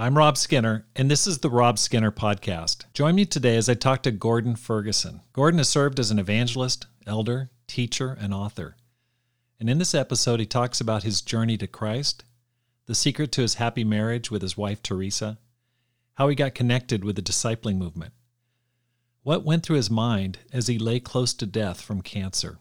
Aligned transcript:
I'm 0.00 0.16
Rob 0.16 0.38
Skinner, 0.38 0.86
and 0.96 1.10
this 1.10 1.26
is 1.26 1.40
the 1.40 1.50
Rob 1.50 1.78
Skinner 1.78 2.10
Podcast. 2.10 2.86
Join 2.94 3.14
me 3.14 3.26
today 3.26 3.58
as 3.58 3.68
I 3.68 3.74
talk 3.74 4.02
to 4.04 4.10
Gordon 4.10 4.56
Ferguson. 4.56 5.20
Gordon 5.34 5.58
has 5.58 5.68
served 5.68 6.00
as 6.00 6.10
an 6.10 6.18
evangelist, 6.18 6.86
elder, 7.06 7.50
teacher, 7.66 8.16
and 8.18 8.32
author. 8.32 8.76
And 9.58 9.68
in 9.68 9.76
this 9.76 9.94
episode, 9.94 10.40
he 10.40 10.46
talks 10.46 10.80
about 10.80 11.02
his 11.02 11.20
journey 11.20 11.58
to 11.58 11.66
Christ, 11.66 12.24
the 12.86 12.94
secret 12.94 13.30
to 13.32 13.42
his 13.42 13.56
happy 13.56 13.84
marriage 13.84 14.30
with 14.30 14.40
his 14.40 14.56
wife, 14.56 14.82
Theresa, 14.82 15.36
how 16.14 16.28
he 16.28 16.34
got 16.34 16.54
connected 16.54 17.04
with 17.04 17.16
the 17.16 17.20
discipling 17.20 17.76
movement, 17.76 18.14
what 19.22 19.44
went 19.44 19.66
through 19.66 19.76
his 19.76 19.90
mind 19.90 20.38
as 20.50 20.66
he 20.66 20.78
lay 20.78 20.98
close 20.98 21.34
to 21.34 21.44
death 21.44 21.82
from 21.82 22.00
cancer, 22.00 22.56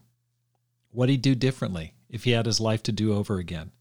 what 0.92 1.08
he'd 1.08 1.21
do 1.21 1.36
differently 1.36 1.94
if 2.10 2.26
he 2.26 2.32
had 2.32 2.48
his 2.48 2.60
life 2.60 2.84
to 2.84 2.92
do 2.92 3.14
over 3.14 3.38
again, 3.38 3.71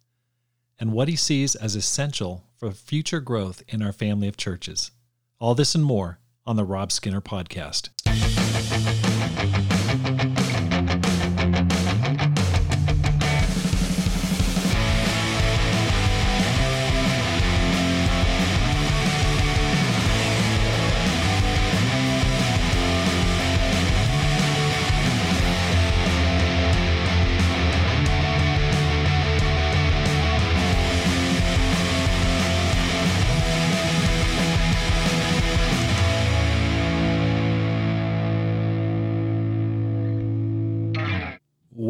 and 0.79 0.93
what 0.93 1.09
he 1.09 1.17
sees 1.17 1.57
as 1.57 1.75
essential 1.75 2.45
for 2.59 2.73
future 2.73 3.21
growth 3.21 3.63
in 3.69 3.83
our 3.83 3.93
family 3.93 4.27
of 4.27 4.37
churches. 4.37 4.91
All 5.39 5.55
this 5.55 5.75
and 5.75 5.85
more 5.85 6.19
on 6.45 6.57
the 6.57 6.65
Rob 6.65 6.91
Skinner 6.91 7.21
Podcast. 7.21 7.91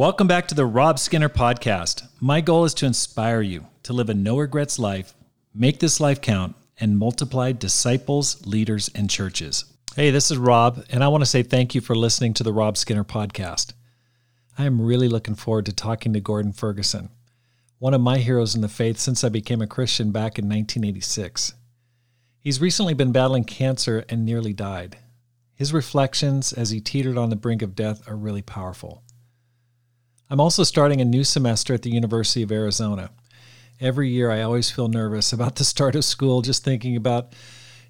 Welcome 0.08 0.26
back 0.26 0.48
to 0.48 0.54
the 0.54 0.64
Rob 0.64 0.98
Skinner 0.98 1.28
Podcast. 1.28 2.08
My 2.18 2.40
goal 2.40 2.64
is 2.64 2.72
to 2.72 2.86
inspire 2.86 3.42
you 3.42 3.66
to 3.82 3.92
live 3.92 4.08
a 4.08 4.14
no 4.14 4.38
regrets 4.38 4.78
life, 4.78 5.12
make 5.52 5.80
this 5.80 6.00
life 6.00 6.22
count, 6.22 6.56
and 6.80 6.98
multiply 6.98 7.52
disciples, 7.52 8.46
leaders, 8.46 8.88
and 8.94 9.10
churches. 9.10 9.66
Hey, 9.96 10.10
this 10.10 10.30
is 10.30 10.38
Rob, 10.38 10.82
and 10.88 11.04
I 11.04 11.08
want 11.08 11.20
to 11.20 11.28
say 11.28 11.42
thank 11.42 11.74
you 11.74 11.82
for 11.82 11.94
listening 11.94 12.32
to 12.34 12.42
the 12.42 12.54
Rob 12.54 12.78
Skinner 12.78 13.04
Podcast. 13.04 13.74
I 14.56 14.64
am 14.64 14.80
really 14.80 15.08
looking 15.08 15.34
forward 15.34 15.66
to 15.66 15.74
talking 15.74 16.14
to 16.14 16.20
Gordon 16.20 16.52
Ferguson, 16.52 17.10
one 17.78 17.92
of 17.92 18.00
my 18.00 18.16
heroes 18.16 18.54
in 18.54 18.62
the 18.62 18.68
faith 18.68 18.96
since 18.96 19.22
I 19.22 19.28
became 19.28 19.60
a 19.60 19.66
Christian 19.66 20.10
back 20.10 20.38
in 20.38 20.46
1986. 20.46 21.52
He's 22.40 22.62
recently 22.62 22.94
been 22.94 23.12
battling 23.12 23.44
cancer 23.44 24.06
and 24.08 24.24
nearly 24.24 24.54
died. 24.54 24.96
His 25.54 25.74
reflections 25.74 26.54
as 26.54 26.70
he 26.70 26.80
teetered 26.80 27.18
on 27.18 27.28
the 27.28 27.36
brink 27.36 27.60
of 27.60 27.74
death 27.74 28.08
are 28.08 28.16
really 28.16 28.40
powerful. 28.40 29.02
I'm 30.30 30.40
also 30.40 30.62
starting 30.62 31.00
a 31.00 31.06
new 31.06 31.24
semester 31.24 31.72
at 31.72 31.80
the 31.80 31.90
University 31.90 32.42
of 32.42 32.52
Arizona. 32.52 33.08
Every 33.80 34.10
year, 34.10 34.30
I 34.30 34.42
always 34.42 34.70
feel 34.70 34.88
nervous 34.88 35.32
about 35.32 35.56
the 35.56 35.64
start 35.64 35.94
of 35.94 36.04
school, 36.04 36.42
just 36.42 36.62
thinking 36.62 36.96
about 36.96 37.32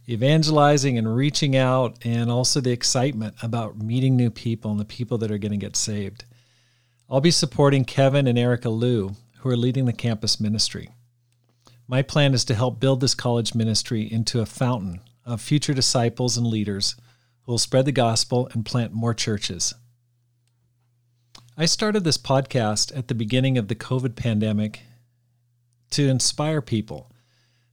evangelizing 0.09 0.97
and 0.97 1.17
reaching 1.17 1.57
out, 1.57 1.99
and 2.05 2.31
also 2.31 2.61
the 2.61 2.71
excitement 2.71 3.35
about 3.43 3.79
meeting 3.79 4.15
new 4.15 4.31
people 4.31 4.71
and 4.71 4.79
the 4.79 4.85
people 4.85 5.19
that 5.19 5.33
are 5.33 5.39
going 5.39 5.51
to 5.51 5.59
get 5.59 5.75
saved. 5.75 6.27
I'll 7.11 7.21
be 7.21 7.33
supporting 7.33 7.85
Kevin 7.85 8.29
and 8.29 8.39
Erica 8.39 8.71
Liu, 8.71 9.17
who 9.39 9.49
are 9.49 9.57
leading 9.57 9.87
the 9.87 9.93
campus 9.93 10.39
ministry. 10.39 10.91
My 11.89 12.03
plan 12.03 12.35
is 12.35 12.45
to 12.45 12.55
help 12.55 12.79
build 12.79 13.01
this 13.01 13.17
college 13.17 13.53
ministry 13.53 14.03
into 14.03 14.41
a 14.41 14.47
fountain 14.47 15.01
of 15.27 15.41
future 15.41 15.75
disciples 15.75 16.37
and 16.37 16.47
leaders 16.47 16.95
who 17.43 17.53
will 17.53 17.59
spread 17.59 17.85
the 17.85 17.91
gospel 17.91 18.49
and 18.53 18.65
plant 18.65 18.93
more 18.93 19.13
churches. 19.13 19.75
I 21.61 21.67
started 21.67 22.05
this 22.05 22.19
podcast 22.19 22.97
at 22.97 23.09
the 23.09 23.17
beginning 23.17 23.59
of 23.59 23.67
the 23.67 23.75
COVID 23.75 24.15
pandemic 24.15 24.83
to 25.91 26.09
inspire 26.09 26.63
people 26.63 27.11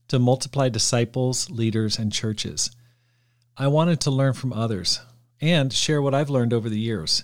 to 0.08 0.18
multiply 0.18 0.68
disciples, 0.68 1.48
leaders, 1.50 1.96
and 1.96 2.12
churches. 2.12 2.72
I 3.56 3.68
wanted 3.68 4.00
to 4.00 4.10
learn 4.10 4.32
from 4.32 4.52
others 4.52 5.02
and 5.40 5.72
share 5.72 6.02
what 6.02 6.16
I've 6.16 6.30
learned 6.30 6.52
over 6.52 6.68
the 6.68 6.80
years. 6.80 7.22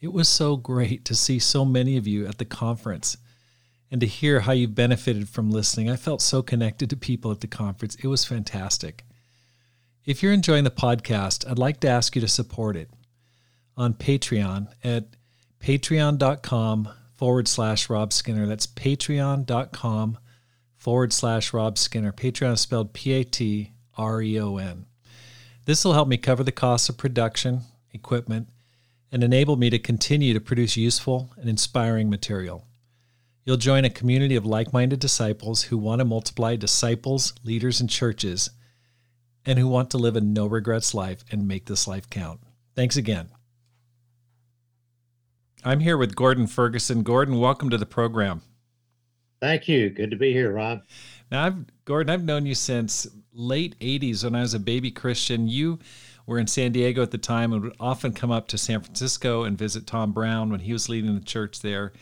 It 0.00 0.12
was 0.12 0.28
so 0.28 0.56
great 0.56 1.04
to 1.04 1.14
see 1.14 1.38
so 1.38 1.64
many 1.64 1.96
of 1.96 2.08
you 2.08 2.26
at 2.26 2.38
the 2.38 2.44
conference 2.44 3.16
and 3.88 4.00
to 4.00 4.06
hear 4.08 4.40
how 4.40 4.52
you 4.52 4.66
benefited 4.66 5.28
from 5.28 5.52
listening. 5.52 5.88
I 5.88 5.94
felt 5.94 6.22
so 6.22 6.42
connected 6.42 6.90
to 6.90 6.96
people 6.96 7.30
at 7.30 7.40
the 7.40 7.46
conference. 7.46 7.94
It 8.02 8.08
was 8.08 8.24
fantastic. 8.24 9.04
If 10.04 10.24
you're 10.24 10.32
enjoying 10.32 10.64
the 10.64 10.72
podcast, 10.72 11.48
I'd 11.48 11.56
like 11.56 11.78
to 11.82 11.88
ask 11.88 12.16
you 12.16 12.20
to 12.20 12.26
support 12.26 12.74
it 12.74 12.90
on 13.76 13.94
Patreon 13.94 14.66
at 14.82 15.04
patreon.com 15.62 16.88
forward 17.14 17.46
slash 17.46 17.88
Rob 17.88 18.12
Skinner. 18.12 18.46
That's 18.46 18.66
patreon.com 18.66 20.18
forward 20.76 21.12
slash 21.12 21.52
Rob 21.52 21.78
Skinner. 21.78 22.12
Patreon 22.12 22.54
is 22.54 22.60
spelled 22.60 22.92
P 22.92 23.12
A 23.12 23.24
T 23.24 23.72
R 23.96 24.20
E 24.20 24.40
O 24.40 24.56
N. 24.56 24.86
This 25.64 25.84
will 25.84 25.92
help 25.92 26.08
me 26.08 26.16
cover 26.16 26.42
the 26.42 26.50
costs 26.50 26.88
of 26.88 26.98
production, 26.98 27.60
equipment, 27.92 28.48
and 29.12 29.22
enable 29.22 29.56
me 29.56 29.70
to 29.70 29.78
continue 29.78 30.34
to 30.34 30.40
produce 30.40 30.76
useful 30.76 31.30
and 31.36 31.48
inspiring 31.48 32.10
material. 32.10 32.66
You'll 33.44 33.56
join 33.56 33.84
a 33.84 33.90
community 33.90 34.34
of 34.34 34.46
like 34.46 34.72
minded 34.72 34.98
disciples 34.98 35.64
who 35.64 35.78
want 35.78 36.00
to 36.00 36.04
multiply 36.04 36.56
disciples, 36.56 37.34
leaders, 37.44 37.80
and 37.80 37.88
churches, 37.88 38.50
and 39.46 39.58
who 39.58 39.68
want 39.68 39.90
to 39.90 39.98
live 39.98 40.16
a 40.16 40.20
no 40.20 40.46
regrets 40.46 40.94
life 40.94 41.24
and 41.30 41.46
make 41.46 41.66
this 41.66 41.86
life 41.86 42.10
count. 42.10 42.40
Thanks 42.74 42.96
again. 42.96 43.28
I'm 45.64 45.78
here 45.78 45.96
with 45.96 46.16
Gordon 46.16 46.48
Ferguson. 46.48 47.04
Gordon, 47.04 47.38
welcome 47.38 47.70
to 47.70 47.78
the 47.78 47.86
program. 47.86 48.42
Thank 49.40 49.68
you. 49.68 49.90
Good 49.90 50.10
to 50.10 50.16
be 50.16 50.32
here, 50.32 50.52
Rob. 50.52 50.82
Now, 51.30 51.46
I've 51.46 51.84
Gordon, 51.84 52.10
I've 52.10 52.24
known 52.24 52.46
you 52.46 52.54
since 52.54 53.06
late 53.32 53.78
80s 53.78 54.24
when 54.24 54.34
I 54.34 54.40
was 54.40 54.54
a 54.54 54.60
baby 54.60 54.90
Christian. 54.90 55.46
You 55.46 55.78
were 56.26 56.40
in 56.40 56.48
San 56.48 56.72
Diego 56.72 57.00
at 57.02 57.12
the 57.12 57.18
time 57.18 57.52
and 57.52 57.62
would 57.62 57.76
often 57.78 58.12
come 58.12 58.32
up 58.32 58.48
to 58.48 58.58
San 58.58 58.80
Francisco 58.80 59.44
and 59.44 59.56
visit 59.56 59.86
Tom 59.86 60.12
Brown 60.12 60.50
when 60.50 60.60
he 60.60 60.72
was 60.72 60.88
leading 60.88 61.14
the 61.14 61.24
church 61.24 61.60
there. 61.60 61.92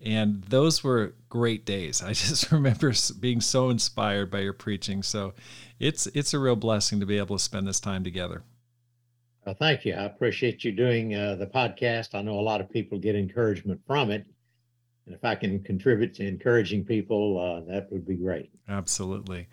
And 0.00 0.44
those 0.44 0.84
were 0.84 1.14
great 1.28 1.66
days. 1.66 2.02
I 2.02 2.08
just 2.12 2.52
remember 2.52 2.92
being 3.18 3.40
so 3.40 3.70
inspired 3.70 4.30
by 4.30 4.40
your 4.40 4.52
preaching. 4.52 5.02
So 5.02 5.34
it's 5.80 6.06
it's 6.08 6.32
a 6.32 6.38
real 6.38 6.56
blessing 6.56 7.00
to 7.00 7.06
be 7.06 7.18
able 7.18 7.36
to 7.36 7.42
spend 7.42 7.66
this 7.66 7.80
time 7.80 8.04
together. 8.04 8.44
Well, 9.44 9.54
thank 9.58 9.84
you. 9.84 9.94
I 9.94 10.04
appreciate 10.04 10.64
you 10.64 10.72
doing 10.72 11.14
uh, 11.14 11.36
the 11.36 11.46
podcast. 11.46 12.14
I 12.14 12.22
know 12.22 12.38
a 12.38 12.42
lot 12.42 12.60
of 12.60 12.70
people 12.70 12.98
get 12.98 13.16
encouragement 13.16 13.80
from 13.86 14.10
it. 14.10 14.26
And 15.06 15.14
if 15.14 15.24
I 15.24 15.34
can 15.34 15.62
contribute 15.62 16.14
to 16.14 16.26
encouraging 16.26 16.84
people, 16.84 17.38
uh, 17.38 17.72
that 17.72 17.90
would 17.90 18.06
be 18.06 18.16
great. 18.16 18.50
Absolutely. 18.68 19.48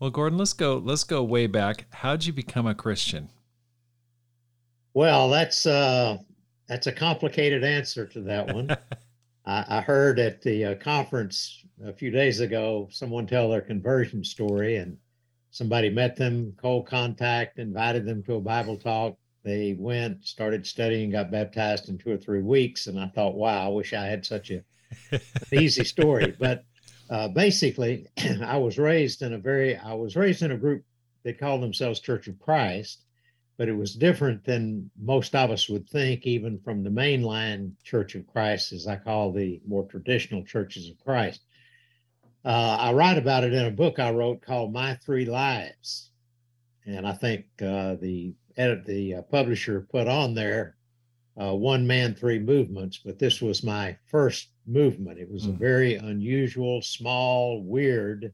Well, 0.00 0.10
Gordon, 0.10 0.38
let's 0.38 0.52
go. 0.52 0.78
Let's 0.78 1.04
go 1.04 1.22
way 1.24 1.48
back. 1.48 1.86
How'd 1.90 2.24
you 2.24 2.32
become 2.32 2.66
a 2.66 2.74
Christian? 2.74 3.28
Well, 4.94 5.28
that's 5.28 5.66
uh, 5.66 6.18
that's 6.68 6.86
a 6.86 6.92
complicated 6.92 7.64
answer 7.64 8.06
to 8.06 8.20
that 8.22 8.54
one. 8.54 8.70
I, 9.44 9.64
I, 9.68 9.80
heard 9.80 10.18
at 10.18 10.42
the 10.42 10.64
uh, 10.64 10.74
conference 10.76 11.64
a 11.84 11.92
few 11.92 12.10
days 12.10 12.40
ago 12.40 12.88
someone 12.90 13.26
tell 13.26 13.50
their 13.50 13.60
conversion 13.60 14.22
story, 14.22 14.76
and 14.76 14.96
somebody 15.50 15.90
met 15.90 16.16
them, 16.16 16.54
cold 16.60 16.86
contact, 16.86 17.58
invited 17.58 18.06
them 18.06 18.22
to 18.24 18.34
a 18.34 18.40
Bible 18.40 18.76
talk. 18.76 19.16
They 19.44 19.76
went, 19.78 20.24
started 20.24 20.66
studying, 20.66 21.10
got 21.10 21.30
baptized 21.30 21.88
in 21.88 21.98
two 21.98 22.10
or 22.10 22.18
three 22.18 22.42
weeks. 22.42 22.86
And 22.86 22.98
I 22.98 23.08
thought, 23.08 23.34
wow, 23.34 23.66
I 23.66 23.68
wish 23.68 23.92
I 23.94 24.06
had 24.06 24.26
such 24.26 24.50
a 24.50 24.62
an 25.10 25.20
easy 25.52 25.84
story. 25.84 26.34
But 26.38 26.64
uh, 27.10 27.28
basically, 27.28 28.06
I 28.44 28.56
was 28.58 28.78
raised 28.78 29.22
in 29.22 29.32
a 29.32 29.38
very, 29.38 29.76
I 29.76 29.94
was 29.94 30.16
raised 30.16 30.42
in 30.42 30.52
a 30.52 30.56
group 30.56 30.84
that 31.24 31.38
called 31.38 31.62
themselves 31.62 32.00
Church 32.00 32.28
of 32.28 32.38
Christ, 32.38 33.04
but 33.56 33.68
it 33.68 33.76
was 33.76 33.94
different 33.94 34.44
than 34.44 34.90
most 35.00 35.34
of 35.34 35.50
us 35.50 35.68
would 35.68 35.88
think, 35.88 36.26
even 36.26 36.58
from 36.60 36.82
the 36.82 36.90
mainline 36.90 37.72
Church 37.82 38.14
of 38.14 38.26
Christ, 38.26 38.72
as 38.72 38.86
I 38.86 38.96
call 38.96 39.32
the 39.32 39.60
more 39.66 39.84
traditional 39.84 40.44
churches 40.44 40.88
of 40.88 40.98
Christ. 41.04 41.42
Uh, 42.48 42.78
I 42.80 42.92
write 42.94 43.18
about 43.18 43.44
it 43.44 43.52
in 43.52 43.66
a 43.66 43.70
book 43.70 43.98
I 43.98 44.10
wrote 44.10 44.40
called 44.40 44.72
My 44.72 44.94
Three 44.94 45.26
Lives, 45.26 46.12
and 46.86 47.06
I 47.06 47.12
think 47.12 47.44
uh, 47.60 47.96
the 48.00 48.32
edit 48.56 48.86
the 48.86 49.16
uh, 49.16 49.22
publisher 49.22 49.86
put 49.90 50.08
on 50.08 50.32
there 50.32 50.78
uh, 51.38 51.54
one 51.54 51.86
man 51.86 52.14
three 52.14 52.38
movements, 52.38 53.00
but 53.04 53.18
this 53.18 53.42
was 53.42 53.62
my 53.62 53.94
first 54.06 54.48
movement. 54.66 55.18
It 55.18 55.30
was 55.30 55.44
mm. 55.44 55.50
a 55.50 55.52
hmm. 55.52 55.58
very 55.58 55.94
unusual, 55.96 56.80
small, 56.80 57.62
weird 57.62 58.32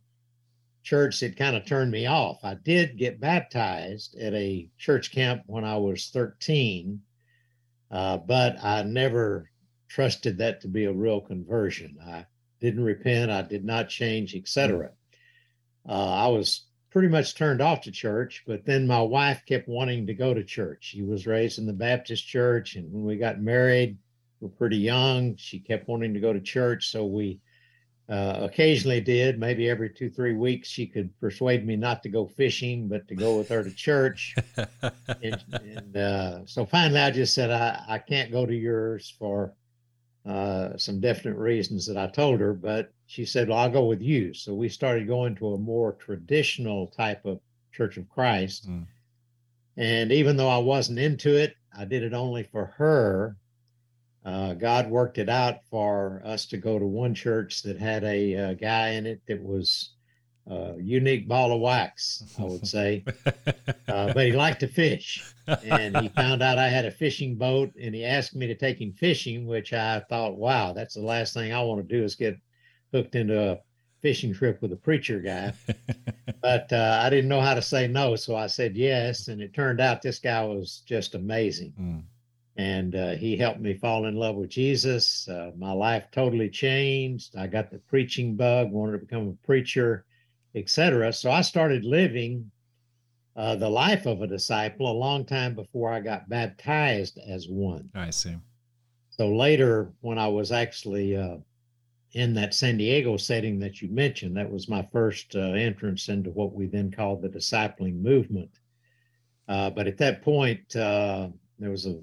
church 0.84 1.18
that 1.18 1.36
kind 1.36 1.56
of 1.56 1.66
turned 1.66 1.90
me 1.90 2.06
off. 2.06 2.38
I 2.44 2.54
did 2.54 2.96
get 2.96 3.18
baptized 3.18 4.16
at 4.16 4.32
a 4.32 4.68
church 4.78 5.10
camp 5.10 5.42
when 5.46 5.64
I 5.64 5.76
was 5.76 6.10
13, 6.10 7.00
uh, 7.90 8.18
but 8.18 8.62
I 8.62 8.84
never 8.84 9.50
trusted 9.88 10.38
that 10.38 10.60
to 10.60 10.68
be 10.68 10.84
a 10.84 10.92
real 10.92 11.20
conversion. 11.20 11.98
I 12.00 12.26
didn't 12.64 12.84
repent, 12.84 13.30
I 13.30 13.42
did 13.42 13.62
not 13.62 13.90
change, 13.90 14.34
etc. 14.34 14.90
uh, 15.86 15.92
I 15.92 16.28
was 16.28 16.64
pretty 16.90 17.08
much 17.08 17.34
turned 17.34 17.60
off 17.60 17.82
to 17.82 17.90
church, 17.90 18.42
but 18.46 18.64
then 18.64 18.86
my 18.86 19.02
wife 19.02 19.42
kept 19.46 19.68
wanting 19.68 20.06
to 20.06 20.14
go 20.14 20.32
to 20.32 20.42
church. 20.42 20.78
She 20.80 21.02
was 21.02 21.26
raised 21.26 21.58
in 21.58 21.66
the 21.66 21.74
Baptist 21.74 22.26
church, 22.26 22.76
and 22.76 22.90
when 22.90 23.04
we 23.04 23.16
got 23.16 23.38
married, 23.38 23.98
we 24.40 24.48
we're 24.48 24.54
pretty 24.54 24.78
young. 24.78 25.36
She 25.36 25.60
kept 25.60 25.88
wanting 25.88 26.14
to 26.14 26.20
go 26.20 26.32
to 26.32 26.40
church, 26.40 26.90
so 26.90 27.04
we 27.04 27.38
uh, 28.08 28.38
occasionally 28.40 29.02
did. 29.02 29.38
Maybe 29.38 29.68
every 29.68 29.90
two, 29.90 30.08
three 30.08 30.34
weeks, 30.34 30.68
she 30.68 30.86
could 30.86 31.10
persuade 31.20 31.66
me 31.66 31.76
not 31.76 32.02
to 32.04 32.08
go 32.08 32.26
fishing, 32.26 32.88
but 32.88 33.06
to 33.08 33.14
go 33.14 33.36
with 33.36 33.50
her 33.50 33.62
to 33.62 33.70
church. 33.72 34.34
and, 35.22 35.44
and 35.52 35.96
uh, 35.98 36.46
so 36.46 36.64
finally, 36.64 37.00
I 37.00 37.10
just 37.10 37.34
said, 37.34 37.50
I, 37.50 37.82
I 37.86 37.98
can't 37.98 38.32
go 38.32 38.46
to 38.46 38.54
yours 38.54 39.14
for 39.18 39.52
uh, 40.26 40.76
some 40.76 41.00
definite 41.00 41.36
reasons 41.36 41.86
that 41.86 41.96
I 41.96 42.06
told 42.06 42.40
her, 42.40 42.54
but 42.54 42.92
she 43.06 43.24
said, 43.24 43.48
Well, 43.48 43.58
I'll 43.58 43.70
go 43.70 43.84
with 43.86 44.00
you. 44.00 44.32
So 44.34 44.54
we 44.54 44.68
started 44.68 45.06
going 45.06 45.34
to 45.36 45.54
a 45.54 45.58
more 45.58 45.92
traditional 45.92 46.86
type 46.88 47.24
of 47.24 47.40
Church 47.72 47.96
of 47.96 48.08
Christ. 48.08 48.70
Mm. 48.70 48.86
And 49.76 50.12
even 50.12 50.36
though 50.36 50.48
I 50.48 50.58
wasn't 50.58 50.98
into 50.98 51.36
it, 51.36 51.56
I 51.76 51.84
did 51.84 52.02
it 52.02 52.14
only 52.14 52.44
for 52.44 52.66
her 52.76 53.36
uh, 54.24 54.54
God 54.54 54.88
worked 54.88 55.18
it 55.18 55.28
out 55.28 55.64
for 55.70 56.22
us 56.24 56.46
to 56.46 56.56
go 56.56 56.78
to 56.78 56.86
one 56.86 57.14
church 57.14 57.62
that 57.62 57.78
had 57.78 58.04
a, 58.04 58.32
a 58.32 58.50
uh, 58.50 58.54
guy 58.54 58.90
in 58.90 59.06
it 59.06 59.20
that 59.28 59.42
was 59.42 59.90
a 60.46 60.74
unique 60.78 61.26
ball 61.26 61.52
of 61.52 61.60
wax, 61.60 62.22
I 62.38 62.44
would 62.44 62.66
say. 62.76 63.04
uh, 63.88 64.12
but 64.12 64.26
he 64.26 64.32
liked 64.32 64.60
to 64.60 64.68
fish. 64.68 65.34
And 65.46 65.96
he 65.98 66.08
found 66.08 66.42
out 66.42 66.58
I 66.58 66.68
had 66.68 66.84
a 66.84 66.90
fishing 66.90 67.36
boat 67.36 67.72
and 67.80 67.94
he 67.94 68.04
asked 68.04 68.34
me 68.34 68.46
to 68.46 68.54
take 68.54 68.80
him 68.80 68.92
fishing, 68.92 69.46
which 69.46 69.72
I 69.72 70.00
thought, 70.08 70.36
wow, 70.36 70.72
that's 70.72 70.94
the 70.94 71.02
last 71.02 71.34
thing 71.34 71.52
I 71.52 71.62
want 71.62 71.86
to 71.86 71.96
do 71.96 72.04
is 72.04 72.14
get 72.14 72.38
hooked 72.92 73.14
into 73.14 73.52
a 73.52 73.58
fishing 74.00 74.34
trip 74.34 74.60
with 74.60 74.72
a 74.72 74.76
preacher 74.76 75.20
guy. 75.20 75.52
but 76.42 76.72
uh, 76.72 77.00
I 77.02 77.10
didn't 77.10 77.28
know 77.28 77.40
how 77.40 77.54
to 77.54 77.62
say 77.62 77.88
no. 77.88 78.16
So 78.16 78.36
I 78.36 78.46
said 78.46 78.76
yes. 78.76 79.28
And 79.28 79.40
it 79.40 79.54
turned 79.54 79.80
out 79.80 80.02
this 80.02 80.18
guy 80.18 80.44
was 80.44 80.82
just 80.86 81.14
amazing. 81.14 81.74
Mm 81.80 82.02
and 82.56 82.94
uh, 82.94 83.10
he 83.10 83.36
helped 83.36 83.60
me 83.60 83.74
fall 83.74 84.06
in 84.06 84.14
love 84.14 84.36
with 84.36 84.50
Jesus. 84.50 85.28
Uh, 85.28 85.50
my 85.56 85.72
life 85.72 86.04
totally 86.12 86.48
changed. 86.48 87.36
I 87.36 87.46
got 87.46 87.70
the 87.70 87.78
preaching 87.78 88.36
bug, 88.36 88.70
wanted 88.70 88.92
to 88.92 88.98
become 88.98 89.28
a 89.28 89.46
preacher, 89.46 90.04
etc. 90.54 91.12
So 91.12 91.30
I 91.30 91.42
started 91.42 91.84
living 91.84 92.50
uh, 93.36 93.56
the 93.56 93.68
life 93.68 94.06
of 94.06 94.22
a 94.22 94.26
disciple 94.26 94.90
a 94.90 94.92
long 94.92 95.24
time 95.24 95.54
before 95.54 95.92
I 95.92 96.00
got 96.00 96.28
baptized 96.28 97.18
as 97.18 97.48
one. 97.48 97.90
I 97.94 98.10
see. 98.10 98.36
So 99.10 99.34
later, 99.34 99.92
when 100.00 100.18
I 100.18 100.28
was 100.28 100.52
actually 100.52 101.16
uh, 101.16 101.36
in 102.12 102.34
that 102.34 102.54
San 102.54 102.76
Diego 102.76 103.16
setting 103.16 103.58
that 103.60 103.82
you 103.82 103.88
mentioned, 103.88 104.36
that 104.36 104.50
was 104.50 104.68
my 104.68 104.86
first 104.92 105.34
uh, 105.34 105.40
entrance 105.52 106.08
into 106.08 106.30
what 106.30 106.52
we 106.52 106.66
then 106.66 106.90
called 106.90 107.22
the 107.22 107.28
discipling 107.28 108.00
movement. 108.00 108.50
Uh, 109.48 109.70
but 109.70 109.86
at 109.86 109.98
that 109.98 110.22
point, 110.22 110.62
there 110.70 111.30
was 111.70 111.86
a 111.86 111.98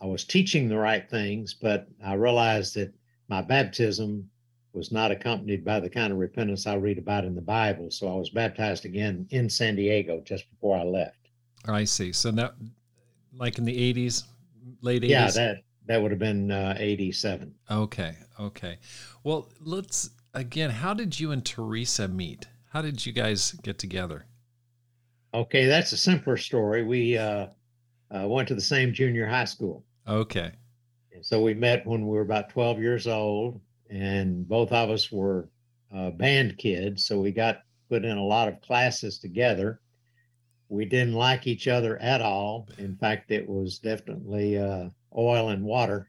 I 0.00 0.06
was 0.06 0.24
teaching 0.24 0.68
the 0.68 0.78
right 0.78 1.08
things, 1.08 1.52
but 1.52 1.86
I 2.02 2.14
realized 2.14 2.74
that 2.74 2.94
my 3.28 3.42
baptism 3.42 4.30
was 4.72 4.92
not 4.92 5.10
accompanied 5.10 5.64
by 5.64 5.80
the 5.80 5.90
kind 5.90 6.12
of 6.12 6.18
repentance 6.18 6.66
I 6.66 6.74
read 6.74 6.98
about 6.98 7.24
in 7.24 7.34
the 7.34 7.40
Bible. 7.40 7.90
So 7.90 8.08
I 8.08 8.16
was 8.16 8.30
baptized 8.30 8.84
again 8.84 9.26
in 9.30 9.48
San 9.48 9.76
Diego 9.76 10.20
just 10.24 10.48
before 10.50 10.76
I 10.76 10.84
left. 10.84 11.28
I 11.66 11.84
see. 11.84 12.12
So 12.12 12.30
that, 12.32 12.54
like 13.34 13.58
in 13.58 13.64
the 13.64 13.92
80s, 13.92 14.24
late 14.80 15.02
80s? 15.02 15.08
Yeah, 15.08 15.30
that, 15.30 15.56
that 15.86 16.00
would 16.00 16.10
have 16.12 16.20
been 16.20 16.50
uh, 16.50 16.76
87. 16.78 17.54
Okay. 17.70 18.14
Okay. 18.38 18.78
Well, 19.24 19.48
let's, 19.60 20.10
again, 20.34 20.70
how 20.70 20.94
did 20.94 21.18
you 21.18 21.32
and 21.32 21.44
Theresa 21.44 22.08
meet? 22.08 22.46
How 22.72 22.82
did 22.82 23.04
you 23.04 23.12
guys 23.12 23.52
get 23.62 23.78
together? 23.78 24.26
Okay, 25.34 25.66
that's 25.66 25.92
a 25.92 25.96
simpler 25.96 26.36
story. 26.36 26.84
We 26.84 27.18
uh, 27.18 27.48
uh, 28.10 28.26
went 28.28 28.48
to 28.48 28.54
the 28.54 28.60
same 28.60 28.92
junior 28.92 29.26
high 29.26 29.44
school. 29.44 29.84
Okay. 30.08 30.52
And 31.12 31.24
so 31.24 31.42
we 31.42 31.54
met 31.54 31.86
when 31.86 32.06
we 32.06 32.16
were 32.16 32.22
about 32.22 32.48
12 32.50 32.80
years 32.80 33.06
old, 33.06 33.60
and 33.90 34.48
both 34.48 34.72
of 34.72 34.90
us 34.90 35.10
were 35.10 35.48
uh, 35.94 36.10
band 36.10 36.56
kids. 36.56 37.04
So 37.04 37.20
we 37.20 37.32
got 37.32 37.62
put 37.88 38.04
in 38.04 38.16
a 38.16 38.24
lot 38.24 38.48
of 38.48 38.60
classes 38.60 39.18
together. 39.18 39.80
We 40.68 40.84
didn't 40.84 41.14
like 41.14 41.46
each 41.46 41.66
other 41.66 41.98
at 41.98 42.22
all. 42.22 42.68
In 42.78 42.96
fact, 42.96 43.32
it 43.32 43.48
was 43.48 43.80
definitely 43.80 44.56
uh, 44.56 44.90
oil 45.16 45.48
and 45.48 45.64
water. 45.64 46.08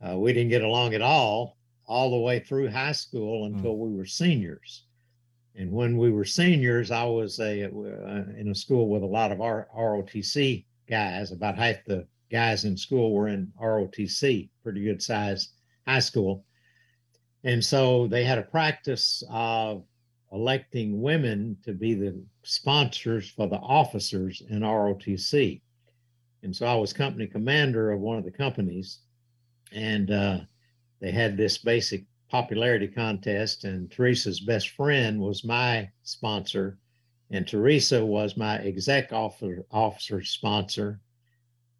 Uh, 0.00 0.16
we 0.16 0.32
didn't 0.32 0.50
get 0.50 0.62
along 0.62 0.94
at 0.94 1.02
all, 1.02 1.58
all 1.86 2.10
the 2.10 2.18
way 2.18 2.38
through 2.38 2.70
high 2.70 2.92
school 2.92 3.46
hmm. 3.46 3.56
until 3.56 3.74
mm. 3.74 3.78
we 3.78 3.96
were 3.96 4.06
seniors. 4.06 4.84
And 5.54 5.70
when 5.70 5.98
we 5.98 6.10
were 6.10 6.24
seniors, 6.24 6.90
I 6.90 7.04
was 7.04 7.38
a, 7.38 7.64
uh, 7.64 8.38
in 8.38 8.48
a 8.50 8.54
school 8.54 8.88
with 8.88 9.02
a 9.02 9.06
lot 9.06 9.32
of 9.32 9.40
R- 9.40 9.68
ROTC 9.76 10.64
guys, 10.88 11.30
about 11.30 11.58
half 11.58 11.84
the 11.86 12.06
guys 12.30 12.64
in 12.64 12.76
school 12.76 13.12
were 13.12 13.28
in 13.28 13.52
ROTC, 13.60 14.48
pretty 14.62 14.82
good 14.82 15.02
size 15.02 15.50
high 15.86 15.98
school. 15.98 16.44
And 17.44 17.64
so 17.64 18.06
they 18.06 18.24
had 18.24 18.38
a 18.38 18.42
practice 18.42 19.22
of 19.28 19.84
electing 20.32 21.02
women 21.02 21.56
to 21.64 21.72
be 21.72 21.94
the 21.94 22.20
sponsors 22.42 23.28
for 23.28 23.48
the 23.48 23.56
officers 23.56 24.42
in 24.48 24.60
ROTC. 24.60 25.60
And 26.42 26.54
so 26.54 26.66
I 26.66 26.74
was 26.74 26.92
company 26.92 27.26
commander 27.26 27.92
of 27.92 28.00
one 28.00 28.18
of 28.18 28.24
the 28.24 28.30
companies, 28.30 29.00
and 29.72 30.10
uh, 30.10 30.38
they 31.00 31.10
had 31.10 31.36
this 31.36 31.58
basic 31.58 32.04
popularity 32.28 32.88
contest, 32.88 33.64
and 33.64 33.90
Theresa's 33.90 34.40
best 34.40 34.70
friend 34.70 35.20
was 35.20 35.44
my 35.44 35.90
sponsor, 36.02 36.78
and 37.30 37.46
Theresa 37.46 38.04
was 38.04 38.36
my 38.36 38.58
exec 38.58 39.12
officer, 39.12 39.64
officer 39.70 40.22
sponsor, 40.22 41.00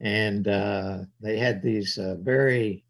and 0.01 0.47
uh, 0.47 0.99
they 1.21 1.39
had 1.39 1.63
these 1.63 1.99
uh, 1.99 2.17
very 2.21 2.85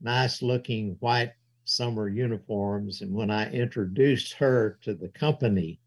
nice 0.00 0.42
looking 0.42 0.96
white 1.00 1.32
summer 1.64 2.08
uniforms. 2.08 3.00
And 3.00 3.12
when 3.12 3.30
I 3.30 3.50
introduced 3.50 4.34
her 4.34 4.78
to 4.82 4.94
the 4.94 5.08
company, 5.08 5.80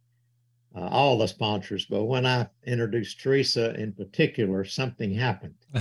uh, 0.75 0.87
all 0.89 1.17
the 1.17 1.27
sponsors, 1.27 1.85
but 1.85 2.03
when 2.03 2.25
I 2.25 2.47
introduced 2.65 3.19
Theresa 3.19 3.73
in 3.75 3.93
particular, 3.93 4.63
something 4.63 5.11
happened. 5.11 5.55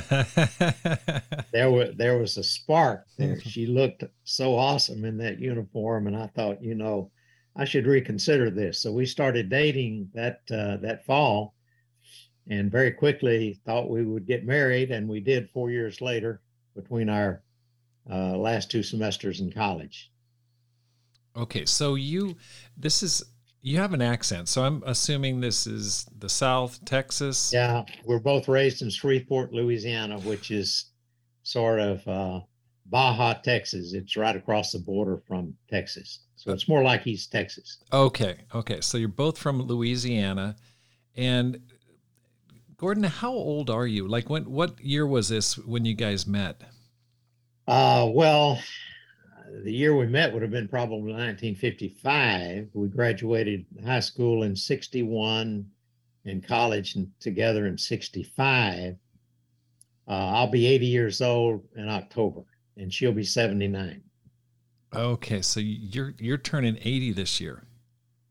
there 1.53 1.71
was 1.71 1.95
there 1.97 2.19
was 2.19 2.39
a 2.39 2.43
spark 2.43 3.07
there. 3.19 3.39
She 3.41 3.67
looked 3.67 4.05
so 4.25 4.57
awesome 4.57 5.05
in 5.05 5.19
that 5.19 5.39
uniform, 5.39 6.07
and 6.07 6.17
I 6.17 6.29
thought, 6.29 6.63
you 6.63 6.75
know, 6.75 7.11
I 7.55 7.65
should 7.65 7.87
reconsider 7.87 8.51
this. 8.51 8.81
So 8.81 8.93
we 8.93 9.05
started 9.05 9.51
dating 9.51 10.09
that 10.15 10.41
uh, 10.51 10.79
that 10.79 11.05
fall, 11.05 11.55
and 12.49 12.71
very 12.71 12.93
quickly 12.93 13.61
thought 13.67 13.91
we 13.91 14.05
would 14.05 14.27
get 14.27 14.47
married, 14.47 14.93
and 14.93 15.09
we 15.09 15.21
did 15.21 15.51
four 15.51 15.71
years 15.71 16.01
later 16.01 16.41
between 16.75 17.09
our 17.11 17.43
uh, 18.11 18.37
last 18.37 18.71
two 18.71 18.83
semesters 18.83 19.41
in 19.41 19.53
college. 19.53 20.11
Okay, 21.37 21.67
so 21.67 21.97
you, 21.97 22.37
this 22.77 23.03
is 23.03 23.25
you 23.63 23.79
have 23.79 23.93
an 23.93 24.01
accent, 24.01 24.49
so 24.49 24.65
I'm 24.65 24.83
assuming 24.87 25.41
this 25.41 25.67
is 25.67 26.07
the 26.19 26.29
South, 26.29 26.85
Texas. 26.85 27.51
Yeah, 27.53 27.85
we're 28.05 28.21
both 28.21 28.49
raised 28.49 28.81
in 28.81 28.91
Shreveport, 28.91 29.53
Louisiana, 29.53 30.21
which 30.21 30.51
is 30.51 30.93
sort 31.43 31.81
of 31.81 32.07
uh, 32.07 32.41
Baja, 32.87 33.35
Texas. 33.35 33.93
It's 33.93 34.17
right 34.17 34.37
across 34.37 34.73
the 34.73 34.79
border 34.79 35.21
from 35.27 35.55
Texas, 35.69 36.21
so 36.37 36.53
it's 36.53 36.69
more 36.69 36.83
like 36.83 37.07
East 37.07 37.33
Texas. 37.33 37.79
Okay, 37.93 38.37
okay, 38.55 38.81
so 38.81 38.99
you're 38.99 39.09
both 39.09 39.37
from 39.37 39.61
Louisiana, 39.61 40.57
and 41.17 41.61
Gordon, 42.77 43.05
how 43.05 43.33
old 43.33 43.69
are 43.69 43.87
you? 43.87 44.07
Like 44.07 44.31
when 44.31 44.45
what 44.51 44.81
year 44.81 45.07
was 45.07 45.29
this 45.29 45.59
when 45.59 45.85
you 45.85 45.95
guys 45.95 46.27
met? 46.27 46.63
Uh 47.67 48.09
well, 48.13 48.61
the 49.65 49.73
year 49.73 49.97
we 49.97 50.07
met 50.07 50.33
would 50.33 50.43
have 50.43 50.51
been 50.51 50.69
probably 50.69 51.13
1955. 51.13 52.69
We 52.73 52.89
graduated 52.89 53.67
high 53.85 54.01
school 54.01 54.43
in 54.43 54.55
61 54.55 55.67
and 56.25 56.47
college 56.47 56.97
together 57.21 57.67
in 57.67 57.79
65. 57.79 58.97
Uh, 60.09 60.11
I'll 60.11 60.51
be 60.51 60.67
80 60.67 60.87
years 60.87 61.21
old 61.21 61.65
in 61.77 61.89
October 61.89 62.45
and 62.77 62.93
she'll 62.93 63.13
be 63.13 63.25
79. 63.25 64.03
Okay, 64.95 65.43
so 65.43 65.61
you're 65.61 66.15
you're 66.19 66.39
turning 66.39 66.79
80 66.81 67.13
this 67.13 67.41
year. 67.41 67.65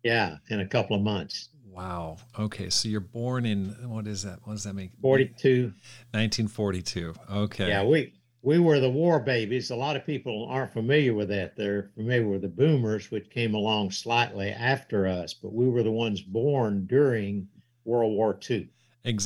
Yeah, 0.04 0.38
in 0.50 0.62
a 0.62 0.68
couple 0.68 0.96
of 0.96 1.02
months. 1.02 1.50
Wow. 1.68 2.18
Okay. 2.40 2.70
So 2.70 2.88
you're 2.88 3.02
born 3.02 3.46
in 3.46 3.76
what 3.90 4.08
is 4.08 4.24
that? 4.24 4.40
What 4.44 4.54
does 4.54 4.64
that 4.64 4.74
make? 4.74 4.92
42. 5.02 5.74
1942. 6.12 7.14
Okay. 7.30 7.68
Yeah, 7.68 7.84
we 7.84 8.14
we 8.46 8.60
were 8.60 8.80
the 8.80 8.90
war 8.90 9.20
babies. 9.20 9.72
A 9.72 9.76
lot 9.76 9.96
of 9.96 10.06
people 10.06 10.46
aren't 10.50 10.72
familiar 10.72 11.14
with 11.16 11.30
that. 11.30 11.56
They're 11.58 11.90
familiar 11.96 12.28
with 12.28 12.44
the 12.44 12.48
boomers, 12.48 13.10
which 13.10 13.30
came 13.32 13.56
along 13.56 13.90
slightly 13.92 14.50
after 14.52 15.08
us, 15.08 15.34
but 15.34 15.52
we 15.52 15.68
were 15.68 15.82
the 15.84 15.92
ones 15.92 16.22
born 16.22 16.86
during 16.86 17.48
World 17.86 18.14
War 18.14 18.38
II. 18.50 18.70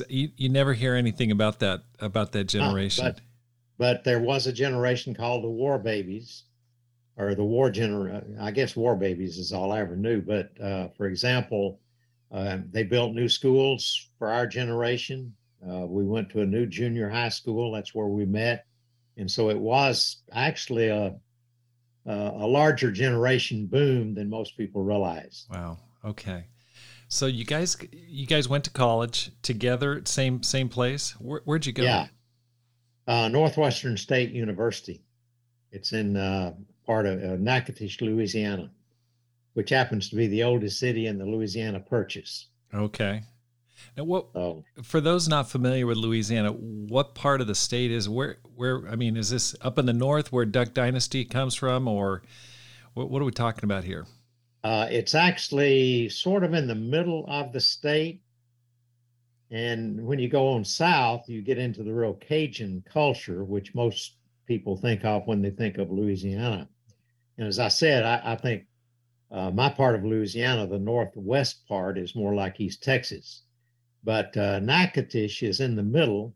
You, 0.08 0.30
you 0.38 0.50
never 0.50 0.74
hear 0.74 0.96
anything 0.96 1.32
about 1.32 1.60
that 1.60 1.84
about 2.00 2.32
that 2.32 2.46
generation. 2.46 3.06
but, 3.06 3.22
but 3.78 4.04
there 4.04 4.20
was 4.20 4.48
a 4.48 4.54
generation 4.54 5.14
called 5.14 5.44
the 5.44 5.50
war 5.50 5.78
babies 5.78 6.44
or 7.18 7.36
the 7.36 7.44
war 7.44 7.70
gener 7.70 8.24
I 8.40 8.52
guess 8.52 8.76
war 8.76 8.96
babies 8.96 9.38
is 9.38 9.52
all 9.52 9.72
I 9.74 9.80
ever 9.80 9.96
knew. 9.98 10.22
But 10.22 10.60
uh, 10.62 10.88
for 10.98 11.08
example, 11.08 11.80
Uh, 12.32 12.60
they 12.72 12.84
built 12.84 13.16
new 13.16 13.28
schools 13.28 14.10
for 14.20 14.28
our 14.30 14.46
generation. 14.48 15.34
Uh, 15.68 15.86
we 15.88 16.06
went 16.06 16.30
to 16.30 16.42
a 16.42 16.46
new 16.46 16.66
junior 16.68 17.10
high 17.10 17.32
school. 17.40 17.72
That's 17.72 17.96
where 17.96 18.08
we 18.08 18.26
met, 18.26 18.66
and 19.20 19.30
so 19.30 19.50
it 19.50 19.58
was 19.60 20.18
actually 20.32 20.88
a 20.88 21.16
a 22.06 22.48
larger 22.48 22.92
generation 22.92 23.68
boom 23.68 24.16
than 24.16 24.28
most 24.30 24.58
people 24.58 24.84
realize. 24.84 25.46
Wow. 25.52 25.78
Okay. 26.04 26.46
So 27.08 27.28
you 27.28 27.46
guys, 27.46 27.78
you 27.92 28.26
guys 28.26 28.50
went 28.50 28.64
to 28.64 28.72
college 28.72 29.32
together, 29.42 30.02
same 30.06 30.42
same 30.42 30.70
place. 30.70 31.12
Where, 31.20 31.42
would 31.46 31.66
you 31.66 31.74
go? 31.74 31.84
Yeah, 31.84 32.08
uh, 33.08 33.28
Northwestern 33.28 33.98
State 33.98 34.32
University. 34.32 35.04
It's 35.72 35.94
in 35.94 36.18
uh, 36.18 36.54
part 36.86 37.06
of 37.06 37.24
uh, 37.24 37.36
Natchitoches, 37.36 38.02
Louisiana, 38.02 38.72
which 39.54 39.70
happens 39.70 40.10
to 40.10 40.16
be 40.16 40.28
the 40.28 40.44
oldest 40.44 40.80
city 40.80 41.08
in 41.08 41.18
the 41.18 41.26
Louisiana 41.26 41.80
Purchase. 41.80 42.48
Okay. 42.74 43.24
Now, 43.98 44.04
what 44.04 44.28
oh. 44.36 44.64
for 44.84 45.02
those 45.02 45.28
not 45.28 45.50
familiar 45.50 45.86
with 45.86 45.98
Louisiana, 45.98 46.52
what 46.52 47.16
part 47.16 47.42
of 47.42 47.48
the 47.48 47.56
state 47.56 47.92
is 47.92 48.08
where? 48.08 48.38
Where 48.56 48.88
I 48.88 48.96
mean, 48.96 49.18
is 49.18 49.30
this 49.30 49.56
up 49.62 49.78
in 49.78 49.86
the 49.86 49.94
north 49.94 50.32
where 50.32 50.46
Duck 50.46 50.74
Dynasty 50.74 51.26
comes 51.26 51.56
from, 51.56 51.88
or 51.88 52.22
what, 52.94 53.10
what 53.10 53.22
are 53.22 53.26
we 53.26 53.32
talking 53.32 53.64
about 53.64 53.84
here? 53.84 54.06
Uh, 54.64 54.88
it's 54.90 55.16
actually 55.16 56.10
sort 56.10 56.44
of 56.44 56.54
in 56.54 56.68
the 56.68 56.76
middle 56.76 57.26
of 57.28 57.54
the 57.54 57.62
state. 57.62 58.22
And 59.52 60.06
when 60.06 60.20
you 60.20 60.30
go 60.30 60.50
on 60.50 60.64
south, 60.64 61.28
you 61.28 61.42
get 61.42 61.58
into 61.58 61.82
the 61.82 61.94
real 61.94 62.14
Cajun 62.14 62.84
culture, 62.86 63.44
which 63.44 63.74
most 63.74 64.16
people 64.46 64.76
think 64.76 65.06
of 65.06 65.26
when 65.26 65.42
they 65.42 65.50
think 65.50 65.78
of 65.78 65.92
Louisiana. 65.92 66.68
And 67.38 67.48
as 67.48 67.58
I 67.58 67.70
said, 67.70 68.04
I, 68.04 68.34
I 68.34 68.36
think 68.36 68.66
uh, 69.32 69.50
my 69.52 69.70
part 69.70 69.96
of 69.96 70.04
Louisiana, 70.04 70.68
the 70.68 70.80
northwest 70.80 71.68
part, 71.68 71.98
is 71.98 72.16
more 72.16 72.36
like 72.36 72.60
East 72.60 72.84
Texas. 72.84 73.44
But 74.04 74.36
uh, 74.38 74.60
Natchitoches 74.60 75.42
is 75.42 75.60
in 75.60 75.76
the 75.76 75.84
middle. 75.84 76.34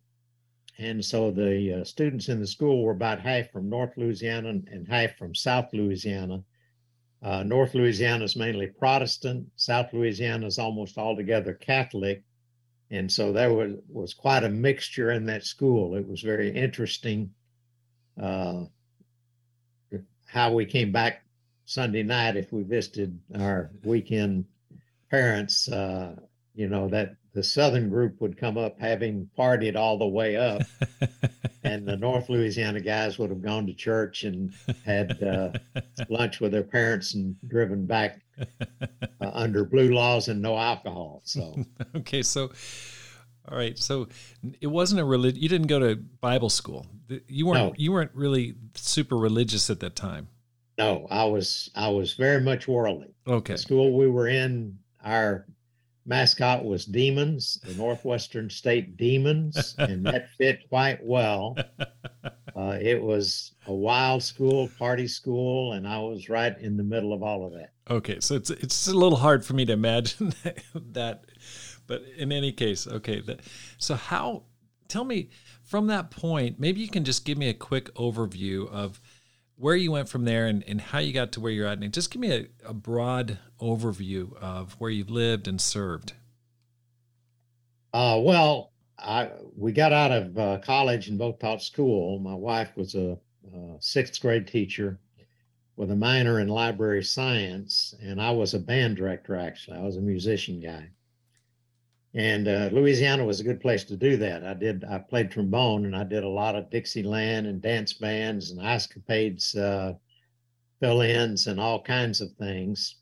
And 0.80 1.04
so 1.04 1.32
the 1.32 1.82
uh, 1.82 1.84
students 1.84 2.30
in 2.30 2.40
the 2.40 2.48
school 2.48 2.84
were 2.84 2.92
about 2.92 3.20
half 3.20 3.52
from 3.52 3.70
North 3.70 3.94
Louisiana 3.96 4.50
and 4.50 4.88
half 4.88 5.16
from 5.18 5.36
South 5.36 5.70
Louisiana. 5.72 6.44
Uh, 7.22 7.44
North 7.44 7.74
Louisiana 7.74 8.26
is 8.26 8.36
mainly 8.36 8.68
Protestant. 8.68 9.48
South 9.56 9.94
Louisiana 9.94 10.46
is 10.46 10.60
almost 10.60 10.98
altogether 10.98 11.54
Catholic. 11.54 12.24
And 12.92 13.12
so 13.12 13.32
there 13.32 13.54
was, 13.54 13.74
was 13.88 14.14
quite 14.14 14.44
a 14.44 14.50
mixture 14.50 15.12
in 15.12 15.26
that 15.28 15.46
school. 15.46 15.96
It 15.96 16.08
was 16.08 16.22
very 16.22 16.52
interesting 16.52 17.34
uh, 18.22 18.66
how 20.26 20.52
we 20.52 20.66
came 20.66 20.92
back 20.92 21.24
Sunday 21.66 22.04
night 22.04 22.36
if 22.36 22.52
we 22.52 22.64
visited 22.64 23.18
our 23.40 23.72
weekend 23.84 24.46
parents. 25.10 25.70
Uh, 25.70 26.16
you 26.56 26.68
know, 26.68 26.90
that 26.90 27.16
the 27.34 27.44
southern 27.44 27.90
group 27.90 28.22
would 28.22 28.38
come 28.38 28.58
up 28.58 28.80
having 28.80 29.30
partied 29.38 29.76
all 29.76 29.98
the 29.98 30.08
way 30.08 30.36
up 30.36 30.62
and 31.64 31.88
the 31.88 31.98
north 31.98 32.30
louisiana 32.30 32.80
guys 32.80 33.18
would 33.18 33.30
have 33.30 33.42
gone 33.42 33.66
to 33.66 33.74
church 33.74 34.24
and 34.24 34.54
had 34.86 35.22
uh, 35.24 35.52
lunch 36.10 36.40
with 36.40 36.52
their 36.52 36.64
parents 36.64 37.14
and 37.16 37.36
driven 37.48 37.86
back 37.86 38.22
uh, 38.40 39.32
under 39.34 39.66
blue 39.66 39.94
laws 39.94 40.28
and 40.28 40.42
no 40.42 40.58
alcohol 40.58 41.22
so. 41.24 41.56
Okay 41.96 42.22
so 42.22 42.52
all 43.50 43.58
right 43.58 43.78
so 43.78 44.08
it 44.62 44.68
wasn't 44.68 45.00
a 45.00 45.06
religion 45.06 45.42
you 45.42 45.50
didn't 45.50 45.68
go 45.68 45.80
to 45.80 45.96
bible 46.22 46.50
school. 46.50 46.86
You 47.28 47.46
weren't 47.46 47.60
no. 47.60 47.74
you 47.78 47.92
weren't 47.92 48.12
really 48.14 48.56
super 48.76 49.18
religious 49.18 49.70
at 49.70 49.80
that 49.82 49.96
time. 49.96 50.28
No 50.78 51.08
i 51.12 51.26
was 51.26 51.70
i 51.76 51.90
was 51.90 52.14
very 52.14 52.42
much 52.42 52.68
worldly. 52.68 53.14
Okay. 53.28 53.54
The 53.54 53.60
school 53.60 53.98
we 53.98 54.08
were 54.08 54.28
in 54.28 54.78
our 55.04 55.46
mascot 56.06 56.64
was 56.64 56.86
Demons, 56.86 57.60
the 57.64 57.74
Northwestern 57.76 58.50
State 58.50 58.98
Demons, 58.98 59.76
and 59.78 60.06
that 60.06 60.30
fit 60.38 60.68
quite 60.70 61.04
well. 61.04 61.56
Uh, 62.56 62.78
it 62.82 63.02
was 63.02 63.54
a 63.68 63.74
wild 63.74 64.22
school, 64.22 64.70
party 64.78 65.08
school, 65.08 65.74
and 65.74 65.88
I 65.88 66.00
was 66.00 66.30
right 66.30 66.58
in 66.60 66.78
the 66.78 66.84
middle 66.84 67.14
of 67.14 67.24
all 67.24 67.46
of 67.46 67.54
that. 67.54 67.72
Okay, 67.90 68.20
so 68.20 68.36
it's 68.36 68.50
it's 68.50 68.88
a 68.88 68.94
little 68.94 69.18
hard 69.18 69.46
for 69.46 69.54
me 69.54 69.66
to 69.66 69.74
imagine 69.74 70.34
that, 70.76 71.26
but 71.88 72.04
in 72.18 72.32
any 72.32 72.52
case, 72.52 72.88
okay. 72.88 73.22
That, 73.22 73.42
so 73.78 73.96
how? 73.96 74.44
Tell 74.88 75.04
me 75.04 75.30
from 75.64 75.88
that 75.88 76.12
point. 76.12 76.60
Maybe 76.60 76.82
you 76.82 76.90
can 76.90 77.04
just 77.04 77.26
give 77.26 77.38
me 77.38 77.50
a 77.50 77.54
quick 77.54 77.94
overview 77.96 78.70
of 78.70 79.02
where 79.56 79.76
you 79.76 79.92
went 79.92 80.10
from 80.10 80.26
there 80.26 80.48
and, 80.48 80.64
and 80.68 80.82
how 80.82 81.00
you 81.00 81.14
got 81.14 81.32
to 81.34 81.40
where 81.40 81.52
you're 81.52 81.68
at. 81.68 81.80
And 81.80 81.94
just 81.94 82.12
give 82.12 82.20
me 82.20 82.32
a, 82.32 82.48
a 82.70 82.74
broad 82.74 83.40
overview 83.62 84.36
of 84.38 84.74
where 84.74 84.90
you've 84.90 85.10
lived 85.10 85.48
and 85.48 85.60
served. 85.60 86.14
Uh, 87.94 88.20
well, 88.22 88.72
I 88.98 89.30
we 89.56 89.72
got 89.72 89.94
out 89.94 90.12
of 90.12 90.38
uh, 90.38 90.60
college 90.60 91.08
and 91.08 91.18
both 91.18 91.40
taught 91.40 91.62
school. 91.62 92.20
My 92.20 92.34
wife 92.34 92.76
was 92.76 92.96
a, 92.96 93.18
a, 93.54 93.76
sixth 93.80 94.22
grade 94.22 94.48
teacher 94.48 95.00
with 95.76 95.92
a 95.92 95.96
minor 95.96 96.40
in 96.40 96.48
library 96.48 97.04
science, 97.04 97.94
and 98.02 98.22
I 98.22 98.32
was 98.32 98.54
a 98.54 98.60
band 98.60 98.98
director. 98.98 99.36
Actually, 99.36 99.78
I 99.78 99.84
was 99.84 99.98
a 99.98 100.02
musician 100.02 100.60
guy 100.60 100.90
and 102.16 102.48
uh, 102.48 102.70
Louisiana 102.72 103.26
was 103.26 103.40
a 103.40 103.44
good 103.44 103.60
place 103.60 103.84
to 103.86 103.98
do 103.98 104.18
that. 104.18 104.46
I 104.46 104.54
did. 104.54 104.84
I 104.84 105.00
played 105.00 105.32
trombone, 105.32 105.86
and 105.86 105.96
I 105.96 106.04
did 106.04 106.24
a 106.24 106.30
lot 106.30 106.56
of 106.56 106.70
Dixieland 106.70 107.48
and 107.48 107.62
dance 107.62 107.94
bands 107.94 108.52
and 108.52 108.62
escapades, 108.62 109.56
uh, 109.56 109.94
fill-ins, 110.80 111.48
and 111.48 111.60
all 111.60 111.82
kinds 111.82 112.22
of 112.22 112.32
things. 112.34 112.96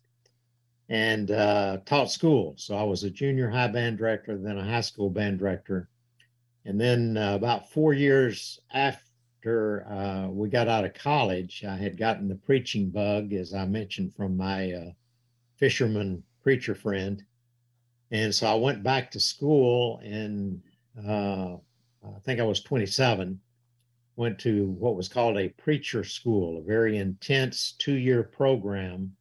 And 0.88 1.32
uh, 1.32 1.78
taught 1.86 2.12
school. 2.12 2.54
So 2.58 2.76
I 2.76 2.84
was 2.84 3.04
a 3.04 3.10
junior 3.10 3.50
high 3.50 3.68
band 3.68 3.98
director, 3.98 4.38
then 4.38 4.58
a 4.58 4.64
high 4.64 4.82
school 4.82 5.10
band 5.10 5.40
director, 5.40 5.90
and 6.66 6.80
then 6.80 7.18
uh, 7.18 7.36
about 7.36 7.70
four 7.72 7.94
years 7.94 8.60
after 8.74 9.86
uh, 9.90 10.28
we 10.30 10.50
got 10.50 10.68
out 10.68 10.86
of 10.86 10.94
college, 10.94 11.64
I 11.68 11.76
had 11.76 11.98
gotten 11.98 12.28
the 12.28 12.36
preaching 12.36 12.90
bug, 12.90 13.34
as 13.34 13.54
I 13.54 13.66
mentioned 13.66 14.14
from 14.14 14.38
my 14.38 14.72
uh, 14.72 14.92
fisherman 15.58 16.24
preacher 16.44 16.76
friend 16.76 17.24
and 18.12 18.36
so 18.36 18.48
I 18.48 18.56
went 18.56 18.84
back 18.84 19.12
to 19.12 19.20
school 19.20 20.00
and 20.04 20.62
uh, 21.08 21.56
I 22.04 22.20
think 22.24 22.40
I 22.40 22.44
was 22.44 22.62
27, 22.62 23.40
went 24.16 24.40
to 24.40 24.68
what 24.68 24.96
was 24.96 25.08
called 25.08 25.38
a 25.38 25.50
preacher 25.50 26.04
school, 26.04 26.58
a 26.58 26.62
very 26.62 26.98
intense 26.98 27.74
two 27.78 27.96
year 27.96 28.24
program 28.24 29.16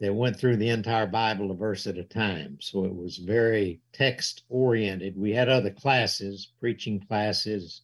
that 0.00 0.14
went 0.14 0.38
through 0.38 0.56
the 0.56 0.68
entire 0.68 1.06
Bible 1.06 1.50
a 1.50 1.54
verse 1.54 1.86
at 1.86 1.98
a 1.98 2.04
time. 2.04 2.58
So 2.60 2.84
it 2.84 2.94
was 2.94 3.18
very 3.18 3.80
text 3.92 4.42
oriented. 4.48 5.16
We 5.16 5.32
had 5.32 5.48
other 5.48 5.70
classes, 5.70 6.52
preaching 6.60 7.00
classes, 7.00 7.82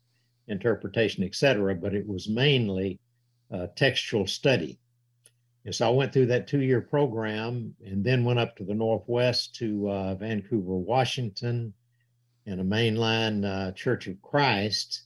interpretation, 0.48 1.24
etc., 1.24 1.74
but 1.74 1.94
it 1.94 2.06
was 2.06 2.28
mainly 2.28 2.98
uh, 3.52 3.68
textual 3.76 4.26
study. 4.26 4.78
And 5.64 5.74
so 5.74 5.86
I 5.86 5.90
went 5.90 6.12
through 6.12 6.26
that 6.26 6.46
two 6.46 6.60
year 6.60 6.82
program 6.82 7.74
and 7.84 8.04
then 8.04 8.24
went 8.24 8.38
up 8.38 8.56
to 8.56 8.64
the 8.64 8.74
Northwest 8.74 9.54
to 9.56 9.88
uh, 9.88 10.14
Vancouver, 10.14 10.74
Washington, 10.76 11.72
in 12.44 12.60
a 12.60 12.64
mainline 12.64 13.44
uh, 13.44 13.72
Church 13.72 14.06
of 14.06 14.20
Christ. 14.20 15.04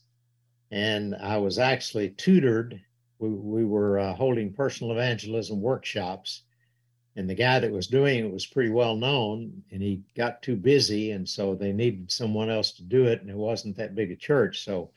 And 0.71 1.15
I 1.15 1.37
was 1.37 1.59
actually 1.59 2.09
tutored. 2.09 2.81
We, 3.19 3.29
we 3.29 3.65
were 3.65 3.99
uh, 3.99 4.13
holding 4.13 4.53
personal 4.53 4.91
evangelism 4.91 5.61
workshops. 5.61 6.43
And 7.15 7.29
the 7.29 7.35
guy 7.35 7.59
that 7.59 7.71
was 7.71 7.87
doing 7.87 8.19
it 8.19 8.31
was 8.31 8.45
pretty 8.45 8.69
well 8.69 8.95
known, 8.95 9.63
and 9.71 9.81
he 9.81 10.03
got 10.15 10.41
too 10.41 10.55
busy. 10.55 11.11
And 11.11 11.27
so 11.27 11.55
they 11.55 11.71
needed 11.71 12.11
someone 12.11 12.49
else 12.49 12.73
to 12.73 12.83
do 12.83 13.05
it. 13.05 13.21
And 13.21 13.29
it 13.29 13.35
wasn't 13.35 13.77
that 13.77 13.95
big 13.95 14.11
a 14.11 14.15
church. 14.15 14.63
So 14.63 14.91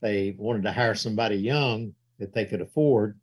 they 0.00 0.36
wanted 0.38 0.62
to 0.64 0.72
hire 0.72 0.94
somebody 0.94 1.36
young 1.36 1.94
that 2.18 2.34
they 2.34 2.44
could 2.44 2.60
afford 2.60 3.18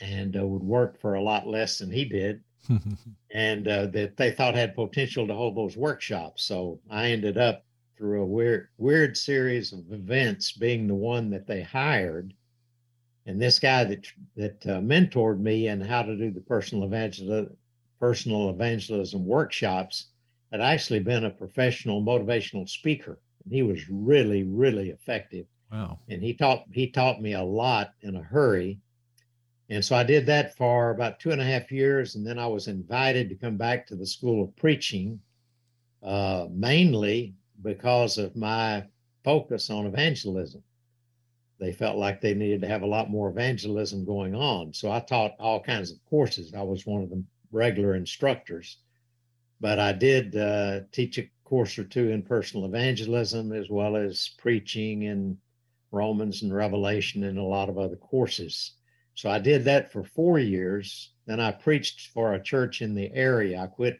and 0.00 0.36
uh, 0.36 0.46
would 0.46 0.62
work 0.62 1.00
for 1.00 1.14
a 1.14 1.22
lot 1.22 1.46
less 1.46 1.78
than 1.78 1.90
he 1.90 2.04
did, 2.04 2.42
and 3.30 3.68
uh, 3.68 3.86
that 3.86 4.16
they 4.16 4.30
thought 4.30 4.54
had 4.54 4.74
potential 4.74 5.26
to 5.26 5.34
hold 5.34 5.56
those 5.56 5.76
workshops. 5.76 6.44
So 6.44 6.80
I 6.90 7.10
ended 7.10 7.38
up 7.38 7.64
through 7.96 8.22
a 8.22 8.26
weird 8.26 8.68
weird 8.78 9.16
series 9.16 9.72
of 9.72 9.92
events 9.92 10.52
being 10.52 10.86
the 10.86 10.94
one 10.94 11.30
that 11.30 11.46
they 11.46 11.62
hired. 11.62 12.32
And 13.26 13.40
this 13.40 13.58
guy 13.58 13.84
that 13.84 14.06
that 14.36 14.66
uh, 14.66 14.80
mentored 14.80 15.40
me 15.40 15.68
in 15.68 15.80
how 15.80 16.02
to 16.02 16.16
do 16.16 16.30
the 16.30 16.40
personal 16.40 16.84
evangelism 16.84 17.56
personal 17.98 18.50
evangelism 18.50 19.26
workshops 19.26 20.08
had 20.52 20.60
actually 20.60 21.00
been 21.00 21.24
a 21.24 21.30
professional 21.30 22.02
motivational 22.02 22.68
speaker. 22.68 23.18
And 23.44 23.52
he 23.52 23.62
was 23.62 23.88
really, 23.90 24.44
really 24.44 24.90
effective. 24.90 25.46
Wow. 25.70 25.98
And 26.08 26.22
he 26.22 26.32
taught 26.32 26.64
he 26.72 26.88
taught 26.90 27.20
me 27.20 27.34
a 27.34 27.42
lot 27.42 27.92
in 28.02 28.16
a 28.16 28.22
hurry 28.22 28.78
and 29.70 29.84
so 29.84 29.96
I 29.96 30.02
did 30.02 30.26
that 30.26 30.56
for 30.56 30.90
about 30.90 31.20
two 31.20 31.30
and 31.30 31.40
a 31.40 31.44
half 31.44 31.70
years. 31.72 32.14
And 32.14 32.26
then 32.26 32.38
I 32.38 32.46
was 32.46 32.68
invited 32.68 33.28
to 33.28 33.34
come 33.34 33.56
back 33.56 33.86
to 33.86 33.96
the 33.96 34.06
School 34.06 34.42
of 34.44 34.56
Preaching, 34.56 35.20
uh, 36.02 36.46
mainly 36.50 37.34
because 37.62 38.18
of 38.18 38.36
my 38.36 38.84
focus 39.24 39.70
on 39.70 39.86
evangelism. 39.86 40.62
They 41.60 41.72
felt 41.72 41.96
like 41.98 42.20
they 42.20 42.34
needed 42.34 42.62
to 42.62 42.68
have 42.68 42.82
a 42.82 42.86
lot 42.86 43.10
more 43.10 43.28
evangelism 43.30 44.04
going 44.04 44.34
on. 44.34 44.72
So 44.72 44.90
I 44.92 45.00
taught 45.00 45.34
all 45.40 45.60
kinds 45.60 45.90
of 45.90 45.98
courses. 46.08 46.54
I 46.54 46.62
was 46.62 46.86
one 46.86 47.02
of 47.02 47.10
the 47.10 47.22
regular 47.50 47.94
instructors. 47.96 48.78
but 49.60 49.78
I 49.78 49.92
did 49.92 50.36
uh, 50.36 50.80
teach 50.92 51.18
a 51.18 51.28
course 51.44 51.78
or 51.78 51.84
two 51.84 52.10
in 52.10 52.22
personal 52.22 52.66
evangelism 52.66 53.52
as 53.52 53.68
well 53.70 53.96
as 53.96 54.30
preaching 54.38 55.02
in 55.02 55.38
Romans 55.90 56.42
and 56.42 56.54
Revelation 56.54 57.24
and 57.24 57.38
a 57.38 57.42
lot 57.42 57.68
of 57.68 57.78
other 57.78 57.96
courses. 57.96 58.74
So 59.18 59.28
I 59.28 59.40
did 59.40 59.64
that 59.64 59.90
for 59.90 60.04
four 60.04 60.38
years. 60.38 61.10
Then 61.26 61.40
I 61.40 61.50
preached 61.50 62.12
for 62.14 62.34
a 62.34 62.40
church 62.40 62.82
in 62.82 62.94
the 62.94 63.12
area. 63.12 63.58
I 63.60 63.66
quit 63.66 63.98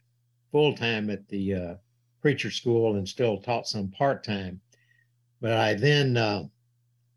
full 0.52 0.76
time 0.76 1.10
at 1.10 1.26
the 1.26 1.54
uh, 1.54 1.74
preacher 2.22 2.52
school 2.52 2.94
and 2.94 3.08
still 3.08 3.38
taught 3.38 3.66
some 3.66 3.88
part 3.88 4.22
time. 4.22 4.60
But 5.40 5.54
I 5.54 5.74
then 5.74 6.16
uh, 6.16 6.44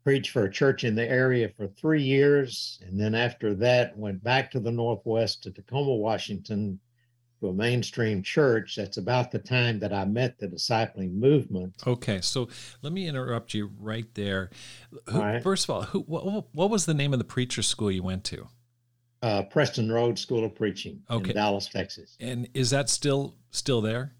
preached 0.02 0.32
for 0.32 0.46
a 0.46 0.50
church 0.50 0.82
in 0.82 0.96
the 0.96 1.08
area 1.08 1.48
for 1.56 1.68
three 1.68 2.02
years. 2.02 2.80
And 2.84 2.98
then 2.98 3.14
after 3.14 3.54
that, 3.54 3.96
went 3.96 4.20
back 4.24 4.50
to 4.50 4.58
the 4.58 4.72
Northwest 4.72 5.44
to 5.44 5.52
Tacoma, 5.52 5.94
Washington 5.94 6.80
to 7.42 7.48
a 7.48 7.52
mainstream 7.52 8.22
church. 8.22 8.76
That's 8.76 8.96
about 8.96 9.30
the 9.30 9.38
time 9.38 9.78
that 9.80 9.92
I 9.92 10.04
met 10.04 10.38
the 10.38 10.48
discipling 10.48 11.12
movement. 11.14 11.74
Okay, 11.86 12.20
so 12.20 12.48
let 12.82 12.92
me 12.92 13.06
interrupt 13.06 13.52
you 13.52 13.70
right 13.80 14.06
there. 14.14 14.50
Who, 15.08 15.20
right. 15.20 15.42
First 15.42 15.64
of 15.64 15.70
all, 15.70 15.82
who, 15.82 16.00
what, 16.00 16.46
what, 16.52 16.70
was 16.70 16.86
the 16.86 16.94
name 16.94 17.12
of 17.12 17.18
the 17.18 17.24
preacher 17.24 17.62
school 17.62 17.90
you 17.90 18.02
went 18.02 18.24
to? 18.24 18.48
Uh, 19.22 19.42
Preston 19.42 19.90
Road 19.90 20.18
School 20.18 20.44
of 20.44 20.54
Preaching 20.54 21.02
okay. 21.10 21.30
in 21.30 21.36
Dallas, 21.36 21.68
Texas. 21.68 22.16
And 22.20 22.48
is 22.54 22.70
that 22.70 22.88
still 22.88 23.34
still 23.50 23.80
there? 23.80 24.14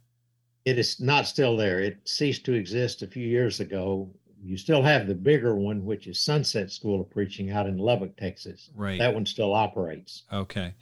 It 0.64 0.78
is 0.78 1.00
not 1.00 1.26
still 1.26 1.56
there. 1.56 1.80
It 1.80 1.98
ceased 2.04 2.44
to 2.44 2.52
exist 2.52 3.02
a 3.02 3.08
few 3.08 3.26
years 3.26 3.58
ago 3.58 4.10
you 4.44 4.56
still 4.56 4.82
have 4.82 5.06
the 5.06 5.14
bigger 5.14 5.54
one, 5.54 5.84
which 5.84 6.06
is 6.06 6.18
Sunset 6.18 6.70
School 6.70 7.00
of 7.00 7.10
Preaching 7.10 7.50
out 7.50 7.66
in 7.66 7.78
Lubbock, 7.78 8.16
Texas. 8.16 8.70
Right. 8.74 8.98
That 8.98 9.14
one 9.14 9.24
still 9.24 9.54
operates. 9.54 10.24
Okay. 10.32 10.74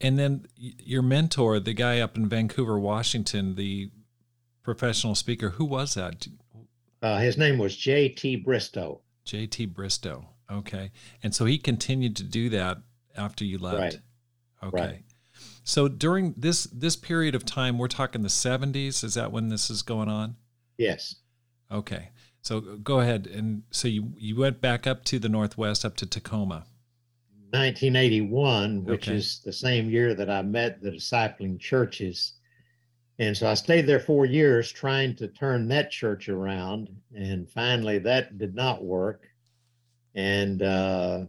And 0.00 0.18
then 0.18 0.46
your 0.58 1.02
mentor, 1.02 1.58
the 1.58 1.72
guy 1.72 2.00
up 2.00 2.16
in 2.16 2.28
Vancouver, 2.28 2.78
Washington, 2.78 3.54
the 3.54 3.90
professional 4.62 5.14
speaker, 5.14 5.50
who 5.50 5.64
was 5.64 5.94
that? 5.94 6.26
Uh, 7.00 7.18
his 7.18 7.38
name 7.38 7.58
was 7.58 7.76
J.T. 7.76 8.36
Bristow. 8.36 9.00
J.T. 9.24 9.66
Bristow. 9.66 10.26
Okay. 10.50 10.90
And 11.22 11.34
so 11.34 11.46
he 11.46 11.58
continued 11.58 12.16
to 12.16 12.24
do 12.24 12.50
that 12.50 12.78
after 13.16 13.44
you 13.44 13.58
left. 13.58 13.78
Right. 13.78 13.98
Okay. 14.62 14.86
Right. 14.86 15.04
So 15.64 15.86
during 15.88 16.34
this 16.36 16.64
this 16.64 16.96
period 16.96 17.34
of 17.34 17.44
time, 17.44 17.78
we're 17.78 17.88
talking 17.88 18.22
the 18.22 18.28
70s. 18.28 19.04
Is 19.04 19.14
that 19.14 19.32
when 19.32 19.48
this 19.48 19.70
is 19.70 19.82
going 19.82 20.08
on? 20.08 20.36
Yes. 20.76 21.16
Okay. 21.70 22.10
So 22.42 22.60
go 22.60 23.00
ahead. 23.00 23.26
And 23.26 23.62
so 23.70 23.88
you, 23.88 24.12
you 24.16 24.36
went 24.36 24.60
back 24.60 24.86
up 24.86 25.04
to 25.06 25.18
the 25.18 25.28
Northwest, 25.28 25.84
up 25.84 25.96
to 25.96 26.06
Tacoma. 26.06 26.64
1981, 27.50 28.84
which 28.84 29.08
okay. 29.08 29.16
is 29.16 29.40
the 29.44 29.52
same 29.52 29.88
year 29.88 30.14
that 30.14 30.28
I 30.28 30.42
met 30.42 30.82
the 30.82 30.90
discipling 30.90 31.58
churches. 31.58 32.34
And 33.18 33.36
so 33.36 33.48
I 33.48 33.54
stayed 33.54 33.86
there 33.86 34.00
four 34.00 34.26
years 34.26 34.70
trying 34.70 35.16
to 35.16 35.28
turn 35.28 35.68
that 35.68 35.90
church 35.90 36.28
around. 36.28 36.88
And 37.14 37.48
finally, 37.50 37.98
that 38.00 38.38
did 38.38 38.54
not 38.54 38.84
work. 38.84 39.26
And 40.14 40.62
uh, 40.62 41.24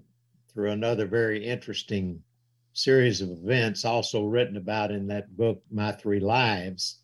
through 0.53 0.71
another 0.71 1.05
very 1.05 1.45
interesting 1.45 2.21
series 2.73 3.21
of 3.21 3.29
events, 3.29 3.85
also 3.85 4.23
written 4.23 4.57
about 4.57 4.91
in 4.91 5.07
that 5.07 5.35
book, 5.35 5.63
My 5.71 5.91
Three 5.93 6.19
Lives, 6.19 6.99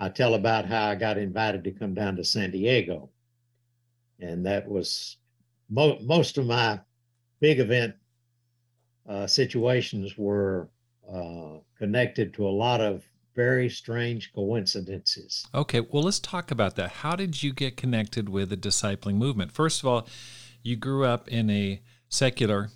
I 0.00 0.08
tell 0.08 0.34
about 0.34 0.66
how 0.66 0.88
I 0.88 0.94
got 0.94 1.18
invited 1.18 1.64
to 1.64 1.72
come 1.72 1.94
down 1.94 2.16
to 2.16 2.24
San 2.24 2.50
Diego 2.50 3.10
and 4.20 4.44
that 4.46 4.68
was 4.68 5.16
mo- 5.68 5.98
most 6.02 6.38
of 6.38 6.46
my 6.46 6.80
big 7.40 7.60
event 7.60 7.94
uh, 9.08 9.26
situations 9.26 10.16
were 10.16 10.68
uh, 11.12 11.58
connected 11.78 12.32
to 12.34 12.46
a 12.46 12.48
lot 12.48 12.80
of 12.80 13.04
very 13.34 13.68
strange 13.68 14.32
coincidences. 14.32 15.46
Okay, 15.54 15.80
well, 15.80 16.04
let's 16.04 16.20
talk 16.20 16.50
about 16.50 16.76
that. 16.76 16.90
How 16.90 17.16
did 17.16 17.42
you 17.42 17.52
get 17.52 17.76
connected 17.76 18.28
with 18.28 18.50
the 18.50 18.56
discipling 18.56 19.16
movement? 19.16 19.52
First 19.52 19.82
of 19.82 19.88
all, 19.88 20.06
you 20.62 20.76
grew 20.76 21.04
up 21.04 21.28
in 21.28 21.50
a 21.50 21.82
secular 22.08 22.70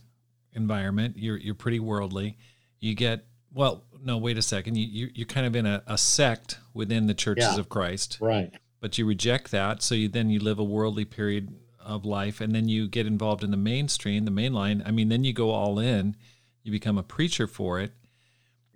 environment. 0.53 1.16
You're 1.16 1.37
you're 1.37 1.55
pretty 1.55 1.81
worldly. 1.81 2.37
You 2.81 2.94
get 2.94 3.24
well. 3.53 3.85
No, 4.01 4.18
wait 4.18 4.38
a 4.38 4.42
second. 4.42 4.77
You, 4.77 5.11
you 5.12 5.22
are 5.22 5.27
kind 5.27 5.46
of 5.46 5.57
in 5.57 5.66
a, 5.66 5.83
a 5.87 5.98
sect 5.98 6.59
within 6.74 7.07
the 7.07 7.14
churches 7.14 7.55
yeah, 7.55 7.59
of 7.59 7.68
Christ, 7.68 8.18
right? 8.20 8.53
But 8.81 8.99
you 8.99 9.07
reject 9.07 9.51
that. 9.51 9.83
So 9.83 9.95
you 9.95 10.09
then 10.09 10.31
you 10.31 10.41
live 10.41 10.59
a 10.59 10.64
worldly 10.64 11.05
period 11.05 11.55
of 11.81 12.05
life, 12.05 12.41
and 12.41 12.55
then 12.55 12.69
you 12.69 12.88
get 12.88 13.07
involved 13.07 13.43
in 13.43 13.51
the 13.51 13.57
mainstream, 13.57 14.25
the 14.25 14.31
main 14.31 14.53
line. 14.53 14.83
I 14.85 14.91
mean, 14.91 15.09
then 15.09 15.25
you 15.25 15.33
go 15.33 15.51
all 15.51 15.79
in. 15.79 16.17
You 16.62 16.73
become 16.73 16.99
a 16.99 17.03
preacher 17.03 17.47
for 17.47 17.81
it. 17.81 17.93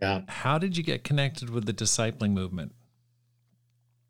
Yeah. 0.01 0.23
How 0.29 0.59
did 0.59 0.77
you 0.77 0.83
get 0.83 1.05
connected 1.05 1.51
with 1.51 1.67
the 1.67 1.75
discipling 1.75 2.33
movement? 2.33 2.73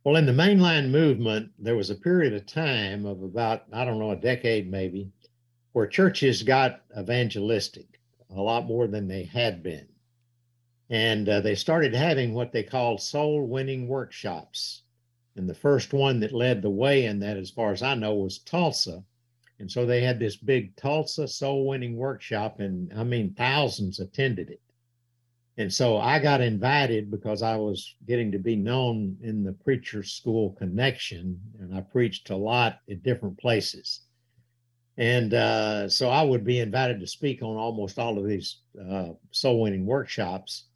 Well, 0.05 0.17
in 0.17 0.27
the 0.27 0.33
mainline 0.33 0.91
movement, 0.91 1.53
there 1.59 1.77
was 1.77 1.91
a 1.91 1.95
period 1.95 2.33
of 2.33 2.47
time 2.47 3.07
of 3.07 3.23
about, 3.23 3.65
I 3.73 3.85
don't 3.85 3.99
know, 3.99 4.11
a 4.11 4.17
decade 4.17 4.71
maybe, 4.71 5.13
where 5.73 5.87
churches 5.87 6.43
got 6.43 6.83
evangelistic 6.99 8.01
a 8.31 8.41
lot 8.41 8.67
more 8.67 8.87
than 8.87 9.07
they 9.07 9.25
had 9.25 9.63
been. 9.63 9.87
And 10.91 11.29
uh, 11.29 11.41
they 11.41 11.55
started 11.55 11.95
having 11.95 12.35
what 12.35 12.53
they 12.53 12.63
called 12.63 13.01
soul 13.01 13.47
winning 13.47 13.87
workshops. 13.87 14.83
And 15.37 15.49
the 15.49 15.55
first 15.55 15.93
one 15.93 16.21
that 16.21 16.33
led 16.33 16.61
the 16.61 16.71
way 16.71 17.07
in 17.07 17.19
that, 17.21 17.37
as 17.37 17.51
far 17.51 17.73
as 17.73 17.83
I 17.83 17.95
know, 17.95 18.15
was 18.15 18.39
Tulsa. 18.39 19.03
And 19.59 19.71
so 19.71 19.87
they 19.87 20.03
had 20.03 20.19
this 20.19 20.37
big 20.37 20.77
Tulsa 20.77 21.29
soul 21.29 21.67
winning 21.67 21.97
workshop, 21.97 22.61
and 22.61 22.93
I 22.93 23.05
mean, 23.05 23.35
thousands 23.35 24.01
attended 24.01 24.51
it. 24.51 24.61
And 25.57 25.73
so 25.73 25.99
I 25.99 26.19
got 26.19 26.41
invited 26.41 27.11
because 27.11 27.43
I 27.43 27.57
was 27.57 27.95
getting 28.07 28.33
to 28.33 28.39
be 28.39 28.57
known 28.57 29.19
in 29.23 29.45
the 29.45 29.53
preacher 29.53 30.03
school 30.03 30.53
connection, 30.53 31.41
and 31.61 31.75
I 31.75 31.83
preached 31.83 32.31
a 32.31 32.37
lot 32.37 32.81
at 32.91 33.03
different 33.03 33.39
places. 33.39 34.01
And 34.97 35.33
uh, 35.33 35.89
so 35.89 36.09
I 36.09 36.23
would 36.23 36.45
be 36.45 36.61
invited 36.61 37.01
to 37.01 37.07
speak 37.07 37.43
on 37.43 37.57
almost 37.57 37.99
all 37.99 38.19
of 38.19 38.27
these 38.27 38.59
uh, 38.79 39.11
soul 39.31 39.61
winning 39.63 39.87
workshops. 39.87 40.67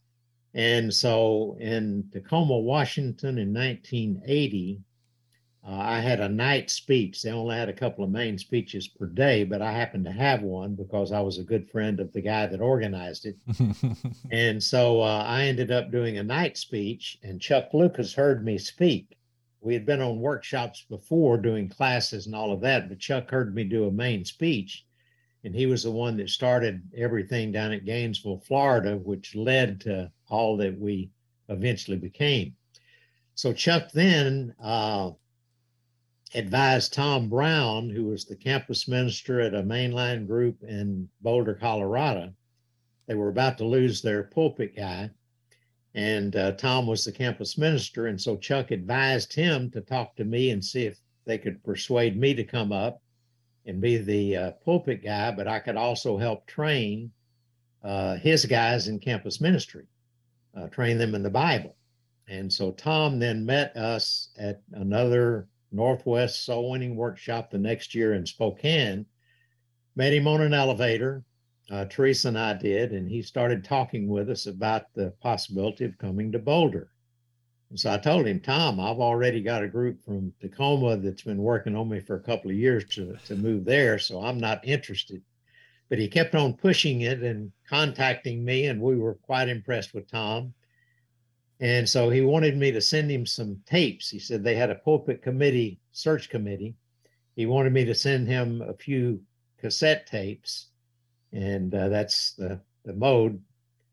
And 0.56 0.92
so 0.92 1.58
in 1.60 2.08
Tacoma, 2.10 2.58
Washington 2.58 3.36
in 3.36 3.52
1980, 3.52 4.80
uh, 5.62 5.70
I 5.70 6.00
had 6.00 6.18
a 6.20 6.30
night 6.30 6.70
speech. 6.70 7.20
They 7.20 7.30
only 7.30 7.56
had 7.56 7.68
a 7.68 7.74
couple 7.74 8.02
of 8.02 8.10
main 8.10 8.38
speeches 8.38 8.88
per 8.88 9.04
day, 9.04 9.44
but 9.44 9.60
I 9.60 9.70
happened 9.70 10.06
to 10.06 10.12
have 10.12 10.40
one 10.40 10.74
because 10.74 11.12
I 11.12 11.20
was 11.20 11.36
a 11.36 11.44
good 11.44 11.68
friend 11.68 12.00
of 12.00 12.10
the 12.14 12.22
guy 12.22 12.46
that 12.46 12.62
organized 12.62 13.26
it. 13.26 13.36
and 14.30 14.62
so 14.62 15.02
uh, 15.02 15.24
I 15.26 15.42
ended 15.42 15.70
up 15.70 15.90
doing 15.90 16.16
a 16.16 16.22
night 16.22 16.56
speech, 16.56 17.18
and 17.22 17.38
Chuck 17.38 17.74
Lucas 17.74 18.14
heard 18.14 18.42
me 18.42 18.56
speak. 18.56 19.18
We 19.60 19.74
had 19.74 19.84
been 19.84 20.00
on 20.00 20.20
workshops 20.20 20.86
before 20.88 21.36
doing 21.36 21.68
classes 21.68 22.24
and 22.24 22.34
all 22.34 22.50
of 22.50 22.62
that, 22.62 22.88
but 22.88 22.98
Chuck 22.98 23.30
heard 23.30 23.54
me 23.54 23.64
do 23.64 23.88
a 23.88 23.92
main 23.92 24.24
speech 24.24 24.85
and 25.46 25.54
he 25.54 25.66
was 25.66 25.84
the 25.84 25.90
one 25.92 26.16
that 26.16 26.28
started 26.28 26.82
everything 26.96 27.52
down 27.52 27.70
at 27.70 27.84
Gainesville, 27.84 28.42
Florida, 28.48 28.96
which 28.96 29.36
led 29.36 29.80
to 29.82 30.10
all 30.28 30.56
that 30.56 30.76
we 30.76 31.08
eventually 31.48 31.96
became. 31.96 32.56
So 33.36 33.52
Chuck 33.52 33.92
then 33.92 34.56
uh, 34.60 35.12
advised 36.34 36.92
Tom 36.92 37.28
Brown, 37.28 37.88
who 37.88 38.06
was 38.06 38.24
the 38.24 38.34
campus 38.34 38.88
minister 38.88 39.40
at 39.40 39.54
a 39.54 39.62
mainline 39.62 40.26
group 40.26 40.64
in 40.64 41.08
Boulder, 41.20 41.54
Colorado. 41.54 42.32
They 43.06 43.14
were 43.14 43.28
about 43.28 43.56
to 43.58 43.64
lose 43.64 44.02
their 44.02 44.24
pulpit 44.24 44.74
guy, 44.74 45.10
and 45.94 46.34
uh, 46.34 46.52
Tom 46.52 46.88
was 46.88 47.04
the 47.04 47.12
campus 47.12 47.56
minister. 47.56 48.08
And 48.08 48.20
so 48.20 48.36
Chuck 48.36 48.72
advised 48.72 49.32
him 49.32 49.70
to 49.70 49.80
talk 49.80 50.16
to 50.16 50.24
me 50.24 50.50
and 50.50 50.64
see 50.64 50.86
if 50.86 50.98
they 51.24 51.38
could 51.38 51.62
persuade 51.62 52.16
me 52.18 52.34
to 52.34 52.42
come 52.42 52.72
up 52.72 53.00
and 53.66 53.80
be 53.80 53.98
the 53.98 54.36
uh, 54.36 54.50
pulpit 54.64 55.02
guy, 55.02 55.30
but 55.32 55.48
I 55.48 55.58
could 55.58 55.76
also 55.76 56.16
help 56.16 56.46
train 56.46 57.10
uh, 57.82 58.16
his 58.16 58.46
guys 58.46 58.88
in 58.88 58.98
campus 58.98 59.40
ministry, 59.40 59.86
uh, 60.56 60.68
train 60.68 60.98
them 60.98 61.14
in 61.14 61.22
the 61.22 61.30
Bible. 61.30 61.76
And 62.28 62.52
so 62.52 62.72
Tom 62.72 63.18
then 63.18 63.44
met 63.44 63.76
us 63.76 64.30
at 64.38 64.62
another 64.72 65.48
Northwest 65.72 66.44
Soul 66.44 66.70
Winning 66.70 66.96
Workshop 66.96 67.50
the 67.50 67.58
next 67.58 67.94
year 67.94 68.14
in 68.14 68.26
Spokane. 68.26 69.06
Met 69.94 70.12
him 70.12 70.26
on 70.26 70.40
an 70.40 70.54
elevator. 70.54 71.24
Uh, 71.70 71.84
Theresa 71.84 72.28
and 72.28 72.38
I 72.38 72.54
did, 72.54 72.92
and 72.92 73.08
he 73.08 73.22
started 73.22 73.64
talking 73.64 74.08
with 74.08 74.30
us 74.30 74.46
about 74.46 74.92
the 74.94 75.12
possibility 75.20 75.84
of 75.84 75.98
coming 75.98 76.30
to 76.32 76.38
Boulder. 76.38 76.90
And 77.70 77.80
so 77.80 77.92
I 77.92 77.98
told 77.98 78.26
him, 78.26 78.40
Tom, 78.40 78.78
I've 78.78 79.00
already 79.00 79.42
got 79.42 79.64
a 79.64 79.68
group 79.68 80.02
from 80.04 80.32
Tacoma 80.40 80.96
that's 80.96 81.22
been 81.22 81.42
working 81.42 81.74
on 81.74 81.88
me 81.88 82.00
for 82.00 82.16
a 82.16 82.22
couple 82.22 82.50
of 82.50 82.56
years 82.56 82.84
to, 82.94 83.16
to 83.26 83.36
move 83.36 83.64
there. 83.64 83.98
So 83.98 84.22
I'm 84.22 84.38
not 84.38 84.66
interested. 84.66 85.22
But 85.88 85.98
he 85.98 86.08
kept 86.08 86.34
on 86.34 86.54
pushing 86.54 87.02
it 87.02 87.22
and 87.22 87.52
contacting 87.68 88.44
me, 88.44 88.66
and 88.66 88.80
we 88.80 88.96
were 88.96 89.14
quite 89.14 89.48
impressed 89.48 89.94
with 89.94 90.10
Tom. 90.10 90.52
And 91.60 91.88
so 91.88 92.10
he 92.10 92.20
wanted 92.20 92.56
me 92.56 92.70
to 92.72 92.80
send 92.80 93.10
him 93.10 93.24
some 93.24 93.60
tapes. 93.66 94.10
He 94.10 94.18
said 94.18 94.42
they 94.42 94.56
had 94.56 94.70
a 94.70 94.74
pulpit 94.74 95.22
committee, 95.22 95.80
search 95.92 96.28
committee. 96.28 96.74
He 97.34 97.46
wanted 97.46 97.72
me 97.72 97.84
to 97.84 97.94
send 97.94 98.28
him 98.28 98.62
a 98.62 98.74
few 98.74 99.20
cassette 99.58 100.06
tapes. 100.06 100.68
And 101.32 101.74
uh, 101.74 101.88
that's 101.88 102.32
the, 102.34 102.60
the 102.84 102.92
mode 102.92 103.40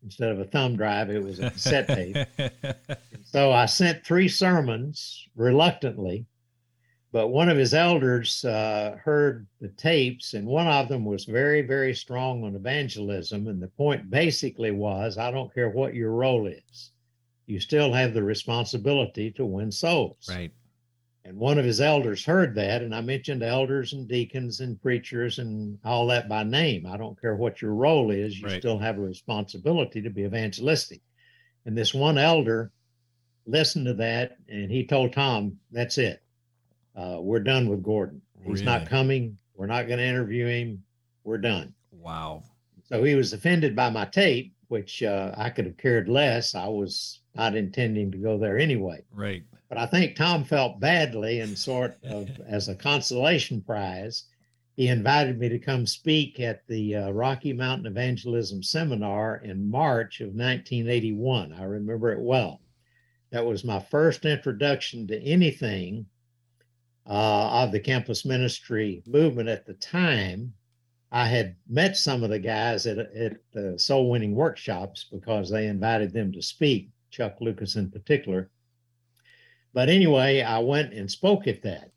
instead 0.04 0.30
of 0.30 0.38
a 0.38 0.44
thumb 0.44 0.76
drive, 0.76 1.10
it 1.10 1.22
was 1.22 1.40
a 1.40 1.50
cassette 1.50 1.88
tape. 1.88 2.16
So 3.34 3.50
I 3.50 3.66
sent 3.66 4.06
three 4.06 4.28
sermons 4.28 5.26
reluctantly, 5.34 6.24
but 7.10 7.28
one 7.28 7.48
of 7.48 7.56
his 7.56 7.74
elders 7.74 8.44
uh, 8.44 8.96
heard 9.02 9.48
the 9.60 9.70
tapes, 9.70 10.34
and 10.34 10.46
one 10.46 10.68
of 10.68 10.88
them 10.88 11.04
was 11.04 11.24
very, 11.24 11.62
very 11.62 11.94
strong 11.94 12.44
on 12.44 12.54
evangelism. 12.54 13.48
And 13.48 13.60
the 13.60 13.66
point 13.66 14.08
basically 14.08 14.70
was 14.70 15.18
I 15.18 15.32
don't 15.32 15.52
care 15.52 15.68
what 15.68 15.94
your 15.94 16.12
role 16.12 16.46
is, 16.46 16.92
you 17.46 17.58
still 17.58 17.92
have 17.92 18.14
the 18.14 18.22
responsibility 18.22 19.32
to 19.32 19.44
win 19.44 19.72
souls. 19.72 20.28
Right. 20.28 20.52
And 21.26 21.38
one 21.38 21.58
of 21.58 21.64
his 21.64 21.80
elders 21.80 22.24
heard 22.24 22.54
that, 22.56 22.82
and 22.82 22.94
I 22.94 23.00
mentioned 23.00 23.42
elders 23.42 23.94
and 23.94 24.06
deacons 24.06 24.60
and 24.60 24.80
preachers 24.80 25.38
and 25.38 25.78
all 25.82 26.06
that 26.08 26.28
by 26.28 26.42
name. 26.44 26.84
I 26.86 26.98
don't 26.98 27.18
care 27.18 27.34
what 27.34 27.62
your 27.62 27.72
role 27.72 28.10
is, 28.10 28.38
you 28.38 28.46
Right. 28.46 28.60
still 28.60 28.78
have 28.78 28.98
a 28.98 29.02
responsibility 29.02 30.02
to 30.02 30.10
be 30.10 30.22
evangelistic. 30.24 31.00
And 31.64 31.78
this 31.78 31.94
one 31.94 32.18
elder 32.18 32.72
listened 33.46 33.86
to 33.86 33.94
that, 33.94 34.36
and 34.48 34.70
he 34.70 34.84
told 34.86 35.14
Tom, 35.14 35.58
"That's 35.70 35.96
it. 35.96 36.22
Uh, 36.94 37.18
we're 37.22 37.40
done 37.40 37.68
with 37.70 37.82
Gordon. 37.82 38.20
He's 38.40 38.60
Really? 38.60 38.64
not 38.66 38.86
coming. 38.88 39.38
We're 39.54 39.66
not 39.66 39.86
going 39.86 39.98
to 39.98 40.04
interview 40.04 40.46
him. 40.46 40.84
We're 41.24 41.38
done." 41.38 41.74
Wow. 41.90 42.44
So 42.84 43.02
he 43.02 43.14
was 43.14 43.32
offended 43.32 43.74
by 43.74 43.88
my 43.88 44.04
tape, 44.04 44.54
which 44.68 45.02
uh, 45.02 45.34
I 45.38 45.48
could 45.48 45.64
have 45.64 45.78
cared 45.78 46.06
less. 46.06 46.54
I 46.54 46.68
was 46.68 47.20
not 47.34 47.56
intending 47.56 48.10
to 48.12 48.18
go 48.18 48.36
there 48.36 48.58
anyway. 48.58 49.02
Right. 49.10 49.42
But 49.68 49.78
I 49.78 49.86
think 49.86 50.14
Tom 50.14 50.44
felt 50.44 50.78
badly 50.78 51.40
and 51.40 51.56
sort 51.58 51.96
of 52.04 52.28
as 52.46 52.68
a 52.68 52.74
consolation 52.74 53.62
prize, 53.62 54.24
he 54.76 54.88
invited 54.88 55.38
me 55.38 55.48
to 55.48 55.58
come 55.58 55.86
speak 55.86 56.40
at 56.40 56.66
the 56.66 56.96
uh, 56.96 57.10
Rocky 57.10 57.52
Mountain 57.52 57.86
Evangelism 57.86 58.62
Seminar 58.62 59.36
in 59.36 59.70
March 59.70 60.20
of 60.20 60.28
1981. 60.28 61.52
I 61.52 61.64
remember 61.64 62.12
it 62.12 62.20
well. 62.20 62.60
That 63.30 63.46
was 63.46 63.64
my 63.64 63.80
first 63.80 64.24
introduction 64.24 65.06
to 65.08 65.22
anything 65.22 66.06
uh, 67.06 67.62
of 67.64 67.72
the 67.72 67.80
campus 67.80 68.24
ministry 68.24 69.02
movement 69.06 69.48
at 69.48 69.66
the 69.66 69.74
time. 69.74 70.54
I 71.10 71.26
had 71.26 71.56
met 71.68 71.96
some 71.96 72.22
of 72.22 72.30
the 72.30 72.38
guys 72.40 72.86
at, 72.86 72.98
at 72.98 73.36
the 73.52 73.78
soul 73.78 74.10
winning 74.10 74.34
workshops 74.34 75.06
because 75.10 75.48
they 75.48 75.68
invited 75.68 76.12
them 76.12 76.32
to 76.32 76.42
speak, 76.42 76.90
Chuck 77.10 77.40
Lucas 77.40 77.76
in 77.76 77.90
particular. 77.90 78.50
But 79.74 79.88
anyway, 79.88 80.40
I 80.40 80.60
went 80.60 80.94
and 80.94 81.10
spoke 81.10 81.46
at 81.48 81.62
that. 81.62 81.90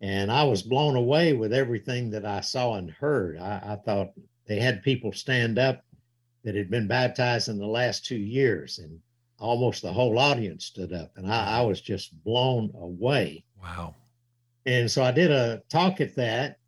And 0.00 0.32
I 0.32 0.42
was 0.44 0.62
blown 0.62 0.96
away 0.96 1.34
with 1.34 1.52
everything 1.52 2.10
that 2.10 2.24
I 2.24 2.40
saw 2.40 2.74
and 2.74 2.90
heard. 2.90 3.38
I, 3.38 3.60
I 3.64 3.76
thought 3.84 4.12
they 4.46 4.58
had 4.58 4.82
people 4.82 5.12
stand 5.12 5.58
up 5.58 5.84
that 6.44 6.54
had 6.54 6.70
been 6.70 6.88
baptized 6.88 7.48
in 7.48 7.58
the 7.58 7.66
last 7.66 8.06
two 8.06 8.16
years, 8.16 8.78
and 8.78 8.98
almost 9.38 9.82
the 9.82 9.92
whole 9.92 10.18
audience 10.18 10.64
stood 10.64 10.92
up. 10.92 11.10
And 11.16 11.30
I, 11.30 11.58
I 11.58 11.60
was 11.62 11.80
just 11.80 12.12
blown 12.24 12.70
away. 12.74 13.44
Wow. 13.62 13.94
And 14.64 14.90
so 14.90 15.02
I 15.02 15.10
did 15.10 15.30
a 15.30 15.62
talk 15.68 16.00
at 16.00 16.14
that. 16.16 16.58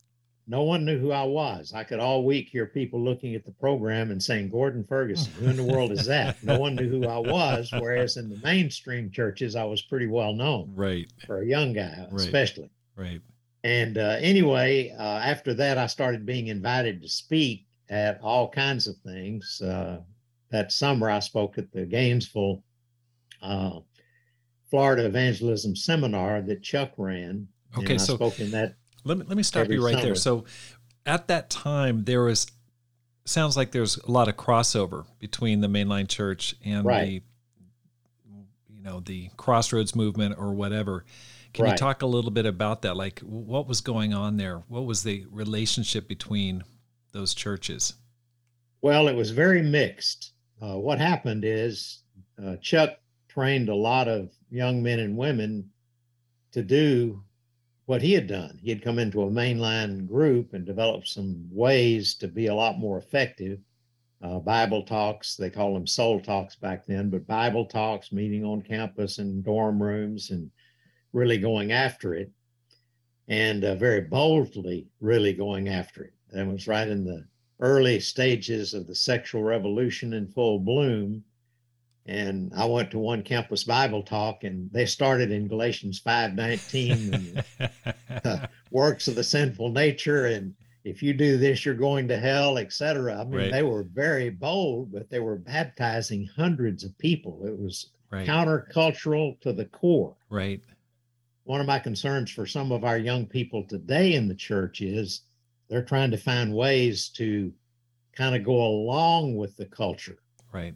No 0.51 0.65
one 0.65 0.85
knew 0.85 0.99
who 0.99 1.13
I 1.13 1.23
was. 1.23 1.73
I 1.73 1.85
could 1.85 2.01
all 2.01 2.25
week 2.25 2.49
hear 2.49 2.67
people 2.67 3.01
looking 3.01 3.37
at 3.37 3.45
the 3.45 3.53
program 3.53 4.11
and 4.11 4.21
saying, 4.21 4.51
Gordon 4.51 4.83
Ferguson, 4.83 5.33
who 5.35 5.49
in 5.49 5.57
the 5.57 5.63
world 5.63 5.93
is 5.93 6.05
that? 6.07 6.43
No 6.43 6.59
one 6.59 6.75
knew 6.75 6.89
who 6.89 7.07
I 7.07 7.19
was. 7.19 7.71
Whereas 7.73 8.17
in 8.17 8.29
the 8.29 8.37
mainstream 8.43 9.13
churches, 9.13 9.55
I 9.55 9.63
was 9.63 9.81
pretty 9.83 10.09
well 10.09 10.33
known 10.35 10.73
Right. 10.75 11.07
for 11.25 11.41
a 11.41 11.47
young 11.47 11.73
guy, 11.73 12.05
Right. 12.11 12.21
especially. 12.21 12.69
Right. 12.97 13.21
And 13.63 13.97
uh, 13.97 14.17
anyway, 14.21 14.91
uh, 14.99 15.03
after 15.03 15.55
that, 15.55 15.79
I 15.79 15.87
started 15.87 16.27
being 16.27 16.49
invited 16.49 17.01
to 17.03 17.09
speak 17.09 17.67
at 17.89 18.21
all 18.21 18.49
kinds 18.49 18.89
of 18.89 18.97
things. 19.07 19.63
Uh, 19.65 20.01
that 20.51 20.73
summer, 20.73 21.09
I 21.09 21.21
spoke 21.21 21.59
at 21.59 21.71
the 21.71 21.87
Gainesville, 21.87 22.65
uh, 23.41 23.79
Florida 24.69 25.07
Evangelism 25.07 25.77
Seminar 25.77 26.43
that 26.43 26.65
Chuck 26.65 26.91
ran. 26.97 27.47
Okay, 27.79 27.93
and 27.93 28.01
I 28.01 28.05
so- 28.05 28.17
spoke 28.17 28.41
in 28.41 28.51
that. 28.51 28.75
Let 29.05 29.19
me 29.19 29.25
let 29.27 29.37
me 29.37 29.43
stop 29.43 29.63
Every 29.65 29.77
you 29.77 29.85
right 29.85 30.03
there. 30.03 30.15
So 30.15 30.45
at 31.07 31.29
that 31.29 31.51
time 31.51 32.05
there 32.05 32.23
was 32.23 32.47
sounds 33.25 33.57
like 33.57 33.71
there's 33.73 33.97
a 33.99 34.11
lot 34.11 34.29
of 34.29 34.37
crossover 34.37 35.07
between 35.19 35.61
the 35.61 35.69
mainline 35.69 36.09
church 36.09 36.55
and 36.65 36.85
Right. 36.85 37.07
the 37.07 37.23
you 38.69 38.83
know 38.83 39.01
the 39.01 39.31
crossroads 39.37 39.95
movement 39.95 40.37
or 40.39 40.53
whatever. 40.53 41.05
Can 41.53 41.67
you 41.67 41.77
talk 41.77 42.03
a 42.03 42.07
little 42.07 42.31
bit 42.31 42.47
about 42.47 42.83
that? 42.83 42.97
Like 42.97 43.21
what 43.21 43.67
was 43.67 43.81
going 43.81 44.15
on 44.15 44.37
there? 44.37 44.63
What 44.69 44.87
was 44.87 45.03
the 45.03 45.27
relationship 45.31 46.07
between 46.07 46.63
those 47.13 47.35
churches? 47.35 47.95
Well, 48.83 49.09
it 49.09 49.17
was 49.17 49.31
very 49.31 49.63
mixed. 49.63 50.33
Uh, 50.63 50.79
what 50.79 50.99
happened 50.99 51.45
is 51.45 52.03
uh, 52.43 52.57
Chuck 52.63 52.99
trained 53.29 53.69
a 53.69 53.75
lot 53.75 54.09
of 54.09 54.31
young 54.51 54.83
men 54.83 54.99
and 54.99 55.17
women 55.17 55.71
to 56.53 56.63
do 56.63 57.23
what 57.91 58.03
he 58.03 58.13
had 58.13 58.29
done. 58.29 58.57
He 58.63 58.69
had 58.69 58.85
come 58.85 59.01
into 59.01 59.23
a 59.23 59.29
mainline 59.29 60.07
group 60.07 60.55
and 60.55 60.65
developed 60.65 61.09
some 61.09 61.45
ways 61.51 62.15
to 62.19 62.29
be 62.29 62.47
a 62.47 62.55
lot 62.55 62.79
more 62.79 62.99
effective. 62.99 63.59
Uh, 64.23 64.39
Bible 64.39 64.85
talks, 64.85 65.35
they 65.35 65.51
call 65.51 65.75
them 65.75 65.89
soul 65.89 66.21
talks 66.21 66.55
back 66.55 66.87
then, 66.87 67.11
but 67.11 67.27
Bible 67.27 67.65
talks, 67.65 68.13
meeting 68.13 68.45
on 68.45 68.63
campus 68.63 69.19
and 69.19 69.43
dorm 69.43 69.83
rooms 69.83 70.31
and 70.31 70.53
really 71.13 71.37
going 71.37 71.73
after 71.73 72.15
it 72.15 72.31
and 73.27 73.65
uh, 73.65 73.75
very 73.75 74.03
boldly 74.03 74.87
really 75.01 75.33
going 75.33 75.69
after 75.69 76.05
it. 76.05 76.13
That 76.31 76.47
was 76.47 76.69
right 76.69 76.87
in 76.87 77.05
the 77.05 77.27
early 77.59 77.99
stages 77.99 78.73
of 78.73 78.87
the 78.87 78.95
sexual 78.95 79.43
revolution 79.43 80.13
in 80.13 80.29
full 80.29 80.61
bloom. 80.61 81.25
And 82.07 82.51
I 82.57 82.65
went 82.65 82.91
to 82.93 82.99
one 82.99 83.23
campus 83.23 83.65
Bible 83.65 84.03
talk, 84.03 84.43
and 84.45 84.71
they 84.73 84.87
started 84.87 85.31
in 85.31 85.47
Galatians 85.49 85.99
five 85.99 86.35
nineteen, 86.35 87.43
and 88.25 88.49
works 88.71 89.07
of 89.07 89.15
the 89.15 89.23
sinful 89.25 89.71
nature, 89.71 90.27
and 90.27 90.55
if 90.83 91.03
you 91.03 91.13
do 91.13 91.37
this, 91.37 91.65
you're 91.65 91.75
going 91.75 92.09
to 92.09 92.19
hell, 92.19 92.57
etc. 92.59 93.21
I 93.21 93.25
mean, 93.25 93.33
Right. 93.35 93.53
they 93.53 93.63
were 93.63 93.83
very 93.85 94.31
bold, 94.31 94.93
but 94.93 95.11
they 95.11 95.21
were 95.21 95.37
baptizing 95.37 96.27
hundreds 96.35 96.85
of 96.85 96.97
people. 96.99 97.47
It 97.47 97.57
was 97.59 97.91
right. 98.11 98.27
countercultural 98.27 99.39
to 99.43 99.53
the 99.53 99.67
core 99.67 100.17
Right. 100.31 100.63
one 101.45 101.61
of 101.61 101.67
my 101.67 101.79
concerns 101.79 102.31
for 102.31 102.47
some 102.47 102.73
of 102.73 102.83
our 102.85 102.97
young 102.99 103.27
people 103.27 103.63
today 103.65 104.15
in 104.15 104.27
the 104.27 104.35
church 104.35 104.81
is 104.81 105.23
they're 105.69 105.85
trying 105.85 106.11
to 106.13 106.17
find 106.17 106.55
ways 106.55 107.09
to 107.11 107.53
kind 108.17 108.35
of 108.35 108.43
go 108.43 108.61
along 108.65 109.37
with 109.37 109.57
the 109.57 109.67
culture. 109.67 110.19
Right. 110.53 110.75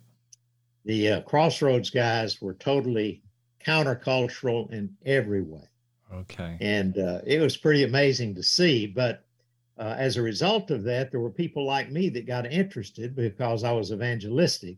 The 0.84 1.08
uh, 1.08 1.20
Crossroads 1.22 1.90
guys 1.90 2.40
were 2.42 2.54
totally 2.54 3.22
countercultural 3.64 4.70
in 4.70 4.94
every 5.06 5.42
way. 5.42 5.68
Okay. 6.12 6.56
And 6.60 6.98
uh, 6.98 7.20
it 7.26 7.40
was 7.40 7.56
pretty 7.56 7.84
amazing 7.84 8.34
to 8.34 8.42
see. 8.42 8.86
But 8.86 9.24
uh, 9.78 9.94
as 9.98 10.16
a 10.16 10.22
result 10.22 10.70
of 10.70 10.84
that, 10.84 11.10
there 11.10 11.20
were 11.20 11.30
people 11.30 11.64
like 11.64 11.90
me 11.90 12.08
that 12.10 12.26
got 12.26 12.50
interested 12.50 13.16
because 13.16 13.64
I 13.64 13.72
was 13.72 13.90
evangelistic. 13.90 14.76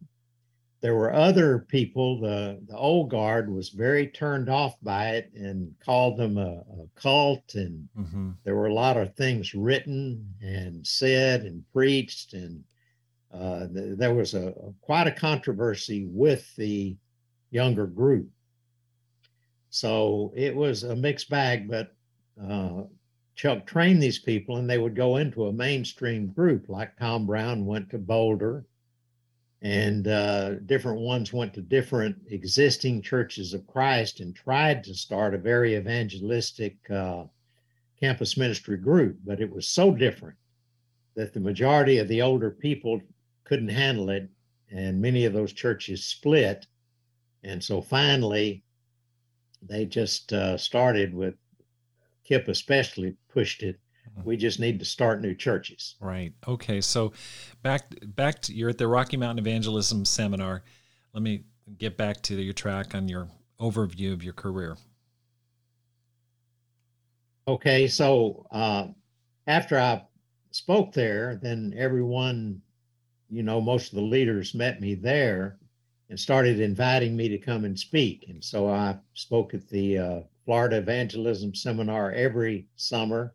There 0.80 0.94
were 0.94 1.12
other 1.12 1.60
people, 1.68 2.20
the, 2.20 2.60
the 2.68 2.76
old 2.76 3.10
guard 3.10 3.50
was 3.50 3.70
very 3.70 4.06
turned 4.06 4.48
off 4.48 4.76
by 4.82 5.10
it 5.10 5.32
and 5.34 5.74
called 5.84 6.16
them 6.16 6.38
a, 6.38 6.60
a 6.60 6.86
cult. 6.94 7.54
And 7.54 7.88
hmm 7.96 8.30
there 8.44 8.54
were 8.54 8.66
a 8.66 8.74
lot 8.74 8.96
of 8.96 9.14
things 9.16 9.54
written 9.54 10.32
and 10.40 10.86
said 10.86 11.42
and 11.42 11.64
preached. 11.72 12.32
And 12.32 12.62
uh, 13.32 13.66
th- 13.68 13.98
there 13.98 14.14
was 14.14 14.34
a 14.34 14.54
quite 14.80 15.06
a 15.06 15.12
controversy 15.12 16.06
with 16.10 16.54
the 16.56 16.96
younger 17.50 17.86
group. 17.86 18.28
So 19.70 20.32
it 20.36 20.54
was 20.54 20.84
a 20.84 20.96
mixed 20.96 21.28
bag, 21.28 21.68
but 21.68 21.94
uh, 22.42 22.84
Chuck 23.34 23.66
trained 23.66 24.02
these 24.02 24.18
people 24.18 24.56
and 24.56 24.68
they 24.68 24.78
would 24.78 24.96
go 24.96 25.16
into 25.18 25.46
a 25.46 25.52
mainstream 25.52 26.28
group 26.28 26.68
like 26.68 26.96
Tom 26.96 27.26
Brown 27.26 27.66
went 27.66 27.90
to 27.90 27.98
Boulder 27.98 28.64
and 29.62 30.06
uh, 30.06 30.54
different 30.66 31.00
ones 31.00 31.32
went 31.32 31.52
to 31.54 31.62
different 31.62 32.16
existing 32.30 33.02
churches 33.02 33.52
of 33.52 33.66
Christ 33.66 34.20
and 34.20 34.34
tried 34.34 34.84
to 34.84 34.94
start 34.94 35.34
a 35.34 35.38
very 35.38 35.74
evangelistic 35.74 36.76
uh, 36.90 37.24
campus 37.98 38.36
ministry 38.36 38.76
group, 38.76 39.18
but 39.24 39.40
it 39.40 39.50
was 39.50 39.66
so 39.66 39.90
different 39.90 40.36
that 41.14 41.32
the 41.32 41.40
majority 41.40 41.98
of 41.98 42.08
the 42.08 42.22
older 42.22 42.50
people 42.50 43.00
couldn't 43.46 43.68
handle 43.68 44.11
it 44.11 44.28
and 44.70 45.00
many 45.00 45.24
of 45.24 45.32
those 45.32 45.52
churches 45.52 46.04
split. 46.04 46.66
And 47.42 47.62
so 47.62 47.80
finally, 47.80 48.64
they 49.62 49.87
just 49.87 50.32
uh, 50.32 50.59
started 50.59 51.14
with 51.14 51.35
Kip, 52.24 52.48
especially 52.48 53.16
pushed 53.28 53.62
it. 53.62 53.78
We 54.24 54.37
just 54.38 54.59
need 54.59 54.78
to 54.78 54.85
start 54.85 55.20
new 55.20 55.35
churches. 55.35 55.96
Right. 56.00 56.32
Okay. 56.48 56.80
So 56.80 57.12
back 57.62 57.82
back 58.02 58.40
to 58.42 58.54
you're 58.54 58.70
at 58.70 58.78
the 58.78 58.88
Rocky 58.88 59.18
Mountain 59.18 59.44
Evangelism 59.44 60.06
Seminar. 60.06 60.62
Let 61.12 61.22
me 61.22 61.44
get 61.76 61.98
back 61.98 62.22
to 62.22 62.35
your 62.40 62.54
track 62.54 62.94
on 62.94 63.09
your 63.09 63.28
overview 63.61 64.12
of 64.14 64.24
your 64.24 64.32
career. 64.32 64.76
Okay, 67.48 67.87
so 67.87 68.46
uh, 68.50 68.88
after 69.46 69.78
I 69.78 70.02
spoke 70.50 70.92
there, 70.92 71.38
then 71.40 71.74
everyone 71.76 72.62
you 73.30 73.42
know, 73.42 73.60
most 73.60 73.92
of 73.92 73.96
the 73.96 74.02
leaders 74.02 74.54
met 74.54 74.80
me 74.80 74.94
there 74.94 75.58
and 76.08 76.18
started 76.18 76.60
inviting 76.60 77.16
me 77.16 77.28
to 77.28 77.38
come 77.38 77.64
and 77.64 77.78
speak. 77.78 78.26
And 78.28 78.42
so 78.42 78.68
I 78.68 78.96
spoke 79.14 79.54
at 79.54 79.68
the 79.68 79.98
uh, 79.98 80.20
Florida 80.44 80.76
Evangelism 80.78 81.54
Seminar 81.54 82.12
every 82.12 82.68
summer 82.76 83.34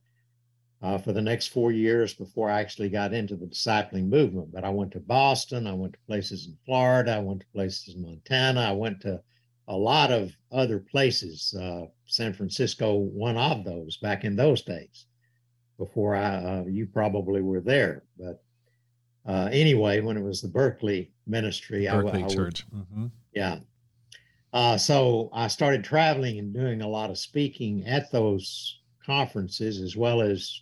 uh, 0.82 0.97
for 0.97 1.12
the 1.12 1.21
next 1.21 1.47
four 1.47 1.71
years 1.71 2.13
before 2.13 2.49
I 2.49 2.62
actually 2.62 2.89
got 2.89 3.13
into 3.13 3.36
the 3.36 3.45
discipling 3.45 4.08
movement. 4.08 4.51
But 4.51 4.63
I 4.63 4.69
went 4.69 4.91
to 4.93 4.99
Boston, 4.99 5.67
I 5.67 5.73
went 5.73 5.93
to 5.93 5.99
places 6.08 6.47
in 6.47 6.58
Florida, 6.65 7.15
I 7.15 7.19
went 7.19 7.41
to 7.41 7.47
places 7.54 7.95
in 7.95 8.01
Montana, 8.01 8.62
I 8.62 8.71
went 8.71 9.01
to 9.01 9.21
a 9.67 9.75
lot 9.75 10.12
of 10.12 10.36
other 10.51 10.80
places. 10.80 11.54
Uh, 11.60 11.86
San 12.06 12.34
Francisco, 12.34 12.95
one 12.95 13.38
of 13.38 13.63
those 13.63 13.97
back 13.97 14.23
in 14.23 14.36
those 14.36 14.63
days, 14.63 15.06
before 15.77 16.15
I 16.15 16.36
uh, 16.36 16.63
you 16.67 16.88
probably 16.88 17.41
were 17.41 17.62
there. 17.62 18.04
But 18.17 18.41
uh, 19.25 19.49
anyway, 19.51 20.01
when 20.01 20.17
it 20.17 20.23
was 20.23 20.41
the 20.41 20.47
Berkeley 20.47 21.12
ministry, 21.27 21.88
Berkeley 21.88 22.23
I, 22.23 22.25
I 22.25 22.29
Church, 22.29 22.65
would, 22.71 22.81
mm-hmm. 22.81 23.05
yeah. 23.34 23.60
Uh, 24.53 24.77
so 24.77 25.29
I 25.31 25.47
started 25.47 25.84
traveling 25.84 26.39
and 26.39 26.53
doing 26.53 26.81
a 26.81 26.88
lot 26.88 27.10
of 27.10 27.17
speaking 27.17 27.86
at 27.86 28.12
those 28.12 28.79
conferences, 29.05 29.79
as 29.79 29.95
well 29.95 30.21
as 30.21 30.62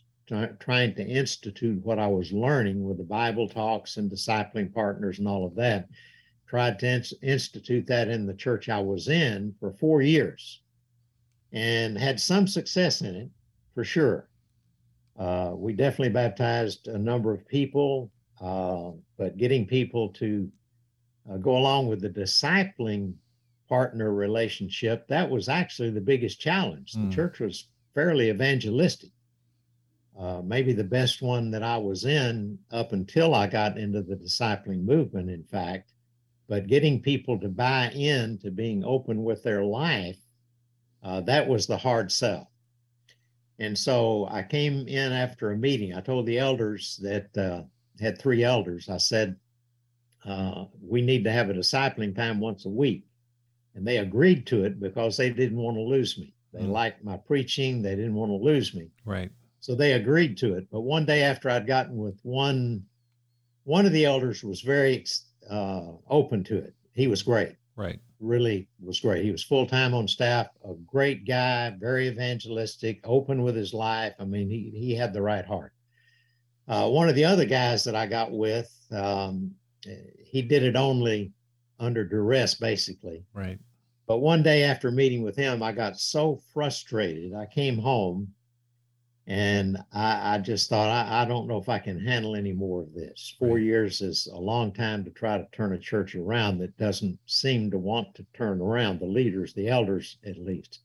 trying 0.60 0.94
to 0.94 1.04
institute 1.04 1.84
what 1.84 1.98
I 1.98 2.08
was 2.08 2.32
learning 2.32 2.84
with 2.84 2.98
the 2.98 3.04
Bible 3.04 3.48
talks 3.48 3.98
and 3.98 4.12
discipling 4.12 4.72
partners 4.72 5.18
and 5.18 5.28
all 5.28 5.46
of 5.46 5.56
that. 5.56 5.90
Tried 6.48 6.80
to 6.80 6.88
ins- 6.88 7.14
institute 7.24 7.88
that 7.88 8.10
in 8.10 8.26
the 8.26 8.34
church 8.34 8.70
I 8.70 8.80
was 8.80 9.08
in 9.08 9.56
for 9.60 9.72
four 9.74 10.02
years 10.02 10.62
and 11.52 11.98
had 11.98 12.20
some 12.20 12.48
success 12.48 13.02
in 13.02 13.16
it 13.16 13.30
for 13.74 13.84
sure. 13.84 14.30
Uh, 15.18 15.54
we 15.56 15.74
definitely 15.74 16.10
baptized 16.10 16.88
a 16.88 16.98
number 16.98 17.34
of 17.34 17.48
people, 17.48 18.12
uh, 18.42 18.92
but 19.18 19.38
getting 19.38 19.66
people 19.66 20.10
to 20.10 20.52
uh, 21.30 21.38
go 21.38 21.58
along 21.58 21.88
with 21.88 22.02
the 22.02 22.10
discipling 22.10 23.14
partner 23.68 24.14
relationship, 24.14 25.08
that 25.08 25.30
was 25.30 25.50
actually 25.50 25.92
the 25.92 26.02
biggest 26.02 26.40
challenge. 26.40 26.94
Mm. 26.94 26.96
The 26.96 27.02
hmm. 27.02 27.12
church 27.12 27.40
was 27.40 27.68
fairly 27.94 28.30
evangelistic 28.30 29.12
uh, 30.20 30.42
maybe 30.44 30.74
the 30.74 30.84
best 30.84 31.22
one 31.22 31.50
that 31.52 31.64
I 31.64 31.78
was 31.78 32.04
in 32.04 32.60
up 32.72 32.92
until 32.92 33.34
I 33.34 33.48
got 33.48 33.78
into 33.78 34.02
the 34.02 34.18
discipling 34.18 34.84
movement, 34.84 35.30
in 35.30 35.44
fact. 35.46 35.94
But 36.50 36.68
getting 36.68 37.02
people 37.02 37.40
to 37.40 37.48
buy 37.48 37.90
in 37.92 38.38
to 38.40 38.52
being 38.52 38.84
open 38.84 39.24
with 39.24 39.44
their 39.44 39.64
life, 39.64 40.18
uh, 41.02 41.22
that 41.22 41.48
was 41.48 41.68
the 41.68 41.78
hard 41.78 42.12
sell. 42.12 42.52
And 43.60 43.78
so 43.78 44.28
I 44.30 44.44
came 44.44 44.90
in 44.90 45.14
after 45.14 45.52
a 45.52 45.58
meeting. 45.58 45.96
I 45.96 46.02
told 46.02 46.26
the 46.26 46.40
elders 46.40 47.00
that 47.02 47.38
uh, 47.38 47.64
had 48.00 48.20
three 48.20 48.44
elders. 48.44 48.90
I 48.90 48.98
said, 48.98 49.36
uh, 50.26 50.66
we 50.82 51.02
need 51.02 51.24
to 51.24 51.32
have 51.32 51.50
a 51.50 51.54
discipling 51.54 52.16
time 52.16 52.40
once 52.40 52.66
a 52.66 52.70
week. 52.70 53.06
And 53.76 53.88
they 53.88 53.98
agreed 53.98 54.46
to 54.48 54.64
it 54.66 54.80
because 54.80 55.16
they 55.16 55.30
didn't 55.30 55.58
want 55.58 55.78
to 55.78 55.82
lose 55.82 56.18
me. 56.18 56.34
They 56.54 56.64
mm. 56.64 56.72
liked 56.72 57.04
my 57.04 57.18
preaching. 57.18 57.82
They 57.82 57.96
didn't 57.96 58.16
want 58.16 58.32
to 58.32 58.36
lose 58.36 58.74
me. 58.74 58.90
Right. 59.06 59.30
So 59.60 59.76
they 59.76 59.94
agreed 59.94 60.38
to 60.38 60.56
it. 60.56 60.68
But 60.72 60.82
one 60.82 61.06
day 61.06 61.24
after 61.24 61.50
I'd 61.50 61.68
gotten 61.68 61.98
with 61.98 62.20
one, 62.24 62.84
one 63.64 63.86
of 63.86 63.92
the 63.92 64.06
elders 64.06 64.44
was 64.44 64.62
very 64.62 65.06
uh, 65.50 65.92
open 66.10 66.44
to 66.46 66.58
it. 66.58 66.74
He 66.94 67.08
was 67.08 67.22
great. 67.22 67.56
Right. 67.76 68.00
Really 68.20 68.68
was 68.82 69.00
great. 69.00 69.24
He 69.24 69.32
was 69.32 69.44
full 69.44 69.66
time 69.66 69.94
on 69.94 70.08
staff, 70.08 70.48
a 70.66 70.74
great 70.86 71.26
guy, 71.26 71.70
very 71.80 72.08
evangelistic, 72.08 73.00
open 73.06 73.44
with 73.44 73.56
his 73.56 73.74
life. 73.74 74.14
I 74.20 74.26
mean, 74.26 74.50
he 74.50 74.74
he 74.76 74.94
had 74.96 75.14
the 75.14 75.22
right 75.22 75.46
heart. 75.46 75.72
Uh, 76.70 76.88
one 76.88 77.10
of 77.10 77.16
the 77.16 77.26
other 77.26 77.46
guys 77.46 77.84
that 77.84 77.96
I 77.96 78.06
got 78.06 78.32
with, 78.32 78.72
um, 78.92 79.56
he 80.24 80.44
did 80.44 80.64
it 80.64 80.76
only 80.76 81.34
under 81.80 82.06
duress, 82.06 82.54
basically. 82.54 83.26
Right. 83.34 83.58
But 84.06 84.20
one 84.20 84.44
day 84.44 84.64
after 84.64 84.92
meeting 84.92 85.24
with 85.24 85.36
him, 85.36 85.64
I 85.64 85.72
got 85.72 86.00
so 86.00 86.42
frustrated. 86.54 87.34
I 87.34 87.48
came 87.48 87.78
home 87.78 88.34
and 89.28 89.78
I, 89.94 90.36
I 90.36 90.38
just 90.40 90.70
thought, 90.70 90.90
I, 90.90 91.22
I, 91.22 91.26
don't 91.26 91.48
know 91.48 91.60
if 91.60 91.70
I 91.70 91.78
can 91.78 92.04
handle 92.04 92.36
any 92.36 92.52
more 92.52 92.82
of 92.82 92.94
this. 92.96 93.36
Four 93.38 93.56
right. 93.56 93.64
years 93.64 94.02
is 94.02 94.28
a 94.34 94.40
long 94.40 94.74
time 94.74 95.04
to 95.06 95.12
try 95.12 95.38
to 95.38 95.48
turn 95.52 95.74
a 95.74 95.78
church 95.78 96.16
around 96.16 96.58
that 96.58 96.76
doesn't 96.78 97.20
seem 97.28 97.70
to 97.70 97.78
want 97.78 98.16
to 98.16 98.26
turn 98.34 98.60
around, 98.60 99.00
the 99.00 99.06
leaders, 99.06 99.54
the 99.54 99.68
elders 99.68 100.18
at 100.26 100.38
least. 100.38 100.80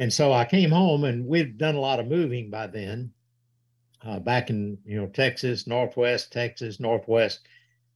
And 0.00 0.12
so 0.12 0.32
I 0.32 0.44
came 0.44 0.70
home 0.70 1.04
and 1.04 1.26
we'd 1.26 1.56
done 1.56 1.76
a 1.76 1.80
lot 1.80 2.00
of 2.00 2.08
moving 2.08 2.50
by 2.50 2.66
then, 2.66 3.12
uh, 4.04 4.18
back 4.18 4.50
in, 4.50 4.78
you 4.84 5.00
know, 5.00 5.06
Texas, 5.06 5.66
Northwest, 5.66 6.32
Texas, 6.32 6.78
Northwest. 6.80 7.40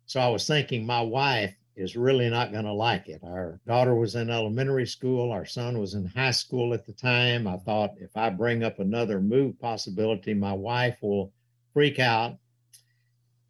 So 0.07 0.21
I 0.21 0.29
was 0.29 0.47
thinking 0.47 0.87
my 0.87 1.03
wife 1.03 1.55
is 1.77 1.97
really 1.97 2.29
not 2.29 2.51
going 2.51 2.64
to 2.64 2.73
like 2.73 3.09
it. 3.09 3.21
Our 3.23 3.61
daughter 3.66 3.94
was 3.94 4.16
in 4.16 4.31
elementary 4.31 4.87
school, 4.87 5.31
our 5.31 5.44
son 5.44 5.79
was 5.79 5.94
in 5.94 6.07
high 6.07 6.33
school 6.33 6.75
at 6.75 6.87
the 6.87 6.92
time. 6.92 7.47
I 7.47 7.57
thought 7.59 7.94
if 7.99 8.16
I 8.16 8.31
bring 8.31 8.64
up 8.64 8.81
another 8.81 9.21
move 9.21 9.59
possibility, 9.61 10.35
my 10.35 10.53
wife 10.53 10.97
will 11.03 11.33
freak 11.73 11.99
out. 11.99 12.38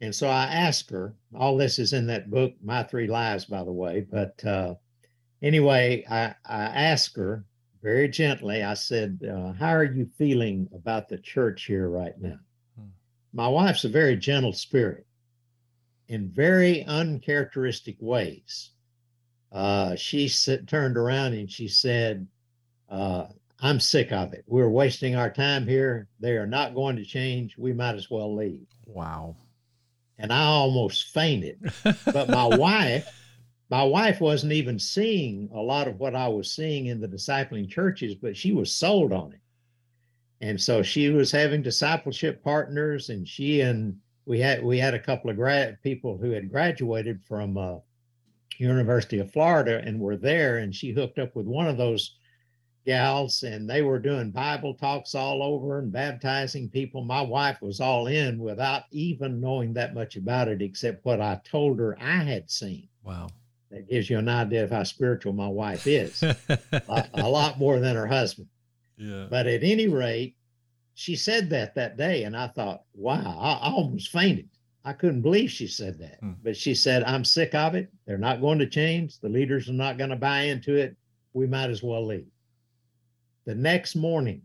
And 0.01 0.13
so 0.13 0.27
I 0.27 0.43
asked 0.45 0.89
her, 0.91 1.15
all 1.35 1.57
this 1.57 1.79
is 1.79 1.93
in 1.93 2.07
that 2.07 2.29
book, 2.29 2.53
My 2.63 2.83
Three 2.83 3.07
Lives, 3.07 3.45
by 3.45 3.63
the 3.63 3.71
way. 3.71 4.05
But 4.09 4.45
uh, 4.45 4.75
anyway, 5.41 6.05
I, 6.09 6.35
I 6.45 6.63
asked 6.63 7.17
her 7.17 7.43
very 7.81 8.07
gently, 8.07 8.63
I 8.63 8.75
said, 8.75 9.19
uh, 9.29 9.53
How 9.53 9.69
are 9.69 9.83
you 9.83 10.09
feeling 10.17 10.69
about 10.73 11.09
the 11.09 11.17
church 11.17 11.65
here 11.65 11.89
right 11.89 12.19
now? 12.19 12.39
My 13.33 13.47
wife's 13.47 13.83
a 13.83 13.89
very 13.89 14.17
gentle 14.17 14.53
spirit 14.53 15.05
in 16.07 16.29
very 16.29 16.83
uncharacteristic 16.85 17.97
ways. 17.99 18.71
Uh, 19.51 19.95
she 19.95 20.27
sit, 20.27 20.67
turned 20.67 20.97
around 20.97 21.33
and 21.33 21.51
she 21.51 21.67
said, 21.67 22.27
uh, 22.89 23.25
I'm 23.61 23.79
sick 23.79 24.11
of 24.11 24.33
it. 24.33 24.43
We're 24.47 24.69
wasting 24.69 25.15
our 25.15 25.29
time 25.29 25.67
here. 25.67 26.07
They 26.19 26.37
are 26.37 26.47
not 26.47 26.75
going 26.75 26.95
to 26.95 27.05
change. 27.05 27.57
We 27.57 27.73
might 27.73 27.95
as 27.95 28.09
well 28.09 28.35
leave. 28.35 28.67
Wow. 28.85 29.35
And 30.17 30.31
I 30.31 30.43
almost 30.43 31.13
fainted. 31.13 31.59
but 32.05 32.29
my 32.29 32.45
wife, 32.45 33.07
my 33.69 33.83
wife 33.83 34.21
wasn't 34.21 34.53
even 34.53 34.79
seeing 34.79 35.49
a 35.53 35.59
lot 35.59 35.87
of 35.87 35.99
what 35.99 36.15
I 36.15 36.27
was 36.27 36.51
seeing 36.51 36.87
in 36.87 37.01
the 37.01 37.07
discipling 37.07 37.69
churches, 37.69 38.15
but 38.15 38.35
she 38.35 38.51
was 38.51 38.71
sold 38.71 39.13
on 39.13 39.33
it. 39.33 39.39
And 40.41 40.59
so 40.59 40.81
she 40.81 41.09
was 41.09 41.31
having 41.31 41.61
discipleship 41.61 42.43
partners, 42.43 43.09
and 43.09 43.27
she 43.27 43.61
and 43.61 43.97
we 44.25 44.39
had 44.39 44.63
we 44.63 44.77
had 44.77 44.93
a 44.93 44.99
couple 44.99 45.29
of 45.29 45.35
grad 45.35 45.81
people 45.83 46.17
who 46.17 46.31
had 46.31 46.51
graduated 46.51 47.21
from 47.23 47.57
uh, 47.57 47.77
University 48.57 49.19
of 49.19 49.31
Florida 49.31 49.81
and 49.83 49.99
were 49.99 50.17
there, 50.17 50.59
and 50.59 50.73
she 50.73 50.91
hooked 50.91 51.19
up 51.19 51.35
with 51.35 51.45
one 51.45 51.67
of 51.67 51.77
those 51.77 52.15
gals, 52.85 53.43
and 53.43 53.69
they 53.69 53.81
were 53.81 53.99
doing 53.99 54.31
Bible 54.31 54.73
talks 54.73 55.13
all 55.13 55.43
over 55.43 55.79
and 55.79 55.91
baptizing 55.91 56.69
people. 56.69 57.03
My 57.03 57.21
wife 57.21 57.61
was 57.61 57.79
all 57.79 58.07
in 58.07 58.39
without 58.39 58.83
even 58.91 59.41
knowing 59.41 59.73
that 59.73 59.93
much 59.93 60.15
about 60.15 60.47
it, 60.47 60.61
except 60.61 61.05
what 61.05 61.21
I 61.21 61.41
told 61.43 61.79
her 61.79 61.97
I 61.99 62.23
had 62.23 62.49
seen. 62.49 62.87
Wow. 63.03 63.27
That 63.71 63.89
gives 63.89 64.09
you 64.09 64.17
an 64.17 64.29
idea 64.29 64.63
of 64.63 64.71
how 64.71 64.83
spiritual 64.83 65.33
my 65.33 65.47
wife 65.47 65.85
is. 65.85 66.23
a, 66.71 67.09
a 67.13 67.29
lot 67.29 67.59
more 67.59 67.79
than 67.79 67.95
her 67.95 68.07
husband. 68.07 68.47
Yeah. 68.99 69.27
But 69.29 69.47
at 69.47 69.63
any 69.63 69.87
rate, 69.87 70.35
she 70.93 71.15
said 71.15 71.49
that 71.51 71.73
that 71.75 71.97
day, 71.97 72.25
and 72.25 72.35
I 72.35 72.47
thought, 72.47 72.83
wow, 72.93 73.37
I, 73.39 73.53
I 73.53 73.71
almost 73.71 74.09
fainted. 74.09 74.49
I 74.83 74.93
couldn't 74.93 75.21
believe 75.21 75.49
she 75.49 75.67
said 75.67 75.97
that. 75.99 76.19
Hmm. 76.19 76.33
But 76.43 76.57
she 76.57 76.75
said, 76.75 77.03
I'm 77.03 77.23
sick 77.23 77.55
of 77.55 77.75
it. 77.75 77.89
They're 78.05 78.17
not 78.17 78.41
going 78.41 78.59
to 78.59 78.67
change. 78.67 79.19
The 79.19 79.29
leaders 79.29 79.69
are 79.69 79.73
not 79.73 79.97
going 79.97 80.09
to 80.09 80.15
buy 80.15 80.41
into 80.41 80.75
it. 80.75 80.95
We 81.33 81.47
might 81.47 81.69
as 81.69 81.81
well 81.81 82.05
leave. 82.05 82.27
The 83.45 83.55
next 83.55 83.95
morning, 83.95 84.41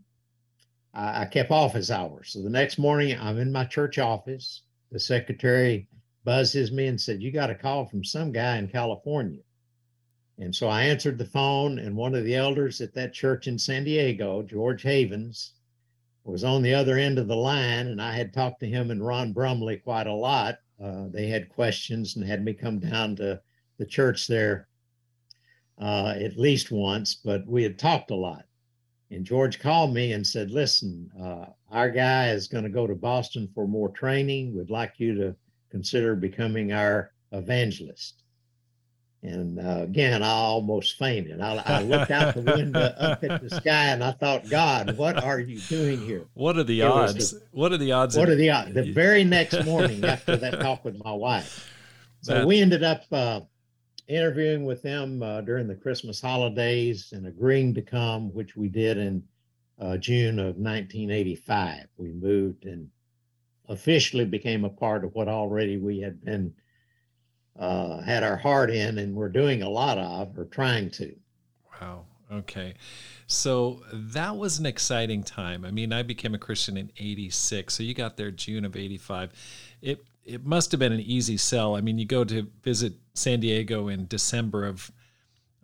I, 0.93 1.23
I 1.23 1.25
kept 1.25 1.51
office 1.51 1.91
hours. 1.91 2.31
So 2.31 2.41
the 2.41 2.49
next 2.49 2.77
morning, 2.77 3.17
I'm 3.19 3.37
in 3.37 3.51
my 3.51 3.65
church 3.65 3.99
office. 3.99 4.61
The 4.91 4.99
secretary 4.99 5.89
buzzes 6.23 6.71
me 6.71 6.87
and 6.87 6.99
said, 6.99 7.21
You 7.21 7.31
got 7.31 7.49
a 7.49 7.55
call 7.55 7.85
from 7.85 8.03
some 8.03 8.31
guy 8.31 8.57
in 8.57 8.67
California. 8.67 9.41
And 10.37 10.53
so 10.53 10.67
I 10.67 10.83
answered 10.83 11.17
the 11.17 11.25
phone, 11.25 11.79
and 11.79 11.95
one 11.95 12.13
of 12.13 12.25
the 12.25 12.35
elders 12.35 12.81
at 12.81 12.93
that 12.93 13.13
church 13.13 13.47
in 13.47 13.57
San 13.57 13.85
Diego, 13.85 14.43
George 14.43 14.81
Havens, 14.81 15.53
was 16.25 16.43
on 16.43 16.61
the 16.61 16.73
other 16.73 16.97
end 16.97 17.17
of 17.19 17.27
the 17.27 17.35
line, 17.35 17.87
and 17.87 18.01
I 18.01 18.13
had 18.13 18.33
talked 18.33 18.59
to 18.59 18.67
him 18.67 18.91
and 18.91 19.05
Ron 19.05 19.31
Brumley 19.31 19.77
quite 19.77 20.07
a 20.07 20.13
lot. 20.13 20.59
Uh, 20.83 21.05
they 21.09 21.27
had 21.27 21.49
questions 21.49 22.15
and 22.15 22.25
had 22.25 22.43
me 22.43 22.53
come 22.53 22.79
down 22.79 23.15
to 23.17 23.39
the 23.77 23.85
church 23.85 24.27
there 24.27 24.67
uh, 25.79 26.15
at 26.17 26.37
least 26.37 26.71
once, 26.71 27.15
but 27.15 27.45
we 27.47 27.63
had 27.63 27.77
talked 27.77 28.11
a 28.11 28.15
lot. 28.15 28.45
And 29.11 29.23
George 29.23 29.59
called 29.59 29.93
me 29.93 30.13
and 30.13 30.25
said, 30.25 30.51
Listen, 30.51 31.09
uh, 31.21 31.45
our 31.69 31.89
guy 31.89 32.29
is 32.29 32.47
going 32.47 32.63
to 32.63 32.69
go 32.69 32.87
to 32.87 32.95
Boston 32.95 33.47
for 33.53 33.67
more 33.67 33.89
training. 33.89 34.55
We'd 34.55 34.69
like 34.69 34.95
you 34.97 35.15
to 35.15 35.35
consider 35.69 36.15
becoming 36.15 36.73
our 36.73 37.13
evangelist. 37.31 38.23
And 39.25 39.59
uh, 39.59 39.81
again, 39.81 40.21
I 40.21 40.29
almost 40.29 40.99
fainted. 40.99 41.41
I, 41.41 41.55
I 41.65 41.81
looked 41.81 42.11
out 42.11 42.35
the 42.35 42.41
window 42.41 42.79
up 42.79 43.23
at 43.23 43.41
the 43.41 43.49
sky 43.49 43.87
and 43.87 44.03
I 44.03 44.11
thought, 44.11 44.47
God, 44.47 44.97
what 44.97 45.23
are 45.23 45.39
you 45.39 45.59
doing 45.61 45.99
here? 45.99 46.25
What 46.35 46.57
are 46.57 46.63
the 46.63 46.81
it 46.81 46.83
odds? 46.83 47.31
The, 47.31 47.41
what 47.51 47.71
are 47.71 47.77
the 47.77 47.91
odds? 47.91 48.15
What 48.15 48.29
are 48.29 48.35
the 48.35 48.51
odds? 48.51 48.73
The 48.75 48.91
very 48.91 49.23
next 49.37 49.65
morning 49.65 50.03
after 50.05 50.37
that 50.37 50.59
talk 50.59 50.85
with 50.85 51.03
my 51.03 51.11
wife. 51.11 51.67
So 52.21 52.35
that, 52.35 52.47
we 52.47 52.61
ended 52.61 52.83
up 52.83 53.03
uh, 53.11 53.41
interviewing 54.07 54.63
with 54.65 54.83
them 54.83 55.23
uh, 55.23 55.41
during 55.41 55.67
the 55.67 55.75
Christmas 55.75 56.21
holidays 56.21 57.11
and 57.11 57.25
agreeing 57.25 57.73
to 57.75 57.81
come, 57.81 58.31
which 58.31 58.55
we 58.55 58.67
did 58.67 58.97
in 58.97 59.23
uh, 59.79 59.97
June 59.97 60.37
of 60.37 60.57
1985. 60.57 61.87
We 61.97 62.11
moved 62.11 62.65
and 62.65 62.89
officially 63.69 64.25
became 64.25 64.65
a 64.65 64.69
part 64.69 65.03
of 65.03 65.15
what 65.15 65.27
already 65.27 65.77
we 65.77 65.99
had 65.99 66.23
been 66.23 66.53
uh, 67.59 68.01
had 68.01 68.23
our 68.23 68.35
heart 68.35 68.69
in 68.69 68.97
and 68.97 69.15
we're 69.15 69.29
doing 69.29 69.61
a 69.61 69.69
lot 69.69 69.97
of 69.97 70.37
or 70.37 70.45
trying 70.45 70.89
to. 70.91 71.15
Wow. 71.81 72.05
Okay. 72.31 72.73
So 73.27 73.81
that 73.91 74.35
was 74.35 74.59
an 74.59 74.65
exciting 74.65 75.23
time. 75.23 75.65
I 75.65 75.71
mean, 75.71 75.93
I 75.93 76.03
became 76.03 76.35
a 76.35 76.39
Christian 76.39 76.77
in 76.77 76.91
86. 76.97 77.73
So 77.73 77.83
you 77.83 77.93
got 77.93 78.17
there 78.17 78.31
June 78.31 78.65
of 78.65 78.75
85. 78.75 79.31
It 79.81 80.05
it 80.23 80.43
must 80.43 80.71
have 80.71 80.79
been 80.79 80.91
an 80.91 81.01
easy 81.01 81.37
sell. 81.37 81.75
I 81.75 81.81
mean, 81.81 81.99
you 81.99 82.05
go 82.05 82.23
to 82.23 82.47
visit 82.63 82.93
San 83.13 83.39
Diego 83.39 83.87
in 83.87 84.07
December 84.07 84.65
of 84.65 84.91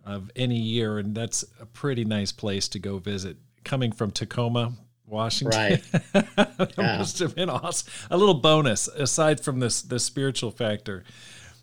of 0.04 0.30
any 0.34 0.58
year 0.58 0.98
and 0.98 1.14
that's 1.14 1.44
a 1.60 1.66
pretty 1.66 2.04
nice 2.04 2.32
place 2.32 2.68
to 2.68 2.78
go 2.78 2.98
visit. 2.98 3.36
Coming 3.64 3.92
from 3.92 4.10
Tacoma, 4.10 4.72
Washington. 5.06 5.58
Right. 5.58 5.82
that 6.12 6.74
yeah. 6.76 6.98
must 6.98 7.18
have 7.20 7.34
been 7.36 7.50
awesome. 7.50 7.92
A 8.10 8.16
little 8.16 8.40
bonus 8.40 8.88
aside 8.88 9.40
from 9.40 9.60
this 9.60 9.82
the 9.82 10.00
spiritual 10.00 10.50
factor. 10.50 11.04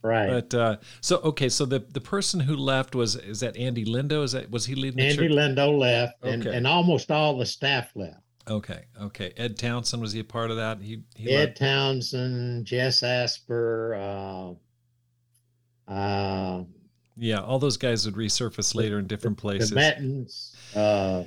Right. 0.02 0.30
But 0.30 0.54
uh, 0.54 0.78
so 1.02 1.18
okay, 1.18 1.50
so 1.50 1.66
the 1.66 1.80
the 1.80 2.02
person 2.02 2.40
who 2.40 2.56
left 2.56 2.96
was 2.96 3.16
is 3.16 3.42
that 3.42 3.58
Andy 3.58 3.86
Lindo? 3.86 4.24
Is 4.24 4.32
that 4.32 4.50
was 4.50 4.66
he 4.66 4.76
leading? 4.76 5.00
Andy? 5.00 5.28
Lindo 5.28 5.78
left, 5.78 6.24
and 6.24 6.46
and 6.46 6.66
almost 6.66 7.12
all 7.12 7.38
the 7.38 7.46
staff 7.46 7.92
left. 7.96 8.22
Okay, 8.50 8.86
okay. 9.00 9.32
Ed 9.38 9.58
Townsend 9.58 10.02
was 10.02 10.12
he 10.12 10.22
a 10.22 10.24
part 10.24 10.50
of 10.50 10.58
that? 10.58 10.82
He, 10.82 11.04
he 11.16 11.32
Ed 11.32 11.50
left. 11.50 11.58
Townsend, 11.58 12.66
Jess 12.66 13.04
Asper. 13.04 14.58
Uh, 15.88 15.92
uh, 15.92 16.64
yeah, 17.16 17.42
all 17.42 17.60
those 17.60 17.78
guys 17.78 18.06
would 18.06 18.16
resurface 18.16 18.74
later 18.74 18.98
in 18.98 19.08
different 19.08 19.38
places. 19.38 19.70
The 19.70 19.76
Bettons, 19.76 20.56
uh, 20.76 21.26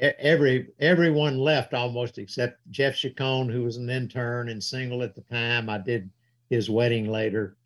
every 0.00 0.68
everyone 0.78 1.38
left 1.38 1.74
almost 1.74 2.18
except 2.18 2.58
Jeff 2.70 2.96
Chacon, 2.96 3.48
who 3.48 3.64
was 3.64 3.76
an 3.76 3.90
intern 3.90 4.48
and 4.48 4.62
single 4.62 5.02
at 5.02 5.14
the 5.14 5.22
time. 5.22 5.68
I 5.68 5.78
did 5.78 6.10
his 6.50 6.70
wedding 6.70 7.10
later. 7.10 7.56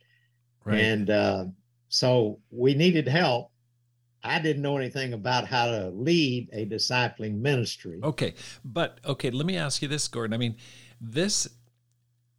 Right. 0.64 0.80
And 0.80 1.10
uh, 1.10 1.44
so 1.88 2.38
we 2.50 2.74
needed 2.74 3.08
help. 3.08 3.50
I 4.24 4.38
didn't 4.38 4.62
know 4.62 4.76
anything 4.76 5.14
about 5.14 5.46
how 5.46 5.66
to 5.66 5.90
lead 5.90 6.48
a 6.52 6.64
discipling 6.64 7.40
ministry. 7.40 8.00
Okay. 8.02 8.34
But 8.64 9.00
okay, 9.04 9.30
let 9.30 9.46
me 9.46 9.56
ask 9.56 9.82
you 9.82 9.88
this, 9.88 10.06
Gordon. 10.06 10.32
I 10.32 10.38
mean, 10.38 10.56
this 11.00 11.48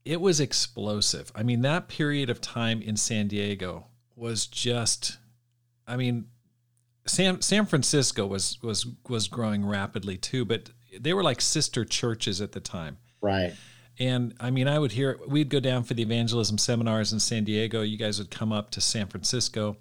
it 0.05 0.19
was 0.19 0.39
explosive. 0.39 1.31
I 1.35 1.43
mean, 1.43 1.61
that 1.61 1.87
period 1.87 2.29
of 2.29 2.41
time 2.41 2.81
in 2.81 2.95
San 2.97 3.27
Diego 3.27 3.87
was 4.15 4.47
just 4.47 5.17
I 5.87 5.97
mean, 5.97 6.25
San 7.05 7.41
San 7.41 7.65
Francisco 7.65 8.25
was 8.25 8.61
was 8.61 8.85
was 9.09 9.27
growing 9.27 9.65
rapidly 9.65 10.17
too, 10.17 10.45
but 10.45 10.69
they 10.97 11.13
were 11.13 11.23
like 11.23 11.41
sister 11.41 11.83
churches 11.83 12.39
at 12.39 12.53
the 12.53 12.59
time. 12.59 12.97
Right. 13.21 13.53
And 13.99 14.33
I 14.39 14.49
mean, 14.49 14.67
I 14.67 14.79
would 14.79 14.91
hear, 14.91 15.19
we'd 15.27 15.49
go 15.49 15.59
down 15.59 15.83
for 15.83 15.93
the 15.93 16.01
evangelism 16.01 16.57
seminars 16.57 17.13
in 17.13 17.19
San 17.19 17.43
Diego. 17.43 17.81
You 17.81 17.97
guys 17.97 18.17
would 18.17 18.31
come 18.31 18.51
up 18.51 18.71
to 18.71 18.81
San 18.81 19.07
Francisco. 19.07 19.77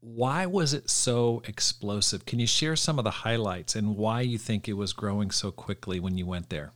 Why 0.00 0.46
was 0.46 0.74
it 0.74 0.90
so 0.90 1.42
explosive? 1.46 2.26
Can 2.26 2.38
you 2.38 2.46
share 2.46 2.76
some 2.76 2.98
of 2.98 3.04
the 3.04 3.10
highlights 3.10 3.76
and 3.76 3.96
why 3.96 4.20
you 4.20 4.36
think 4.36 4.68
it 4.68 4.74
was 4.74 4.92
growing 4.92 5.30
so 5.30 5.50
quickly 5.50 6.00
when 6.00 6.18
you 6.18 6.26
went 6.26 6.50
there? 6.50 6.72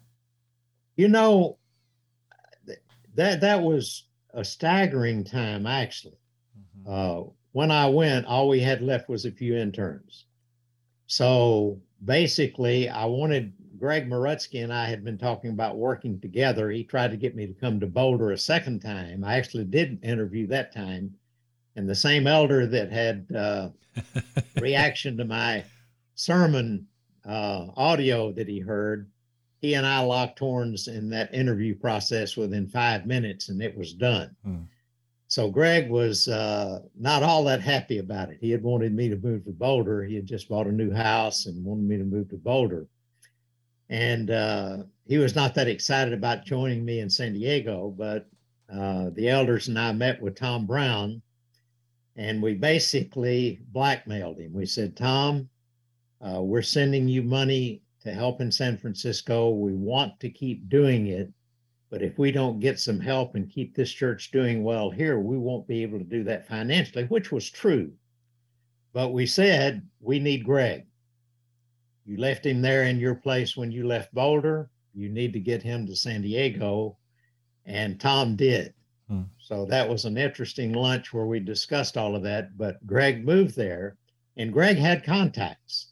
You 0.96 1.08
know, 1.08 1.58
that 3.14 3.40
that 3.40 3.62
was 3.62 4.04
a 4.32 4.44
staggering 4.44 5.24
time 5.24 5.66
actually. 5.66 6.18
Mm-hmm. 6.80 6.90
Uh, 6.90 7.30
when 7.52 7.70
I 7.70 7.88
went, 7.88 8.26
all 8.26 8.48
we 8.48 8.60
had 8.60 8.80
left 8.80 9.08
was 9.08 9.24
a 9.24 9.32
few 9.32 9.56
interns. 9.56 10.26
So 11.06 11.80
basically, 12.04 12.88
I 12.88 13.06
wanted 13.06 13.52
Greg 13.78 14.08
Marutsky 14.08 14.62
and 14.62 14.72
I 14.72 14.86
had 14.86 15.04
been 15.04 15.18
talking 15.18 15.50
about 15.50 15.76
working 15.76 16.20
together. 16.20 16.70
He 16.70 16.82
tried 16.82 17.12
to 17.12 17.16
get 17.16 17.36
me 17.36 17.46
to 17.46 17.52
come 17.52 17.78
to 17.80 17.86
Boulder 17.86 18.32
a 18.32 18.38
second 18.38 18.80
time. 18.80 19.24
I 19.24 19.36
actually 19.36 19.64
did 19.64 20.02
interview 20.04 20.46
that 20.48 20.74
time. 20.74 21.14
And 21.76 21.88
the 21.88 21.94
same 21.94 22.26
elder 22.26 22.66
that 22.66 22.90
had 22.90 23.26
uh, 23.34 23.68
reaction 24.60 25.16
to 25.16 25.24
my 25.24 25.64
sermon 26.16 26.86
uh, 27.24 27.66
audio 27.76 28.32
that 28.32 28.48
he 28.48 28.58
heard, 28.58 29.08
he 29.60 29.74
and 29.74 29.86
I 29.86 30.00
locked 30.00 30.40
horns 30.40 30.88
in 30.88 31.08
that 31.10 31.32
interview 31.32 31.76
process 31.76 32.36
within 32.36 32.66
five 32.66 33.06
minutes, 33.06 33.48
and 33.48 33.62
it 33.62 33.76
was 33.76 33.92
done. 33.92 34.34
Hmm. 34.44 34.62
So 35.28 35.50
Greg 35.50 35.90
was 35.90 36.26
uh, 36.26 36.80
not 36.98 37.22
all 37.22 37.44
that 37.44 37.60
happy 37.60 37.98
about 37.98 38.30
it. 38.30 38.38
He 38.40 38.50
had 38.50 38.62
wanted 38.62 38.94
me 38.94 39.08
to 39.08 39.16
move 39.16 39.44
to 39.44 39.52
Boulder. 39.52 40.02
He 40.02 40.14
had 40.14 40.26
just 40.26 40.48
bought 40.48 40.66
a 40.66 40.72
new 40.72 40.92
house 40.92 41.46
and 41.46 41.64
wanted 41.64 41.84
me 41.84 41.98
to 41.98 42.04
move 42.04 42.30
to 42.30 42.36
Boulder 42.36 42.88
and 43.88 44.30
uh, 44.30 44.76
he 45.06 45.18
was 45.18 45.34
not 45.34 45.54
that 45.54 45.68
excited 45.68 46.12
about 46.12 46.44
joining 46.44 46.84
me 46.84 47.00
in 47.00 47.08
San 47.08 47.32
Diego. 47.32 47.94
But 47.96 48.26
uh, 48.72 49.10
the 49.14 49.28
elders 49.28 49.68
and 49.68 49.78
I 49.78 49.92
met 49.92 50.20
with 50.20 50.36
Tom 50.36 50.66
Brown, 50.66 51.22
and 52.16 52.42
we 52.42 52.54
basically 52.54 53.60
blackmailed 53.72 54.38
him. 54.38 54.52
We 54.52 54.66
said, 54.66 54.96
Tom, 54.96 55.48
uh, 56.20 56.42
we're 56.42 56.62
sending 56.62 57.08
you 57.08 57.22
money 57.22 57.82
to 58.02 58.12
help 58.12 58.40
in 58.40 58.50
San 58.50 58.76
Francisco. 58.76 59.50
We 59.50 59.72
want 59.72 60.18
to 60.20 60.30
keep 60.30 60.68
doing 60.68 61.06
it. 61.08 61.32
But 61.90 62.02
if 62.02 62.18
we 62.18 62.30
don't 62.30 62.60
get 62.60 62.78
some 62.78 63.00
help 63.00 63.34
and 63.34 63.48
keep 63.48 63.74
this 63.74 63.90
church 63.90 64.30
doing 64.30 64.62
well 64.62 64.90
here, 64.90 65.18
we 65.18 65.38
won't 65.38 65.66
be 65.66 65.82
able 65.82 65.98
to 65.98 66.04
do 66.04 66.22
that 66.24 66.46
financially, 66.46 67.04
which 67.04 67.32
was 67.32 67.48
true. 67.48 67.92
But 68.92 69.14
we 69.14 69.24
said, 69.24 69.88
we 70.00 70.18
need 70.18 70.44
Greg. 70.44 70.87
You 72.08 72.16
left 72.16 72.46
him 72.46 72.62
there 72.62 72.84
in 72.84 72.98
your 72.98 73.14
place 73.14 73.54
when 73.54 73.70
you 73.70 73.86
left 73.86 74.14
Boulder. 74.14 74.70
You 74.94 75.10
need 75.10 75.34
to 75.34 75.40
get 75.40 75.62
him 75.62 75.86
to 75.86 75.94
San 75.94 76.22
Diego. 76.22 76.96
And 77.66 78.00
Tom 78.00 78.34
did. 78.34 78.72
Hmm. 79.08 79.24
So 79.38 79.66
that 79.66 79.86
was 79.86 80.06
an 80.06 80.16
interesting 80.16 80.72
lunch 80.72 81.12
where 81.12 81.26
we 81.26 81.38
discussed 81.38 81.98
all 81.98 82.16
of 82.16 82.22
that. 82.22 82.56
But 82.56 82.84
Greg 82.86 83.26
moved 83.26 83.56
there 83.56 83.98
and 84.38 84.54
Greg 84.54 84.78
had 84.78 85.04
contacts. 85.04 85.88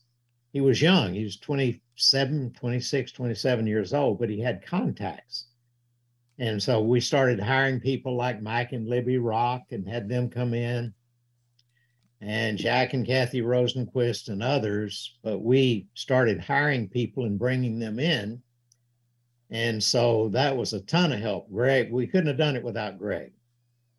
He 0.54 0.62
was 0.62 0.80
young, 0.80 1.12
he 1.12 1.22
was 1.22 1.36
27, 1.36 2.54
26, 2.54 3.12
27 3.12 3.66
years 3.66 3.92
old, 3.92 4.18
but 4.18 4.30
he 4.30 4.40
had 4.40 4.64
contacts. 4.64 5.48
And 6.38 6.62
so 6.62 6.80
we 6.80 6.98
started 7.00 7.38
hiring 7.38 7.78
people 7.78 8.16
like 8.16 8.40
Mike 8.40 8.72
and 8.72 8.88
Libby 8.88 9.18
Rock 9.18 9.64
and 9.70 9.86
had 9.86 10.08
them 10.08 10.30
come 10.30 10.54
in 10.54 10.94
and 12.26 12.58
Jack 12.58 12.92
and 12.92 13.06
Kathy 13.06 13.40
Rosenquist 13.40 14.30
and 14.30 14.42
others, 14.42 15.16
but 15.22 15.38
we 15.38 15.86
started 15.94 16.40
hiring 16.40 16.88
people 16.88 17.24
and 17.24 17.38
bringing 17.38 17.78
them 17.78 18.00
in. 18.00 18.42
And 19.50 19.80
so 19.80 20.28
that 20.30 20.56
was 20.56 20.72
a 20.72 20.80
ton 20.80 21.12
of 21.12 21.20
help. 21.20 21.48
Greg, 21.52 21.92
we 21.92 22.08
couldn't 22.08 22.26
have 22.26 22.36
done 22.36 22.56
it 22.56 22.64
without 22.64 22.98
Greg. 22.98 23.30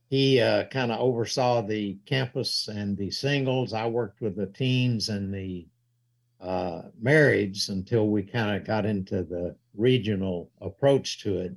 He 0.09 0.41
uh, 0.41 0.65
kind 0.65 0.91
of 0.91 0.99
oversaw 0.99 1.61
the 1.61 1.97
campus 2.05 2.67
and 2.67 2.97
the 2.97 3.09
singles. 3.11 3.71
I 3.71 3.87
worked 3.87 4.19
with 4.19 4.35
the 4.35 4.47
teens 4.47 5.07
and 5.07 5.33
the 5.33 5.65
uh, 6.41 6.81
marrieds 7.01 7.69
until 7.69 8.09
we 8.09 8.23
kind 8.23 8.57
of 8.57 8.67
got 8.67 8.85
into 8.85 9.23
the 9.23 9.55
regional 9.73 10.51
approach 10.59 11.21
to 11.21 11.37
it. 11.37 11.55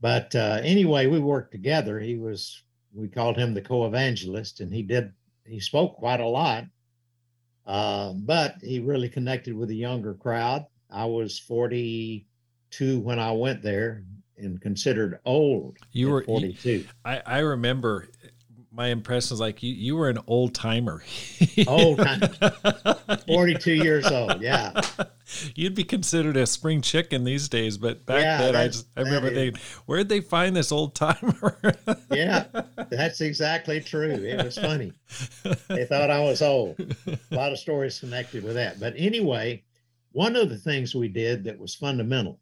But 0.00 0.34
uh, 0.34 0.58
anyway, 0.60 1.06
we 1.06 1.20
worked 1.20 1.52
together. 1.52 2.00
He 2.00 2.16
was, 2.16 2.64
we 2.92 3.06
called 3.06 3.36
him 3.36 3.54
the 3.54 3.62
co 3.62 3.86
evangelist, 3.86 4.58
and 4.58 4.74
he 4.74 4.82
did 4.82 5.12
he 5.48 5.60
spoke 5.60 5.96
quite 5.96 6.20
a 6.20 6.26
lot, 6.26 6.64
uh, 7.66 8.12
but 8.14 8.56
he 8.62 8.80
really 8.80 9.08
connected 9.08 9.54
with 9.54 9.70
a 9.70 9.74
younger 9.74 10.14
crowd. 10.14 10.66
I 10.90 11.04
was 11.04 11.38
42 11.38 13.00
when 13.00 13.18
I 13.18 13.32
went 13.32 13.62
there 13.62 14.04
and 14.36 14.60
considered 14.60 15.18
old. 15.24 15.78
You 15.92 16.10
were 16.10 16.22
42. 16.22 16.86
I, 17.04 17.22
I 17.26 17.38
remember 17.40 18.08
my 18.78 18.86
impression 18.86 19.34
was 19.34 19.40
like 19.40 19.60
you, 19.60 19.74
you 19.74 19.96
were 19.96 20.08
an 20.08 20.20
old 20.28 20.54
timer. 20.54 21.02
old 21.66 21.98
timer. 21.98 22.28
42 23.26 23.72
years 23.72 24.06
old. 24.06 24.40
Yeah. 24.40 24.80
You'd 25.56 25.74
be 25.74 25.82
considered 25.82 26.36
a 26.36 26.46
spring 26.46 26.80
chicken 26.80 27.24
these 27.24 27.48
days, 27.48 27.76
but 27.76 28.06
back 28.06 28.22
yeah, 28.22 28.38
then 28.38 28.56
I 28.56 28.68
just 28.68 28.86
I 28.96 29.00
remember 29.00 29.30
thinking, 29.30 29.60
where'd 29.86 30.08
they 30.08 30.20
find 30.20 30.54
this 30.54 30.70
old 30.70 30.94
timer? 30.94 31.58
yeah, 32.12 32.44
that's 32.88 33.20
exactly 33.20 33.80
true. 33.80 34.12
It 34.12 34.42
was 34.44 34.56
funny. 34.56 34.92
They 35.68 35.84
thought 35.84 36.10
I 36.10 36.20
was 36.20 36.40
old. 36.40 36.78
A 36.78 37.34
lot 37.34 37.52
of 37.52 37.58
stories 37.58 37.98
connected 37.98 38.44
with 38.44 38.54
that. 38.54 38.78
But 38.78 38.94
anyway, 38.96 39.64
one 40.12 40.36
of 40.36 40.48
the 40.48 40.56
things 40.56 40.94
we 40.94 41.08
did 41.08 41.44
that 41.44 41.58
was 41.58 41.74
fundamental 41.74 42.38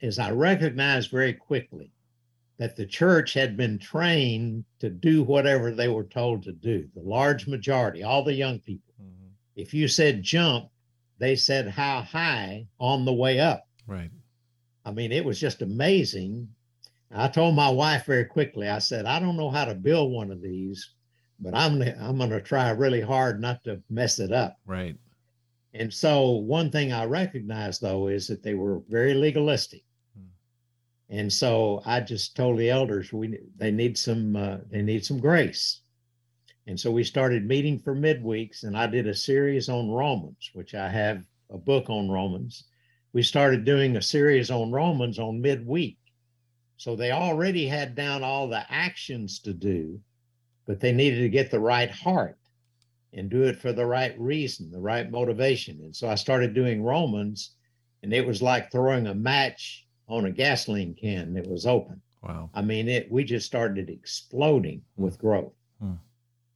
is 0.00 0.18
I 0.20 0.30
recognized 0.30 1.10
very 1.10 1.34
quickly 1.34 1.92
that 2.58 2.76
the 2.76 2.86
church 2.86 3.34
had 3.34 3.56
been 3.56 3.78
trained 3.78 4.64
to 4.78 4.88
do 4.88 5.22
whatever 5.22 5.70
they 5.70 5.88
were 5.88 6.04
told 6.04 6.42
to 6.42 6.52
do. 6.52 6.88
The 6.94 7.02
large 7.02 7.46
majority, 7.46 8.02
all 8.02 8.22
the 8.22 8.32
young 8.32 8.60
people. 8.60 8.94
Mm-hmm. 9.02 9.28
If 9.56 9.74
you 9.74 9.88
said 9.88 10.22
jump, 10.22 10.70
they 11.18 11.36
said 11.36 11.68
how 11.68 12.02
high 12.02 12.66
on 12.78 13.04
the 13.04 13.12
way 13.12 13.40
up. 13.40 13.66
Right. 13.86 14.10
I 14.84 14.92
mean, 14.92 15.12
it 15.12 15.24
was 15.24 15.38
just 15.38 15.62
amazing. 15.62 16.48
I 17.14 17.28
told 17.28 17.54
my 17.54 17.70
wife 17.70 18.06
very 18.06 18.24
quickly, 18.24 18.68
I 18.68 18.78
said, 18.78 19.06
I 19.06 19.18
don't 19.20 19.36
know 19.36 19.50
how 19.50 19.64
to 19.64 19.74
build 19.74 20.12
one 20.12 20.30
of 20.30 20.42
these, 20.42 20.94
but 21.38 21.54
I'm 21.54 21.82
I'm 21.82 22.18
going 22.18 22.30
to 22.30 22.40
try 22.40 22.70
really 22.70 23.00
hard 23.00 23.40
not 23.40 23.62
to 23.64 23.82
mess 23.90 24.18
it 24.18 24.32
up. 24.32 24.58
Right. 24.66 24.96
And 25.74 25.92
so 25.92 26.30
one 26.30 26.70
thing 26.70 26.92
I 26.92 27.04
recognize 27.04 27.78
though 27.78 28.08
is 28.08 28.26
that 28.28 28.42
they 28.42 28.54
were 28.54 28.80
very 28.88 29.14
legalistic. 29.14 29.82
And 31.08 31.32
so 31.32 31.82
I 31.86 32.00
just 32.00 32.34
told 32.34 32.58
the 32.58 32.70
elders 32.70 33.12
we 33.12 33.38
they 33.56 33.70
need 33.70 33.96
some 33.96 34.34
uh, 34.34 34.58
they 34.70 34.82
need 34.82 35.04
some 35.04 35.18
grace. 35.18 35.80
And 36.66 36.78
so 36.78 36.90
we 36.90 37.04
started 37.04 37.46
meeting 37.46 37.78
for 37.78 37.94
midweeks 37.94 38.64
and 38.64 38.76
I 38.76 38.88
did 38.88 39.06
a 39.06 39.14
series 39.14 39.68
on 39.68 39.90
Romans, 39.90 40.50
which 40.52 40.74
I 40.74 40.88
have 40.88 41.22
a 41.50 41.58
book 41.58 41.88
on 41.90 42.10
Romans. 42.10 42.64
We 43.12 43.22
started 43.22 43.64
doing 43.64 43.96
a 43.96 44.02
series 44.02 44.50
on 44.50 44.72
Romans 44.72 45.18
on 45.18 45.40
midweek. 45.40 45.98
So 46.76 46.96
they 46.96 47.12
already 47.12 47.66
had 47.66 47.94
down 47.94 48.22
all 48.22 48.48
the 48.48 48.64
actions 48.70 49.38
to 49.40 49.54
do, 49.54 50.00
but 50.66 50.80
they 50.80 50.92
needed 50.92 51.20
to 51.20 51.28
get 51.28 51.50
the 51.50 51.60
right 51.60 51.90
heart 51.90 52.36
and 53.12 53.30
do 53.30 53.44
it 53.44 53.58
for 53.58 53.72
the 53.72 53.86
right 53.86 54.18
reason, 54.18 54.70
the 54.70 54.80
right 54.80 55.10
motivation. 55.10 55.80
And 55.80 55.96
so 55.96 56.08
I 56.08 56.16
started 56.16 56.52
doing 56.52 56.82
Romans, 56.82 57.52
and 58.02 58.12
it 58.12 58.26
was 58.26 58.42
like 58.42 58.70
throwing 58.70 59.06
a 59.06 59.14
match 59.14 59.85
on 60.08 60.26
a 60.26 60.30
gasoline 60.30 60.94
can 60.94 61.34
that 61.34 61.46
was 61.46 61.66
open. 61.66 62.00
Wow. 62.22 62.50
I 62.54 62.62
mean, 62.62 62.88
it 62.88 63.10
we 63.10 63.24
just 63.24 63.46
started 63.46 63.90
exploding 63.90 64.82
with 64.96 65.18
growth. 65.18 65.52
Hmm. 65.80 65.94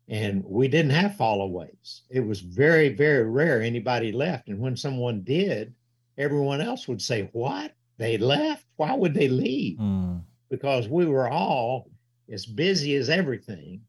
And 0.09 0.45
we 0.45 0.67
didn't 0.67 0.91
have 0.91 1.17
followaways. 1.17 2.01
It 2.11 2.21
was 2.21 2.41
very, 2.41 2.89
very 2.89 3.25
rare 3.25 3.63
anybody 3.63 4.11
left. 4.11 4.49
And 4.49 4.59
when 4.59 4.77
someone 4.77 5.23
did, 5.23 5.73
everyone 6.19 6.61
else 6.61 6.89
would 6.89 7.01
say, 7.01 7.29
What? 7.33 7.73
They 7.99 8.19
left? 8.19 8.65
Why 8.77 8.95
would 8.95 9.15
they 9.15 9.29
leave? 9.29 9.79
Hmm. 9.79 10.19
Because 10.49 10.89
we 10.89 11.07
were 11.07 11.29
all 11.29 11.91
as 12.29 12.47
busy 12.47 12.97
as 12.97 13.09
everything 13.09 13.83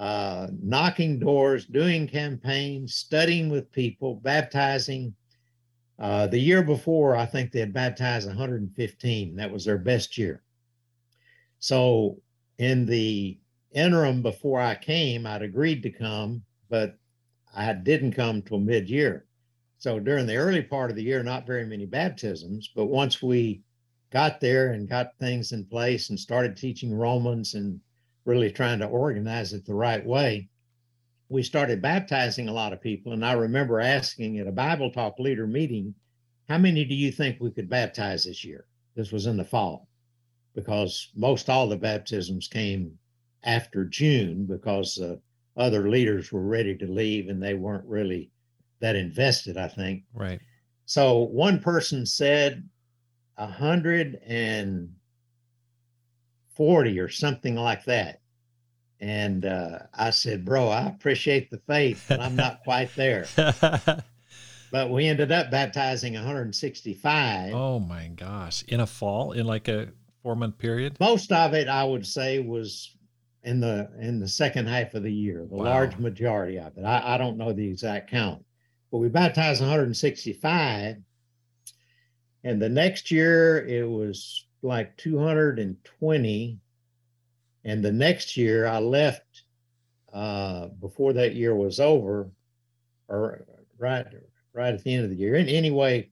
uh, 0.00 0.48
knocking 0.62 1.18
doors, 1.18 1.66
doing 1.66 2.08
campaigns, 2.08 2.94
studying 2.94 3.50
with 3.50 3.70
people, 3.70 4.14
baptizing. 4.16 5.14
Uh, 6.00 6.26
the 6.26 6.38
year 6.38 6.62
before, 6.62 7.14
I 7.14 7.26
think 7.26 7.52
they 7.52 7.60
had 7.60 7.74
baptized 7.74 8.26
115. 8.26 9.36
That 9.36 9.52
was 9.52 9.66
their 9.66 9.76
best 9.76 10.16
year. 10.16 10.42
So, 11.58 12.22
in 12.56 12.86
the 12.86 13.38
interim 13.72 14.22
before 14.22 14.60
I 14.62 14.76
came, 14.76 15.26
I'd 15.26 15.42
agreed 15.42 15.82
to 15.82 15.90
come, 15.90 16.42
but 16.70 16.96
I 17.54 17.74
didn't 17.74 18.12
come 18.12 18.40
till 18.40 18.60
mid 18.60 18.88
year. 18.88 19.26
So, 19.76 20.00
during 20.00 20.26
the 20.26 20.36
early 20.36 20.62
part 20.62 20.90
of 20.90 20.96
the 20.96 21.02
year, 21.02 21.22
not 21.22 21.46
very 21.46 21.66
many 21.66 21.84
baptisms. 21.84 22.70
But 22.74 22.86
once 22.86 23.22
we 23.22 23.62
got 24.10 24.40
there 24.40 24.72
and 24.72 24.88
got 24.88 25.18
things 25.18 25.52
in 25.52 25.66
place 25.66 26.08
and 26.08 26.18
started 26.18 26.56
teaching 26.56 26.94
Romans 26.94 27.54
and 27.54 27.78
really 28.24 28.50
trying 28.50 28.78
to 28.78 28.86
organize 28.86 29.52
it 29.52 29.66
the 29.66 29.74
right 29.74 30.04
way, 30.04 30.48
we 31.30 31.44
started 31.44 31.80
baptizing 31.80 32.48
a 32.48 32.52
lot 32.52 32.72
of 32.72 32.82
people. 32.82 33.12
And 33.12 33.24
I 33.24 33.32
remember 33.32 33.80
asking 33.80 34.38
at 34.38 34.48
a 34.48 34.52
Bible 34.52 34.90
Talk 34.90 35.18
leader 35.18 35.46
meeting, 35.46 35.94
how 36.48 36.58
many 36.58 36.84
do 36.84 36.94
you 36.94 37.12
think 37.12 37.38
we 37.40 37.52
could 37.52 37.70
baptize 37.70 38.24
this 38.24 38.44
year? 38.44 38.66
This 38.96 39.12
was 39.12 39.26
in 39.26 39.36
the 39.36 39.44
fall, 39.44 39.88
because 40.56 41.10
most 41.14 41.48
all 41.48 41.68
the 41.68 41.76
baptisms 41.76 42.48
came 42.48 42.98
after 43.44 43.84
June 43.84 44.44
because 44.44 44.98
uh, 44.98 45.16
other 45.56 45.88
leaders 45.88 46.32
were 46.32 46.42
ready 46.42 46.76
to 46.76 46.86
leave 46.86 47.28
and 47.28 47.40
they 47.40 47.54
weren't 47.54 47.86
really 47.86 48.30
that 48.80 48.96
invested, 48.96 49.56
I 49.56 49.68
think. 49.68 50.02
Right. 50.12 50.40
So 50.86 51.20
one 51.20 51.60
person 51.60 52.04
said 52.04 52.68
a 53.36 53.46
hundred 53.46 54.18
and 54.26 54.90
40 56.56 56.98
or 56.98 57.08
something 57.08 57.54
like 57.54 57.84
that. 57.84 58.19
And 59.00 59.46
uh, 59.46 59.78
I 59.94 60.10
said, 60.10 60.44
Bro, 60.44 60.68
I 60.68 60.86
appreciate 60.86 61.50
the 61.50 61.58
faith, 61.58 62.04
but 62.08 62.20
I'm 62.20 62.36
not 62.36 62.62
quite 62.64 62.94
there. 62.96 63.26
but 63.36 64.90
we 64.90 65.06
ended 65.06 65.32
up 65.32 65.50
baptizing 65.50 66.14
165. 66.14 67.54
Oh 67.54 67.80
my 67.80 68.08
gosh. 68.08 68.62
In 68.64 68.80
a 68.80 68.86
fall, 68.86 69.32
in 69.32 69.46
like 69.46 69.68
a 69.68 69.88
four 70.22 70.36
month 70.36 70.58
period? 70.58 70.98
Most 71.00 71.32
of 71.32 71.54
it, 71.54 71.68
I 71.68 71.84
would 71.84 72.06
say, 72.06 72.40
was 72.40 72.94
in 73.42 73.60
the 73.60 73.90
in 73.98 74.20
the 74.20 74.28
second 74.28 74.68
half 74.68 74.94
of 74.94 75.02
the 75.02 75.12
year, 75.12 75.46
the 75.48 75.56
wow. 75.56 75.64
large 75.64 75.96
majority 75.96 76.58
of 76.58 76.76
it. 76.76 76.84
I, 76.84 77.14
I 77.14 77.18
don't 77.18 77.38
know 77.38 77.52
the 77.52 77.66
exact 77.66 78.10
count, 78.10 78.44
but 78.90 78.98
we 78.98 79.08
baptized 79.08 79.60
165. 79.60 80.96
And 82.42 82.62
the 82.62 82.68
next 82.68 83.10
year 83.10 83.66
it 83.66 83.88
was 83.88 84.46
like 84.62 84.96
220. 84.96 86.59
And 87.64 87.84
the 87.84 87.92
next 87.92 88.36
year 88.36 88.66
I 88.66 88.78
left 88.78 89.42
uh, 90.12 90.68
before 90.80 91.12
that 91.14 91.34
year 91.34 91.54
was 91.54 91.78
over, 91.78 92.30
or 93.08 93.44
right 93.78 94.06
right 94.52 94.74
at 94.74 94.82
the 94.82 94.94
end 94.94 95.04
of 95.04 95.10
the 95.10 95.16
year. 95.16 95.36
And 95.36 95.48
anyway, 95.48 96.10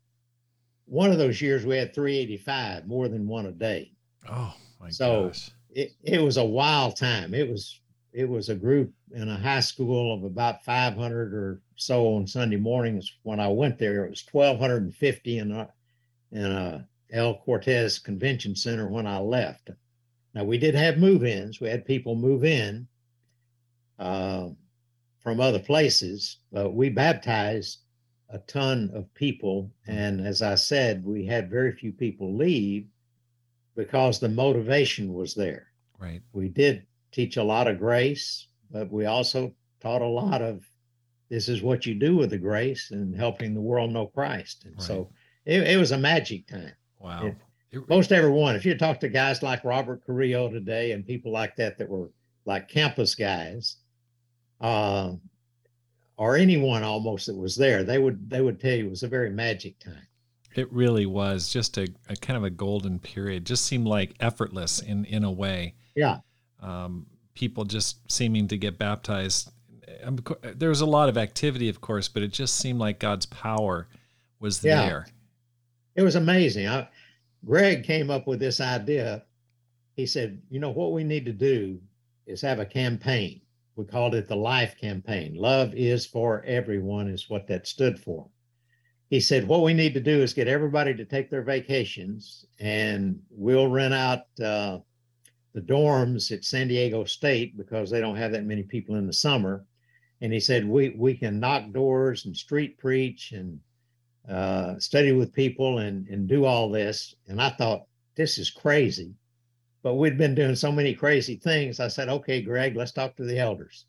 one 0.87 1.11
of 1.11 1.19
those 1.19 1.41
years 1.41 1.67
we 1.67 1.77
had 1.77 1.95
385, 1.95 2.87
more 2.87 3.09
than 3.09 3.27
one 3.27 3.47
a 3.47 3.53
day. 3.53 3.93
Oh 4.29 4.55
my 4.81 4.91
so 4.91 5.27
gosh. 5.27 5.51
It, 5.71 5.93
it 6.03 6.23
was 6.23 6.37
a 6.37 6.45
wild 6.45 6.97
time. 6.97 7.35
It 7.35 7.49
was 7.49 7.81
it 8.13 8.29
was 8.29 8.49
a 8.49 8.55
group 8.55 8.93
in 9.13 9.29
a 9.29 9.37
high 9.37 9.61
school 9.61 10.15
of 10.15 10.25
about 10.25 10.65
500 10.65 11.35
or 11.35 11.61
so 11.77 12.15
on 12.15 12.27
Sunday 12.27 12.57
mornings. 12.57 13.13
When 13.23 13.39
I 13.39 13.49
went 13.49 13.79
there, 13.79 14.05
it 14.05 14.11
was 14.11 14.25
1,250 14.31 15.39
in 15.39 15.53
a, 15.53 15.69
in 16.33 16.45
a 16.45 16.89
El 17.13 17.39
Cortez 17.39 17.99
Convention 17.99 18.57
Center 18.57 18.89
when 18.89 19.07
I 19.07 19.19
left. 19.19 19.71
Now, 20.35 20.45
we 20.45 20.59
did 20.59 20.75
have 20.75 20.99
move 20.99 21.25
ins, 21.25 21.61
we 21.61 21.69
had 21.69 21.87
people 21.87 22.15
move 22.15 22.45
in 22.45 22.87
uh, 23.99 24.49
from 25.21 25.41
other 25.41 25.59
places, 25.59 26.39
but 26.53 26.75
we 26.75 26.89
baptized 26.89 27.79
a 28.31 28.39
ton 28.41 28.91
of 28.95 29.13
people. 29.15 29.71
And 29.87 30.27
as 30.27 30.43
I 30.43 30.55
said, 30.55 31.05
we 31.05 31.25
had 31.25 31.51
very 31.51 31.73
few 31.73 31.93
people 31.93 32.37
leave 32.37 32.87
because 33.75 34.19
the 34.19 34.29
motivation 34.29 35.15
was 35.15 35.35
there. 35.35 35.69
Right. 35.99 36.21
We 36.33 36.49
did 36.49 36.87
teach 37.11 37.37
a 37.37 37.43
lot 37.43 37.69
of 37.69 37.79
grace, 37.79 38.49
but 38.71 38.91
we 38.91 39.07
also 39.07 39.55
taught 39.81 40.03
a 40.03 40.07
lot 40.07 40.43
of 40.43 40.65
this 41.31 41.49
is 41.49 41.63
what 41.63 41.85
you 41.85 41.95
do 41.95 42.17
with 42.17 42.31
the 42.31 42.39
grace 42.39 42.91
and 42.91 43.15
helping 43.15 43.55
the 43.55 43.61
world 43.61 43.93
know 43.93 44.07
Christ. 44.07 44.65
And 44.65 44.75
right. 44.75 44.83
so 44.83 45.11
it, 45.45 45.63
it 45.63 45.79
was 45.79 45.93
a 45.93 45.99
magic 45.99 46.47
time. 46.47 46.73
Wow. 46.99 47.27
It, 47.27 47.37
most 47.89 48.13
everyone, 48.13 48.57
if 48.57 48.65
you 48.65 48.77
talk 48.77 49.01
to 49.01 49.09
guys 49.09 49.43
like 49.43 49.65
Robert 49.65 50.05
Carrillo 50.05 50.51
today 50.51 50.93
and 50.93 51.07
people 51.07 51.33
like 51.33 51.57
that 51.57 51.79
that 51.79 51.89
were 51.89 52.11
like 52.45 52.69
campus 52.69 53.15
guys, 53.15 53.77
uh, 54.61 55.13
or 56.17 56.37
anyone 56.37 56.83
almost 56.83 57.27
that 57.27 57.37
was 57.37 57.57
there, 57.57 57.85
they 57.85 57.99
would 57.99 58.29
they 58.31 58.41
would 58.41 58.61
tell 58.61 58.73
you 58.75 58.87
it 58.87 58.91
was 58.91 59.03
a 59.03 59.09
very 59.09 59.31
magic 59.31 59.79
time. 59.79 60.07
It 60.55 60.73
really 60.73 61.07
was 61.07 61.53
just 61.53 61.77
a, 61.79 61.87
a 62.09 62.17
kind 62.17 62.37
of 62.37 62.45
a 62.45 62.51
golden 62.51 62.99
period. 62.99 63.45
Just 63.45 63.67
seemed 63.67 63.87
like 63.87 64.15
effortless 64.19 64.81
in 64.81 65.05
in 65.05 65.25
a 65.25 65.31
way. 65.31 65.75
Yeah. 65.95 66.19
Um, 66.61 67.07
people 67.35 67.65
just 67.65 68.11
seeming 68.11 68.49
to 68.49 68.57
get 68.57 68.79
baptized. 68.79 69.53
Um, 70.03 70.19
there 70.43 70.71
was 70.71 70.81
a 70.81 70.87
lot 70.87 71.09
of 71.09 71.17
activity, 71.17 71.69
of 71.69 71.81
course, 71.81 72.09
but 72.09 72.23
it 72.23 72.33
just 72.33 72.57
seemed 72.57 72.79
like 72.79 72.99
God's 72.99 73.27
power 73.27 73.89
was 74.41 74.65
yeah. 74.65 74.87
there 74.87 75.07
it 75.99 76.03
was 76.03 76.15
amazing. 76.15 76.69
I, 76.69 76.89
Greg 77.45 77.85
came 77.85 78.11
up 78.11 78.27
with 78.27 78.41
this 78.41 78.61
idea. 78.61 79.25
He 79.95 80.07
said, 80.07 80.41
you 80.51 80.61
know, 80.61 80.71
what 80.71 80.93
we 80.93 81.05
need 81.05 81.25
to 81.27 81.33
do 81.33 81.81
is 82.27 82.41
have 82.43 82.59
a 82.59 82.67
campaign. 82.67 83.41
We 83.77 83.85
called 83.85 84.15
it 84.15 84.29
the 84.29 84.37
Life 84.37 84.77
Campaign. 84.81 85.35
Love 85.35 85.73
is 85.75 86.05
for 86.05 86.43
everyone, 86.45 87.09
is 87.09 87.31
what 87.31 87.47
that 87.47 87.67
stood 87.67 87.99
for. 87.99 88.29
He 89.09 89.21
said, 89.21 89.47
what 89.49 89.63
we 89.63 89.73
need 89.73 89.95
to 89.95 90.01
do 90.01 90.21
is 90.21 90.35
get 90.35 90.49
everybody 90.49 90.95
to 90.95 91.05
take 91.05 91.31
their 91.31 91.43
vacations 91.43 92.45
and 92.59 93.21
we'll 93.31 93.69
rent 93.69 93.95
out 93.95 94.25
uh, 94.45 94.79
the 95.55 95.61
dorms 95.63 96.31
at 96.31 96.45
San 96.45 96.69
Diego 96.69 97.05
State 97.05 97.57
because 97.57 97.89
they 97.89 98.01
don't 98.01 98.17
have 98.17 98.33
that 98.33 98.45
many 98.45 98.63
people 98.63 98.97
in 98.97 99.07
the 99.07 99.13
summer. 99.13 99.65
And 100.21 100.33
he 100.33 100.41
said, 100.41 100.69
we, 100.69 100.91
we 100.91 101.15
can 101.15 101.41
knock 101.41 101.71
doors 101.73 102.27
and 102.27 102.37
street 102.37 102.79
preach 102.79 103.33
and 103.33 103.61
uh, 104.29 104.79
study 104.79 105.13
with 105.13 105.33
people 105.33 105.79
and, 105.79 106.07
and 106.09 106.29
do 106.29 106.45
all 106.45 106.71
this. 106.71 107.15
And 107.29 107.41
I 107.41 107.51
thought, 107.51 107.87
this 108.15 108.39
is 108.39 108.51
crazy. 108.51 109.15
But 109.83 109.95
we'd 109.95 110.19
been 110.19 110.35
doing 110.35 110.57
so 110.57 110.73
many 110.73 110.93
crazy 110.93 111.37
things. 111.37 111.81
I 111.81 111.89
said, 111.89 112.09
okay, 112.09 112.43
Greg, 112.43 112.77
let's 112.77 112.93
talk 112.93 113.17
to 113.17 113.25
the 113.25 113.39
elders. 113.39 113.87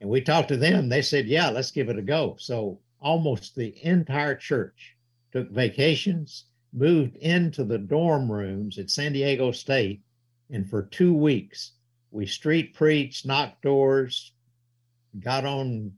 And 0.00 0.10
we 0.10 0.20
talked 0.20 0.48
to 0.48 0.56
them. 0.56 0.88
They 0.88 1.02
said, 1.02 1.26
yeah, 1.26 1.48
let's 1.48 1.70
give 1.70 1.88
it 1.88 1.98
a 1.98 2.02
go. 2.02 2.36
So 2.38 2.78
almost 3.00 3.54
the 3.54 3.74
entire 3.84 4.34
church 4.34 4.94
took 5.32 5.50
vacations, 5.50 6.44
moved 6.72 7.16
into 7.16 7.64
the 7.64 7.78
dorm 7.78 8.30
rooms 8.30 8.78
at 8.78 8.90
San 8.90 9.12
Diego 9.12 9.50
State, 9.50 10.02
And 10.50 10.68
for 10.68 10.82
two 10.82 11.14
weeks, 11.14 11.72
we 12.10 12.26
street 12.26 12.74
preached, 12.74 13.26
knocked 13.26 13.62
doors, 13.62 14.32
got 15.20 15.44
on 15.44 15.92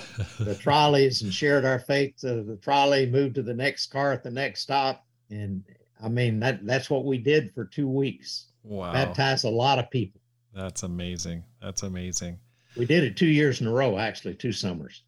the 0.38 0.54
trolleys 0.54 1.22
and 1.22 1.32
shared 1.32 1.64
our 1.64 1.78
faith 1.78 2.16
to 2.20 2.42
the 2.42 2.56
trolley, 2.56 3.06
moved 3.06 3.34
to 3.36 3.42
the 3.42 3.54
next 3.54 3.86
car 3.86 4.12
at 4.12 4.22
the 4.22 4.30
next 4.30 4.62
stop. 4.62 5.06
And 5.30 5.62
I 6.02 6.08
mean, 6.08 6.40
that 6.40 6.64
that's 6.66 6.90
what 6.90 7.04
we 7.04 7.18
did 7.18 7.52
for 7.54 7.64
two 7.64 7.88
weeks. 7.88 8.46
Wow. 8.64 8.92
Baptized 8.92 9.44
a 9.44 9.50
lot 9.50 9.78
of 9.78 9.90
people. 9.90 10.20
That's 10.54 10.82
amazing. 10.82 11.44
That's 11.60 11.82
amazing. 11.82 12.38
We 12.76 12.86
did 12.86 13.04
it 13.04 13.16
two 13.16 13.26
years 13.26 13.60
in 13.60 13.66
a 13.66 13.72
row, 13.72 13.98
actually, 13.98 14.34
two 14.34 14.52
summers. 14.52 15.02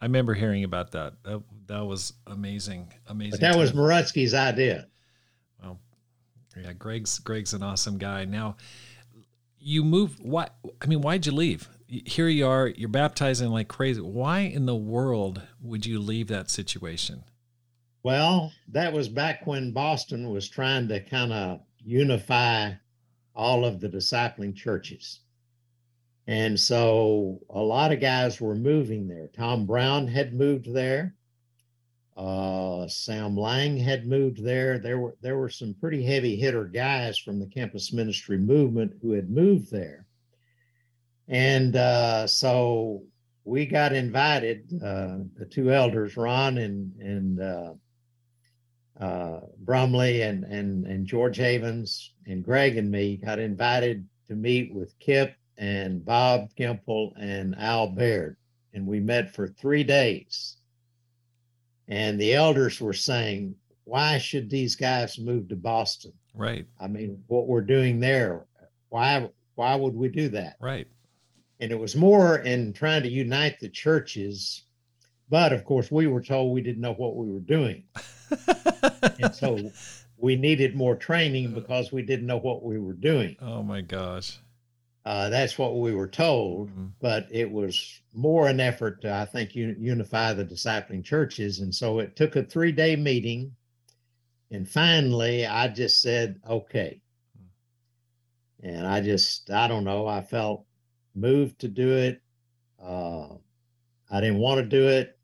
I 0.00 0.06
remember 0.06 0.34
hearing 0.34 0.64
about 0.64 0.90
that. 0.92 1.14
That, 1.24 1.42
that 1.66 1.84
was 1.84 2.12
amazing. 2.26 2.92
Amazing. 3.06 3.32
But 3.32 3.40
that 3.40 3.52
time. 3.52 3.60
was 3.60 3.72
Marutsky's 3.72 4.34
idea. 4.34 4.86
Well, 5.62 5.78
yeah, 6.56 6.72
Greg's 6.72 7.18
Greg's 7.18 7.54
an 7.54 7.62
awesome 7.62 7.98
guy. 7.98 8.24
Now, 8.24 8.56
you 9.58 9.84
move. 9.84 10.20
Why? 10.20 10.48
I 10.82 10.86
mean, 10.86 11.00
why'd 11.00 11.24
you 11.26 11.32
leave? 11.32 11.68
Here 12.04 12.28
you 12.28 12.46
are. 12.46 12.68
You're 12.68 12.88
baptizing 12.88 13.50
like 13.50 13.68
crazy. 13.68 14.00
Why 14.00 14.40
in 14.40 14.66
the 14.66 14.74
world 14.74 15.42
would 15.60 15.86
you 15.86 16.00
leave 16.00 16.28
that 16.28 16.50
situation? 16.50 17.24
Well, 18.02 18.52
that 18.68 18.92
was 18.92 19.08
back 19.08 19.46
when 19.46 19.72
Boston 19.72 20.30
was 20.30 20.48
trying 20.48 20.88
to 20.88 21.00
kind 21.00 21.32
of 21.32 21.60
unify 21.78 22.72
all 23.34 23.64
of 23.64 23.80
the 23.80 23.88
discipling 23.88 24.54
churches. 24.54 25.20
And 26.26 26.58
so 26.58 27.40
a 27.50 27.60
lot 27.60 27.92
of 27.92 28.00
guys 28.00 28.40
were 28.40 28.54
moving 28.54 29.08
there. 29.08 29.28
Tom 29.28 29.66
Brown 29.66 30.06
had 30.06 30.34
moved 30.34 30.72
there. 30.72 31.14
Uh, 32.16 32.86
Sam 32.88 33.36
Laing 33.36 33.76
had 33.76 34.06
moved 34.06 34.42
there. 34.42 34.78
There 34.78 34.98
were 34.98 35.16
there 35.20 35.36
were 35.36 35.48
some 35.48 35.74
pretty 35.74 36.04
heavy 36.04 36.36
hitter 36.36 36.64
guys 36.64 37.18
from 37.18 37.40
the 37.40 37.46
campus 37.46 37.92
ministry 37.92 38.38
movement 38.38 38.94
who 39.02 39.12
had 39.12 39.28
moved 39.28 39.70
there. 39.70 40.03
And 41.28 41.76
uh, 41.76 42.26
so 42.26 43.02
we 43.44 43.66
got 43.66 43.92
invited, 43.92 44.70
uh, 44.82 45.18
the 45.36 45.46
two 45.46 45.70
elders, 45.72 46.16
Ron 46.16 46.58
and 46.58 46.92
and 47.00 47.40
uh, 47.40 47.74
uh, 49.00 49.40
Brumley 49.58 50.22
and 50.22 50.44
and 50.44 50.86
and 50.86 51.06
George 51.06 51.36
Havens 51.36 52.12
and 52.26 52.44
Greg 52.44 52.76
and 52.76 52.90
me 52.90 53.16
got 53.16 53.38
invited 53.38 54.06
to 54.28 54.34
meet 54.34 54.74
with 54.74 54.98
Kip 54.98 55.34
and 55.58 56.04
Bob 56.04 56.48
Gempel 56.58 57.12
and 57.18 57.54
Al 57.58 57.88
Baird, 57.88 58.36
and 58.72 58.86
we 58.86 59.00
met 59.00 59.34
for 59.34 59.48
three 59.48 59.84
days. 59.84 60.56
And 61.86 62.18
the 62.18 62.34
elders 62.34 62.80
were 62.80 62.94
saying, 62.94 63.54
"Why 63.84 64.18
should 64.18 64.48
these 64.48 64.74
guys 64.74 65.18
move 65.18 65.48
to 65.48 65.56
Boston? 65.56 66.12
Right. 66.34 66.66
I 66.80 66.88
mean, 66.88 67.22
what 67.28 67.46
we're 67.46 67.60
doing 67.62 68.00
there, 68.00 68.46
why 68.88 69.28
why 69.54 69.74
would 69.74 69.94
we 69.94 70.08
do 70.08 70.28
that?" 70.30 70.56
Right. 70.60 70.86
And 71.60 71.70
it 71.70 71.78
was 71.78 71.94
more 71.96 72.38
in 72.38 72.72
trying 72.72 73.02
to 73.04 73.08
unite 73.08 73.60
the 73.60 73.68
churches, 73.68 74.64
but 75.28 75.52
of 75.52 75.64
course, 75.64 75.90
we 75.90 76.06
were 76.06 76.20
told 76.22 76.52
we 76.52 76.60
didn't 76.62 76.82
know 76.82 76.94
what 76.94 77.16
we 77.16 77.30
were 77.30 77.40
doing 77.40 77.84
and 79.20 79.34
so 79.34 79.70
we 80.16 80.36
needed 80.36 80.74
more 80.74 80.96
training 80.96 81.52
because 81.52 81.92
we 81.92 82.02
didn't 82.02 82.26
know 82.26 82.38
what 82.38 82.62
we 82.64 82.78
were 82.78 82.92
doing. 82.94 83.36
oh 83.40 83.62
my 83.62 83.80
gosh. 83.80 84.38
Uh, 85.06 85.28
that's 85.28 85.58
what 85.58 85.78
we 85.78 85.92
were 85.92 86.08
told, 86.08 86.70
Mhm. 86.70 86.90
but 87.00 87.28
it 87.30 87.50
was 87.50 88.00
more 88.14 88.48
an 88.48 88.58
effort 88.58 89.02
to, 89.02 89.12
I 89.12 89.26
think, 89.26 89.50
un- 89.54 89.76
unify 89.78 90.32
the 90.32 90.46
discipling 90.46 91.04
churches. 91.04 91.60
And 91.60 91.74
so 91.74 91.98
it 91.98 92.16
took 92.16 92.36
a 92.36 92.42
three 92.42 92.72
day 92.72 92.96
meeting. 92.96 93.54
And 94.50 94.66
finally, 94.68 95.44
I 95.46 95.68
just 95.68 96.00
said, 96.00 96.40
okay. 96.48 97.00
And 98.62 98.86
I 98.86 99.02
just, 99.02 99.50
I 99.50 99.68
don't 99.68 99.84
know, 99.84 100.06
I 100.06 100.22
felt 100.22 100.64
moved 101.14 101.60
to 101.60 101.68
do 101.68 101.96
it. 101.96 102.20
Uh, 102.82 103.28
I 104.10 104.20
didn't 104.20 104.38
want 104.38 104.60
to 104.60 104.66
do 104.66 104.88
it. 104.88 105.18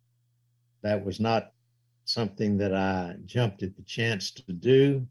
That 0.82 1.04
was 1.04 1.20
not 1.20 1.52
something 2.04 2.58
that 2.58 2.74
I 2.74 3.16
jumped 3.24 3.62
at 3.62 3.76
the 3.76 3.82
chance 3.82 4.30
to 4.32 4.52
do, 4.52 5.06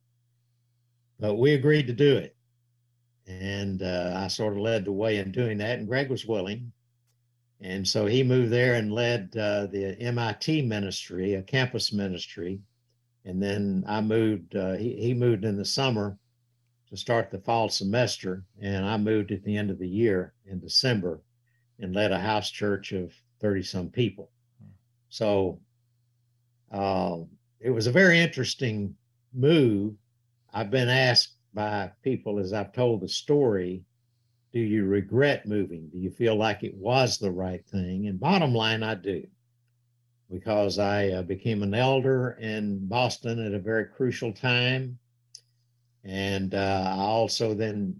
but 1.19 1.35
we 1.35 1.53
agreed 1.53 1.87
to 1.87 1.93
do 1.93 2.17
it. 2.17 2.35
And 3.27 3.83
uh, 3.83 4.13
I 4.15 4.27
sort 4.27 4.53
of 4.53 4.59
led 4.59 4.85
the 4.85 4.91
way 4.91 5.17
in 5.17 5.31
doing 5.31 5.59
that, 5.59 5.77
and 5.77 5.87
Greg 5.87 6.09
was 6.09 6.25
willing. 6.25 6.71
And 7.61 7.87
so 7.87 8.05
he 8.05 8.23
moved 8.23 8.51
there 8.51 8.75
and 8.75 8.91
led 8.91 9.35
uh, 9.37 9.67
the 9.67 9.97
MIT 9.99 10.63
ministry, 10.63 11.35
a 11.35 11.41
campus 11.41 11.93
ministry. 11.93 12.59
And 13.25 13.43
then 13.43 13.83
I 13.85 14.01
moved, 14.01 14.55
uh, 14.55 14.73
he, 14.73 14.95
he 14.95 15.13
moved 15.13 15.43
in 15.43 15.57
the 15.57 15.65
summer 15.65 16.17
to 16.89 16.97
start 16.97 17.31
the 17.31 17.39
fall 17.39 17.69
semester. 17.69 18.43
And 18.61 18.85
I 18.85 18.97
moved 18.97 19.31
at 19.31 19.43
the 19.43 19.55
end 19.55 19.69
of 19.69 19.79
the 19.79 19.87
year 19.87 20.33
in 20.45 20.59
December 20.59 21.21
and 21.79 21.95
led 21.95 22.11
a 22.11 22.19
house 22.19 22.49
church 22.49 22.91
of 22.91 23.13
30 23.39 23.63
some 23.63 23.89
people. 23.89 24.31
So 25.09 25.59
uh, 26.71 27.17
it 27.59 27.69
was 27.69 27.87
a 27.87 27.91
very 27.91 28.19
interesting 28.19 28.95
move. 29.33 29.95
I've 30.53 30.71
been 30.71 30.89
asked 30.89 31.35
by 31.53 31.91
people 32.03 32.39
as 32.39 32.53
I've 32.53 32.73
told 32.73 33.01
the 33.01 33.09
story 33.09 33.83
do 34.51 34.59
you 34.59 34.85
regret 34.85 35.45
moving? 35.45 35.89
Do 35.89 35.99
you 35.99 36.09
feel 36.09 36.35
like 36.35 36.63
it 36.63 36.75
was 36.75 37.17
the 37.17 37.31
right 37.31 37.63
thing? 37.67 38.07
And 38.07 38.19
bottom 38.19 38.53
line, 38.53 38.81
I 38.81 38.95
do, 38.95 39.27
because 40.31 40.79
I 40.79 41.09
uh, 41.09 41.21
became 41.21 41.61
an 41.61 41.75
elder 41.75 42.31
in 42.41 42.87
Boston 42.87 43.45
at 43.45 43.53
a 43.53 43.59
very 43.59 43.85
crucial 43.85 44.33
time. 44.33 44.97
And 46.03 46.55
uh, 46.55 46.93
I 46.97 47.01
also 47.01 47.53
then 47.53 47.95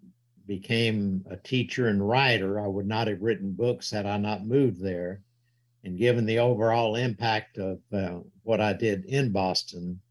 became 0.47 1.24
a 1.30 1.38
teacher 1.38 1.88
and 1.88 2.08
writer. 2.08 2.60
I 2.60 2.68
would 2.68 2.88
not 2.88 3.08
have 3.08 3.22
written 3.22 3.52
books 3.52 3.91
had 3.91 4.06
I 4.06 4.18
not 4.18 4.47
moved 4.47 4.82
there. 4.82 5.22
And 5.84 5.97
given 5.97 6.26
the 6.26 6.39
overall 6.39 6.95
impact 6.95 7.58
of 7.58 7.80
uh, 7.93 8.20
what 8.43 8.60
I 8.60 8.74
did 8.74 9.06
in 9.06 9.32
Boston, 9.32 10.02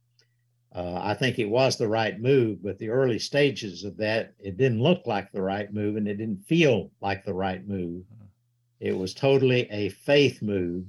uh, 0.74 1.00
I 1.02 1.14
think 1.14 1.38
it 1.38 1.48
was 1.48 1.76
the 1.76 1.88
right 1.88 2.18
move. 2.20 2.62
But 2.62 2.78
the 2.78 2.88
early 2.88 3.18
stages 3.18 3.84
of 3.84 3.96
that, 3.98 4.34
it 4.38 4.56
didn't 4.56 4.82
look 4.82 5.06
like 5.06 5.32
the 5.32 5.42
right 5.42 5.72
move 5.72 5.96
and 5.96 6.06
it 6.06 6.16
didn't 6.16 6.46
feel 6.46 6.90
like 7.00 7.24
the 7.24 7.34
right 7.34 7.66
move. 7.66 8.04
It 8.80 8.96
was 8.96 9.12
totally 9.12 9.68
a 9.70 9.88
faith 9.88 10.40
move. 10.40 10.84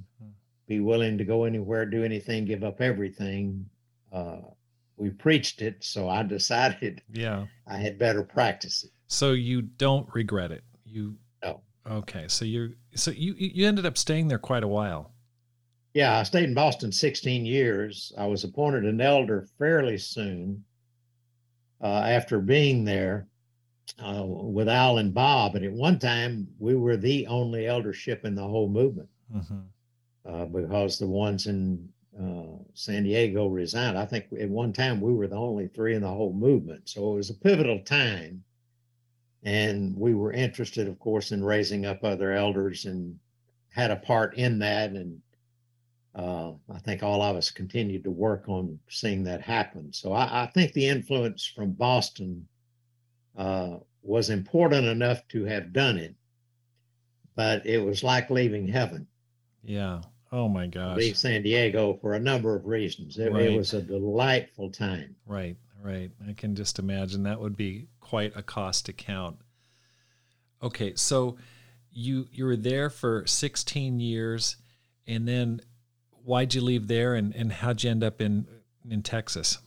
Be 0.67 0.79
willing 0.79 1.17
to 1.17 1.25
go 1.25 1.45
anywhere, 1.45 1.87
do 1.87 2.03
anything, 2.03 2.45
give 2.45 2.63
up 2.63 2.81
everything. 2.81 3.67
Uh, 4.11 4.41
we 4.99 5.09
preached 5.09 5.61
it, 5.61 5.83
so 5.83 6.09
I 6.09 6.23
decided 6.23 7.01
Yeah. 7.11 7.45
I 7.65 7.77
had 7.77 7.97
better 7.97 8.23
practice 8.23 8.83
it. 8.83 8.91
So 9.07 9.31
you 9.31 9.61
don't 9.61 10.07
regret 10.13 10.51
it. 10.51 10.63
You 10.85 11.15
No. 11.43 11.61
Okay. 11.89 12.27
So 12.27 12.45
you 12.45 12.75
so 12.95 13.11
you 13.11 13.33
you 13.37 13.67
ended 13.67 13.85
up 13.85 13.97
staying 13.97 14.27
there 14.27 14.39
quite 14.39 14.63
a 14.63 14.67
while. 14.67 15.13
Yeah, 15.93 16.19
I 16.19 16.23
stayed 16.23 16.43
in 16.43 16.53
Boston 16.53 16.91
16 16.91 17.45
years. 17.45 18.13
I 18.17 18.27
was 18.27 18.43
appointed 18.43 18.85
an 18.85 19.01
elder 19.01 19.47
fairly 19.57 19.97
soon 19.97 20.63
uh, 21.81 22.03
after 22.05 22.39
being 22.39 22.85
there 22.85 23.27
uh, 23.97 24.23
with 24.23 24.69
Al 24.69 24.99
and 24.99 25.13
Bob. 25.13 25.55
And 25.55 25.65
at 25.65 25.71
one 25.71 25.97
time, 25.97 26.47
we 26.59 26.75
were 26.75 26.95
the 26.95 27.25
only 27.25 27.65
eldership 27.65 28.23
in 28.23 28.35
the 28.35 28.47
whole 28.47 28.69
movement 28.69 29.09
hmm 29.31 29.59
uh, 30.25 30.45
because 30.45 30.99
the 30.99 31.07
ones 31.07 31.47
in 31.47 31.89
uh, 32.21 32.63
San 32.73 33.03
Diego 33.03 33.47
resigned. 33.47 33.97
I 33.97 34.05
think 34.05 34.25
at 34.39 34.49
one 34.49 34.73
time 34.73 34.99
we 34.99 35.13
were 35.13 35.27
the 35.27 35.35
only 35.35 35.67
three 35.67 35.95
in 35.95 36.01
the 36.01 36.07
whole 36.07 36.33
movement. 36.33 36.89
So 36.89 37.13
it 37.13 37.15
was 37.15 37.29
a 37.29 37.35
pivotal 37.35 37.79
time. 37.79 38.43
And 39.43 39.95
we 39.95 40.13
were 40.13 40.33
interested, 40.33 40.87
of 40.87 40.99
course, 40.99 41.31
in 41.31 41.43
raising 41.43 41.85
up 41.85 42.03
other 42.03 42.33
elders 42.33 42.85
and 42.85 43.17
had 43.69 43.89
a 43.89 43.95
part 43.95 44.35
in 44.37 44.59
that. 44.59 44.91
And 44.91 45.21
uh, 46.13 46.51
I 46.73 46.79
think 46.79 47.03
all 47.03 47.21
of 47.21 47.37
us 47.37 47.51
continued 47.51 48.03
to 48.03 48.11
work 48.11 48.49
on 48.49 48.77
seeing 48.89 49.23
that 49.23 49.41
happen. 49.41 49.93
So 49.93 50.11
I, 50.11 50.43
I 50.43 50.45
think 50.47 50.73
the 50.73 50.87
influence 50.87 51.45
from 51.45 51.71
Boston 51.71 52.45
uh, 53.37 53.77
was 54.01 54.29
important 54.29 54.87
enough 54.87 55.25
to 55.29 55.45
have 55.45 55.71
done 55.71 55.97
it, 55.97 56.15
but 57.35 57.65
it 57.65 57.77
was 57.77 58.03
like 58.03 58.29
leaving 58.29 58.67
heaven 58.67 59.07
Yeah. 59.63 60.01
Oh 60.31 60.47
my 60.47 60.67
gosh. 60.67 60.97
leave 60.97 61.17
San 61.17 61.41
Diego 61.41 61.97
for 62.01 62.13
a 62.13 62.19
number 62.19 62.55
of 62.55 62.65
reasons. 62.65 63.17
It, 63.17 63.31
Right. 63.31 63.49
it 63.49 63.57
was 63.57 63.73
a 63.73 63.81
delightful 63.81 64.69
time. 64.71 65.15
Right, 65.25 65.57
right. 65.81 66.11
I 66.27 66.33
can 66.33 66.55
just 66.55 66.77
imagine 66.79 67.23
that 67.23 67.39
would 67.39 67.57
be 67.57 67.87
quite 67.99 68.35
a 68.35 68.43
cost 68.43 68.89
account. 68.89 69.37
Okay, 70.61 70.93
so 70.95 71.37
you 71.91 72.27
you 72.31 72.45
were 72.45 72.55
there 72.57 72.89
for 72.89 73.25
16 73.25 73.99
years 73.99 74.57
and 75.07 75.27
then 75.27 75.61
why'd 76.23 76.53
you 76.53 76.61
leave 76.61 76.87
there 76.87 77.15
and, 77.15 77.33
and 77.35 77.51
how'd 77.51 77.83
you 77.83 77.89
end 77.89 78.03
up 78.03 78.21
in 78.21 78.45
in 78.89 79.01
Texas? 79.01 79.57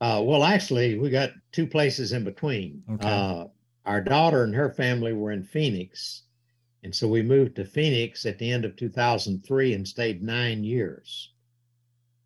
Uh, 0.00 0.20
well, 0.22 0.44
actually, 0.44 0.98
we 0.98 1.08
got 1.08 1.30
two 1.52 1.66
places 1.66 2.12
in 2.12 2.24
between. 2.24 2.82
Okay. 2.92 3.08
Uh, 3.08 3.46
our 3.86 4.00
daughter 4.00 4.44
and 4.44 4.54
her 4.54 4.70
family 4.70 5.12
were 5.12 5.32
in 5.32 5.42
Phoenix. 5.42 6.22
And 6.84 6.94
so 6.94 7.08
we 7.08 7.22
moved 7.22 7.56
to 7.56 7.64
Phoenix 7.64 8.26
at 8.26 8.38
the 8.38 8.50
end 8.50 8.66
of 8.66 8.76
2003 8.76 9.72
and 9.72 9.88
stayed 9.88 10.22
nine 10.22 10.62
years. 10.62 11.32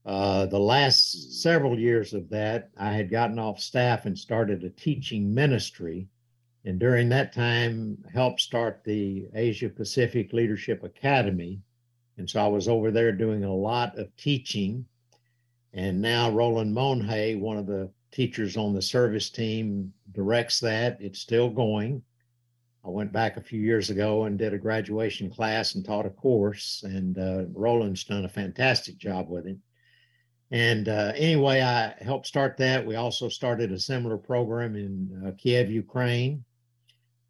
Uh, 0.05 0.47
the 0.47 0.59
last 0.59 1.41
several 1.41 1.79
years 1.79 2.13
of 2.13 2.29
that, 2.31 2.71
I 2.77 2.93
had 2.93 3.09
gotten 3.09 3.39
off 3.39 3.61
staff 3.61 4.05
and 4.05 4.19
started 4.19 4.65
a 4.65 4.71
teaching 4.71 5.33
ministry. 5.33 6.09
And 6.65 6.81
during 6.81 7.09
that 7.11 7.33
time, 7.33 8.03
helped 8.13 8.41
start 8.41 8.83
the 8.83 9.29
Asia 9.33 9.69
Pacific 9.69 10.33
Leadership 10.33 10.83
Academy. 10.83 11.61
And 12.17 12.29
so 12.29 12.45
I 12.45 12.49
was 12.49 12.67
over 12.67 12.91
there 12.91 13.13
doing 13.13 13.45
a 13.45 13.55
lot 13.55 13.97
of 13.97 14.15
teaching. 14.17 14.85
And 15.73 16.03
now 16.03 16.33
Roland 16.33 16.75
Monhay, 16.75 17.37
one 17.37 17.59
of 17.59 17.67
the 17.67 17.93
teachers 18.11 18.57
on 18.57 18.75
the 18.75 18.83
service 18.83 19.31
team, 19.31 19.93
directs 20.11 20.59
that. 20.61 20.97
It's 21.01 21.21
still 21.21 21.49
going. 21.49 22.03
I 22.89 22.91
went 22.91 23.12
back 23.12 23.36
a 23.36 23.43
few 23.43 23.61
years 23.61 23.91
ago 23.91 24.24
and 24.24 24.39
did 24.39 24.55
a 24.55 24.59
graduation 24.59 25.28
class 25.28 25.74
and 25.74 25.84
taught 25.84 26.07
a 26.07 26.11
course, 26.11 26.82
and 26.84 27.18
uh, 27.18 27.45
Roland's 27.53 28.03
done 28.03 28.24
a 28.24 28.30
fantastic 28.30 28.97
job 28.97 29.28
with 29.28 29.47
it. 29.47 29.59
And 30.51 30.89
uh, 30.89 31.12
anyway, 31.14 31.61
I 31.61 31.95
helped 32.03 32.26
start 32.26 32.57
that. 32.57 32.86
We 32.86 32.95
also 32.95 33.28
started 33.28 33.72
a 33.72 33.78
similar 33.78 34.16
program 34.16 34.74
in 34.74 35.22
uh, 35.26 35.32
Kiev, 35.36 35.70
Ukraine. 35.70 36.43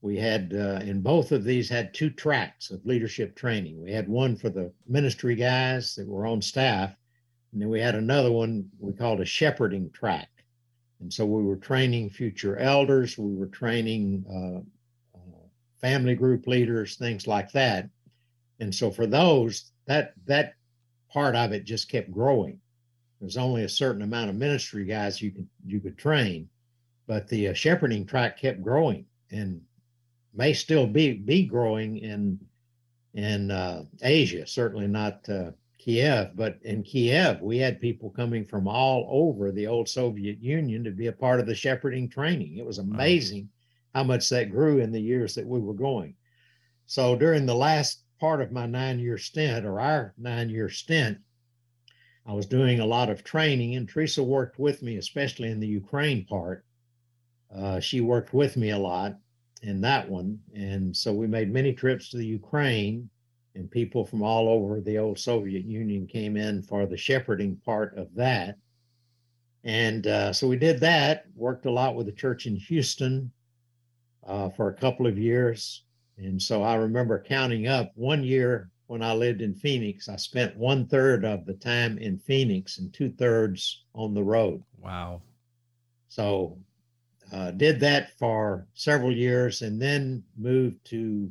We 0.00 0.16
had 0.16 0.54
uh, 0.54 0.78
in 0.84 1.00
both 1.00 1.32
of 1.32 1.42
these 1.42 1.68
had 1.68 1.92
two 1.92 2.10
tracks 2.10 2.70
of 2.70 2.86
leadership 2.86 3.34
training. 3.34 3.82
We 3.82 3.90
had 3.90 4.08
one 4.08 4.36
for 4.36 4.50
the 4.50 4.72
ministry 4.86 5.34
guys 5.34 5.96
that 5.96 6.06
were 6.06 6.24
on 6.24 6.40
staff, 6.40 6.94
and 7.50 7.60
then 7.60 7.68
we 7.68 7.80
had 7.80 7.96
another 7.96 8.30
one 8.30 8.70
we 8.78 8.92
called 8.92 9.20
a 9.20 9.24
shepherding 9.24 9.90
track. 9.90 10.28
And 11.00 11.12
so 11.12 11.26
we 11.26 11.42
were 11.42 11.56
training 11.56 12.10
future 12.10 12.56
elders. 12.58 13.18
We 13.18 13.34
were 13.34 13.46
training 13.48 14.24
uh, 14.30 14.62
family 15.80 16.14
group 16.14 16.46
leaders, 16.46 16.96
things 16.96 17.26
like 17.26 17.52
that. 17.52 17.88
And 18.60 18.74
so 18.74 18.90
for 18.90 19.06
those, 19.06 19.70
that 19.86 20.14
that 20.26 20.54
part 21.12 21.36
of 21.36 21.52
it 21.52 21.64
just 21.64 21.90
kept 21.90 22.10
growing 22.10 22.60
there's 23.20 23.36
only 23.36 23.64
a 23.64 23.68
certain 23.68 24.02
amount 24.02 24.30
of 24.30 24.36
ministry 24.36 24.84
guys 24.84 25.20
you 25.20 25.30
could 25.30 25.48
you 25.66 25.80
could 25.80 25.98
train, 25.98 26.48
but 27.06 27.28
the 27.28 27.48
uh, 27.48 27.54
shepherding 27.54 28.06
track 28.06 28.38
kept 28.38 28.62
growing 28.62 29.06
and 29.30 29.60
may 30.34 30.52
still 30.52 30.86
be 30.86 31.14
be 31.14 31.44
growing 31.44 31.98
in 31.98 32.38
in 33.14 33.50
uh, 33.50 33.84
Asia. 34.02 34.46
Certainly 34.46 34.86
not 34.86 35.28
uh, 35.28 35.50
Kiev, 35.78 36.36
but 36.36 36.58
in 36.62 36.82
Kiev 36.82 37.40
we 37.40 37.58
had 37.58 37.80
people 37.80 38.10
coming 38.10 38.44
from 38.44 38.68
all 38.68 39.08
over 39.10 39.50
the 39.50 39.66
old 39.66 39.88
Soviet 39.88 40.40
Union 40.40 40.84
to 40.84 40.90
be 40.90 41.08
a 41.08 41.12
part 41.12 41.40
of 41.40 41.46
the 41.46 41.54
shepherding 41.54 42.08
training. 42.08 42.58
It 42.58 42.66
was 42.66 42.78
amazing 42.78 43.44
wow. 43.44 43.48
How 43.98 44.04
much 44.04 44.28
that 44.28 44.52
grew 44.52 44.78
in 44.78 44.92
the 44.92 45.00
years 45.00 45.34
that 45.34 45.44
we 45.44 45.58
were 45.58 45.74
going. 45.74 46.14
So 46.86 47.16
during 47.16 47.46
the 47.46 47.56
last 47.56 48.04
part 48.20 48.40
of 48.40 48.52
my 48.52 48.64
nine 48.64 49.00
year 49.00 49.18
stint 49.18 49.66
or 49.66 49.80
our 49.80 50.14
nine 50.16 50.48
year 50.50 50.68
stint, 50.68 51.18
I 52.24 52.32
was 52.32 52.46
doing 52.46 52.78
a 52.78 52.86
lot 52.86 53.10
of 53.10 53.24
training, 53.24 53.74
and 53.74 53.88
Theresa 53.88 54.22
worked 54.22 54.56
with 54.56 54.82
me, 54.82 54.98
especially 54.98 55.50
in 55.50 55.58
the 55.58 55.66
Ukraine 55.66 56.24
part. 56.26 56.64
Uh, 57.52 57.80
she 57.80 58.00
worked 58.00 58.32
with 58.32 58.56
me 58.56 58.70
a 58.70 58.78
lot 58.78 59.16
in 59.62 59.80
that 59.80 60.08
one. 60.08 60.38
And 60.54 60.96
so 60.96 61.12
we 61.12 61.26
made 61.26 61.52
many 61.52 61.72
trips 61.72 62.08
to 62.10 62.18
the 62.18 62.26
Ukraine, 62.40 63.10
and 63.56 63.68
people 63.68 64.04
from 64.04 64.22
all 64.22 64.48
over 64.48 64.80
the 64.80 64.98
old 64.98 65.18
Soviet 65.18 65.64
Union 65.64 66.06
came 66.06 66.36
in 66.36 66.62
for 66.62 66.86
the 66.86 66.96
shepherding 66.96 67.56
part 67.64 67.98
of 67.98 68.14
that. 68.14 68.58
And 69.64 70.06
uh, 70.06 70.32
so 70.32 70.46
we 70.46 70.56
did 70.56 70.78
that, 70.78 71.24
worked 71.34 71.66
a 71.66 71.72
lot 71.72 71.96
with 71.96 72.06
the 72.06 72.12
church 72.12 72.46
in 72.46 72.54
Houston 72.54 73.32
uh, 74.28 74.50
for 74.50 74.68
a 74.68 74.74
couple 74.74 75.06
of 75.06 75.18
years. 75.18 75.82
And 76.18 76.40
so 76.40 76.62
I 76.62 76.74
remember 76.74 77.24
counting 77.26 77.66
up 77.66 77.90
one 77.94 78.22
year 78.22 78.70
when 78.86 79.02
I 79.02 79.14
lived 79.14 79.40
in 79.40 79.54
Phoenix. 79.54 80.08
I 80.08 80.16
spent 80.16 80.56
one 80.56 80.86
third 80.86 81.24
of 81.24 81.46
the 81.46 81.54
time 81.54 81.98
in 81.98 82.18
Phoenix 82.18 82.78
and 82.78 82.92
two 82.92 83.10
thirds 83.10 83.84
on 83.94 84.14
the 84.14 84.22
road. 84.22 84.62
Wow. 84.78 85.22
So 86.08 86.58
uh, 87.32 87.52
did 87.52 87.80
that 87.80 88.16
for 88.18 88.66
several 88.74 89.12
years 89.12 89.62
and 89.62 89.80
then 89.80 90.22
moved 90.36 90.84
to 90.86 91.30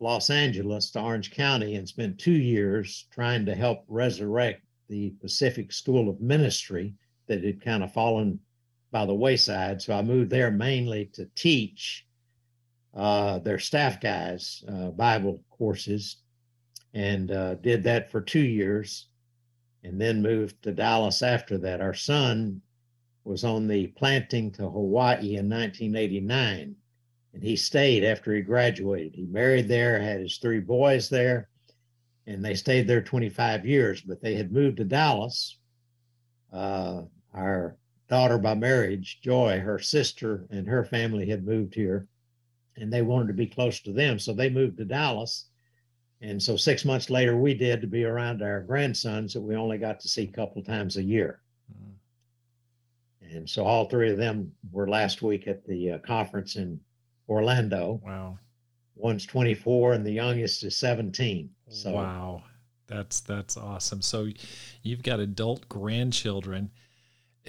Los 0.00 0.30
Angeles 0.30 0.90
to 0.92 1.00
Orange 1.00 1.30
County 1.30 1.74
and 1.74 1.88
spent 1.88 2.18
two 2.18 2.30
years 2.30 3.06
trying 3.10 3.44
to 3.46 3.54
help 3.54 3.84
resurrect 3.88 4.62
the 4.88 5.10
Pacific 5.20 5.72
School 5.72 6.08
of 6.08 6.20
Ministry 6.20 6.94
that 7.26 7.44
had 7.44 7.60
kind 7.60 7.82
of 7.82 7.92
fallen 7.92 8.38
by 8.90 9.04
the 9.04 9.14
wayside. 9.14 9.82
So 9.82 9.92
I 9.92 10.02
moved 10.02 10.30
there 10.30 10.50
mainly 10.50 11.06
to 11.14 11.28
teach 11.34 12.06
uh, 12.94 13.38
their 13.40 13.58
staff 13.58 14.00
guys 14.00 14.64
uh, 14.68 14.90
Bible 14.90 15.42
courses 15.50 16.16
and 16.94 17.30
uh, 17.30 17.54
did 17.56 17.82
that 17.84 18.10
for 18.10 18.20
two 18.20 18.44
years 18.44 19.06
and 19.84 20.00
then 20.00 20.22
moved 20.22 20.62
to 20.62 20.72
Dallas 20.72 21.22
after 21.22 21.58
that. 21.58 21.80
Our 21.80 21.94
son 21.94 22.60
was 23.24 23.44
on 23.44 23.66
the 23.66 23.88
planting 23.88 24.50
to 24.52 24.62
Hawaii 24.62 25.36
in 25.36 25.48
1989 25.48 26.74
and 27.34 27.42
he 27.42 27.56
stayed 27.56 28.04
after 28.04 28.34
he 28.34 28.40
graduated. 28.40 29.14
He 29.14 29.26
married 29.26 29.68
there, 29.68 30.00
had 30.00 30.20
his 30.20 30.38
three 30.38 30.60
boys 30.60 31.08
there, 31.08 31.48
and 32.26 32.44
they 32.44 32.54
stayed 32.54 32.88
there 32.88 33.02
25 33.02 33.66
years, 33.66 34.00
but 34.00 34.20
they 34.20 34.34
had 34.34 34.50
moved 34.50 34.78
to 34.78 34.84
Dallas. 34.84 35.58
Uh, 36.52 37.02
our 37.34 37.76
daughter 38.08 38.38
by 38.38 38.54
marriage, 38.54 39.20
Joy, 39.22 39.60
her 39.60 39.78
sister 39.78 40.46
and 40.50 40.66
her 40.66 40.84
family 40.84 41.28
had 41.28 41.44
moved 41.44 41.74
here 41.74 42.08
and 42.80 42.92
they 42.92 43.02
wanted 43.02 43.28
to 43.28 43.34
be 43.34 43.46
close 43.46 43.80
to 43.80 43.92
them. 43.92 44.18
So 44.18 44.32
they 44.32 44.50
moved 44.50 44.78
to 44.78 44.84
Dallas 44.84 45.46
and 46.20 46.42
so 46.42 46.56
six 46.56 46.84
months 46.84 47.10
later, 47.10 47.36
we 47.36 47.54
did 47.54 47.80
to 47.80 47.86
be 47.86 48.04
around 48.04 48.42
our 48.42 48.60
grandsons 48.60 49.32
that 49.34 49.40
we 49.40 49.54
only 49.54 49.78
got 49.78 50.00
to 50.00 50.08
see 50.08 50.24
a 50.24 50.32
couple 50.32 50.62
times 50.62 50.96
a 50.96 51.02
year. 51.02 51.40
Mm. 51.72 53.36
And 53.36 53.48
so 53.48 53.64
all 53.64 53.84
three 53.84 54.10
of 54.10 54.18
them 54.18 54.52
were 54.72 54.88
last 54.88 55.22
week 55.22 55.46
at 55.46 55.64
the 55.64 55.92
uh, 55.92 55.98
conference 55.98 56.56
in 56.56 56.80
Orlando. 57.28 58.00
Wow. 58.04 58.38
One's 58.96 59.26
24 59.26 59.92
and 59.92 60.04
the 60.04 60.10
youngest 60.10 60.64
is 60.64 60.76
17. 60.76 61.50
So 61.68 61.92
wow. 61.92 62.42
That's 62.88 63.20
that's 63.20 63.58
awesome. 63.58 64.00
So 64.00 64.28
you've 64.82 65.02
got 65.02 65.20
adult 65.20 65.68
grandchildren. 65.68 66.70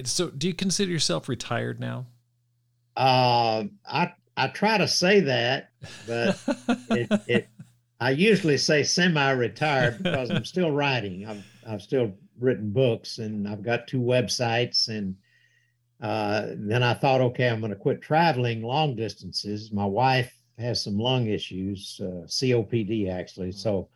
So 0.03 0.29
do 0.29 0.47
you 0.47 0.53
consider 0.53 0.91
yourself 0.91 1.29
retired 1.29 1.79
now? 1.79 2.05
Uh, 2.97 3.63
I 3.89 4.11
I 4.39 4.47
try 4.47 4.77
to 4.77 4.87
say 4.87 5.19
that, 5.19 5.71
but 6.07 6.39
it, 6.91 7.21
it 7.27 7.49
I 7.99 8.11
usually 8.11 8.57
say 8.57 8.83
semi-retired 8.83 10.01
because 10.01 10.31
I'm 10.31 10.45
still 10.45 10.71
writing. 10.71 11.25
I've 11.27 11.45
I've 11.67 11.81
still 11.81 12.13
written 12.39 12.71
books 12.71 13.17
and 13.17 13.45
I've 13.47 13.61
got 13.61 13.87
two 13.87 13.99
websites 13.99 14.87
and 14.87 15.17
uh, 16.01 16.53
then 16.55 16.81
I 16.83 16.93
thought, 16.93 17.19
okay, 17.19 17.49
I'm 17.49 17.59
going 17.59 17.73
to 17.73 17.75
quit 17.75 18.01
traveling 18.01 18.61
long 18.61 18.95
distances. 18.95 19.73
My 19.73 19.85
wife 19.85 20.33
has 20.57 20.81
some 20.81 20.97
lung 20.97 21.27
issues, 21.27 21.99
uh, 22.01 22.25
COPD 22.25 23.11
actually, 23.11 23.51
so 23.51 23.89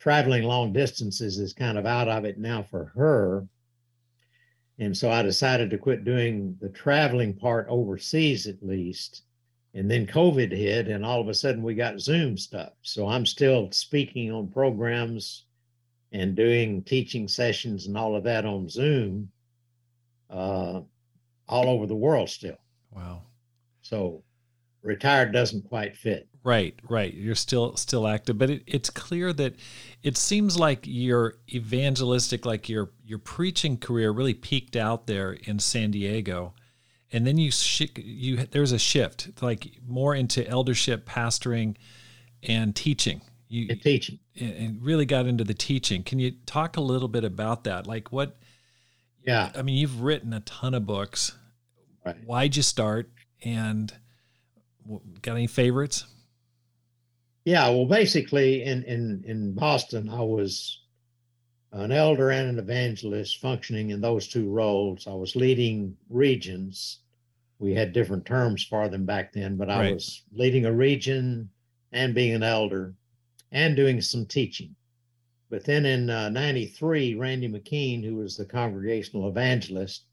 traveling 0.00 0.42
long 0.42 0.72
distances 0.72 1.38
is 1.38 1.52
kind 1.52 1.78
of 1.78 1.86
out 1.86 2.08
of 2.08 2.24
it 2.24 2.38
now 2.38 2.64
for 2.64 2.86
her. 2.96 3.46
And 4.80 4.96
so 4.96 5.12
I 5.12 5.22
decided 5.22 5.70
to 5.70 5.78
quit 5.78 6.04
doing 6.04 6.58
the 6.60 6.68
traveling 6.68 7.34
part 7.34 7.68
overseas 7.68 8.48
at 8.48 8.60
least 8.60 9.22
and 9.74 9.90
then 9.90 10.06
COVID 10.06 10.52
hit, 10.52 10.88
and 10.88 11.04
all 11.04 11.20
of 11.20 11.28
a 11.28 11.34
sudden 11.34 11.62
we 11.62 11.74
got 11.74 12.00
Zoom 12.00 12.38
stuff. 12.38 12.72
So 12.82 13.08
I'm 13.08 13.26
still 13.26 13.70
speaking 13.72 14.30
on 14.30 14.48
programs 14.48 15.44
and 16.12 16.36
doing 16.36 16.82
teaching 16.84 17.26
sessions 17.26 17.86
and 17.86 17.98
all 17.98 18.14
of 18.14 18.22
that 18.24 18.44
on 18.44 18.68
Zoom 18.68 19.30
uh, 20.30 20.80
all 21.48 21.68
over 21.68 21.86
the 21.86 21.96
world 21.96 22.30
still. 22.30 22.56
Wow. 22.92 23.22
So 23.82 24.22
retired 24.82 25.32
doesn't 25.32 25.68
quite 25.68 25.96
fit. 25.96 26.28
Right, 26.44 26.78
right. 26.88 27.12
You're 27.12 27.34
still 27.34 27.74
still 27.76 28.06
active, 28.06 28.38
but 28.38 28.50
it, 28.50 28.62
it's 28.66 28.90
clear 28.90 29.32
that 29.32 29.56
it 30.02 30.16
seems 30.16 30.58
like 30.58 30.80
your 30.84 31.36
evangelistic, 31.52 32.46
like 32.46 32.68
your 32.68 32.92
your 33.04 33.18
preaching 33.18 33.78
career, 33.78 34.12
really 34.12 34.34
peaked 34.34 34.76
out 34.76 35.06
there 35.06 35.32
in 35.32 35.58
San 35.58 35.90
Diego 35.90 36.54
and 37.14 37.24
then 37.24 37.38
you 37.38 37.50
sh- 37.52 37.82
you 37.96 38.36
there's 38.50 38.72
a 38.72 38.78
shift 38.78 39.30
like 39.40 39.78
more 39.86 40.14
into 40.14 40.46
eldership 40.46 41.06
pastoring 41.08 41.76
and 42.42 42.74
teaching. 42.74 43.20
You 43.48 43.68
and 43.70 43.80
teaching. 43.80 44.18
and 44.38 44.82
really 44.82 45.06
got 45.06 45.26
into 45.26 45.44
the 45.44 45.54
teaching. 45.54 46.02
Can 46.02 46.18
you 46.18 46.32
talk 46.44 46.76
a 46.76 46.80
little 46.80 47.06
bit 47.06 47.22
about 47.22 47.64
that? 47.64 47.86
Like 47.86 48.10
what 48.10 48.36
yeah. 49.24 49.52
I 49.54 49.62
mean 49.62 49.76
you've 49.76 50.00
written 50.02 50.32
a 50.32 50.40
ton 50.40 50.74
of 50.74 50.86
books. 50.86 51.32
Right. 52.04 52.16
why'd 52.26 52.56
you 52.56 52.62
start? 52.62 53.08
And 53.44 53.92
got 55.22 55.36
any 55.36 55.46
favorites? 55.46 56.04
Yeah 57.44 57.68
well 57.68 57.86
basically 57.86 58.64
in 58.64 58.82
in 58.82 59.24
in 59.26 59.54
boston 59.54 60.08
i 60.08 60.20
was 60.20 60.80
an 61.74 61.90
elder 61.90 62.30
and 62.30 62.50
an 62.50 62.58
evangelist 62.58 63.38
functioning 63.38 63.90
in 63.90 64.00
those 64.00 64.28
two 64.28 64.48
roles. 64.48 65.08
I 65.08 65.14
was 65.14 65.34
leading 65.34 65.96
regions. 66.08 67.00
We 67.58 67.74
had 67.74 67.92
different 67.92 68.26
terms 68.26 68.64
for 68.64 68.88
them 68.88 69.04
back 69.04 69.32
then, 69.32 69.56
but 69.56 69.70
I 69.70 69.78
right. 69.78 69.94
was 69.94 70.22
leading 70.32 70.66
a 70.66 70.72
region 70.72 71.48
and 71.92 72.14
being 72.14 72.34
an 72.34 72.42
elder 72.42 72.94
and 73.52 73.76
doing 73.76 74.00
some 74.00 74.26
teaching. 74.26 74.74
But 75.50 75.64
then 75.64 75.86
in 75.86 76.10
uh, 76.10 76.30
93, 76.30 77.14
Randy 77.14 77.48
McKean, 77.48 78.04
who 78.04 78.16
was 78.16 78.36
the 78.36 78.44
congregational 78.44 79.28
evangelist, 79.28 80.06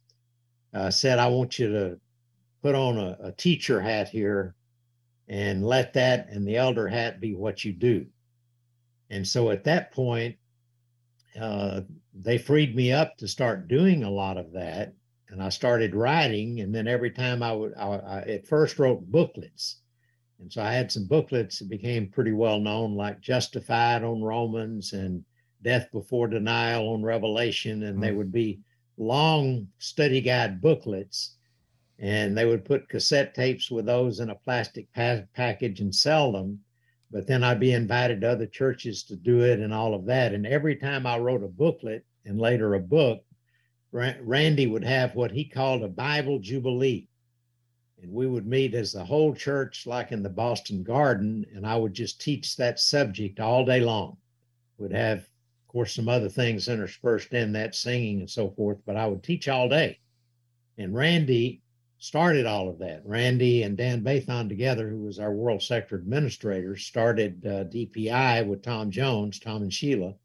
uh, 0.73 0.91
said, 0.91 1.19
I 1.19 1.27
want 1.27 1.57
you 1.57 1.71
to 1.71 1.99
put 2.61 2.75
on 2.75 2.97
a, 2.97 3.17
a 3.21 3.31
teacher 3.31 3.81
hat 3.81 4.07
here 4.09 4.55
and 5.27 5.65
let 5.65 5.93
that 5.93 6.27
and 6.29 6.47
the 6.47 6.57
elder 6.57 6.87
hat 6.87 7.19
be 7.19 7.33
what 7.33 7.65
you 7.65 7.73
do. 7.73 8.05
And 9.09 9.27
so 9.27 9.49
at 9.49 9.63
that 9.63 9.91
point, 9.91 10.35
uh, 11.39 11.81
they 12.13 12.37
freed 12.37 12.75
me 12.75 12.91
up 12.91 13.17
to 13.17 13.27
start 13.27 13.67
doing 13.67 14.03
a 14.03 14.09
lot 14.09 14.37
of 14.37 14.51
that. 14.53 14.93
And 15.31 15.41
I 15.41 15.49
started 15.49 15.95
writing. 15.95 16.59
And 16.59 16.75
then 16.75 16.87
every 16.87 17.09
time 17.09 17.41
I 17.41 17.53
would, 17.53 17.73
I, 17.75 17.87
I 17.87 18.21
at 18.21 18.47
first 18.47 18.77
wrote 18.77 19.09
booklets. 19.09 19.77
And 20.39 20.51
so 20.51 20.61
I 20.61 20.73
had 20.73 20.91
some 20.91 21.07
booklets 21.07 21.59
that 21.59 21.69
became 21.69 22.09
pretty 22.09 22.33
well 22.33 22.59
known, 22.59 22.95
like 22.95 23.21
Justified 23.21 24.03
on 24.03 24.21
Romans 24.21 24.93
and 24.93 25.23
Death 25.63 25.87
Before 25.91 26.27
Denial 26.27 26.89
on 26.89 27.01
Revelation. 27.03 27.83
And 27.83 27.93
mm-hmm. 27.93 28.01
they 28.01 28.11
would 28.11 28.31
be 28.31 28.59
long 28.97 29.67
study 29.79 30.21
guide 30.21 30.61
booklets 30.61 31.37
and 32.01 32.35
they 32.35 32.45
would 32.45 32.65
put 32.65 32.89
cassette 32.89 33.35
tapes 33.35 33.69
with 33.69 33.85
those 33.85 34.19
in 34.19 34.31
a 34.31 34.35
plastic 34.35 34.91
pa- 34.93 35.21
package 35.33 35.79
and 35.79 35.93
sell 35.93 36.31
them. 36.31 36.59
But 37.11 37.27
then 37.27 37.43
I'd 37.43 37.59
be 37.59 37.73
invited 37.73 38.21
to 38.21 38.31
other 38.31 38.47
churches 38.47 39.03
to 39.03 39.15
do 39.15 39.41
it 39.41 39.59
and 39.59 39.73
all 39.73 39.93
of 39.93 40.05
that. 40.05 40.33
And 40.33 40.47
every 40.47 40.75
time 40.75 41.05
I 41.05 41.19
wrote 41.19 41.43
a 41.43 41.47
booklet 41.47 42.03
and 42.25 42.39
later 42.39 42.73
a 42.73 42.79
book, 42.79 43.23
Randy 43.91 44.67
would 44.67 44.83
have 44.83 45.15
what 45.15 45.31
he 45.31 45.43
called 45.43 45.83
a 45.83 45.87
Bible 45.87 46.39
Jubilee. 46.39 47.07
And 48.01 48.11
we 48.11 48.25
would 48.25 48.47
meet 48.47 48.73
as 48.73 48.93
the 48.93 49.03
whole 49.03 49.35
church, 49.35 49.85
like 49.85 50.11
in 50.11 50.23
the 50.23 50.29
Boston 50.29 50.81
Garden, 50.81 51.45
and 51.53 51.67
I 51.67 51.75
would 51.75 51.93
just 51.93 52.21
teach 52.21 52.55
that 52.55 52.79
subject 52.79 53.39
all 53.39 53.65
day 53.65 53.81
long. 53.81 54.17
Would 54.77 54.93
have, 54.93 55.19
of 55.19 55.67
course, 55.67 55.93
some 55.93 56.09
other 56.09 56.29
things 56.29 56.67
interspersed 56.67 57.33
in 57.33 57.51
that, 57.51 57.75
singing 57.75 58.19
and 58.19 58.29
so 58.29 58.49
forth, 58.49 58.79
but 58.85 58.95
I 58.95 59.05
would 59.07 59.23
teach 59.23 59.47
all 59.47 59.69
day. 59.69 59.99
And 60.77 60.95
Randy 60.95 61.61
started 61.99 62.47
all 62.47 62.67
of 62.67 62.79
that. 62.79 63.05
Randy 63.05 63.61
and 63.61 63.77
Dan 63.77 64.03
Bathon 64.03 64.49
together, 64.49 64.89
who 64.89 65.03
was 65.03 65.19
our 65.19 65.31
world 65.31 65.61
sector 65.61 65.95
administrator, 65.95 66.75
started 66.75 67.45
uh, 67.45 67.65
DPI 67.65 68.47
with 68.47 68.63
Tom 68.63 68.89
Jones, 68.89 69.39
Tom 69.39 69.61
and 69.61 69.71
Sheila. 69.71 70.15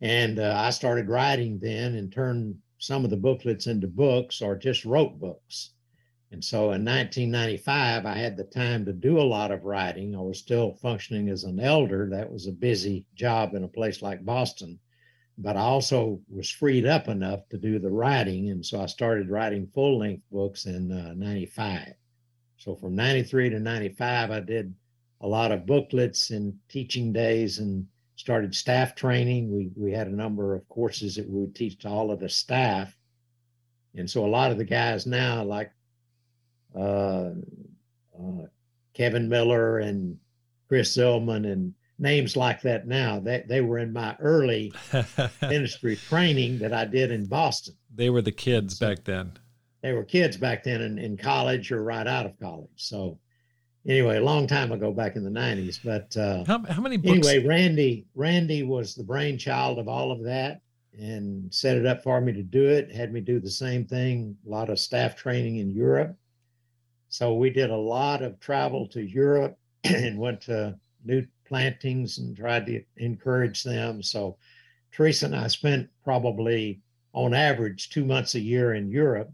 And 0.00 0.38
uh, 0.38 0.54
I 0.56 0.70
started 0.70 1.08
writing 1.08 1.58
then 1.60 1.94
and 1.94 2.12
turned 2.12 2.56
some 2.78 3.04
of 3.04 3.10
the 3.10 3.16
booklets 3.16 3.66
into 3.66 3.88
books 3.88 4.40
or 4.40 4.56
just 4.56 4.84
wrote 4.84 5.18
books. 5.18 5.70
And 6.30 6.44
so 6.44 6.72
in 6.72 6.84
1995, 6.84 8.06
I 8.06 8.14
had 8.14 8.36
the 8.36 8.44
time 8.44 8.84
to 8.84 8.92
do 8.92 9.18
a 9.18 9.22
lot 9.22 9.50
of 9.50 9.64
writing. 9.64 10.14
I 10.14 10.20
was 10.20 10.38
still 10.38 10.74
functioning 10.74 11.30
as 11.30 11.44
an 11.44 11.58
elder. 11.58 12.08
That 12.10 12.30
was 12.30 12.46
a 12.46 12.52
busy 12.52 13.06
job 13.14 13.54
in 13.54 13.64
a 13.64 13.68
place 13.68 14.02
like 14.02 14.24
Boston 14.24 14.78
but 15.38 15.56
I 15.56 15.60
also 15.60 16.20
was 16.28 16.50
freed 16.50 16.84
up 16.84 17.06
enough 17.06 17.48
to 17.50 17.58
do 17.58 17.78
the 17.78 17.90
writing. 17.90 18.50
And 18.50 18.66
so 18.66 18.82
I 18.82 18.86
started 18.86 19.30
writing 19.30 19.70
full 19.72 20.00
length 20.00 20.24
books 20.32 20.66
in 20.66 20.90
uh, 20.90 21.14
95. 21.14 21.94
So 22.56 22.74
from 22.74 22.96
93 22.96 23.50
to 23.50 23.60
95, 23.60 24.32
I 24.32 24.40
did 24.40 24.74
a 25.20 25.28
lot 25.28 25.52
of 25.52 25.64
booklets 25.64 26.30
and 26.30 26.54
teaching 26.68 27.12
days 27.12 27.60
and 27.60 27.86
started 28.18 28.52
staff 28.52 28.96
training. 28.96 29.50
We, 29.50 29.70
we 29.76 29.92
had 29.92 30.08
a 30.08 30.14
number 30.14 30.56
of 30.56 30.68
courses 30.68 31.14
that 31.14 31.30
we 31.30 31.40
would 31.40 31.54
teach 31.54 31.78
to 31.78 31.88
all 31.88 32.10
of 32.10 32.18
the 32.18 32.28
staff. 32.28 32.94
And 33.94 34.10
so 34.10 34.26
a 34.26 34.28
lot 34.28 34.50
of 34.50 34.58
the 34.58 34.64
guys 34.64 35.06
now, 35.06 35.44
like 35.44 35.70
uh, 36.76 37.30
uh, 38.18 38.46
Kevin 38.92 39.28
Miller 39.28 39.78
and 39.78 40.18
Chris 40.68 40.96
Zillman 40.96 41.50
and 41.50 41.72
names 42.00 42.36
like 42.36 42.60
that 42.62 42.88
now. 42.88 43.20
that 43.20 43.46
they 43.46 43.60
were 43.60 43.78
in 43.78 43.92
my 43.92 44.16
early 44.18 44.72
ministry 45.42 45.94
training 45.94 46.58
that 46.58 46.72
I 46.72 46.86
did 46.86 47.12
in 47.12 47.26
Boston. 47.26 47.74
They 47.94 48.10
were 48.10 48.22
the 48.22 48.32
kids 48.32 48.78
so 48.78 48.88
back 48.88 49.04
then. 49.04 49.32
They 49.80 49.92
were 49.92 50.04
kids 50.04 50.36
back 50.36 50.64
then 50.64 50.80
in, 50.82 50.98
in 50.98 51.16
college 51.16 51.70
or 51.70 51.84
right 51.84 52.06
out 52.06 52.26
of 52.26 52.38
college. 52.40 52.68
So 52.74 53.20
anyway, 53.88 54.18
a 54.18 54.22
long 54.22 54.46
time 54.46 54.70
ago 54.70 54.92
back 54.92 55.16
in 55.16 55.24
the 55.24 55.30
90s. 55.30 55.80
But 55.82 56.16
uh, 56.16 56.44
how, 56.44 56.62
how 56.70 56.80
many 56.80 56.96
books? 56.96 57.26
Anyway, 57.26 57.46
Randy, 57.46 58.06
Randy 58.14 58.62
was 58.62 58.94
the 58.94 59.02
brainchild 59.02 59.78
of 59.78 59.88
all 59.88 60.12
of 60.12 60.22
that 60.24 60.60
and 60.98 61.52
set 61.52 61.76
it 61.76 61.86
up 61.86 62.02
for 62.02 62.20
me 62.20 62.32
to 62.32 62.42
do 62.42 62.68
it, 62.68 62.92
had 62.92 63.12
me 63.12 63.20
do 63.20 63.38
the 63.38 63.50
same 63.50 63.84
thing, 63.84 64.36
a 64.46 64.50
lot 64.50 64.68
of 64.68 64.78
staff 64.78 65.16
training 65.16 65.56
in 65.58 65.70
Europe. 65.70 66.16
So 67.08 67.34
we 67.34 67.50
did 67.50 67.70
a 67.70 67.76
lot 67.76 68.22
of 68.22 68.38
travel 68.40 68.86
to 68.88 69.00
Europe 69.00 69.56
and 69.84 70.18
went 70.18 70.42
to 70.42 70.76
new 71.04 71.26
plantings 71.46 72.18
and 72.18 72.36
tried 72.36 72.66
to 72.66 72.82
encourage 72.96 73.62
them. 73.62 74.02
So 74.02 74.36
Theresa 74.92 75.26
and 75.26 75.36
I 75.36 75.46
spent 75.46 75.88
probably 76.04 76.80
on 77.12 77.32
average 77.32 77.90
two 77.90 78.04
months 78.04 78.34
a 78.34 78.40
year 78.40 78.74
in 78.74 78.90
Europe. 78.90 79.30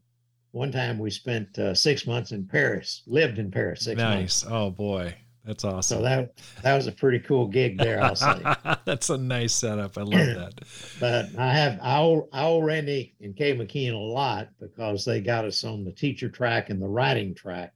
One 0.55 0.71
time 0.71 1.01
we 1.01 1.11
spent 1.11 1.59
uh, 1.59 1.75
six 1.75 2.07
months 2.07 2.31
in 2.31 2.47
Paris, 2.47 3.03
lived 3.09 3.41
in 3.41 3.51
Paris 3.51 3.81
six 3.81 3.99
nice. 3.99 4.45
months. 4.45 4.47
Oh 4.49 4.71
boy. 4.71 5.13
That's 5.45 5.65
awesome. 5.65 5.99
So 5.99 6.03
that 6.05 6.39
that 6.63 6.77
was 6.77 6.87
a 6.87 6.93
pretty 6.93 7.19
cool 7.19 7.49
gig 7.49 7.77
there, 7.81 8.01
I'll 8.01 8.15
say. 8.15 8.41
That's 8.85 9.11
a 9.11 9.19
nice 9.19 9.53
setup. 9.53 9.99
I 9.99 10.03
love 10.03 10.13
that. 10.13 10.61
but 11.01 11.37
I 11.37 11.53
have 11.53 11.81
I 11.83 11.99
owe, 11.99 12.29
I 12.33 12.45
owe 12.45 12.61
Randy 12.61 13.17
and 13.21 13.35
Kay 13.35 13.57
McKean 13.57 13.95
a 13.95 13.97
lot 13.97 14.47
because 14.61 15.05
they 15.05 15.21
got 15.21 15.45
us 15.45 15.65
on 15.65 15.83
the 15.85 15.91
teacher 15.91 16.29
track 16.29 16.71
and 16.71 16.81
the 16.81 16.87
writing 16.87 17.35
track. 17.35 17.73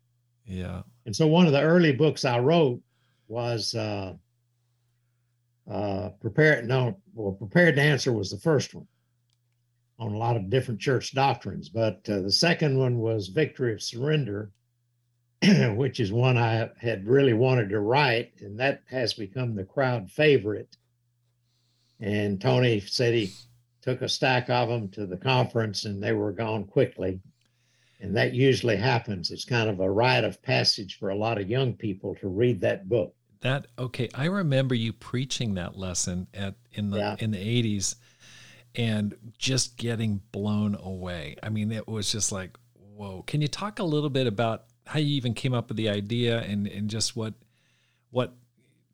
Yeah. 0.47 0.83
And 1.05 1.17
so 1.17 1.27
one 1.27 1.47
of 1.47 1.53
the 1.53 1.61
early 1.61 1.93
books 1.93 2.25
I 2.25 2.39
wrote 2.39 2.81
was 3.27 3.75
uh, 3.75 4.15
uh, 5.69 6.11
prepared 6.21 6.69
no 6.69 6.97
well 7.13 7.33
prepared 7.33 7.75
to 7.75 7.83
answer 7.83 8.13
was 8.13 8.31
the 8.31 8.39
first 8.39 8.73
one 8.73 8.87
on 9.99 10.13
a 10.13 10.19
lot 10.19 10.37
of 10.37 10.51
different 10.51 10.81
church 10.81 11.15
doctrines 11.15 11.69
but 11.69 12.09
uh, 12.09 12.21
the 12.21 12.33
second 12.33 12.79
one 12.79 12.99
was 12.99 13.29
victory 13.29 13.73
of 13.73 13.83
surrender 13.83 14.51
which 15.77 16.01
is 16.01 16.13
one 16.13 16.37
i 16.37 16.69
had 16.81 17.07
really 17.07 17.33
wanted 17.33 17.69
to 17.69 17.79
write 17.79 18.33
and 18.41 18.59
that 18.59 18.83
has 18.91 19.15
become 19.15 19.55
the 19.55 19.65
crowd 19.65 20.11
favorite. 20.11 20.77
And 22.01 22.41
tony 22.41 22.81
said 22.81 23.15
he 23.15 23.33
took 23.83 24.03
a 24.03 24.09
stack 24.09 24.51
of 24.51 24.69
them 24.69 24.89
to 24.91 25.07
the 25.07 25.17
conference 25.17 25.85
and 25.85 26.03
they 26.03 26.13
were 26.13 26.33
gone 26.33 26.65
quickly. 26.65 27.21
And 28.01 28.17
that 28.17 28.33
usually 28.33 28.77
happens. 28.77 29.31
It's 29.31 29.45
kind 29.45 29.69
of 29.69 29.81
a 29.81 29.91
rite 29.91 30.23
of 30.25 30.41
passage 30.43 30.99
for 30.99 31.09
a 31.09 31.17
lot 31.17 31.41
of 31.41 31.49
young 31.49 31.73
people 31.73 32.15
to 32.17 32.29
read 32.29 32.61
that 32.61 32.89
book. 32.89 33.15
That 33.41 33.69
okay 33.79 34.09
i 34.15 34.25
remember 34.25 34.75
you 34.75 34.93
preaching 34.93 35.55
that 35.55 35.77
lesson 35.77 36.27
at 36.35 36.57
in 36.73 36.91
the 36.91 36.99
yeah. 36.99 37.17
in 37.21 37.31
the 37.31 37.39
80s 37.39 37.95
and 38.75 39.15
just 39.39 39.77
getting 39.77 40.21
blown 40.33 40.77
away 40.77 41.37
i 41.43 41.49
mean 41.49 41.73
it 41.73 41.87
was 41.87 42.11
just 42.11 42.33
like 42.33 42.57
whoa 42.75 43.23
can 43.27 43.41
you 43.41 43.49
talk 43.49 43.79
a 43.79 43.85
little 43.85 44.11
bit 44.11 44.27
about 44.27 44.65
how 44.87 44.99
you 44.99 45.15
even 45.15 45.35
came 45.35 45.55
up 45.55 45.69
with 45.69 45.77
the 45.77 45.89
idea 45.89 46.41
and 46.43 46.67
and 46.67 46.89
just 46.89 47.17
what 47.17 47.35
what 48.11 48.35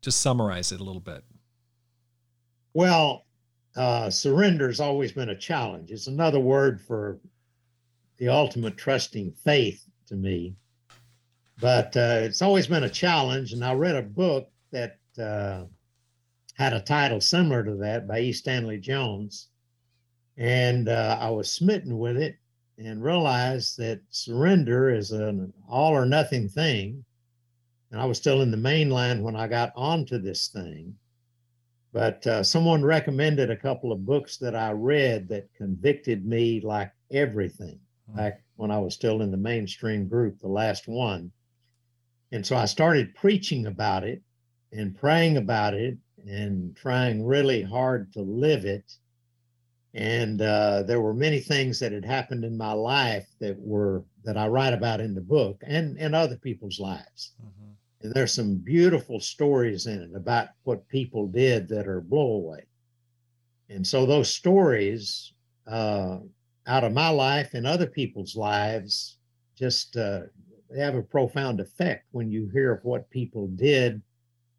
just 0.01 0.21
summarize 0.21 0.71
it 0.71 0.79
a 0.79 0.83
little 0.83 1.01
bit 1.01 1.23
well 2.73 3.25
uh, 3.77 4.09
surrender 4.09 4.67
has 4.67 4.79
always 4.79 5.11
been 5.11 5.29
a 5.29 5.37
challenge 5.37 5.91
it's 5.91 6.07
another 6.07 6.39
word 6.39 6.79
for 6.79 7.19
the 8.17 8.29
ultimate 8.29 8.77
trusting 8.77 9.31
faith 9.31 9.83
to 10.07 10.15
me 10.15 10.55
but 11.59 11.95
uh, 11.95 12.19
it's 12.21 12.41
always 12.41 12.67
been 12.67 12.83
a 12.83 12.89
challenge. 12.89 13.53
And 13.53 13.63
I 13.63 13.73
read 13.73 13.95
a 13.95 14.01
book 14.01 14.49
that 14.71 14.97
uh, 15.17 15.63
had 16.53 16.73
a 16.73 16.81
title 16.81 17.21
similar 17.21 17.63
to 17.63 17.75
that 17.75 18.07
by 18.07 18.19
E. 18.19 18.33
Stanley 18.33 18.77
Jones. 18.77 19.49
And 20.37 20.89
uh, 20.89 21.17
I 21.19 21.29
was 21.29 21.51
smitten 21.51 21.97
with 21.97 22.17
it 22.17 22.37
and 22.77 23.03
realized 23.03 23.77
that 23.77 24.01
surrender 24.09 24.89
is 24.89 25.11
an 25.11 25.53
all 25.69 25.93
or 25.93 26.05
nothing 26.05 26.49
thing. 26.49 27.05
And 27.91 28.01
I 28.01 28.05
was 28.05 28.17
still 28.17 28.41
in 28.41 28.51
the 28.51 28.57
main 28.57 28.89
line 28.89 29.23
when 29.23 29.35
I 29.35 29.47
got 29.47 29.71
onto 29.75 30.17
this 30.17 30.47
thing. 30.47 30.95
But 31.93 32.27
uh, 32.27 32.43
someone 32.43 32.83
recommended 32.83 33.49
a 33.49 33.55
couple 33.55 33.93
of 33.93 34.05
books 34.05 34.35
that 34.37 34.53
I 34.53 34.71
read 34.71 35.29
that 35.29 35.53
convicted 35.55 36.25
me 36.25 36.59
like 36.59 36.91
everything 37.09 37.79
hmm. 38.09 38.17
back 38.17 38.43
when 38.57 38.71
I 38.71 38.79
was 38.79 38.93
still 38.93 39.21
in 39.21 39.31
the 39.31 39.37
mainstream 39.37 40.09
group, 40.09 40.39
the 40.39 40.49
last 40.49 40.89
one. 40.89 41.31
And 42.33 42.45
so 42.45 42.57
I 42.57 42.65
started 42.65 43.15
preaching 43.15 43.67
about 43.67 44.03
it 44.03 44.21
and 44.73 44.93
praying 44.93 45.37
about 45.37 45.73
it 45.73 45.97
and 46.27 46.75
trying 46.75 47.25
really 47.25 47.61
hard 47.61 48.11
to 48.13 48.21
live 48.21 48.65
it. 48.65 48.91
And 49.95 50.41
uh, 50.41 50.83
there 50.83 50.99
were 50.99 51.13
many 51.13 51.39
things 51.39 51.79
that 51.79 51.93
had 51.93 52.03
happened 52.03 52.43
in 52.43 52.57
my 52.57 52.73
life 52.73 53.27
that 53.39 53.57
were 53.57 54.03
that 54.25 54.35
I 54.35 54.47
write 54.47 54.73
about 54.73 54.99
in 54.99 55.15
the 55.15 55.21
book 55.21 55.63
and 55.65 55.97
and 55.97 56.13
other 56.13 56.35
people's 56.35 56.81
lives. 56.81 57.31
Mm-hmm. 57.41 57.71
And 58.01 58.13
there's 58.13 58.33
some 58.33 58.55
beautiful 58.55 59.21
stories 59.21 59.87
in 59.87 60.01
it 60.01 60.13
about 60.13 60.49
what 60.63 60.87
people 60.89 61.27
did 61.27 61.69
that 61.69 61.87
are 61.87 62.01
blowaway. 62.01 62.63
And 63.69 63.87
so 63.87 64.05
those 64.05 64.29
stories 64.29 65.33
uh, 65.65 66.17
out 66.67 66.83
of 66.83 66.91
my 66.91 67.09
life 67.09 67.53
and 67.53 67.65
other 67.65 67.87
people's 67.87 68.35
lives 68.35 69.17
just 69.57 69.95
uh, 69.95 70.23
they 70.69 70.79
have 70.81 70.95
a 70.95 71.01
profound 71.01 71.61
effect 71.61 72.05
when 72.11 72.29
you 72.29 72.49
hear 72.51 72.73
of 72.73 72.83
what 72.83 73.09
people 73.09 73.47
did 73.47 74.01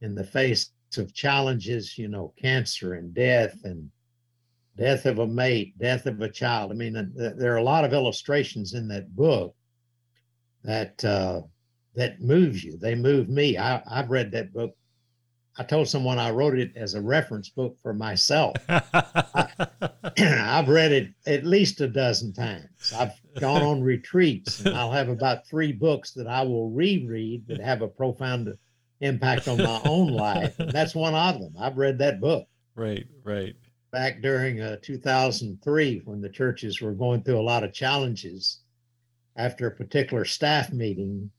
in 0.01 0.15
the 0.15 0.25
face 0.25 0.71
of 0.97 1.13
challenges, 1.13 1.99
you 1.99 2.09
know, 2.09 2.33
cancer 2.41 2.95
and 2.95 3.13
death 3.13 3.61
and 3.65 3.91
death 4.77 5.07
of 5.07 5.19
a 5.19 5.27
mate, 5.27 5.79
death 5.79 6.07
of 6.07 6.21
a 6.21 6.29
child. 6.29 6.71
I 6.71 6.75
mean, 6.75 7.13
there 7.15 7.55
are 7.55 7.59
a 7.59 7.63
lot 7.63 7.85
of 7.85 7.93
illustrations 7.93 8.75
in 8.75 8.89
that 8.89 9.15
book 9.15 9.55
that 10.65 11.05
uh, 11.05 11.43
that 11.95 12.21
moves 12.21 12.63
you. 12.63 12.77
They 12.77 12.95
move 12.95 13.29
me. 13.29 13.59
I, 13.59 13.83
I've 13.91 14.11
read 14.11 14.31
that 14.33 14.53
book. 14.53 14.77
I 15.59 15.65
told 15.65 15.89
someone 15.89 16.19
I 16.19 16.31
wrote 16.31 16.59
it 16.59 16.73
as 16.77 16.95
a 16.95 17.01
reference 17.01 17.49
book 17.49 17.79
for 17.83 17.95
myself. 17.95 18.57
I, 18.69 19.49
have 20.19 20.69
read 20.69 20.93
it 20.93 21.09
at 21.27 21.47
least 21.47 21.81
a 21.81 21.89
dozen 21.89 22.35
times. 22.35 22.93
I've 22.95 23.13
gone 23.41 23.63
on 23.63 23.83
retreats, 23.83 24.61
and 24.61 24.77
I'll 24.77 24.93
have 24.93 25.09
about 25.09 25.47
three 25.47 25.73
books 25.73 26.13
that 26.13 26.27
I 26.27 26.43
will 26.43 26.71
reread 26.71 27.47
that 27.49 27.61
have 27.61 27.81
a 27.81 27.89
profound 27.89 28.53
impact 29.01 29.49
on 29.49 29.59
my 29.59 29.81
own 29.85 30.09
life. 30.09 30.59
And 30.59 30.71
that's 30.71 30.95
one 30.95 31.15
of 31.15 31.41
them. 31.41 31.55
I've 31.59 31.79
read 31.79 31.99
that 31.99 32.21
book. 32.21 32.47
Right, 32.75 33.07
right. 33.25 33.57
Back 33.91 34.21
during 34.21 34.61
uh, 34.61 34.77
2003, 34.83 36.03
when 36.05 36.21
the 36.21 36.29
churches 36.29 36.81
were 36.81 36.93
going 36.93 37.23
through 37.23 37.39
a 37.39 37.43
lot 37.43 37.65
of 37.65 37.73
challenges, 37.73 38.61
after 39.37 39.67
a 39.67 39.77
particular 39.77 40.25
staff 40.25 40.73
meeting, 40.73 41.31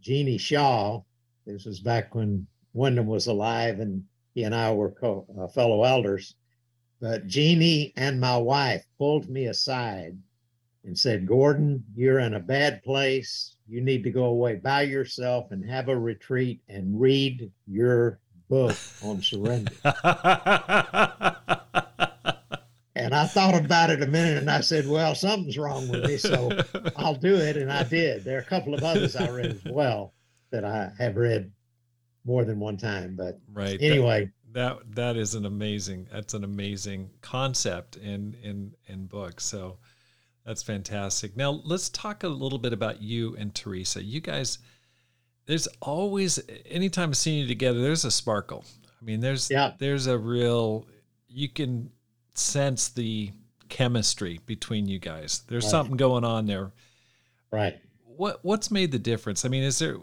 Jeannie 0.00 0.38
Shaw, 0.38 1.02
this 1.46 1.64
was 1.64 1.80
back 1.80 2.14
when 2.14 2.46
Wyndham 2.72 3.06
was 3.06 3.26
alive 3.26 3.80
and 3.80 4.04
he 4.34 4.42
and 4.42 4.54
I 4.54 4.72
were 4.72 4.90
co- 4.90 5.26
uh, 5.38 5.48
fellow 5.48 5.84
elders, 5.84 6.34
but 7.00 7.26
Jeannie 7.26 7.92
and 7.96 8.20
my 8.20 8.36
wife 8.36 8.86
pulled 8.98 9.28
me 9.28 9.46
aside 9.46 10.18
and 10.84 10.98
said, 10.98 11.26
Gordon, 11.26 11.84
you're 11.94 12.20
in 12.20 12.34
a 12.34 12.40
bad 12.40 12.82
place. 12.82 13.56
You 13.68 13.80
need 13.80 14.04
to 14.04 14.10
go 14.10 14.26
away 14.26 14.56
by 14.56 14.82
yourself 14.82 15.50
and 15.50 15.68
have 15.68 15.88
a 15.88 15.98
retreat 15.98 16.60
and 16.68 17.00
read 17.00 17.50
your 17.66 18.20
book 18.48 18.76
on 19.02 19.22
surrender. 19.22 19.72
and 19.84 19.94
I 23.14 23.26
thought 23.26 23.54
about 23.54 23.90
it 23.90 24.02
a 24.02 24.06
minute 24.06 24.38
and 24.38 24.50
I 24.50 24.60
said, 24.60 24.88
well, 24.88 25.14
something's 25.14 25.58
wrong 25.58 25.88
with 25.88 26.04
me. 26.04 26.16
So 26.16 26.50
I'll 26.96 27.14
do 27.14 27.34
it. 27.34 27.56
And 27.56 27.72
I 27.72 27.84
did. 27.84 28.24
There 28.24 28.36
are 28.36 28.40
a 28.40 28.44
couple 28.44 28.74
of 28.74 28.82
others 28.82 29.16
I 29.16 29.30
read 29.30 29.46
as 29.46 29.64
well 29.64 30.12
that 30.50 30.64
I 30.64 30.90
have 30.98 31.16
read 31.16 31.52
more 32.24 32.44
than 32.44 32.58
one 32.58 32.76
time. 32.76 33.16
But 33.16 33.38
right. 33.52 33.78
Anyway. 33.80 34.30
That, 34.52 34.52
that 34.52 34.94
that 34.94 35.16
is 35.16 35.34
an 35.34 35.44
amazing 35.44 36.08
that's 36.10 36.32
an 36.32 36.42
amazing 36.42 37.10
concept 37.20 37.96
in 37.96 38.34
in 38.42 38.72
in 38.86 39.06
books. 39.06 39.44
So 39.44 39.76
that's 40.46 40.62
fantastic. 40.62 41.36
Now 41.36 41.60
let's 41.64 41.90
talk 41.90 42.24
a 42.24 42.28
little 42.28 42.58
bit 42.58 42.72
about 42.72 43.02
you 43.02 43.36
and 43.36 43.54
Theresa. 43.54 44.02
You 44.02 44.20
guys, 44.20 44.58
there's 45.46 45.68
always 45.80 46.40
anytime 46.68 47.10
I've 47.10 47.16
seen 47.16 47.42
you 47.42 47.48
together, 47.48 47.80
there's 47.80 48.04
a 48.04 48.10
sparkle. 48.10 48.64
I 49.00 49.04
mean, 49.04 49.20
there's 49.20 49.50
yeah. 49.50 49.72
there's 49.78 50.06
a 50.06 50.18
real 50.18 50.86
you 51.28 51.48
can 51.48 51.90
sense 52.34 52.88
the 52.88 53.30
chemistry 53.68 54.40
between 54.46 54.86
you 54.86 54.98
guys. 54.98 55.42
There's 55.48 55.64
right. 55.64 55.70
something 55.70 55.96
going 55.96 56.24
on 56.24 56.46
there. 56.46 56.72
Right. 57.50 57.78
What 58.04 58.40
what's 58.42 58.70
made 58.70 58.92
the 58.92 58.98
difference? 58.98 59.44
I 59.44 59.48
mean, 59.48 59.62
is 59.62 59.78
there 59.78 59.96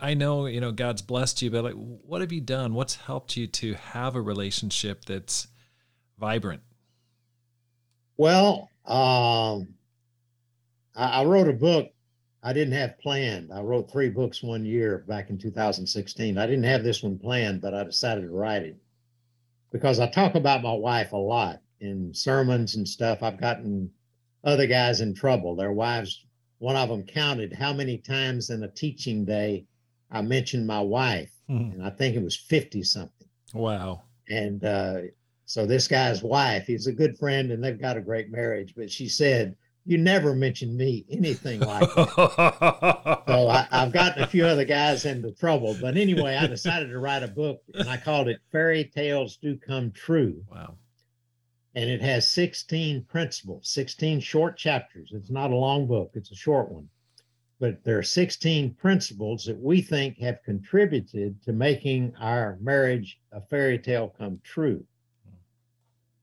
I 0.00 0.14
know, 0.14 0.46
you 0.46 0.60
know, 0.60 0.72
God's 0.72 1.02
blessed 1.02 1.42
you, 1.42 1.50
but 1.50 1.62
like 1.62 1.74
what 1.74 2.20
have 2.20 2.32
you 2.32 2.40
done? 2.40 2.74
What's 2.74 2.96
helped 2.96 3.36
you 3.36 3.46
to 3.46 3.74
have 3.74 4.16
a 4.16 4.20
relationship 4.20 5.04
that's 5.04 5.46
vibrant? 6.18 6.62
Well, 8.16 8.70
um, 8.84 9.74
I, 10.96 11.20
I 11.20 11.24
wrote 11.24 11.48
a 11.48 11.52
book 11.52 11.92
I 12.46 12.52
didn't 12.52 12.74
have 12.74 13.00
planned. 13.00 13.52
I 13.52 13.60
wrote 13.60 13.90
three 13.90 14.08
books 14.08 14.40
one 14.40 14.64
year 14.64 15.04
back 15.08 15.30
in 15.30 15.36
2016. 15.36 16.38
I 16.38 16.46
didn't 16.46 16.62
have 16.62 16.84
this 16.84 17.02
one 17.02 17.18
planned, 17.18 17.60
but 17.60 17.74
I 17.74 17.82
decided 17.82 18.20
to 18.20 18.30
write 18.30 18.62
it 18.62 18.76
because 19.72 19.98
I 19.98 20.06
talk 20.06 20.36
about 20.36 20.62
my 20.62 20.72
wife 20.72 21.10
a 21.10 21.16
lot 21.16 21.60
in 21.80 22.14
sermons 22.14 22.76
and 22.76 22.86
stuff. 22.86 23.24
I've 23.24 23.40
gotten 23.40 23.90
other 24.44 24.68
guys 24.68 25.00
in 25.00 25.12
trouble. 25.12 25.56
Their 25.56 25.72
wives, 25.72 26.24
one 26.58 26.76
of 26.76 26.88
them 26.88 27.02
counted 27.02 27.52
how 27.52 27.72
many 27.72 27.98
times 27.98 28.50
in 28.50 28.62
a 28.62 28.68
teaching 28.68 29.24
day 29.24 29.66
I 30.12 30.22
mentioned 30.22 30.68
my 30.68 30.80
wife, 30.80 31.32
hmm. 31.48 31.72
and 31.72 31.82
I 31.84 31.90
think 31.90 32.14
it 32.14 32.22
was 32.22 32.36
50 32.36 32.84
something. 32.84 33.28
Wow. 33.54 34.04
And 34.28 34.64
uh, 34.64 34.98
so 35.46 35.66
this 35.66 35.88
guy's 35.88 36.22
wife, 36.22 36.68
he's 36.68 36.86
a 36.86 36.92
good 36.92 37.18
friend 37.18 37.50
and 37.50 37.64
they've 37.64 37.80
got 37.80 37.96
a 37.96 38.00
great 38.00 38.30
marriage, 38.30 38.74
but 38.76 38.88
she 38.88 39.08
said, 39.08 39.56
you 39.86 39.98
never 39.98 40.34
mentioned 40.34 40.76
me 40.76 41.04
anything 41.08 41.60
like 41.60 41.88
that. 41.94 43.22
so 43.28 43.48
I, 43.48 43.68
have 43.70 43.92
gotten 43.92 44.24
a 44.24 44.26
few 44.26 44.44
other 44.44 44.64
guys 44.64 45.04
into 45.04 45.30
trouble. 45.30 45.76
But 45.80 45.96
anyway, 45.96 46.36
I 46.36 46.48
decided 46.48 46.88
to 46.88 46.98
write 46.98 47.22
a 47.22 47.28
book 47.28 47.62
and 47.72 47.88
I 47.88 47.96
called 47.96 48.28
it 48.28 48.40
Fairy 48.50 48.84
Tales 48.84 49.36
Do 49.36 49.56
Come 49.56 49.92
True. 49.92 50.42
Wow. 50.50 50.74
And 51.76 51.88
it 51.88 52.02
has 52.02 52.26
16 52.32 53.04
principles, 53.04 53.68
16 53.68 54.20
short 54.20 54.56
chapters. 54.56 55.10
It's 55.12 55.30
not 55.30 55.52
a 55.52 55.56
long 55.56 55.86
book, 55.86 56.10
it's 56.14 56.32
a 56.32 56.36
short 56.36 56.70
one. 56.70 56.88
But 57.60 57.84
there 57.84 57.98
are 57.98 58.02
16 58.02 58.74
principles 58.74 59.44
that 59.44 59.58
we 59.58 59.80
think 59.80 60.18
have 60.18 60.42
contributed 60.42 61.40
to 61.44 61.52
making 61.52 62.14
our 62.20 62.58
marriage 62.60 63.20
a 63.30 63.40
fairy 63.40 63.78
tale 63.78 64.12
come 64.18 64.40
true. 64.42 64.84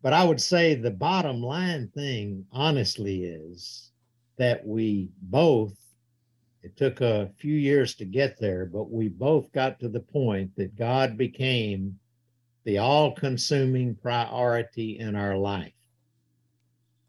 But 0.03 0.11
I 0.11 0.25
would 0.25 0.41
say 0.41 0.75
the 0.75 0.91
bottom 0.91 1.41
line 1.41 1.87
thing, 1.95 2.45
honestly, 2.51 3.23
is 3.23 3.91
that 4.37 4.67
we 4.67 5.09
both, 5.21 5.73
it 6.61 6.75
took 6.75 6.99
a 6.99 7.31
few 7.37 7.55
years 7.55 7.95
to 7.95 8.05
get 8.05 8.37
there, 8.37 8.65
but 8.65 8.91
we 8.91 9.07
both 9.07 9.49
got 9.53 9.79
to 9.79 9.87
the 9.87 10.01
point 10.01 10.51
that 10.57 10.75
God 10.75 11.17
became 11.17 11.97
the 12.65 12.79
all 12.79 13.13
consuming 13.13 13.95
priority 13.95 14.99
in 14.99 15.15
our 15.15 15.37
life. 15.37 15.71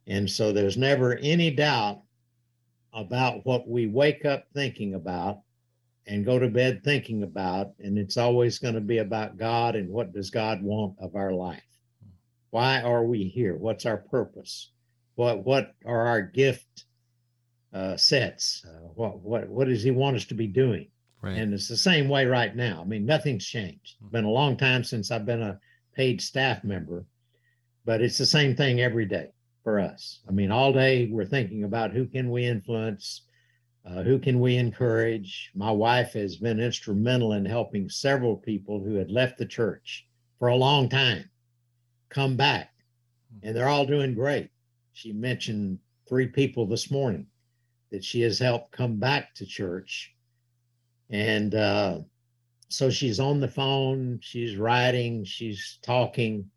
And 0.07 0.31
so 0.31 0.53
there's 0.53 0.77
never 0.77 1.17
any 1.17 1.51
doubt 1.51 2.01
about 2.93 3.45
what 3.45 3.67
we 3.67 3.89
wake 3.89 4.25
up 4.25 4.45
thinking 4.55 4.95
about 4.95 5.41
and 6.07 6.25
go 6.25 6.39
to 6.39 6.49
bed 6.49 6.85
thinking 6.85 7.25
about. 7.25 7.73
And 7.81 7.99
it's 7.99 8.19
always 8.19 8.61
going 8.61 8.75
to 8.75 8.81
be 8.81 8.99
about 8.99 9.37
God 9.37 9.75
and 9.75 9.89
what 9.89 10.13
does 10.13 10.31
God 10.31 10.63
want 10.63 10.95
of 11.01 11.17
our 11.17 11.33
life. 11.33 11.74
Why 12.55 12.83
are 12.83 13.03
we 13.03 13.25
here? 13.25 13.57
What's 13.57 13.85
our 13.85 13.97
purpose? 13.97 14.71
What 15.17 15.45
what 15.45 15.75
are 15.85 16.07
our 16.07 16.23
gift 16.23 16.85
uh, 17.73 17.97
sets? 17.97 18.65
Uh, 18.65 18.91
what 18.95 19.19
what 19.19 19.49
what 19.49 19.67
does 19.67 19.83
He 19.83 19.91
want 19.91 20.15
us 20.15 20.25
to 20.27 20.35
be 20.35 20.47
doing? 20.47 20.87
Right. 21.21 21.37
And 21.37 21.53
it's 21.53 21.67
the 21.67 21.77
same 21.77 22.09
way 22.09 22.27
right 22.27 22.55
now. 22.55 22.81
I 22.81 22.85
mean, 22.85 23.05
nothing's 23.05 23.45
changed. 23.45 23.97
It's 24.01 24.13
been 24.13 24.23
a 24.23 24.31
long 24.31 24.57
time 24.57 24.85
since 24.85 25.11
I've 25.11 25.27
been 25.27 25.43
a 25.43 25.59
paid 25.97 26.23
staff 26.23 26.63
member, 26.63 27.05
but 27.85 28.01
it's 28.01 28.19
the 28.19 28.25
same 28.25 28.55
thing 28.55 28.81
every 28.81 29.07
day 29.07 29.31
for 29.65 29.81
us. 29.81 30.21
I 30.29 30.31
mean, 30.31 30.53
all 30.53 30.73
day 30.73 31.09
we're 31.11 31.25
thinking 31.25 31.65
about 31.65 31.91
who 31.91 32.07
can 32.07 32.31
we 32.31 32.45
influence, 32.45 33.23
uh, 33.85 34.05
who 34.05 34.21
can 34.21 34.39
we 34.39 34.59
encourage. 34.59 35.51
My 35.57 35.73
wife 35.73 36.13
has 36.13 36.37
been 36.37 36.61
instrumental 36.61 37.33
in 37.33 37.47
helping 37.47 37.89
several 37.89 38.37
people 38.37 38.79
who 38.79 38.95
had 38.95 39.11
left 39.11 39.39
the 39.39 39.47
church 39.47 40.07
for 40.39 40.47
a 40.47 40.57
long 40.57 40.89
time 40.89 41.29
come 42.15 42.37
back 42.37 42.73
and 43.43 43.57
they're 43.57 43.69
all 43.69 43.85
doing 43.85 44.15
great. 44.15 44.51
She 44.93 45.13
mentioned 45.13 45.79
three 46.09 46.29
people 46.29 46.67
this 46.67 46.91
morning 46.91 47.27
that 47.91 48.05
she 48.05 48.21
has 48.23 48.39
helped 48.39 48.73
come 48.73 48.97
back 48.97 49.35
to 49.35 49.47
church. 49.47 50.15
And 51.11 51.55
uh, 51.55 51.99
so 52.69 52.91
she's 52.91 53.21
on 53.21 53.41
the 53.41 53.49
phone, 53.49 54.19
she's 54.23 54.57
writing, 54.57 55.25
she's 55.25 55.79
talking. 55.83 56.51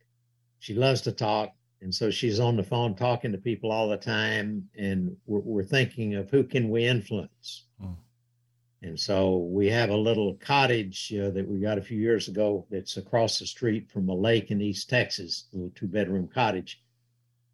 She 0.59 0.73
loves 0.73 1.01
to 1.01 1.11
talk. 1.11 1.53
And 1.81 1.93
so 1.93 2.09
she's 2.09 2.39
on 2.39 2.55
the 2.55 2.63
phone 2.63 2.95
talking 2.95 3.31
to 3.31 3.37
people 3.37 3.71
all 3.71 3.87
the 3.87 3.97
time. 3.97 4.67
And 4.77 5.15
we're, 5.25 5.39
we're 5.39 5.63
thinking 5.63 6.15
of 6.15 6.29
who 6.29 6.43
can 6.43 6.69
we 6.69 6.85
influence? 6.85 7.65
Mm. 7.83 7.95
And 8.83 8.99
so 8.99 9.37
we 9.37 9.67
have 9.69 9.89
a 9.89 9.97
little 9.97 10.35
cottage 10.35 11.11
uh, 11.13 11.31
that 11.31 11.47
we 11.47 11.59
got 11.59 11.79
a 11.79 11.83
few 11.83 11.99
years 11.99 12.27
ago 12.27 12.65
that's 12.69 12.97
across 12.97 13.39
the 13.39 13.47
street 13.47 13.89
from 13.89 14.07
a 14.09 14.13
lake 14.13 14.51
in 14.51 14.61
East 14.61 14.89
Texas, 14.89 15.45
a 15.51 15.55
little 15.55 15.71
two 15.73 15.87
bedroom 15.87 16.27
cottage. 16.27 16.81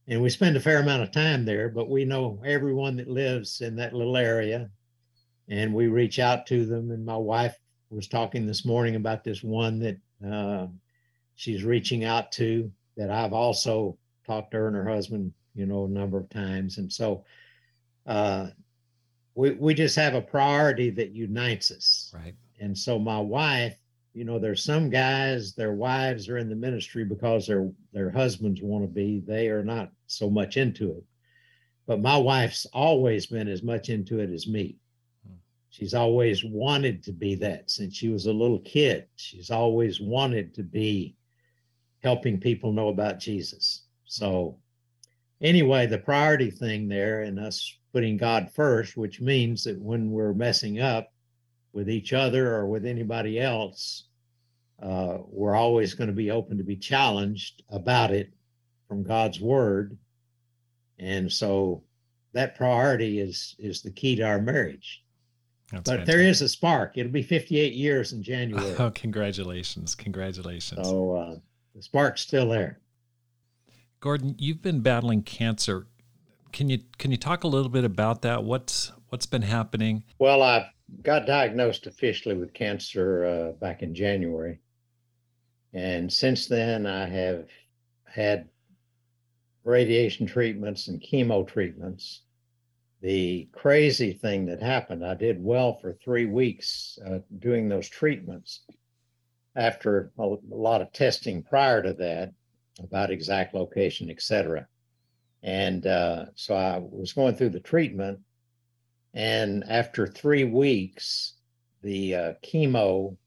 And 0.07 0.21
we 0.21 0.29
spend 0.29 0.57
a 0.57 0.59
fair 0.59 0.79
amount 0.79 1.03
of 1.03 1.11
time 1.11 1.45
there, 1.45 1.69
but 1.69 1.89
we 1.89 2.03
know 2.03 2.41
everyone 2.45 2.97
that 2.97 3.07
lives 3.07 3.61
in 3.61 3.77
that 3.77 3.93
little 3.93 4.17
area. 4.17 4.69
And 5.47 5.73
we 5.73 5.87
reach 5.87 6.19
out 6.19 6.45
to 6.47 6.65
them. 6.65 6.91
And 6.91 7.05
my 7.05 7.15
wife 7.15 7.55
was 7.89 8.07
talking 8.07 8.45
this 8.45 8.65
morning 8.65 8.95
about 8.95 9.23
this 9.23 9.43
one 9.43 9.79
that 9.79 9.97
uh, 10.29 10.67
she's 11.35 11.63
reaching 11.63 12.03
out 12.03 12.33
to 12.33 12.69
that 12.97 13.09
I've 13.09 13.33
also 13.33 13.97
talked 14.25 14.51
to 14.51 14.57
her 14.57 14.67
and 14.67 14.75
her 14.75 14.87
husband, 14.87 15.33
you 15.55 15.65
know, 15.65 15.85
a 15.85 15.89
number 15.89 16.17
of 16.17 16.29
times. 16.29 16.77
And 16.77 16.91
so 16.91 17.23
uh, 18.05 18.47
we, 19.35 19.51
we 19.51 19.73
just 19.73 19.95
have 19.95 20.13
a 20.13 20.21
priority 20.21 20.89
that 20.91 21.15
unites 21.15 21.71
us. 21.71 22.13
Right. 22.13 22.35
And 22.59 22.77
so 22.77 22.99
my 22.99 23.19
wife, 23.19 23.75
you 24.13 24.25
know, 24.25 24.37
there's 24.37 24.63
some 24.63 24.89
guys, 24.89 25.53
their 25.53 25.73
wives 25.73 26.29
are 26.29 26.37
in 26.37 26.49
the 26.49 26.55
ministry 26.55 27.03
because 27.03 27.47
their 27.47 27.71
their 27.93 28.11
husbands 28.11 28.61
want 28.61 28.83
to 28.83 28.87
be. 28.87 29.23
They 29.25 29.47
are 29.47 29.63
not 29.63 29.91
so 30.05 30.29
much 30.29 30.57
into 30.57 30.91
it. 30.91 31.03
But 31.87 32.01
my 32.01 32.15
wife's 32.15 32.65
always 32.67 33.25
been 33.25 33.47
as 33.47 33.63
much 33.63 33.89
into 33.89 34.19
it 34.19 34.29
as 34.29 34.47
me. 34.47 34.77
Hmm. 35.27 35.35
She's 35.69 35.93
always 35.93 36.43
wanted 36.45 37.03
to 37.03 37.11
be 37.11 37.35
that 37.35 37.71
since 37.71 37.95
she 37.95 38.09
was 38.09 38.27
a 38.27 38.33
little 38.33 38.59
kid. 38.59 39.07
She's 39.15 39.49
always 39.49 39.99
wanted 39.99 40.53
to 40.53 40.63
be 40.63 41.15
helping 42.03 42.39
people 42.39 42.71
know 42.71 42.89
about 42.89 43.19
Jesus. 43.19 43.85
So, 44.05 44.57
anyway, 45.43 45.85
the 45.85 45.97
priority 45.97 46.49
thing 46.49 46.87
there 46.87 47.21
and 47.21 47.39
us 47.39 47.77
putting 47.91 48.17
God 48.17 48.49
first, 48.51 48.97
which 48.97 49.21
means 49.21 49.63
that 49.65 49.79
when 49.79 50.09
we're 50.11 50.33
messing 50.33 50.79
up 50.81 51.13
with 51.73 51.89
each 51.89 52.13
other 52.13 52.55
or 52.55 52.67
with 52.67 52.85
anybody 52.85 53.39
else, 53.39 54.05
uh, 54.81 55.19
we're 55.27 55.55
always 55.55 55.93
going 55.93 56.09
to 56.09 56.15
be 56.15 56.31
open 56.31 56.57
to 56.57 56.63
be 56.63 56.75
challenged 56.75 57.61
about 57.69 58.11
it 58.11 58.33
from 58.87 59.03
God's 59.03 59.39
word. 59.39 59.97
And 60.99 61.31
so 61.31 61.83
that 62.33 62.55
priority 62.55 63.19
is 63.19 63.55
is 63.59 63.81
the 63.81 63.91
key 63.91 64.15
to 64.15 64.23
our 64.23 64.41
marriage. 64.41 65.03
That's 65.71 65.89
but 65.89 65.91
fantastic. 65.97 66.15
there 66.15 66.25
is 66.25 66.41
a 66.41 66.49
spark. 66.49 66.97
It'll 66.97 67.11
be 67.11 67.23
58 67.23 67.73
years 67.73 68.13
in 68.13 68.23
January. 68.33 68.75
Oh, 68.77 68.91
congratulations. 68.91 69.95
Congratulations. 69.95 70.87
So 70.87 71.15
uh, 71.15 71.35
the 71.75 71.81
spark's 71.81 72.21
still 72.21 72.49
there. 72.49 72.79
Gordon, 74.03 74.35
you've 74.37 74.61
been 74.61 74.81
battling 74.81 75.21
cancer. 75.21 75.87
Can 76.51 76.69
you 76.69 76.79
can 76.97 77.11
you 77.11 77.15
talk 77.15 77.45
a 77.45 77.47
little 77.47 77.69
bit 77.69 77.85
about 77.85 78.21
that? 78.23 78.43
What's 78.43 78.91
what's 79.07 79.25
been 79.25 79.43
happening? 79.43 80.03
Well, 80.19 80.41
I 80.41 80.69
got 81.03 81.25
diagnosed 81.25 81.87
officially 81.87 82.35
with 82.35 82.53
cancer 82.53 83.25
uh, 83.25 83.51
back 83.53 83.81
in 83.81 83.95
January, 83.95 84.59
and 85.71 86.11
since 86.11 86.47
then 86.47 86.85
I 86.85 87.07
have 87.07 87.47
had 88.03 88.49
radiation 89.63 90.27
treatments 90.27 90.89
and 90.89 91.01
chemo 91.01 91.47
treatments. 91.47 92.23
The 92.99 93.47
crazy 93.53 94.11
thing 94.11 94.45
that 94.47 94.61
happened, 94.61 95.05
I 95.05 95.13
did 95.13 95.41
well 95.41 95.79
for 95.79 95.93
three 95.93 96.25
weeks 96.25 96.99
uh, 97.07 97.19
doing 97.39 97.69
those 97.69 97.87
treatments 97.87 98.63
after 99.55 100.11
a, 100.19 100.23
a 100.23 100.37
lot 100.49 100.81
of 100.81 100.91
testing 100.91 101.41
prior 101.41 101.81
to 101.81 101.93
that 101.93 102.33
about 102.83 103.11
exact 103.11 103.53
location, 103.53 104.09
et 104.09 104.21
cetera. 104.21 104.67
And 105.41 105.85
uh, 105.87 106.25
so 106.35 106.55
I 106.55 106.77
was 106.77 107.13
going 107.13 107.35
through 107.35 107.49
the 107.49 107.59
treatment. 107.59 108.19
And 109.13 109.63
after 109.67 110.07
three 110.07 110.43
weeks, 110.43 111.33
the 111.81 112.15
uh, 112.15 112.33
chemo 112.43 113.17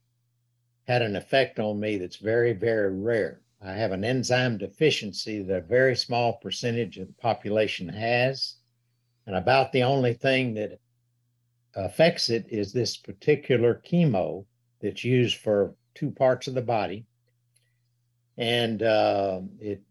had 0.89 1.03
an 1.03 1.17
effect 1.17 1.59
on 1.59 1.79
me 1.79 1.99
that's 1.99 2.17
very, 2.17 2.53
very 2.53 2.95
rare. 2.95 3.41
I 3.63 3.73
have 3.73 3.93
an 3.93 4.05
enzyme 4.05 4.59
deficiency 4.59 5.43
that 5.43 5.57
a 5.57 5.61
very 5.61 5.97
small 5.97 6.35
percentage 6.35 6.99
of 6.99 7.09
the 7.09 7.15
population 7.15 7.89
has. 7.89 8.57
And 9.27 9.37
about 9.37 9.73
the 9.73 9.83
only 9.83 10.15
thing 10.15 10.55
that 10.55 10.79
affects 11.75 12.31
it 12.31 12.47
is 12.49 12.73
this 12.73 12.97
particular 12.97 13.83
chemo 13.87 14.45
that's 14.81 15.05
used 15.05 15.39
for 15.39 15.75
two 15.95 16.11
parts 16.11 16.47
of 16.47 16.55
the 16.55 16.63
body. 16.63 17.05
And 18.37 18.83
uh, 18.83 19.41
it 19.61 19.83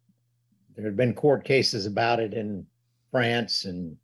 there 0.75 0.85
have 0.85 0.97
been 0.97 1.13
court 1.13 1.45
cases 1.45 1.85
about 1.85 2.19
it 2.19 2.33
in 2.33 2.65
France 3.11 3.65
and 3.65 3.97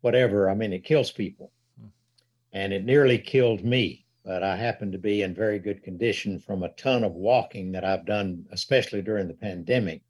whatever. 0.00 0.48
I 0.48 0.54
mean, 0.54 0.72
it 0.72 0.84
kills 0.84 1.10
people. 1.10 1.52
Hmm. 1.80 1.88
And 2.52 2.72
it 2.72 2.84
nearly 2.84 3.18
killed 3.18 3.64
me 3.64 4.06
but 4.28 4.42
I 4.42 4.56
happen 4.56 4.92
to 4.92 4.98
be 4.98 5.22
in 5.22 5.34
very 5.34 5.58
good 5.58 5.82
condition 5.82 6.38
from 6.38 6.62
a 6.62 6.68
ton 6.72 7.02
of 7.02 7.14
walking 7.14 7.72
that 7.72 7.82
I've 7.82 8.04
done, 8.04 8.44
especially 8.52 9.00
during 9.00 9.26
the 9.26 9.32
pandemic. 9.32 10.02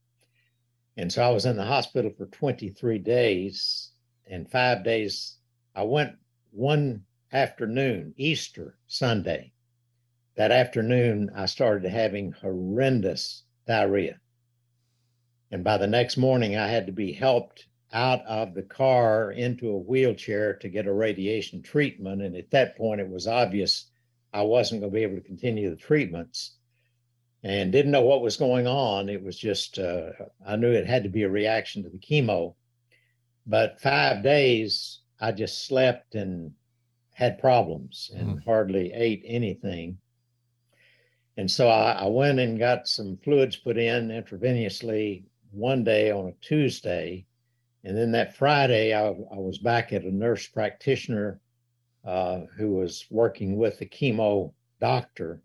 And 0.97 1.13
so 1.13 1.23
I 1.23 1.31
was 1.31 1.47
in 1.47 1.57
the 1.57 1.65
hospital 1.65 2.11
for 2.11 2.27
23 2.27 2.99
days, 2.99 3.93
and 4.27 4.51
five 4.51 4.83
days 4.83 5.37
I 5.77 5.85
went 5.85 6.17
one 6.51 7.05
afternoon, 7.33 8.13
Easter 8.17 8.77
Sunday. 8.89 9.53
That 10.35 10.51
afternoon, 10.51 11.31
I 11.37 11.47
started 11.47 11.89
having 11.89 12.33
horrendous 12.33 13.45
diarrhea. 13.69 14.19
And 15.53 15.63
by 15.63 15.79
the 15.79 15.87
next 15.87 16.17
morning, 16.17 16.57
I 16.57 16.67
had 16.67 16.87
to 16.87 16.93
be 16.93 17.13
helped 17.13 17.67
out 17.93 18.25
of 18.27 18.55
the 18.55 18.63
car 18.63 19.31
into 19.33 19.71
a 19.71 19.79
wheelchair 19.79 20.55
to 20.55 20.69
get 20.69 20.87
a 20.87 20.93
radiation 20.93 21.63
treatment. 21.63 22.23
And 22.23 22.37
at 22.37 22.51
that 22.51 22.77
point, 22.77 23.01
it 23.01 23.09
was 23.09 23.27
obvious 23.27 23.87
I 24.33 24.43
wasn't 24.43 24.81
going 24.83 24.93
to 24.93 24.95
be 24.95 25.03
able 25.05 25.17
to 25.17 25.23
continue 25.23 25.71
the 25.71 25.77
treatments 25.77 26.57
and 27.43 27.73
didn't 27.73 27.93
know 27.93 28.03
what 28.03 28.21
was 28.21 28.37
going 28.37 28.67
on. 28.67 29.09
It 29.09 29.23
was 29.23 29.39
just, 29.39 29.79
uh, 29.79 30.11
I 30.47 30.57
knew 30.57 30.73
it 30.73 30.87
had 30.87 31.05
to 31.05 31.09
be 31.09 31.23
a 31.23 31.31
reaction 31.31 31.83
to 31.85 31.89
the 31.89 31.99
chemo. 31.99 32.55
But 33.47 33.81
five 33.81 34.23
days, 34.23 35.01
I 35.21 35.33
just 35.33 35.67
slept 35.67 36.15
and 36.15 36.53
had 37.15 37.39
problems 37.39 38.11
and 38.15 38.37
mm. 38.37 38.45
hardly 38.45 38.93
ate 38.93 39.23
anything. 39.25 39.99
And 41.39 41.49
so 41.49 41.69
I, 41.69 41.93
I, 41.93 42.07
went 42.07 42.41
and 42.41 42.59
got 42.59 42.89
some 42.89 43.17
fluids 43.19 43.55
put 43.55 43.79
in 43.79 44.09
intravenously 44.09 45.23
one 45.53 45.85
day 45.85 46.11
on 46.11 46.27
a 46.27 46.45
Tuesday. 46.45 47.27
And 47.85 47.97
then 47.97 48.11
that 48.11 48.37
Friday, 48.37 48.93
I, 48.93 49.07
I 49.07 49.39
was 49.39 49.59
back 49.59 49.93
at 49.93 50.03
a 50.03 50.11
nurse 50.11 50.49
practitioner 50.49 51.41
uh, 52.05 52.41
who 52.57 52.73
was 52.73 53.07
working 53.09 53.57
with 53.57 53.79
the 53.79 53.87
chemo 53.87 54.53
doctor, 54.81 55.41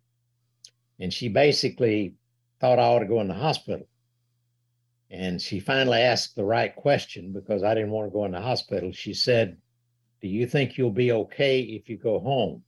and 0.99 1.13
she 1.13 1.29
basically 1.29 2.15
thought 2.59 2.79
I 2.79 2.83
ought 2.83 2.99
to 2.99 3.05
go 3.05 3.21
in 3.21 3.27
the 3.27 3.35
hospital. 3.35 3.87
And 5.11 5.39
she 5.39 5.59
finally 5.59 5.99
asked 5.99 6.35
the 6.35 6.43
right 6.43 6.75
question 6.75 7.31
because 7.31 7.61
I 7.61 7.75
didn't 7.75 7.91
want 7.91 8.07
to 8.07 8.13
go 8.13 8.25
in 8.25 8.31
the 8.31 8.41
hospital. 8.41 8.91
She 8.93 9.13
said, 9.13 9.57
Do 10.21 10.27
you 10.27 10.47
think 10.47 10.75
you'll 10.75 10.89
be 10.89 11.11
okay 11.11 11.59
if 11.61 11.87
you 11.87 11.97
go 11.97 12.19
home? 12.19 12.63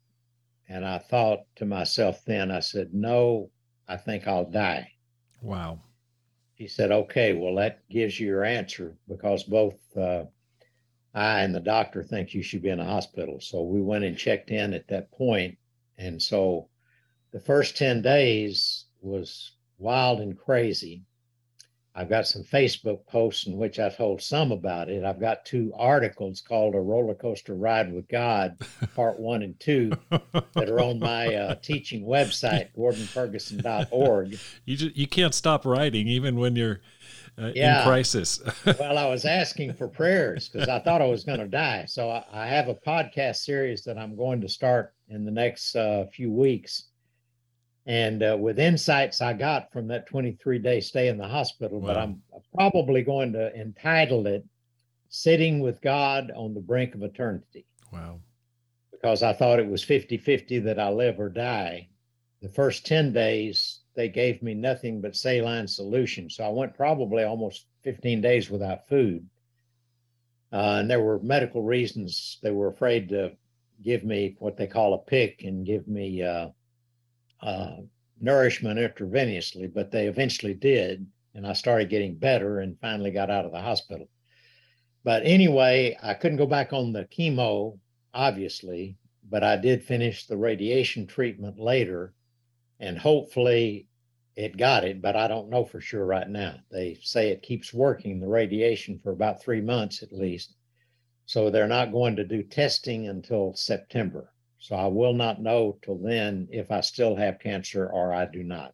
And 0.67 0.85
I 0.85 0.97
thought 0.97 1.45
to 1.57 1.65
myself 1.65 2.23
then, 2.25 2.51
I 2.51 2.59
said, 2.59 2.93
No, 2.93 3.51
I 3.87 3.97
think 3.97 4.27
I'll 4.27 4.49
die. 4.49 4.91
Wow. 5.41 5.79
He 6.55 6.67
said, 6.67 6.91
Okay, 6.91 7.33
well, 7.33 7.55
that 7.55 7.87
gives 7.89 8.19
you 8.19 8.27
your 8.27 8.43
answer 8.43 8.95
because 9.07 9.43
both 9.43 9.75
uh, 9.95 10.25
I 11.13 11.41
and 11.41 11.53
the 11.53 11.59
doctor 11.59 12.03
think 12.03 12.33
you 12.33 12.43
should 12.43 12.61
be 12.61 12.69
in 12.69 12.79
a 12.79 12.85
hospital. 12.85 13.39
So 13.39 13.63
we 13.63 13.81
went 13.81 14.03
and 14.03 14.17
checked 14.17 14.51
in 14.51 14.73
at 14.73 14.87
that 14.89 15.11
point. 15.11 15.57
And 15.97 16.21
so 16.21 16.69
the 17.31 17.39
first 17.39 17.77
10 17.77 18.01
days 18.01 18.85
was 19.01 19.51
wild 19.77 20.19
and 20.19 20.37
crazy. 20.37 21.03
I've 21.97 22.09
got 22.09 22.27
some 22.27 22.43
Facebook 22.43 23.07
posts 23.07 23.47
in 23.47 23.55
which 23.55 23.79
I've 23.79 23.95
told 23.95 24.21
some 24.21 24.51
about 24.51 24.89
it. 24.89 25.05
I've 25.05 25.19
got 25.19 25.45
two 25.45 25.71
articles 25.77 26.41
called 26.41 26.75
A 26.75 26.79
Roller 26.79 27.15
Coaster 27.15 27.55
Ride 27.55 27.93
with 27.93 28.09
God, 28.09 28.57
part 28.95 29.17
one 29.17 29.43
and 29.43 29.57
two, 29.61 29.91
that 30.09 30.69
are 30.69 30.81
on 30.81 30.99
my 30.99 31.33
uh, 31.33 31.55
teaching 31.55 32.05
website, 32.05 32.67
gordonferguson.org. 32.77 34.37
You, 34.65 34.77
just, 34.77 34.95
you 34.95 35.07
can't 35.07 35.33
stop 35.33 35.65
writing 35.65 36.09
even 36.09 36.35
when 36.35 36.57
you're 36.57 36.81
uh, 37.37 37.51
yeah. 37.55 37.79
in 37.79 37.87
crisis. 37.87 38.41
well, 38.79 38.97
I 38.97 39.07
was 39.07 39.23
asking 39.23 39.73
for 39.73 39.87
prayers 39.87 40.49
because 40.49 40.67
I 40.67 40.79
thought 40.79 41.01
I 41.01 41.07
was 41.07 41.23
going 41.23 41.39
to 41.39 41.47
die. 41.47 41.85
So 41.87 42.09
I, 42.09 42.25
I, 42.31 42.47
have 42.47 42.67
a 42.67 42.75
podcast 42.75 43.37
series 43.37 43.83
that 43.83 43.97
I'm 43.97 44.15
going 44.15 44.41
to 44.41 44.49
start 44.49 44.93
in 45.09 45.25
the 45.25 45.31
next 45.31 45.75
uh, 45.75 46.05
few 46.11 46.31
weeks. 46.31 46.85
And 47.85 48.23
uh, 48.23 48.37
with 48.39 48.57
insights 48.57 49.21
I 49.21 49.33
got 49.33 49.71
from 49.71 49.87
that 49.89 50.07
23 50.07 50.57
day 50.59 50.79
stay 50.79 51.07
in 51.07 51.17
the 51.17 51.27
hospital, 51.27 51.79
wow. 51.79 51.87
but 51.87 51.97
I'm 51.97 52.21
probably 52.53 53.03
going 53.03 53.33
to 53.33 53.53
entitle 53.55 54.25
it 54.27 54.43
Sitting 55.17 55.61
with 55.61 55.79
God 55.79 56.29
on 56.35 56.53
the 56.53 56.59
Brink 56.59 56.93
of 56.93 57.01
Eternity. 57.01 57.65
Wow. 57.93 58.19
Because 58.91 59.23
I 59.23 59.31
thought 59.31 59.59
it 59.59 59.67
was 59.67 59.81
50 59.81 60.17
50 60.17 60.59
that 60.59 60.77
I 60.77 60.89
live 60.89 61.21
or 61.21 61.29
die. 61.29 61.87
The 62.41 62.49
first 62.49 62.85
10 62.85 63.13
days, 63.13 63.79
they 63.95 64.09
gave 64.09 64.43
me 64.43 64.53
nothing 64.53 64.99
but 64.99 65.15
saline 65.15 65.69
solution. 65.69 66.29
So 66.29 66.43
I 66.43 66.49
went 66.49 66.75
probably 66.75 67.23
almost 67.23 67.67
15 67.83 68.19
days 68.19 68.49
without 68.49 68.89
food. 68.89 69.25
Uh, 70.51 70.79
and 70.79 70.91
there 70.91 71.01
were 71.01 71.19
medical 71.19 71.61
reasons. 71.61 72.37
They 72.43 72.51
were 72.51 72.67
afraid 72.67 73.07
to 73.09 73.37
give 73.81 74.03
me 74.03 74.35
what 74.39 74.57
they 74.57 74.67
call 74.67 74.95
a 74.95 75.09
PICC 75.09 75.47
and 75.47 75.65
give 75.65 75.87
me 75.87 76.23
uh, 76.23 76.49
uh, 77.41 77.77
nourishment 78.19 78.79
intravenously, 78.79 79.73
but 79.73 79.91
they 79.91 80.07
eventually 80.07 80.53
did. 80.53 81.05
And 81.33 81.45
I 81.45 81.53
started 81.53 81.89
getting 81.89 82.15
better 82.15 82.59
and 82.59 82.79
finally 82.79 83.11
got 83.11 83.29
out 83.29 83.45
of 83.45 83.51
the 83.51 83.61
hospital. 83.61 84.07
But 85.03 85.23
anyway, 85.25 85.97
I 86.01 86.13
couldn't 86.13 86.37
go 86.37 86.47
back 86.47 86.73
on 86.73 86.93
the 86.93 87.05
chemo, 87.05 87.77
obviously, 88.13 88.97
but 89.29 89.43
I 89.43 89.57
did 89.57 89.83
finish 89.83 90.25
the 90.25 90.37
radiation 90.37 91.05
treatment 91.07 91.59
later 91.59 92.13
and 92.79 92.97
hopefully 92.97 93.87
it 94.35 94.57
got 94.57 94.83
it, 94.83 95.01
but 95.01 95.15
I 95.15 95.27
don't 95.27 95.49
know 95.49 95.63
for 95.63 95.79
sure 95.79 96.05
right 96.05 96.27
now. 96.27 96.55
They 96.69 96.97
say 97.01 97.29
it 97.29 97.41
keeps 97.41 97.73
working, 97.73 98.19
the 98.19 98.27
radiation, 98.27 98.99
for 98.99 99.11
about 99.11 99.41
three 99.41 99.61
months 99.61 100.03
at 100.03 100.11
least. 100.11 100.55
So 101.25 101.49
they're 101.49 101.67
not 101.67 101.91
going 101.91 102.17
to 102.17 102.25
do 102.25 102.43
testing 102.43 103.07
until 103.07 103.53
September. 103.55 104.31
So 104.59 104.75
I 104.75 104.87
will 104.87 105.13
not 105.13 105.41
know 105.41 105.77
till 105.81 105.97
then 105.97 106.47
if 106.51 106.71
I 106.71 106.81
still 106.81 107.15
have 107.15 107.39
cancer 107.39 107.87
or 107.87 108.13
I 108.13 108.25
do 108.25 108.43
not. 108.43 108.73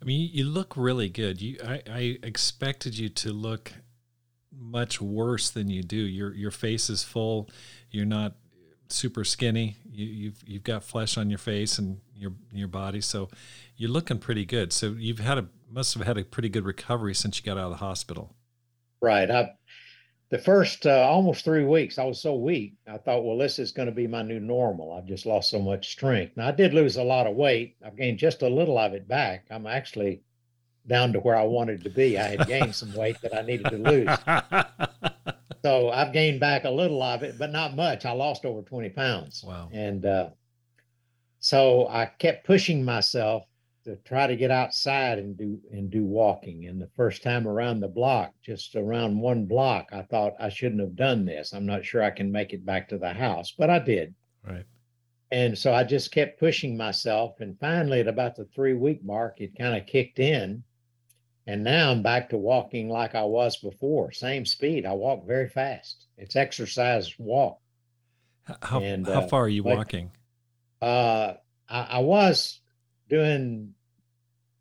I 0.00 0.04
mean, 0.04 0.30
you 0.32 0.44
look 0.44 0.76
really 0.76 1.08
good. 1.08 1.40
You, 1.40 1.58
I, 1.64 1.82
I 1.90 2.18
expected 2.22 2.96
you 2.96 3.10
to 3.10 3.32
look 3.32 3.72
much 4.52 5.00
worse 5.00 5.50
than 5.50 5.68
you 5.68 5.82
do. 5.82 5.96
Your 5.96 6.34
your 6.34 6.50
face 6.50 6.90
is 6.90 7.02
full. 7.02 7.48
You're 7.90 8.06
not 8.06 8.34
super 8.88 9.24
skinny. 9.24 9.76
You, 9.90 10.06
you've 10.06 10.42
you've 10.46 10.64
got 10.64 10.84
flesh 10.84 11.16
on 11.16 11.30
your 11.30 11.38
face 11.38 11.78
and 11.78 11.98
your 12.16 12.32
your 12.52 12.68
body, 12.68 13.00
so 13.00 13.28
you're 13.76 13.90
looking 13.90 14.18
pretty 14.18 14.44
good. 14.44 14.72
So 14.72 14.94
you've 14.98 15.18
had 15.18 15.38
a 15.38 15.48
must 15.70 15.94
have 15.94 16.06
had 16.06 16.18
a 16.18 16.24
pretty 16.24 16.48
good 16.48 16.64
recovery 16.64 17.14
since 17.14 17.38
you 17.38 17.44
got 17.44 17.58
out 17.58 17.64
of 17.64 17.70
the 17.72 17.76
hospital. 17.84 18.34
Right. 19.00 19.30
I, 19.30 19.52
the 20.30 20.38
first 20.38 20.86
uh, 20.86 21.06
almost 21.10 21.44
three 21.44 21.64
weeks, 21.64 21.98
I 21.98 22.04
was 22.04 22.22
so 22.22 22.36
weak. 22.36 22.74
I 22.86 22.98
thought, 22.98 23.24
well, 23.24 23.36
this 23.36 23.58
is 23.58 23.72
going 23.72 23.86
to 23.86 23.94
be 23.94 24.06
my 24.06 24.22
new 24.22 24.38
normal. 24.38 24.92
I've 24.92 25.06
just 25.06 25.26
lost 25.26 25.50
so 25.50 25.58
much 25.58 25.90
strength. 25.90 26.36
Now 26.36 26.48
I 26.48 26.52
did 26.52 26.72
lose 26.72 26.96
a 26.96 27.02
lot 27.02 27.26
of 27.26 27.34
weight. 27.34 27.76
I've 27.84 27.96
gained 27.96 28.18
just 28.18 28.42
a 28.42 28.48
little 28.48 28.78
of 28.78 28.94
it 28.94 29.08
back. 29.08 29.46
I'm 29.50 29.66
actually 29.66 30.22
down 30.86 31.12
to 31.12 31.20
where 31.20 31.36
I 31.36 31.42
wanted 31.42 31.82
to 31.82 31.90
be. 31.90 32.16
I 32.16 32.36
had 32.36 32.46
gained 32.46 32.74
some 32.74 32.94
weight 32.94 33.20
that 33.22 33.36
I 33.36 33.42
needed 33.42 33.70
to 33.70 33.78
lose. 33.78 34.08
so 35.64 35.90
I've 35.90 36.12
gained 36.12 36.38
back 36.38 36.64
a 36.64 36.70
little 36.70 37.02
of 37.02 37.24
it, 37.24 37.36
but 37.36 37.50
not 37.50 37.74
much. 37.74 38.04
I 38.04 38.12
lost 38.12 38.44
over 38.44 38.62
20 38.62 38.88
pounds. 38.90 39.44
Wow. 39.44 39.68
And 39.72 40.06
uh, 40.06 40.30
so 41.40 41.88
I 41.88 42.06
kept 42.06 42.46
pushing 42.46 42.84
myself 42.84 43.44
to 43.90 43.96
try 44.04 44.26
to 44.26 44.36
get 44.36 44.50
outside 44.50 45.18
and 45.18 45.36
do 45.36 45.58
and 45.72 45.90
do 45.90 46.04
walking. 46.04 46.66
And 46.66 46.80
the 46.80 46.90
first 46.94 47.22
time 47.22 47.46
around 47.46 47.80
the 47.80 47.88
block, 47.88 48.32
just 48.42 48.76
around 48.76 49.18
one 49.18 49.46
block, 49.46 49.88
I 49.92 50.02
thought 50.02 50.34
I 50.38 50.48
shouldn't 50.48 50.80
have 50.80 50.96
done 50.96 51.24
this. 51.24 51.52
I'm 51.52 51.66
not 51.66 51.84
sure 51.84 52.02
I 52.02 52.10
can 52.10 52.30
make 52.30 52.52
it 52.52 52.64
back 52.64 52.88
to 52.88 52.98
the 52.98 53.12
house, 53.12 53.52
but 53.56 53.68
I 53.68 53.80
did. 53.80 54.14
Right. 54.46 54.64
And 55.32 55.56
so 55.56 55.72
I 55.72 55.84
just 55.84 56.12
kept 56.12 56.40
pushing 56.40 56.76
myself. 56.76 57.40
And 57.40 57.58
finally, 57.58 58.00
at 58.00 58.08
about 58.08 58.36
the 58.36 58.46
three 58.46 58.74
week 58.74 59.04
mark, 59.04 59.40
it 59.40 59.58
kind 59.58 59.76
of 59.76 59.86
kicked 59.86 60.18
in. 60.18 60.62
And 61.46 61.64
now 61.64 61.90
I'm 61.90 62.02
back 62.02 62.30
to 62.30 62.36
walking 62.36 62.88
like 62.88 63.14
I 63.14 63.24
was 63.24 63.56
before, 63.56 64.12
same 64.12 64.46
speed. 64.46 64.86
I 64.86 64.92
walk 64.92 65.26
very 65.26 65.48
fast. 65.48 66.06
It's 66.16 66.36
exercise 66.36 67.12
walk. 67.18 67.58
How, 68.62 68.80
and, 68.80 69.06
how 69.06 69.22
uh, 69.22 69.28
far 69.28 69.44
are 69.44 69.48
you 69.48 69.62
like, 69.62 69.76
walking? 69.76 70.10
Uh, 70.80 71.34
I, 71.68 71.82
I, 71.82 71.98
was 72.00 72.60
doing 73.08 73.74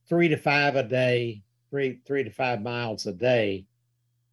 three 0.10 0.28
to 0.28 0.38
five 0.38 0.76
a 0.76 0.84
day, 0.84 1.44
three 1.70 2.00
three 2.06 2.24
to 2.24 2.32
five 2.32 2.62
miles 2.62 3.06
a 3.06 3.14
day, 3.14 3.66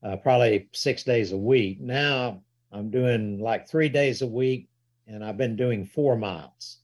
uh, 0.03 0.17
probably 0.17 0.69
six 0.73 1.05
days 1.05 1.33
a 1.33 1.37
week. 1.37 1.81
Now 1.81 2.43
I'm 2.73 2.91
doing 2.91 3.39
like 3.39 3.69
three 3.69 3.89
days 3.89 4.23
a 4.23 4.27
week, 4.27 4.69
and 5.07 5.25
I've 5.25 5.37
been 5.37 5.55
doing 5.55 5.85
four 5.85 6.17
miles. 6.17 6.79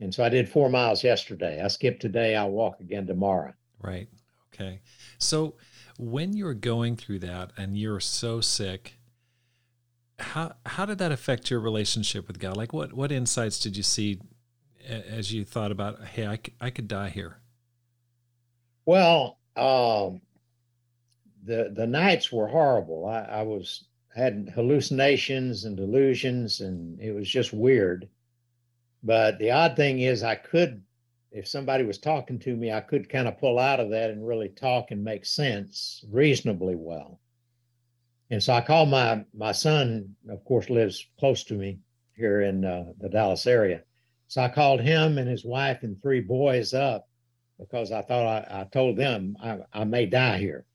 And 0.00 0.14
so 0.14 0.24
I 0.24 0.28
did 0.28 0.48
four 0.48 0.68
miles 0.68 1.02
yesterday. 1.02 1.62
I 1.62 1.68
skipped 1.68 2.02
today. 2.02 2.36
I'll 2.36 2.50
walk 2.50 2.80
again 2.80 3.06
tomorrow. 3.06 3.54
Right. 3.80 4.08
Okay. 4.52 4.80
So 5.18 5.54
when 5.98 6.36
you're 6.36 6.54
going 6.54 6.96
through 6.96 7.20
that 7.20 7.52
and 7.56 7.78
you're 7.78 8.00
so 8.00 8.40
sick, 8.40 8.98
how 10.18 10.54
how 10.64 10.86
did 10.86 10.98
that 10.98 11.12
affect 11.12 11.50
your 11.50 11.60
relationship 11.60 12.26
with 12.26 12.38
God? 12.38 12.56
Like 12.56 12.72
what 12.72 12.92
what 12.92 13.12
insights 13.12 13.58
did 13.58 13.76
you 13.76 13.82
see 13.82 14.20
as 14.86 15.32
you 15.32 15.44
thought 15.44 15.72
about, 15.72 16.02
hey, 16.04 16.26
I, 16.26 16.38
I 16.60 16.70
could 16.70 16.88
die 16.88 17.10
here? 17.10 17.38
Well, 18.84 19.38
um, 19.56 20.20
the 21.44 21.72
the 21.74 21.86
nights 21.86 22.30
were 22.30 22.48
horrible. 22.48 23.06
I, 23.06 23.20
I 23.20 23.42
was 23.42 23.84
had 24.14 24.52
hallucinations 24.54 25.64
and 25.64 25.76
delusions, 25.76 26.60
and 26.60 27.00
it 27.00 27.12
was 27.12 27.28
just 27.28 27.52
weird. 27.52 28.08
But 29.02 29.38
the 29.38 29.50
odd 29.50 29.76
thing 29.76 30.00
is, 30.00 30.22
I 30.22 30.36
could 30.36 30.82
if 31.36 31.46
somebody 31.46 31.84
was 31.84 31.98
talking 31.98 32.38
to 32.38 32.56
me, 32.56 32.72
I 32.72 32.80
could 32.80 33.10
kind 33.10 33.28
of 33.28 33.38
pull 33.38 33.58
out 33.58 33.78
of 33.78 33.90
that 33.90 34.10
and 34.10 34.26
really 34.26 34.48
talk 34.48 34.90
and 34.90 35.04
make 35.04 35.26
sense 35.26 36.02
reasonably 36.10 36.74
well. 36.76 37.20
And 38.30 38.42
so 38.42 38.54
I 38.54 38.62
called 38.62 38.88
my 38.88 39.24
my 39.34 39.52
son, 39.52 40.16
of 40.28 40.44
course, 40.44 40.70
lives 40.70 41.06
close 41.18 41.44
to 41.44 41.54
me 41.54 41.78
here 42.16 42.40
in 42.40 42.64
uh, 42.64 42.92
the 42.98 43.08
Dallas 43.08 43.46
area. 43.46 43.82
So 44.28 44.42
I 44.42 44.48
called 44.48 44.80
him 44.80 45.18
and 45.18 45.28
his 45.28 45.44
wife 45.44 45.82
and 45.82 46.00
three 46.00 46.20
boys 46.20 46.74
up 46.74 47.08
because 47.58 47.92
I 47.92 48.02
thought 48.02 48.26
I, 48.26 48.60
I 48.60 48.64
told 48.64 48.96
them 48.96 49.36
I, 49.42 49.58
I 49.72 49.84
may 49.84 50.06
die 50.06 50.38
here. 50.38 50.66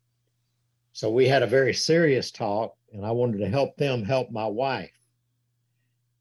So 0.94 1.10
we 1.10 1.28
had 1.28 1.44
a 1.44 1.48
very 1.48 1.74
serious 1.74 2.32
talk, 2.32 2.76
and 2.92 3.06
I 3.06 3.12
wanted 3.12 3.38
to 3.40 3.50
help 3.50 3.78
them 3.78 4.04
help 4.04 4.30
my 4.30 4.46
wife 4.46 4.92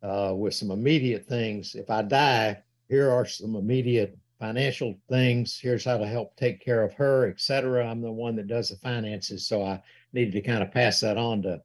uh, 0.02 0.32
with 0.36 0.54
some 0.54 0.70
immediate 0.70 1.26
things. 1.26 1.74
If 1.74 1.90
I 1.90 2.02
die, 2.02 2.62
here 2.88 3.10
are 3.10 3.26
some 3.26 3.56
immediate 3.56 4.16
financial 4.38 4.94
things. 5.08 5.58
Here's 5.60 5.84
how 5.84 5.98
to 5.98 6.06
help 6.06 6.36
take 6.36 6.64
care 6.64 6.82
of 6.82 6.94
her, 6.94 7.28
etc. 7.28 7.86
I'm 7.86 8.00
the 8.00 8.12
one 8.12 8.36
that 8.36 8.46
does 8.46 8.68
the 8.68 8.76
finances, 8.76 9.46
so 9.46 9.64
I 9.64 9.82
needed 10.12 10.32
to 10.32 10.40
kind 10.40 10.62
of 10.62 10.70
pass 10.70 11.00
that 11.00 11.16
on 11.16 11.42
to 11.42 11.62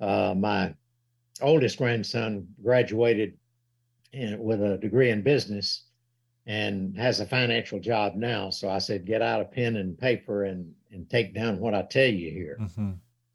uh, 0.00 0.34
my 0.36 0.74
oldest 1.42 1.78
grandson. 1.78 2.46
Graduated 2.62 3.39
in, 4.12 4.38
with 4.38 4.62
a 4.62 4.78
degree 4.78 5.10
in 5.10 5.22
business 5.22 5.84
and 6.46 6.96
has 6.96 7.20
a 7.20 7.26
financial 7.26 7.78
job 7.78 8.14
now. 8.16 8.50
So 8.50 8.68
I 8.68 8.78
said, 8.78 9.06
get 9.06 9.22
out 9.22 9.40
a 9.40 9.44
pen 9.44 9.76
and 9.76 9.98
paper 9.98 10.44
and 10.44 10.74
and 10.92 11.08
take 11.08 11.34
down 11.34 11.60
what 11.60 11.74
I 11.74 11.82
tell 11.82 12.08
you 12.08 12.30
here. 12.30 12.58
Mm-hmm. 12.60 12.90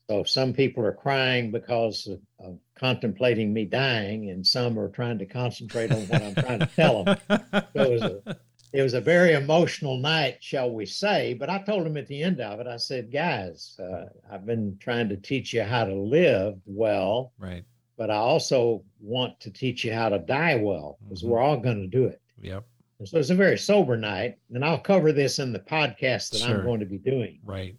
So 0.10 0.24
some 0.24 0.54
people 0.54 0.86
are 0.86 0.94
crying 0.94 1.52
because 1.52 2.06
of, 2.08 2.20
of, 2.40 2.60
contemplating 2.78 3.54
me 3.54 3.64
dying, 3.64 4.30
and 4.30 4.46
some 4.46 4.78
are 4.78 4.90
trying 4.90 5.18
to 5.20 5.26
concentrate 5.26 5.92
on 5.92 6.02
what 6.08 6.22
I'm 6.22 6.36
trying 6.36 6.60
to 6.60 6.70
tell 6.76 7.06
them. 7.06 7.18
So 7.30 7.82
it 7.82 7.90
was 7.90 8.02
a 8.02 8.38
it 8.74 8.82
was 8.82 8.94
a 8.94 9.02
very 9.02 9.32
emotional 9.32 9.98
night, 9.98 10.38
shall 10.42 10.70
we 10.70 10.86
say. 10.86 11.34
But 11.34 11.50
I 11.50 11.60
told 11.60 11.86
them 11.86 11.96
at 11.96 12.08
the 12.08 12.22
end 12.22 12.42
of 12.42 12.60
it, 12.60 12.68
I 12.68 12.76
said, 12.76 13.12
guys, 13.12 13.80
uh, 13.80 14.08
I've 14.30 14.46
been 14.46 14.78
trying 14.82 15.08
to 15.10 15.16
teach 15.16 15.54
you 15.54 15.64
how 15.64 15.86
to 15.86 15.96
live 15.96 16.56
well. 16.66 17.32
Right. 17.38 17.64
But 17.98 18.12
I 18.12 18.16
also 18.16 18.84
want 19.00 19.40
to 19.40 19.52
teach 19.52 19.86
you 19.86 19.94
how 19.94 20.10
to 20.10 20.20
die 20.20 20.56
well 20.56 20.98
because 21.04 21.22
mm-hmm. 21.22 21.32
we're 21.32 21.40
all 21.40 21.58
going 21.58 21.82
to 21.82 21.88
do 21.88 22.06
it. 22.06 22.22
Yep. 22.42 22.66
And 23.00 23.08
so 23.08 23.18
it's 23.18 23.30
a 23.30 23.36
very 23.36 23.58
sober 23.58 23.98
night. 23.98 24.38
And 24.54 24.64
I'll 24.64 24.80
cover 24.80 25.12
this 25.12 25.40
in 25.40 25.54
the 25.54 25.60
podcast 25.60 26.32
that 26.32 26.40
sure. 26.40 26.60
I'm 26.60 26.66
going 26.66 26.80
to 26.80 26.86
be 26.86 26.98
doing. 26.98 27.40
Right. 27.44 27.76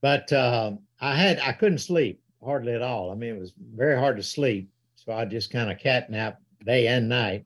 But 0.00 0.32
um, 0.32 0.80
I 1.00 1.14
had, 1.14 1.40
I 1.40 1.52
couldn't 1.52 1.78
sleep 1.78 2.20
hardly 2.44 2.72
at 2.72 2.82
all. 2.82 3.10
I 3.10 3.14
mean, 3.14 3.34
it 3.34 3.38
was 3.38 3.52
very 3.74 3.98
hard 3.98 4.16
to 4.16 4.22
sleep. 4.22 4.70
So 4.96 5.12
I 5.12 5.24
just 5.24 5.50
kind 5.50 5.70
of 5.70 5.78
catnap 5.78 6.36
day 6.64 6.86
and 6.88 7.08
night. 7.08 7.44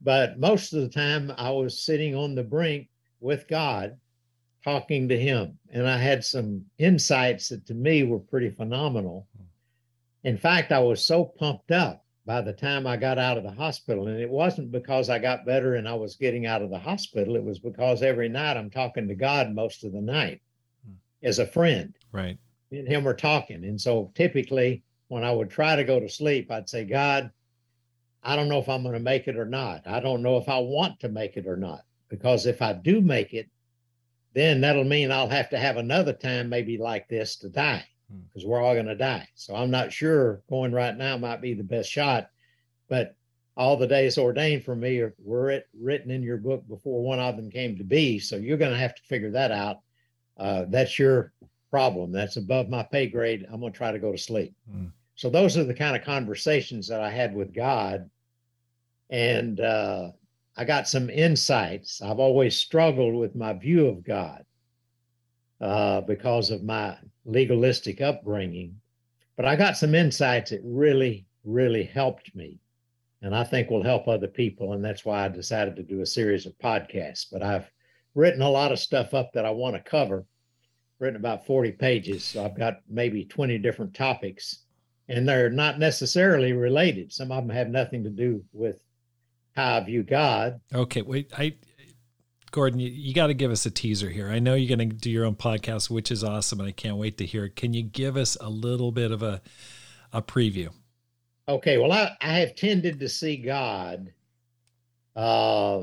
But 0.00 0.38
most 0.38 0.72
of 0.72 0.80
the 0.80 0.88
time, 0.88 1.32
I 1.36 1.50
was 1.50 1.84
sitting 1.84 2.14
on 2.14 2.34
the 2.34 2.42
brink 2.42 2.88
with 3.20 3.46
God, 3.48 3.96
talking 4.64 5.08
to 5.08 5.18
Him. 5.18 5.58
And 5.72 5.88
I 5.88 5.96
had 5.96 6.24
some 6.24 6.64
insights 6.78 7.48
that 7.50 7.66
to 7.66 7.74
me 7.74 8.02
were 8.02 8.18
pretty 8.18 8.50
phenomenal. 8.50 9.26
In 10.24 10.38
fact, 10.38 10.70
I 10.72 10.78
was 10.78 11.04
so 11.04 11.24
pumped 11.24 11.72
up 11.72 12.04
by 12.24 12.40
the 12.40 12.52
time 12.52 12.86
I 12.86 12.96
got 12.96 13.18
out 13.18 13.36
of 13.36 13.42
the 13.42 13.50
hospital. 13.50 14.06
And 14.06 14.20
it 14.20 14.30
wasn't 14.30 14.70
because 14.70 15.10
I 15.10 15.18
got 15.18 15.44
better 15.44 15.74
and 15.74 15.88
I 15.88 15.94
was 15.94 16.16
getting 16.16 16.46
out 16.46 16.62
of 16.62 16.70
the 16.70 16.78
hospital. 16.78 17.34
It 17.34 17.42
was 17.42 17.58
because 17.58 18.02
every 18.02 18.28
night 18.28 18.56
I'm 18.56 18.70
talking 18.70 19.08
to 19.08 19.14
God 19.14 19.52
most 19.52 19.84
of 19.84 19.92
the 19.92 20.00
night 20.00 20.40
hmm. 20.86 20.94
as 21.26 21.38
a 21.38 21.46
friend. 21.46 21.94
Right. 22.12 22.38
Me 22.70 22.78
and 22.78 22.88
him 22.88 23.04
were 23.04 23.14
talking. 23.14 23.64
And 23.64 23.80
so 23.80 24.12
typically, 24.14 24.82
when 25.08 25.24
I 25.24 25.32
would 25.32 25.50
try 25.50 25.76
to 25.76 25.84
go 25.84 25.98
to 25.98 26.08
sleep, 26.08 26.50
I'd 26.50 26.68
say, 26.68 26.84
God, 26.84 27.30
I 28.22 28.36
don't 28.36 28.48
know 28.48 28.60
if 28.60 28.68
I'm 28.68 28.82
going 28.82 28.94
to 28.94 29.00
make 29.00 29.26
it 29.26 29.36
or 29.36 29.44
not. 29.44 29.86
I 29.86 29.98
don't 29.98 30.22
know 30.22 30.36
if 30.36 30.48
I 30.48 30.58
want 30.58 31.00
to 31.00 31.08
make 31.08 31.36
it 31.36 31.46
or 31.46 31.56
not. 31.56 31.80
Because 32.08 32.46
if 32.46 32.62
I 32.62 32.72
do 32.72 33.00
make 33.00 33.34
it, 33.34 33.48
then 34.34 34.60
that'll 34.60 34.84
mean 34.84 35.10
I'll 35.10 35.28
have 35.28 35.50
to 35.50 35.58
have 35.58 35.76
another 35.76 36.12
time 36.12 36.48
maybe 36.48 36.78
like 36.78 37.08
this 37.08 37.36
to 37.36 37.48
die 37.48 37.84
because 38.28 38.44
hmm. 38.44 38.48
we're 38.48 38.60
all 38.60 38.74
going 38.74 38.86
to 38.86 38.94
die. 38.94 39.28
So 39.34 39.54
I'm 39.54 39.70
not 39.70 39.92
sure 39.92 40.42
going 40.48 40.72
right 40.72 40.96
now 40.96 41.16
might 41.16 41.40
be 41.40 41.54
the 41.54 41.62
best 41.62 41.90
shot, 41.90 42.28
but 42.88 43.16
all 43.56 43.76
the 43.76 43.86
days 43.86 44.18
ordained 44.18 44.64
for 44.64 44.74
me 44.74 45.00
are, 45.00 45.14
were 45.18 45.62
written 45.78 46.10
in 46.10 46.22
your 46.22 46.38
book 46.38 46.66
before 46.68 47.02
one 47.02 47.20
of 47.20 47.36
them 47.36 47.50
came 47.50 47.76
to 47.76 47.84
be. 47.84 48.18
So 48.18 48.36
you're 48.36 48.56
going 48.56 48.72
to 48.72 48.78
have 48.78 48.94
to 48.94 49.02
figure 49.02 49.30
that 49.32 49.50
out. 49.50 49.78
Uh, 50.38 50.64
that's 50.68 50.98
your 50.98 51.32
problem. 51.70 52.12
That's 52.12 52.36
above 52.36 52.68
my 52.68 52.82
pay 52.82 53.06
grade. 53.06 53.46
I'm 53.50 53.60
going 53.60 53.72
to 53.72 53.76
try 53.76 53.92
to 53.92 53.98
go 53.98 54.12
to 54.12 54.18
sleep. 54.18 54.54
Mm. 54.70 54.90
So 55.14 55.28
those 55.28 55.56
are 55.56 55.64
the 55.64 55.74
kind 55.74 55.96
of 55.96 56.04
conversations 56.04 56.88
that 56.88 57.00
I 57.00 57.10
had 57.10 57.34
with 57.34 57.54
God. 57.54 58.08
And 59.10 59.60
uh, 59.60 60.08
I 60.56 60.64
got 60.64 60.88
some 60.88 61.10
insights. 61.10 62.00
I've 62.00 62.18
always 62.18 62.56
struggled 62.56 63.14
with 63.14 63.34
my 63.34 63.52
view 63.52 63.86
of 63.86 64.02
God 64.02 64.44
uh, 65.60 66.00
because 66.00 66.50
of 66.50 66.62
my 66.62 66.96
legalistic 67.24 68.00
upbringing. 68.00 68.80
But 69.36 69.46
I 69.46 69.56
got 69.56 69.76
some 69.76 69.94
insights 69.94 70.50
that 70.50 70.60
really, 70.64 71.26
really 71.44 71.84
helped 71.84 72.34
me. 72.34 72.58
And 73.22 73.34
I 73.34 73.44
think 73.44 73.70
will 73.70 73.84
help 73.84 74.08
other 74.08 74.26
people. 74.26 74.72
And 74.72 74.84
that's 74.84 75.04
why 75.04 75.24
I 75.24 75.28
decided 75.28 75.76
to 75.76 75.82
do 75.82 76.00
a 76.00 76.06
series 76.06 76.44
of 76.44 76.58
podcasts. 76.58 77.26
But 77.30 77.42
I've 77.42 77.70
written 78.14 78.42
a 78.42 78.50
lot 78.50 78.72
of 78.72 78.78
stuff 78.78 79.14
up 79.14 79.32
that 79.32 79.46
I 79.46 79.50
want 79.50 79.76
to 79.76 79.90
cover, 79.90 80.24
written 80.98 81.16
about 81.16 81.46
40 81.46 81.72
pages. 81.72 82.24
So 82.24 82.44
I've 82.44 82.56
got 82.56 82.80
maybe 82.88 83.24
20 83.24 83.58
different 83.58 83.94
topics 83.94 84.62
and 85.08 85.28
they're 85.28 85.50
not 85.50 85.78
necessarily 85.78 86.52
related. 86.52 87.12
Some 87.12 87.32
of 87.32 87.46
them 87.46 87.54
have 87.54 87.68
nothing 87.68 88.04
to 88.04 88.10
do 88.10 88.44
with 88.52 88.82
how 89.54 89.76
I 89.76 89.80
view 89.80 90.02
God. 90.02 90.60
Okay, 90.74 91.02
wait, 91.02 91.30
I 91.36 91.54
Gordon, 92.52 92.78
you, 92.78 92.90
you 92.90 93.12
got 93.12 93.26
to 93.26 93.34
give 93.34 93.50
us 93.50 93.66
a 93.66 93.70
teaser 93.70 94.10
here. 94.10 94.28
I 94.28 94.38
know 94.38 94.54
you're 94.54 94.76
going 94.76 94.88
to 94.88 94.94
do 94.94 95.10
your 95.10 95.24
own 95.24 95.34
podcast, 95.34 95.90
which 95.90 96.12
is 96.12 96.22
awesome, 96.22 96.60
and 96.60 96.68
I 96.68 96.72
can't 96.72 96.98
wait 96.98 97.18
to 97.18 97.26
hear 97.26 97.46
it. 97.46 97.56
Can 97.56 97.74
you 97.74 97.82
give 97.82 98.16
us 98.16 98.36
a 98.40 98.48
little 98.48 98.92
bit 98.92 99.10
of 99.10 99.22
a 99.22 99.40
a 100.12 100.22
preview? 100.22 100.68
Okay, 101.48 101.78
well, 101.78 101.90
I, 101.90 102.10
I 102.20 102.34
have 102.40 102.54
tended 102.54 103.00
to 103.00 103.08
see 103.08 103.36
God 103.36 104.12
uh, 105.16 105.82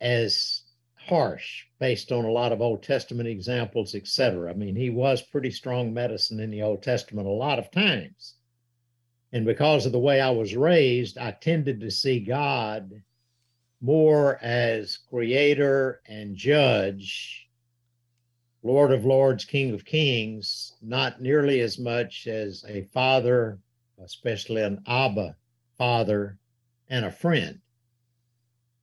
as 0.00 0.62
harsh 0.96 1.64
based 1.78 2.12
on 2.12 2.24
a 2.24 2.30
lot 2.30 2.52
of 2.52 2.60
Old 2.60 2.82
Testament 2.82 3.28
examples, 3.28 3.94
etc. 3.94 4.50
I 4.50 4.54
mean, 4.54 4.76
he 4.76 4.90
was 4.90 5.22
pretty 5.22 5.50
strong 5.50 5.94
medicine 5.94 6.40
in 6.40 6.50
the 6.50 6.62
Old 6.62 6.82
Testament 6.82 7.26
a 7.26 7.30
lot 7.30 7.58
of 7.58 7.70
times. 7.70 8.34
And 9.32 9.46
because 9.46 9.86
of 9.86 9.92
the 9.92 9.98
way 9.98 10.20
I 10.20 10.30
was 10.30 10.56
raised, 10.56 11.18
I 11.18 11.30
tended 11.30 11.80
to 11.80 11.90
see 11.90 12.20
God 12.20 13.02
more 13.80 14.38
as 14.42 14.98
creator 15.08 16.00
and 16.06 16.36
judge, 16.36 17.48
Lord 18.62 18.92
of 18.92 19.04
Lords, 19.04 19.44
King 19.44 19.72
of 19.72 19.84
Kings, 19.84 20.74
not 20.82 21.22
nearly 21.22 21.60
as 21.60 21.78
much 21.78 22.26
as 22.26 22.64
a 22.68 22.82
father, 22.82 23.58
especially 24.02 24.62
an 24.62 24.82
Abba 24.86 25.36
father 25.76 26.38
and 26.88 27.04
a 27.04 27.10
friend. 27.10 27.60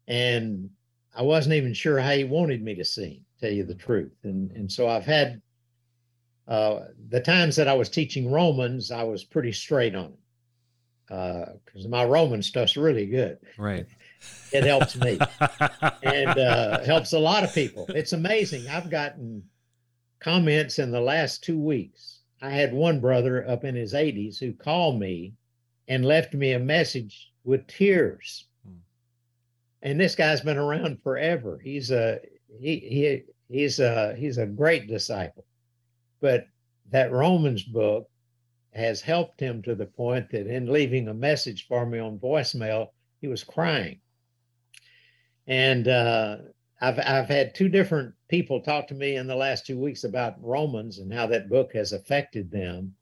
And 0.07 0.69
I 1.13 1.23
wasn't 1.23 1.55
even 1.55 1.73
sure 1.73 1.99
how 1.99 2.11
he 2.11 2.23
wanted 2.23 2.63
me 2.63 2.75
to 2.75 2.85
sing, 2.85 3.25
tell 3.39 3.51
you 3.51 3.63
the 3.63 3.75
truth. 3.75 4.15
And 4.23 4.51
and 4.51 4.71
so 4.71 4.87
I've 4.87 5.05
had 5.05 5.41
uh, 6.47 6.85
the 7.09 7.19
times 7.19 7.55
that 7.55 7.67
I 7.67 7.73
was 7.73 7.89
teaching 7.89 8.31
Romans, 8.31 8.91
I 8.91 9.03
was 9.03 9.23
pretty 9.23 9.51
straight 9.51 9.95
on 9.95 10.05
it 10.05 10.19
because 11.07 11.85
uh, 11.85 11.89
my 11.89 12.03
Roman 12.03 12.41
stuff's 12.41 12.77
really 12.77 13.05
good. 13.05 13.37
Right. 13.57 13.85
it 14.51 14.63
helps 14.63 14.95
me 14.95 15.19
and 16.03 16.39
uh, 16.39 16.83
helps 16.83 17.13
a 17.13 17.19
lot 17.19 17.43
of 17.43 17.53
people. 17.53 17.85
It's 17.89 18.13
amazing. 18.13 18.67
I've 18.67 18.89
gotten 18.89 19.43
comments 20.19 20.79
in 20.79 20.91
the 20.91 21.01
last 21.01 21.43
two 21.43 21.59
weeks. 21.59 22.21
I 22.41 22.49
had 22.49 22.73
one 22.73 22.99
brother 22.99 23.47
up 23.47 23.63
in 23.63 23.75
his 23.75 23.93
80s 23.93 24.39
who 24.39 24.53
called 24.53 24.99
me 24.99 25.33
and 25.87 26.05
left 26.05 26.33
me 26.33 26.53
a 26.53 26.59
message 26.59 27.31
with 27.43 27.67
tears. 27.67 28.45
Hmm. 28.65 28.77
And 29.83 29.99
this 29.99 30.15
guy's 30.15 30.41
been 30.41 30.57
around 30.57 31.01
forever. 31.03 31.59
He's 31.63 31.91
a 31.91 32.19
he 32.59 32.79
he 32.79 33.23
he's 33.49 33.79
a 33.79 34.15
he's 34.15 34.37
a 34.37 34.45
great 34.45 34.87
disciple. 34.87 35.45
But 36.21 36.47
that 36.91 37.11
Romans 37.11 37.63
book 37.63 38.09
has 38.75 39.01
helped 39.01 39.39
him 39.39 39.61
to 39.63 39.73
the 39.73 39.85
point 39.85 40.29
that 40.31 40.47
in 40.47 40.71
leaving 40.71 41.07
a 41.07 41.13
message 41.13 41.67
for 41.67 41.85
me 41.85 41.97
on 41.97 42.19
voicemail, 42.19 42.89
he 43.21 43.27
was 43.27 43.43
crying. 43.43 43.99
And 45.47 45.87
uh, 45.87 46.37
I've 46.81 46.99
I've 46.99 47.29
had 47.29 47.55
two 47.55 47.69
different 47.69 48.13
people 48.27 48.59
talk 48.59 48.87
to 48.87 48.93
me 48.93 49.15
in 49.15 49.27
the 49.27 49.35
last 49.35 49.65
two 49.65 49.79
weeks 49.79 50.03
about 50.03 50.35
Romans 50.41 50.99
and 50.99 51.13
how 51.13 51.27
that 51.27 51.49
book 51.49 51.73
has 51.73 51.93
affected 51.93 52.51
them, 52.51 52.93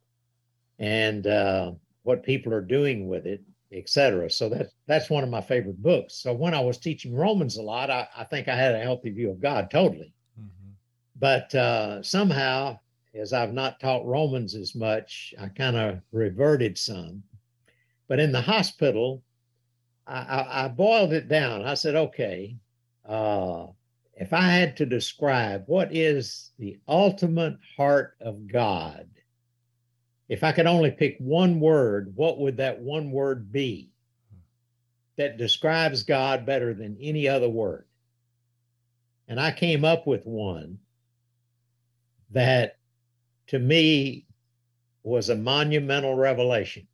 and 0.80 1.26
uh, 1.26 1.72
what 2.04 2.24
people 2.24 2.54
are 2.54 2.62
doing 2.62 3.08
with 3.08 3.26
it, 3.26 3.42
etc. 3.72 4.30
So 4.30 4.50
that's 4.50 4.74
that's 4.86 5.10
one 5.10 5.24
of 5.24 5.30
my 5.30 5.42
favorite 5.42 5.82
books. 5.82 6.16
So 6.16 6.34
when 6.34 6.54
I 6.54 6.60
was 6.60 6.78
teaching 6.78 7.16
Romans 7.16 7.58
a 7.58 7.64
lot, 7.64 7.90
I, 7.90 8.08
I 8.16 8.26
think 8.26 8.48
I 8.48 8.56
had 8.56 8.76
a 8.76 8.80
healthy 8.80 9.10
view 9.10 9.32
of 9.32 9.42
God 9.42 9.72
totally. 9.72 10.14
Mm-hmm. 10.40 10.72
But 11.18 11.56
uh, 11.56 12.04
somehow 12.04 12.80
as 13.14 13.34
I've 13.34 13.54
not 13.54 13.80
taught 13.80 14.06
Romans 14.06 14.56
as 14.56 14.74
much, 14.74 15.34
I 15.40 15.48
kind 15.48 15.76
of 15.76 16.02
reverted 16.12 16.78
some. 16.78 17.24
But 18.08 18.20
in 18.20 18.32
the 18.32 18.42
hospital, 18.42 19.24
I, 20.08 20.22
I, 20.22 20.66
I 20.66 20.68
boiled 20.68 21.14
it 21.14 21.28
down. 21.28 21.64
I 21.64 21.76
said, 21.76 21.96
okay, 21.96 22.58
uh, 23.08 23.68
if 24.16 24.34
I 24.34 24.42
had 24.42 24.78
to 24.78 24.86
describe 24.86 25.64
what 25.68 25.96
is 25.96 26.52
the 26.58 26.80
ultimate 26.88 27.58
heart 27.78 28.16
of 28.20 28.48
God, 28.48 29.08
if 30.30 30.44
I 30.44 30.52
could 30.52 30.68
only 30.68 30.92
pick 30.92 31.18
one 31.20 31.60
word, 31.60 32.14
what 32.16 32.40
would 32.40 32.58
that 32.58 32.80
one 32.80 33.12
word 33.12 33.52
be 33.52 33.92
that 35.18 35.38
describes 35.38 36.04
God 36.04 36.46
better 36.46 36.74
than 36.74 36.98
any 37.00 37.28
other 37.28 37.50
word? 37.50 37.86
And 39.28 39.40
I 39.40 39.52
came 39.52 39.86
up 39.86 40.08
with 40.08 40.26
one 40.26 40.80
that 42.32 42.78
to 43.48 43.60
me 43.60 44.26
was 45.04 45.30
a 45.30 45.36
monumental 45.36 46.16
revelation. 46.16 46.88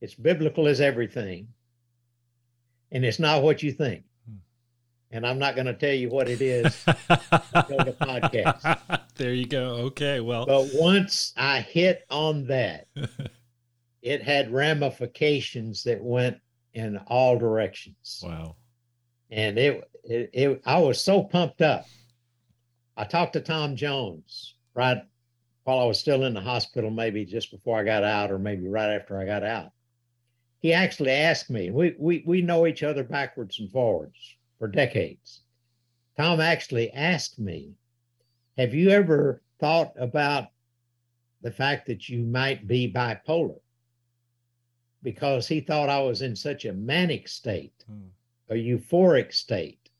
It's 0.00 0.14
biblical 0.14 0.66
as 0.66 0.80
everything, 0.80 1.48
and 2.92 3.04
it's 3.04 3.18
not 3.18 3.42
what 3.42 3.62
you 3.62 3.72
think. 3.72 4.04
Hmm. 4.28 4.36
And 5.12 5.26
I'm 5.26 5.38
not 5.38 5.54
going 5.54 5.66
to 5.66 5.74
tell 5.74 5.94
you 5.94 6.10
what 6.10 6.28
it 6.28 6.42
is. 6.42 6.84
go 6.86 6.94
to 6.98 7.96
podcast. 8.00 9.00
There 9.16 9.32
you 9.32 9.46
go. 9.46 9.74
Okay. 9.86 10.18
Well, 10.18 10.44
but 10.44 10.70
once 10.74 11.32
I 11.36 11.60
hit 11.60 12.04
on 12.10 12.48
that, 12.48 12.88
it 14.02 14.24
had 14.24 14.52
ramifications 14.52 15.84
that 15.84 16.02
went 16.02 16.38
in 16.74 16.98
all 17.06 17.38
directions. 17.38 18.20
Wow. 18.24 18.56
And 19.30 19.56
it, 19.56 19.88
it, 20.02 20.30
it 20.32 20.62
I 20.66 20.80
was 20.80 21.02
so 21.02 21.22
pumped 21.22 21.62
up. 21.62 21.86
I 22.96 23.04
talked 23.04 23.32
to 23.34 23.40
Tom 23.40 23.76
Jones, 23.76 24.53
right 24.74 25.02
while 25.64 25.80
I 25.80 25.84
was 25.84 25.98
still 25.98 26.24
in 26.24 26.34
the 26.34 26.40
hospital, 26.40 26.90
maybe 26.90 27.24
just 27.24 27.50
before 27.50 27.78
I 27.78 27.84
got 27.84 28.04
out, 28.04 28.30
or 28.30 28.38
maybe 28.38 28.68
right 28.68 28.94
after 28.94 29.18
I 29.18 29.24
got 29.24 29.42
out. 29.42 29.72
He 30.60 30.72
actually 30.72 31.10
asked 31.10 31.50
me, 31.50 31.70
we, 31.70 31.94
we, 31.98 32.22
we 32.26 32.42
know 32.42 32.66
each 32.66 32.82
other 32.82 33.02
backwards 33.02 33.58
and 33.58 33.70
forwards 33.70 34.36
for 34.58 34.68
decades. 34.68 35.40
Tom 36.16 36.40
actually 36.40 36.90
asked 36.92 37.38
me, 37.38 37.74
Have 38.56 38.74
you 38.74 38.90
ever 38.90 39.42
thought 39.58 39.92
about 39.98 40.48
the 41.42 41.50
fact 41.50 41.86
that 41.86 42.08
you 42.08 42.20
might 42.20 42.66
be 42.66 42.90
bipolar? 42.90 43.60
Because 45.02 45.48
he 45.48 45.60
thought 45.60 45.90
I 45.90 46.00
was 46.00 46.22
in 46.22 46.36
such 46.36 46.64
a 46.64 46.72
manic 46.72 47.28
state, 47.28 47.84
hmm. 47.86 48.08
a 48.48 48.54
euphoric 48.54 49.32
state, 49.32 49.90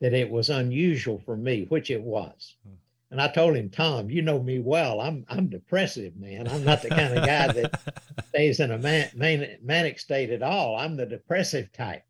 that 0.00 0.14
it 0.14 0.30
was 0.30 0.50
unusual 0.50 1.20
for 1.24 1.36
me, 1.36 1.66
which 1.68 1.90
it 1.90 2.02
was. 2.02 2.56
Hmm. 2.64 2.74
And 3.10 3.20
I 3.20 3.28
told 3.28 3.56
him, 3.56 3.70
Tom, 3.70 4.08
you 4.08 4.22
know 4.22 4.40
me 4.40 4.60
well. 4.60 5.00
I'm 5.00 5.24
I'm 5.28 5.48
depressive, 5.48 6.16
man. 6.16 6.46
I'm 6.46 6.64
not 6.64 6.80
the 6.82 6.90
kind 6.90 7.18
of 7.18 7.26
guy 7.26 7.52
that 7.52 7.80
stays 8.28 8.60
in 8.60 8.70
a 8.70 8.78
man, 8.78 9.10
man, 9.14 9.58
manic 9.62 9.98
state 9.98 10.30
at 10.30 10.42
all. 10.42 10.76
I'm 10.76 10.96
the 10.96 11.06
depressive 11.06 11.72
type. 11.72 12.04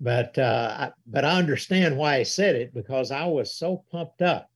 But 0.00 0.36
uh, 0.36 0.76
I, 0.78 0.92
but 1.06 1.24
I 1.24 1.38
understand 1.38 1.96
why 1.96 2.18
he 2.18 2.24
said 2.24 2.56
it 2.56 2.74
because 2.74 3.10
I 3.10 3.24
was 3.26 3.54
so 3.54 3.84
pumped 3.90 4.20
up. 4.20 4.50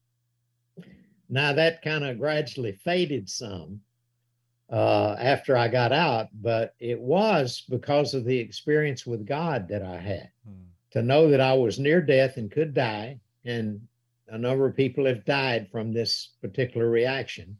Now 1.29 1.53
that 1.53 1.81
kind 1.81 2.03
of 2.03 2.19
gradually 2.19 2.73
faded 2.73 3.29
some 3.29 3.81
uh, 4.71 5.15
after 5.19 5.57
I 5.57 5.67
got 5.67 5.91
out, 5.91 6.27
but 6.33 6.75
it 6.79 6.99
was 6.99 7.63
because 7.69 8.13
of 8.13 8.25
the 8.25 8.37
experience 8.37 9.07
with 9.07 9.25
God 9.25 9.67
that 9.69 9.81
I 9.81 9.97
had. 9.97 10.29
Hmm. 10.47 10.63
To 10.91 11.03
know 11.03 11.29
that 11.29 11.41
I 11.41 11.53
was 11.53 11.77
near 11.77 12.01
death 12.01 12.37
and 12.37 12.51
could 12.51 12.73
die, 12.73 13.19
and 13.45 13.79
a 14.31 14.37
number 14.37 14.65
of 14.65 14.75
people 14.75 15.05
have 15.05 15.25
died 15.25 15.69
from 15.71 15.91
this 15.91 16.29
particular 16.41 16.89
reaction. 16.89 17.57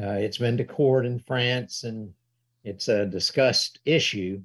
Uh, 0.00 0.10
it's 0.10 0.38
been 0.38 0.56
to 0.56 0.64
court 0.64 1.06
in 1.06 1.18
France 1.20 1.84
and 1.84 2.12
it's 2.64 2.88
a 2.88 3.06
discussed 3.06 3.78
issue. 3.84 4.40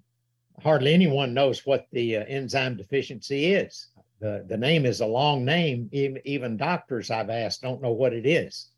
Hardly 0.62 0.94
anyone 0.94 1.34
knows 1.34 1.66
what 1.66 1.88
the 1.92 2.18
uh, 2.18 2.26
enzyme 2.26 2.78
deficiency 2.78 3.54
is. 3.54 3.88
The, 4.20 4.46
the 4.48 4.58
name 4.58 4.86
is 4.86 5.02
a 5.02 5.06
long 5.06 5.44
name. 5.44 5.90
Even, 5.92 6.22
even 6.26 6.58
doctors 6.58 7.10
I've 7.10 7.30
asked 7.30 7.62
don't 7.62 7.82
know 7.82 7.92
what 7.92 8.14
it 8.14 8.26
is. 8.26 8.70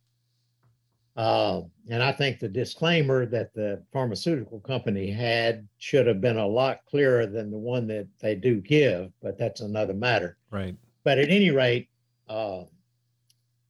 Uh, 1.16 1.62
and 1.90 2.02
I 2.02 2.12
think 2.12 2.40
the 2.40 2.50
disclaimer 2.50 3.26
that 3.28 3.54
the 3.54 3.84
pharmaceutical 3.92 4.60
company 4.62 5.12
had 5.12 5.68
should 5.78 6.08
have 6.08 6.22
been 6.22 6.38
a 6.38 6.48
lot 6.48 6.80
clearer 6.90 7.28
than 7.28 7.52
the 7.52 7.58
one 7.58 7.86
that 7.88 8.08
they 8.20 8.34
do 8.34 8.62
give, 8.62 9.12
but 9.22 9.38
that's 9.38 9.62
another 9.62 9.94
matter. 9.94 10.38
Right. 10.50 10.76
But 11.04 11.20
at 11.20 11.30
any 11.30 11.52
rate, 11.52 11.90
uh, 12.34 12.64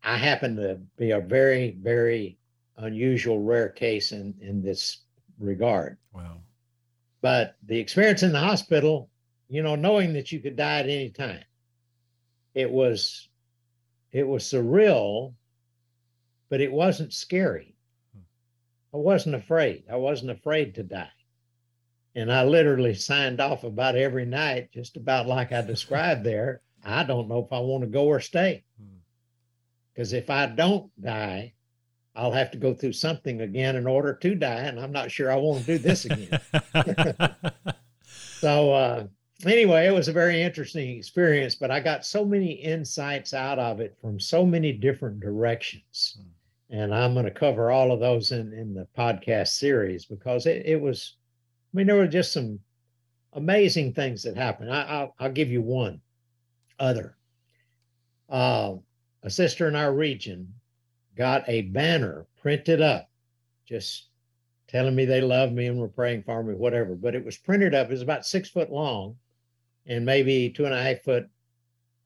I 0.04 0.18
happen 0.18 0.56
to 0.56 0.80
be 0.98 1.12
a 1.12 1.20
very, 1.20 1.78
very 1.82 2.38
unusual, 2.78 3.40
rare 3.40 3.70
case 3.70 4.14
in, 4.14 4.34
in 4.42 4.62
this 4.62 5.00
regard. 5.38 5.98
Wow. 6.14 6.38
But 7.22 7.56
the 7.64 7.80
experience 7.80 8.24
in 8.24 8.32
the 8.32 8.40
hospital, 8.40 9.10
you 9.50 9.64
know, 9.64 9.76
knowing 9.76 10.14
that 10.14 10.32
you 10.32 10.40
could 10.40 10.56
die 10.56 10.80
at 10.80 10.86
any 10.86 11.10
time, 11.10 11.44
it 12.54 12.70
was 12.70 13.28
it 14.12 14.28
was 14.28 14.44
surreal, 14.44 15.34
but 16.50 16.62
it 16.62 16.72
wasn't 16.72 17.14
scary. 17.14 17.76
I 18.94 18.98
wasn't 18.98 19.36
afraid. 19.36 19.86
I 19.92 19.96
wasn't 19.96 20.32
afraid 20.32 20.76
to 20.76 20.84
die. 20.84 21.10
And 22.16 22.32
I 22.32 22.44
literally 22.44 22.94
signed 22.94 23.42
off 23.42 23.64
about 23.64 23.96
every 23.96 24.26
night, 24.26 24.72
just 24.72 24.96
about 24.98 25.28
like 25.28 25.52
I 25.52 25.62
described 25.62 26.24
there. 26.24 26.62
I 26.84 27.04
don't 27.04 27.30
know 27.30 27.40
if 27.40 27.54
I 27.54 27.60
want 27.60 27.84
to 27.84 27.90
go 27.90 28.06
or 28.06 28.20
stay. 28.20 28.64
Because 29.94 30.12
hmm. 30.12 30.18
if 30.18 30.30
I 30.30 30.48
don't 30.48 30.90
die, 31.02 31.54
I'll 32.16 32.32
have 32.32 32.52
to 32.52 32.58
go 32.58 32.74
through 32.74 32.94
something 32.94 33.42
again 33.42 33.76
in 33.76 33.88
order 33.88 34.14
to 34.14 34.36
die. 34.36 34.62
And 34.62 34.80
I'm 34.80 34.92
not 34.92 35.12
sure 35.12 35.32
I 35.32 35.36
want 35.36 35.62
to 35.62 35.66
do 35.66 35.78
this 35.78 36.06
again. 36.06 36.40
so, 38.40 38.74
uh, 38.74 39.08
anyway, 39.46 39.88
it 39.88 39.94
was 39.94 40.08
a 40.08 40.14
very 40.14 40.42
interesting 40.42 40.98
experience, 40.98 41.56
but 41.56 41.72
I 41.72 41.80
got 41.80 42.06
so 42.06 42.24
many 42.24 42.52
insights 42.52 43.34
out 43.34 43.58
of 43.58 43.80
it 43.80 43.98
from 44.00 44.20
so 44.20 44.46
many 44.46 44.74
different 44.74 45.20
directions. 45.22 46.18
Hmm. 46.18 46.30
And 46.70 46.94
I'm 46.94 47.14
going 47.14 47.26
to 47.26 47.32
cover 47.32 47.72
all 47.72 47.92
of 47.92 48.00
those 48.00 48.32
in, 48.32 48.52
in 48.54 48.74
the 48.74 48.88
podcast 48.98 49.50
series 49.50 50.06
because 50.06 50.48
it, 50.48 50.66
it 50.66 50.82
was, 50.82 51.18
I 51.74 51.78
mean, 51.78 51.88
there 51.88 51.96
were 51.96 52.08
just 52.08 52.34
some 52.34 52.60
amazing 53.34 53.94
things 53.94 54.24
that 54.24 54.36
happened. 54.36 54.72
I, 54.72 55.10
will 55.20 55.30
give 55.30 55.50
you 55.50 55.62
one 55.62 56.02
other. 56.80 57.16
Uh, 58.30 58.76
a 59.24 59.30
sister 59.30 59.68
in 59.68 59.76
our 59.76 59.94
region 59.94 60.54
got 61.16 61.48
a 61.48 61.64
banner 61.64 62.26
printed 62.42 62.82
up, 62.82 63.10
just 63.66 64.08
telling 64.68 64.96
me 64.96 65.06
they 65.06 65.22
love 65.22 65.52
me 65.52 65.68
and 65.68 65.80
were 65.80 65.88
praying 65.88 66.24
for 66.24 66.44
me, 66.44 66.54
whatever. 66.56 66.96
But 66.96 67.16
it 67.16 67.24
was 67.24 67.38
printed 67.38 67.76
up. 67.76 67.88
It 67.88 67.94
was 67.94 68.02
about 68.02 68.26
six 68.26 68.50
foot 68.50 68.72
long 68.72 69.16
and 69.86 70.06
maybe 70.06 70.50
two 70.50 70.66
and 70.66 70.74
a 70.74 70.82
half 70.82 71.02
foot 71.02 71.30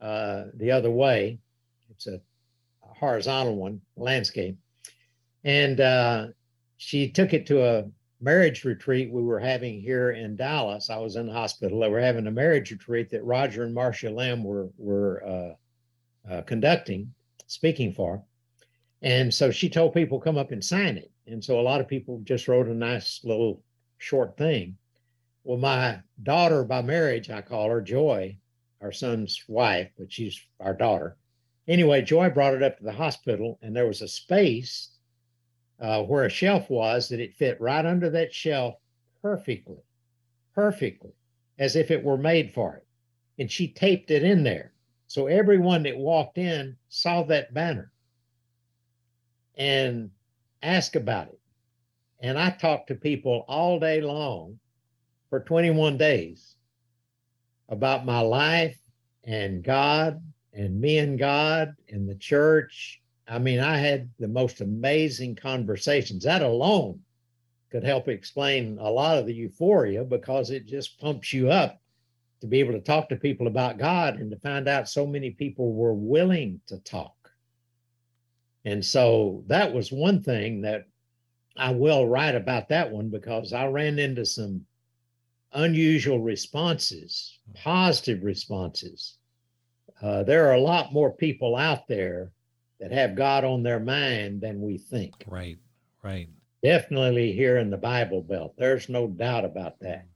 uh, 0.02 0.46
the 0.56 0.72
other 0.72 0.92
way. 0.92 1.40
It's 1.90 2.08
a 2.08 2.20
horizontal 2.82 3.56
one, 3.56 3.82
landscape. 3.96 4.58
And 5.44 5.80
uh, 5.80 6.28
she 6.78 7.10
took 7.10 7.34
it 7.34 7.46
to 7.48 7.64
a 7.64 7.86
marriage 8.20 8.64
retreat 8.64 9.12
we 9.12 9.22
were 9.22 9.40
having 9.40 9.80
here 9.80 10.12
in 10.12 10.36
Dallas. 10.36 10.90
I 10.90 10.98
was 10.98 11.16
in 11.16 11.28
the 11.28 11.34
hospital. 11.34 11.80
They 11.80 11.90
were 11.90 12.02
having 12.02 12.28
a 12.28 12.32
marriage 12.32 12.72
retreat 12.72 13.10
that 13.12 13.24
Roger 13.24 13.64
and 13.64 13.74
Marcia 13.74 14.10
Lamb 14.10 14.44
were 14.44 14.70
were 14.78 15.24
uh, 15.24 16.32
uh, 16.34 16.42
conducting, 16.42 17.14
speaking 17.48 17.94
for. 17.94 18.24
And 19.02 19.34
so 19.34 19.52
she 19.52 19.70
told 19.70 19.94
people 19.94 20.20
come 20.20 20.38
up 20.38 20.52
and 20.52 20.64
sign 20.64 20.98
it. 20.98 21.12
And 21.28 21.44
so 21.44 21.60
a 21.60 21.62
lot 21.62 21.82
of 21.82 21.88
people 21.88 22.20
just 22.24 22.48
wrote 22.48 22.68
a 22.68 22.74
nice 22.74 23.22
little 23.24 23.62
short 23.98 24.38
thing. 24.38 24.78
Well, 25.44 25.58
my 25.58 26.02
daughter 26.24 26.64
by 26.64 26.82
marriage, 26.82 27.30
I 27.30 27.42
call 27.42 27.70
her 27.70 27.82
Joy, 27.82 28.38
our 28.82 28.92
son's 28.92 29.44
wife, 29.48 29.90
but 29.98 30.12
she's 30.12 30.40
our 30.60 30.74
daughter. 30.74 31.18
Anyway, 31.68 32.02
Joy 32.02 32.30
brought 32.30 32.54
it 32.54 32.64
up 32.64 32.78
to 32.78 32.84
the 32.84 32.92
hospital, 32.92 33.60
and 33.62 33.76
there 33.76 33.88
was 33.88 34.02
a 34.02 34.08
space 34.08 34.97
uh, 35.80 36.04
where 36.04 36.26
a 36.26 36.30
shelf 36.30 36.70
was 36.70 37.10
that 37.10 37.20
it 37.20 37.36
fit 37.36 37.60
right 37.62 37.86
under 37.86 38.10
that 38.10 38.34
shelf 38.34 38.76
perfectly, 39.22 39.84
perfectly, 40.56 41.12
as 41.60 41.76
if 41.76 41.92
it 41.92 42.04
were 42.04 42.18
made 42.18 42.52
for 42.52 42.76
it. 42.76 42.86
And 43.40 43.52
she 43.52 43.68
taped 43.68 44.12
it 44.12 44.24
in 44.24 44.44
there. 44.44 44.74
So 45.08 45.28
everyone 45.28 45.84
that 45.84 45.98
walked 45.98 46.38
in 46.38 46.76
saw 46.90 47.24
that 47.24 47.54
banner 47.54 47.92
and 49.56 50.12
asked 50.62 50.96
about 50.96 51.28
it. 51.28 51.40
And 52.20 52.38
I 52.38 52.50
talked 52.50 52.88
to 52.88 52.96
people 52.96 53.46
all 53.48 53.80
day 53.80 54.02
long 54.02 54.60
for 55.30 55.42
21 55.42 55.98
days 55.98 56.56
about 57.70 58.06
my 58.06 58.20
life 58.20 58.80
and 59.24 59.64
God 59.64 60.22
and 60.54 60.80
me 60.80 60.98
and 60.98 61.20
God 61.20 61.76
and 61.90 62.10
the 62.10 62.16
church 62.16 63.02
I 63.28 63.40
mean, 63.40 63.60
I 63.60 63.78
had 63.78 64.10
the 64.20 64.28
most 64.28 64.62
amazing 64.62 65.36
conversations. 65.36 66.24
That 66.24 66.42
alone 66.42 67.02
could 67.70 67.84
help 67.84 68.08
explain 68.08 68.78
a 68.80 68.90
lot 68.90 69.18
of 69.18 69.26
the 69.26 69.34
euphoria 69.34 70.04
because 70.04 70.50
it 70.50 70.66
just 70.66 71.00
pumps 71.00 71.34
you 71.34 71.52
up 71.52 71.82
to 72.40 72.48
be 72.48 72.60
able 72.60 72.74
to 72.74 72.80
talk 72.80 73.10
to 73.10 73.16
people 73.16 73.48
about 73.48 73.78
God 73.78 74.16
and 74.16 74.32
to 74.32 74.38
find 74.38 74.68
out 74.68 74.88
so 74.88 75.06
many 75.06 75.32
people 75.32 75.74
were 75.74 75.94
willing 75.94 76.62
to 76.68 76.78
talk. 76.80 77.14
And 78.64 78.86
so 78.86 79.44
that 79.48 79.74
was 79.74 79.92
one 79.92 80.22
thing 80.22 80.62
that 80.62 80.88
I 81.58 81.72
will 81.72 82.08
write 82.08 82.36
about 82.36 82.70
that 82.70 82.92
one 82.92 83.10
because 83.10 83.52
I 83.52 83.68
ran 83.68 83.98
into 83.98 84.26
some 84.26 84.66
unusual 85.54 86.20
responses, 86.20 87.40
positive 87.56 88.24
responses. 88.24 89.18
Uh, 90.02 90.24
there 90.24 90.48
are 90.48 90.54
a 90.54 90.62
lot 90.62 90.94
more 90.94 91.12
people 91.12 91.56
out 91.56 91.88
there 91.88 92.32
that 92.80 92.92
have 92.92 93.16
God 93.16 93.44
on 93.44 93.64
their 93.64 93.80
mind 93.80 94.42
than 94.42 94.62
we 94.62 94.78
think. 94.78 95.14
Right, 95.28 95.58
right. 96.04 96.30
Definitely 96.64 97.32
here 97.34 97.58
in 97.58 97.70
the 97.70 97.78
Bible 97.78 98.22
Belt. 98.22 98.54
There's 98.58 98.90
no 98.90 99.08
doubt 99.08 99.46
about 99.46 99.80
that. 99.82 100.08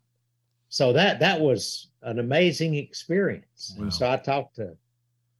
So 0.69 0.93
that 0.93 1.19
that 1.19 1.39
was 1.39 1.89
an 2.01 2.19
amazing 2.19 2.75
experience. 2.75 3.75
Wow. 3.75 3.83
And 3.83 3.93
so 3.93 4.09
I 4.09 4.17
talked 4.17 4.55
to 4.55 4.75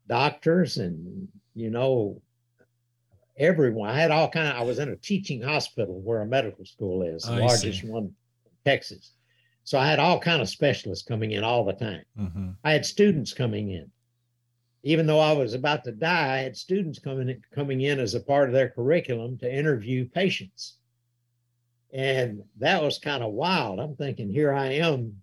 doctors 0.08 0.78
and 0.78 1.28
you 1.54 1.70
know 1.70 2.22
everyone. 3.38 3.90
I 3.90 4.00
had 4.00 4.12
all 4.12 4.30
kind 4.30 4.50
of 4.50 4.56
I 4.56 4.64
was 4.64 4.80
in 4.80 4.90
a 4.90 4.96
teaching 4.96 5.42
hospital 5.42 6.02
where 6.02 6.22
a 6.22 6.26
medical 6.26 6.66
school 6.66 7.04
is, 7.04 7.24
the 7.24 7.34
I 7.34 7.40
largest 7.40 7.82
see. 7.82 7.88
one 7.88 8.04
in 8.04 8.16
Texas. 8.66 9.14
So 9.64 9.80
I 9.80 9.88
had 9.88 10.00
all 10.00 10.20
kind 10.20 10.42
of 10.42 10.50
specialists 10.50 11.08
coming 11.08 11.32
in 11.32 11.44
all 11.44 11.64
the 11.64 11.74
time. 11.74 12.04
Mm-hmm. 12.20 12.50
I 12.64 12.72
had 12.74 12.86
students 12.86 13.34
coming 13.34 13.72
in 13.72 13.90
even 14.84 15.06
though 15.06 15.20
I 15.20 15.34
was 15.34 15.54
about 15.54 15.84
to 15.84 15.92
die, 15.92 16.36
I 16.36 16.38
had 16.38 16.58
students 16.58 17.00
coming 17.00 17.42
coming 17.54 17.82
in 17.82 18.00
as 18.00 18.16
a 18.16 18.20
part 18.20 18.50
of 18.50 18.54
their 18.54 18.70
curriculum 18.70 19.38
to 19.40 19.54
interview 19.54 20.08
patients. 20.08 20.78
And 21.94 22.44
that 22.58 22.82
was 22.82 22.98
kind 22.98 23.24
of 23.24 23.34
wild. 23.34 23.80
I'm 23.80 23.96
thinking, 23.96 24.30
here 24.30 24.54
I 24.54 24.68
am 24.74 25.22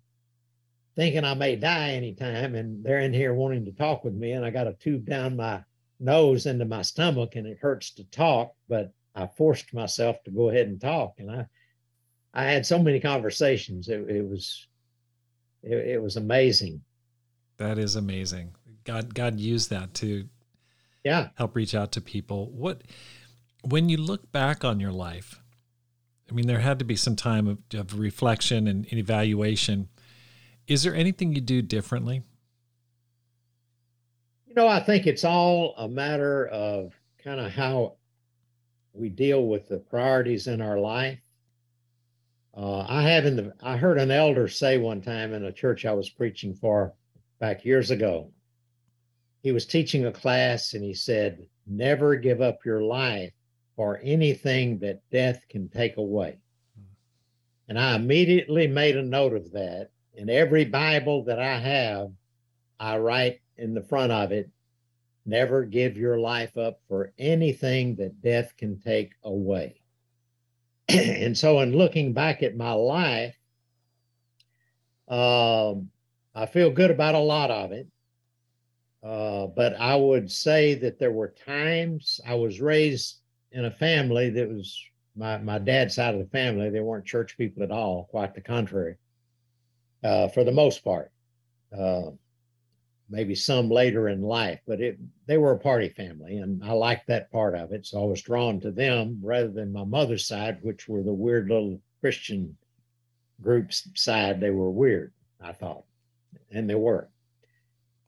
thinking 0.95 1.23
I 1.23 1.33
may 1.33 1.55
die 1.55 1.91
anytime, 1.91 2.55
and 2.55 2.83
they're 2.83 2.99
in 2.99 3.13
here 3.13 3.33
wanting 3.33 3.65
to 3.65 3.71
talk 3.71 4.03
with 4.03 4.13
me, 4.13 4.33
and 4.33 4.45
I 4.45 4.49
got 4.49 4.67
a 4.67 4.73
tube 4.73 5.05
down 5.05 5.37
my 5.37 5.63
nose 5.99 6.45
into 6.45 6.65
my 6.65 6.81
stomach, 6.81 7.35
and 7.35 7.47
it 7.47 7.57
hurts 7.59 7.91
to 7.91 8.03
talk, 8.05 8.53
but 8.67 8.91
I 9.15 9.27
forced 9.27 9.73
myself 9.73 10.21
to 10.23 10.31
go 10.31 10.49
ahead 10.49 10.67
and 10.67 10.79
talk. 10.79 11.15
And 11.17 11.31
I 11.31 11.47
I 12.33 12.43
had 12.43 12.65
so 12.65 12.79
many 12.79 12.99
conversations. 12.99 13.89
It, 13.89 14.09
it 14.09 14.27
was 14.27 14.67
it, 15.63 15.77
it 15.77 16.01
was 16.01 16.15
amazing. 16.15 16.81
That 17.57 17.77
is 17.77 17.95
amazing. 17.95 18.53
God 18.89 19.13
God 19.13 19.39
used 19.39 19.69
that 19.69 19.93
to 19.95 20.27
yeah 21.03 21.29
help 21.35 21.55
reach 21.55 21.75
out 21.75 21.91
to 21.91 22.01
people. 22.01 22.49
What 22.49 22.81
when 23.61 23.87
you 23.87 23.97
look 23.97 24.31
back 24.31 24.65
on 24.65 24.79
your 24.79 24.91
life, 24.91 25.39
I 26.27 26.33
mean, 26.33 26.47
there 26.47 26.59
had 26.59 26.79
to 26.79 26.85
be 26.85 26.95
some 26.95 27.15
time 27.15 27.47
of, 27.47 27.59
of 27.75 27.99
reflection 27.99 28.67
and, 28.67 28.87
and 28.89 28.99
evaluation. 28.99 29.89
Is 30.67 30.81
there 30.81 30.95
anything 30.95 31.35
you 31.35 31.41
do 31.41 31.61
differently? 31.61 32.23
You 34.47 34.55
know, 34.55 34.67
I 34.67 34.79
think 34.79 35.05
it's 35.05 35.23
all 35.23 35.75
a 35.77 35.87
matter 35.87 36.47
of 36.47 36.93
kind 37.23 37.39
of 37.39 37.51
how 37.51 37.97
we 38.93 39.09
deal 39.09 39.45
with 39.45 39.67
the 39.67 39.77
priorities 39.77 40.47
in 40.47 40.61
our 40.61 40.79
life. 40.79 41.19
Uh, 42.57 42.87
I 42.89 43.03
have 43.03 43.27
in 43.27 43.35
the 43.35 43.53
I 43.61 43.77
heard 43.77 43.99
an 43.99 44.09
elder 44.09 44.47
say 44.47 44.79
one 44.79 45.01
time 45.01 45.31
in 45.35 45.45
a 45.45 45.51
church 45.51 45.85
I 45.85 45.93
was 45.93 46.09
preaching 46.09 46.55
for 46.55 46.95
back 47.39 47.63
years 47.63 47.91
ago 47.91 48.31
he 49.41 49.51
was 49.51 49.65
teaching 49.65 50.05
a 50.05 50.11
class 50.11 50.73
and 50.73 50.83
he 50.83 50.93
said, 50.93 51.45
Never 51.65 52.15
give 52.15 52.41
up 52.41 52.65
your 52.65 52.81
life 52.81 53.31
for 53.75 53.99
anything 54.03 54.79
that 54.79 55.07
death 55.11 55.45
can 55.49 55.69
take 55.69 55.97
away. 55.97 56.39
And 57.67 57.77
I 57.77 57.95
immediately 57.95 58.67
made 58.67 58.97
a 58.97 59.03
note 59.03 59.33
of 59.33 59.51
that. 59.51 59.91
In 60.15 60.29
every 60.29 60.65
Bible 60.65 61.23
that 61.25 61.39
I 61.39 61.59
have, 61.59 62.11
I 62.79 62.97
write 62.97 63.39
in 63.57 63.73
the 63.73 63.83
front 63.83 64.11
of 64.11 64.31
it, 64.31 64.49
never 65.25 65.63
give 65.63 65.95
your 65.95 66.19
life 66.19 66.57
up 66.57 66.81
for 66.87 67.13
anything 67.19 67.95
that 67.97 68.21
death 68.21 68.57
can 68.57 68.79
take 68.79 69.13
away. 69.23 69.81
and 70.89 71.37
so, 71.37 71.59
in 71.59 71.77
looking 71.77 72.11
back 72.13 72.41
at 72.41 72.57
my 72.57 72.71
life, 72.71 73.37
um, 75.07 75.89
I 76.33 76.47
feel 76.47 76.71
good 76.71 76.91
about 76.91 77.15
a 77.15 77.19
lot 77.19 77.51
of 77.51 77.71
it. 77.71 77.87
Uh, 79.01 79.47
but 79.47 79.75
I 79.79 79.95
would 79.95 80.29
say 80.29 80.75
that 80.75 80.99
there 80.99 81.11
were 81.11 81.33
times 81.45 82.19
I 82.27 82.35
was 82.35 82.59
raised 82.59 83.19
in 83.51 83.65
a 83.65 83.71
family 83.71 84.29
that 84.31 84.49
was 84.49 84.77
my, 85.15 85.37
my 85.37 85.57
dad's 85.57 85.95
side 85.95 86.13
of 86.13 86.19
the 86.19 86.29
family. 86.29 86.69
They 86.69 86.81
weren't 86.81 87.05
church 87.05 87.37
people 87.37 87.63
at 87.63 87.71
all, 87.71 88.07
quite 88.11 88.33
the 88.33 88.41
contrary, 88.41 88.95
uh, 90.03 90.27
for 90.29 90.43
the 90.43 90.51
most 90.51 90.83
part. 90.83 91.11
Uh, 91.77 92.11
maybe 93.09 93.35
some 93.35 93.69
later 93.69 94.09
in 94.09 94.21
life, 94.21 94.59
but 94.67 94.81
it 94.81 94.99
they 95.25 95.37
were 95.37 95.53
a 95.53 95.59
party 95.59 95.89
family, 95.89 96.37
and 96.37 96.63
I 96.63 96.73
liked 96.73 97.07
that 97.07 97.31
part 97.31 97.55
of 97.55 97.71
it. 97.71 97.85
So 97.85 98.01
I 98.01 98.05
was 98.05 98.21
drawn 98.21 98.59
to 98.61 98.71
them 98.71 99.19
rather 99.23 99.49
than 99.49 99.73
my 99.73 99.83
mother's 99.83 100.27
side, 100.27 100.59
which 100.61 100.87
were 100.87 101.03
the 101.03 101.13
weird 101.13 101.49
little 101.49 101.81
Christian 102.01 102.55
groups 103.41 103.87
side. 103.95 104.39
They 104.39 104.51
were 104.51 104.69
weird, 104.69 105.13
I 105.41 105.53
thought, 105.53 105.85
and 106.51 106.69
they 106.69 106.75
were 106.75 107.09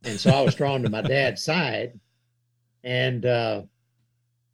and 0.03 0.19
so 0.19 0.32
I 0.32 0.41
was 0.41 0.56
drawn 0.56 0.82
to 0.84 0.90
my 0.90 1.02
dad's 1.02 1.44
side, 1.44 1.99
and 2.84 3.26
uh, 3.26 3.61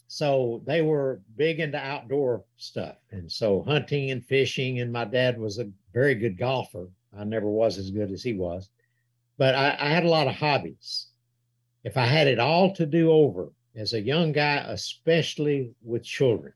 so 0.08 0.62
they 0.66 0.82
were 0.82 1.22
big 1.38 1.60
into 1.60 1.78
outdoor 1.78 2.44
stuff, 2.58 2.98
and 3.12 3.32
so 3.32 3.64
hunting 3.64 4.12
and 4.12 4.26
fishing. 4.26 4.82
And 4.82 4.92
my 4.92 5.06
dad 5.06 5.40
was 5.40 5.58
a 5.58 5.70
very 5.94 6.16
good 6.16 6.38
golfer. 6.38 6.90
I 7.18 7.24
never 7.24 7.50
was 7.50 7.78
as 7.78 7.92
good 7.92 8.12
as 8.12 8.24
he 8.24 8.34
was, 8.34 8.70
but 9.38 9.56
I, 9.56 9.78
I 9.80 9.90
had 9.90 10.04
a 10.04 10.10
lot 10.10 10.28
of 10.28 10.36
hobbies. 10.36 11.08
If 11.84 11.96
I 11.96 12.06
had 12.06 12.28
it 12.28 12.40
all 12.40 12.74
to 12.76 12.86
do 12.86 13.12
over 13.12 13.50
as 13.76 13.94
a 13.94 14.02
young 14.02 14.34
guy, 14.34 14.66
especially 14.68 15.72
with 15.82 16.04
children, 16.04 16.54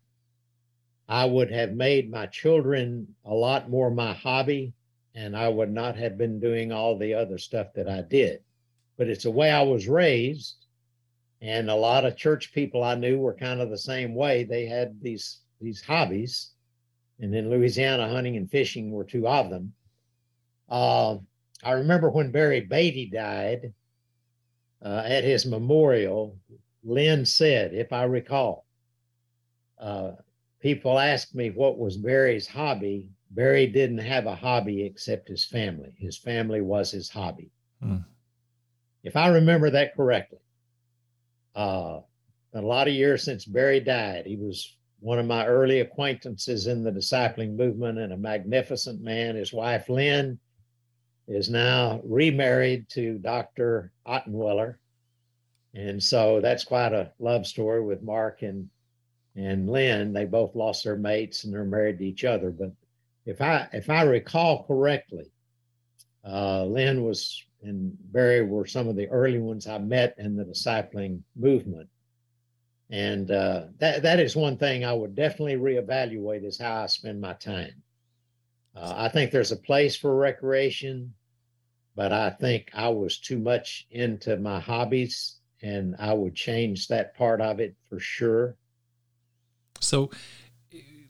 I 1.08 1.26
would 1.26 1.52
have 1.52 1.74
made 1.74 2.12
my 2.12 2.26
children 2.26 3.16
a 3.24 3.34
lot 3.34 3.70
more 3.70 3.90
my 3.90 4.14
hobby, 4.14 4.74
and 5.16 5.36
I 5.36 5.48
would 5.48 5.72
not 5.72 5.96
have 5.96 6.18
been 6.18 6.42
doing 6.42 6.74
all 6.74 6.98
the 6.98 7.14
other 7.14 7.38
stuff 7.38 7.68
that 7.76 7.88
I 7.88 8.02
did 8.02 8.42
but 9.02 9.10
it's 9.10 9.24
the 9.24 9.32
way 9.32 9.50
I 9.50 9.64
was 9.64 9.88
raised. 9.88 10.68
And 11.42 11.72
a 11.72 11.76
lot 11.76 12.06
of 12.06 12.16
church 12.16 12.54
people 12.54 12.84
I 12.84 12.94
knew 12.94 13.18
were 13.18 13.34
kind 13.34 13.60
of 13.60 13.72
the 13.72 13.78
same 13.80 14.14
way. 14.14 14.44
They 14.44 14.68
had 14.68 15.02
these 15.02 15.40
these 15.60 15.82
hobbies. 15.82 16.52
And 17.20 17.34
in 17.34 17.50
Louisiana, 17.50 18.08
hunting 18.08 18.38
and 18.38 18.48
fishing 18.48 18.92
were 18.92 19.04
two 19.04 19.28
of 19.28 19.50
them. 19.50 19.74
Uh, 20.70 21.18
I 21.64 21.72
remember 21.72 22.12
when 22.12 22.30
Barry 22.30 22.62
Beatty 22.62 23.08
died 23.08 23.74
uh, 24.86 25.02
at 25.04 25.24
his 25.24 25.48
memorial, 25.48 26.38
Lynn 26.84 27.26
said, 27.26 27.74
if 27.74 27.92
I 27.92 28.04
recall, 28.04 28.68
uh, 29.80 30.12
people 30.60 31.00
asked 31.00 31.34
me 31.34 31.50
what 31.50 31.80
was 31.80 31.98
Barry's 31.98 32.46
hobby. 32.46 33.10
Barry 33.32 33.66
didn't 33.66 33.98
have 33.98 34.28
a 34.28 34.36
hobby 34.36 34.84
except 34.84 35.28
his 35.28 35.44
family. 35.44 35.92
His 35.98 36.20
family 36.20 36.62
was 36.62 36.92
his 36.92 37.10
hobby. 37.10 37.50
Hmm. 37.82 38.02
If 39.04 39.16
I 39.16 39.30
remember 39.30 39.70
that 39.70 39.96
correctly, 39.96 40.40
uh, 41.56 42.00
a 42.54 42.62
lot 42.62 42.88
of 42.88 42.94
years 42.94 43.24
since 43.24 43.46
Barry 43.46 43.80
died, 43.80 44.26
he 44.26 44.36
was 44.36 44.76
one 45.00 45.20
of 45.20 45.26
my 45.26 45.46
early 45.48 45.80
acquaintances 45.80 46.68
in 46.68 46.84
the 46.84 46.92
discipling 46.92 47.56
movement 47.56 47.98
and 47.98 48.14
a 48.14 48.18
magnificent 48.18 49.02
man. 49.02 49.36
His 49.36 49.52
wife, 49.52 49.90
Lynn, 49.90 50.40
is 51.28 51.50
now 51.50 52.02
remarried 52.04 52.88
to 52.90 53.18
Dr. 53.18 53.92
Ottenweller. 54.06 54.76
And 55.74 56.02
so 56.02 56.42
that's 56.42 56.64
quite 56.64 56.94
a 56.94 57.12
love 57.20 57.48
story 57.48 57.82
with 57.82 58.04
Mark 58.04 58.42
and 58.42 58.70
and 59.36 59.70
Lynn. 59.70 60.12
They 60.12 60.26
both 60.26 60.56
lost 60.56 60.84
their 60.84 60.98
mates 60.98 61.46
and 61.46 61.54
they're 61.54 61.64
married 61.64 62.00
to 62.00 62.06
each 62.06 62.26
other. 62.26 62.52
But 62.52 62.72
if 63.26 63.42
I 63.42 63.68
if 63.72 63.90
I 63.90 64.04
recall 64.04 64.66
correctly, 64.66 65.32
uh, 66.26 66.66
Lynn 66.66 67.04
was 67.04 67.44
and 67.64 67.96
Barry 68.12 68.44
were 68.44 68.66
some 68.66 68.88
of 68.88 68.96
the 68.96 69.08
early 69.10 69.40
ones 69.40 69.68
I 69.68 69.78
met 69.78 70.16
in 70.18 70.36
the 70.36 70.44
discipling 70.44 71.22
movement. 71.36 71.90
And 72.90 73.32
uh, 73.32 73.68
that 73.78 74.04
that 74.04 74.20
is 74.20 74.36
one 74.36 74.58
thing 74.58 74.84
I 74.84 74.94
would 74.94 75.16
definitely 75.16 75.56
reevaluate 75.56 76.44
is 76.46 76.60
how 76.60 76.84
I 76.84 76.88
spend 76.88 77.22
my 77.22 77.34
time. 77.34 77.82
Uh, 78.76 78.94
I 78.96 79.10
think 79.10 79.32
there's 79.32 79.52
a 79.52 79.58
place 79.58 79.96
for 79.96 80.16
recreation, 80.16 81.14
but 81.96 82.12
I 82.12 82.30
think 82.30 82.70
I 82.74 82.90
was 82.90 83.18
too 83.18 83.40
much 83.40 83.88
into 83.92 84.38
my 84.38 84.60
hobbies, 84.60 85.38
and 85.62 85.96
I 86.00 86.14
would 86.14 86.36
change 86.36 86.88
that 86.88 87.16
part 87.16 87.42
of 87.42 87.60
it 87.60 87.76
for 87.90 88.00
sure. 88.00 88.58
So, 89.80 90.12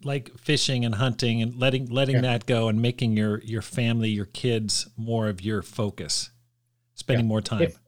like 0.03 0.38
fishing 0.38 0.86
and 0.86 0.95
hunting 0.95 1.41
and 1.41 1.56
letting 1.56 1.88
letting 1.88 2.15
yeah. 2.15 2.22
that 2.22 2.45
go 2.45 2.68
and 2.68 2.82
making 2.82 3.18
your 3.18 3.41
your 3.41 3.61
family, 3.61 4.10
your 4.10 4.26
kids 4.26 4.88
more 4.98 5.28
of 5.28 5.41
your 5.41 5.61
focus, 5.61 6.32
spending 7.02 7.26
yeah. 7.26 7.30
more 7.30 7.41
time. 7.41 7.64
If, 7.64 7.80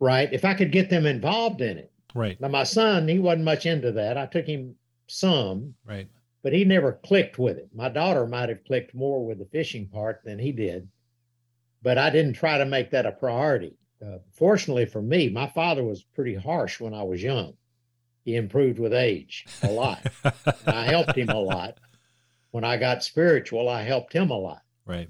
right. 0.00 0.32
If 0.32 0.44
I 0.44 0.54
could 0.54 0.72
get 0.72 0.90
them 0.90 1.06
involved 1.06 1.60
in 1.60 1.78
it. 1.78 1.92
Right. 2.14 2.40
Now 2.40 2.48
my 2.48 2.64
son, 2.64 3.06
he 3.06 3.18
wasn't 3.18 3.44
much 3.44 3.66
into 3.66 3.92
that. 3.92 4.16
I 4.16 4.26
took 4.26 4.46
him 4.46 4.74
some. 5.06 5.74
Right. 5.84 6.08
But 6.42 6.52
he 6.52 6.64
never 6.64 7.00
clicked 7.04 7.38
with 7.38 7.58
it. 7.58 7.68
My 7.74 7.88
daughter 7.88 8.26
might 8.26 8.48
have 8.48 8.64
clicked 8.64 8.94
more 8.94 9.24
with 9.24 9.38
the 9.38 9.44
fishing 9.46 9.88
part 9.88 10.22
than 10.24 10.38
he 10.38 10.52
did. 10.52 10.88
But 11.82 11.98
I 11.98 12.10
didn't 12.10 12.34
try 12.34 12.58
to 12.58 12.64
make 12.64 12.90
that 12.90 13.06
a 13.06 13.12
priority. 13.12 13.76
Uh, 14.04 14.18
fortunately 14.32 14.86
for 14.86 15.02
me, 15.02 15.28
my 15.28 15.46
father 15.48 15.84
was 15.84 16.02
pretty 16.02 16.34
harsh 16.34 16.80
when 16.80 16.94
I 16.94 17.02
was 17.02 17.22
young 17.22 17.54
he 18.28 18.36
improved 18.36 18.78
with 18.78 18.92
age 18.92 19.46
a 19.62 19.70
lot. 19.70 20.06
I 20.66 20.84
helped 20.84 21.16
him 21.16 21.30
a 21.30 21.40
lot. 21.40 21.78
When 22.50 22.62
I 22.62 22.76
got 22.76 23.02
spiritual, 23.02 23.70
I 23.70 23.84
helped 23.84 24.12
him 24.12 24.30
a 24.30 24.36
lot. 24.36 24.60
Right. 24.84 25.08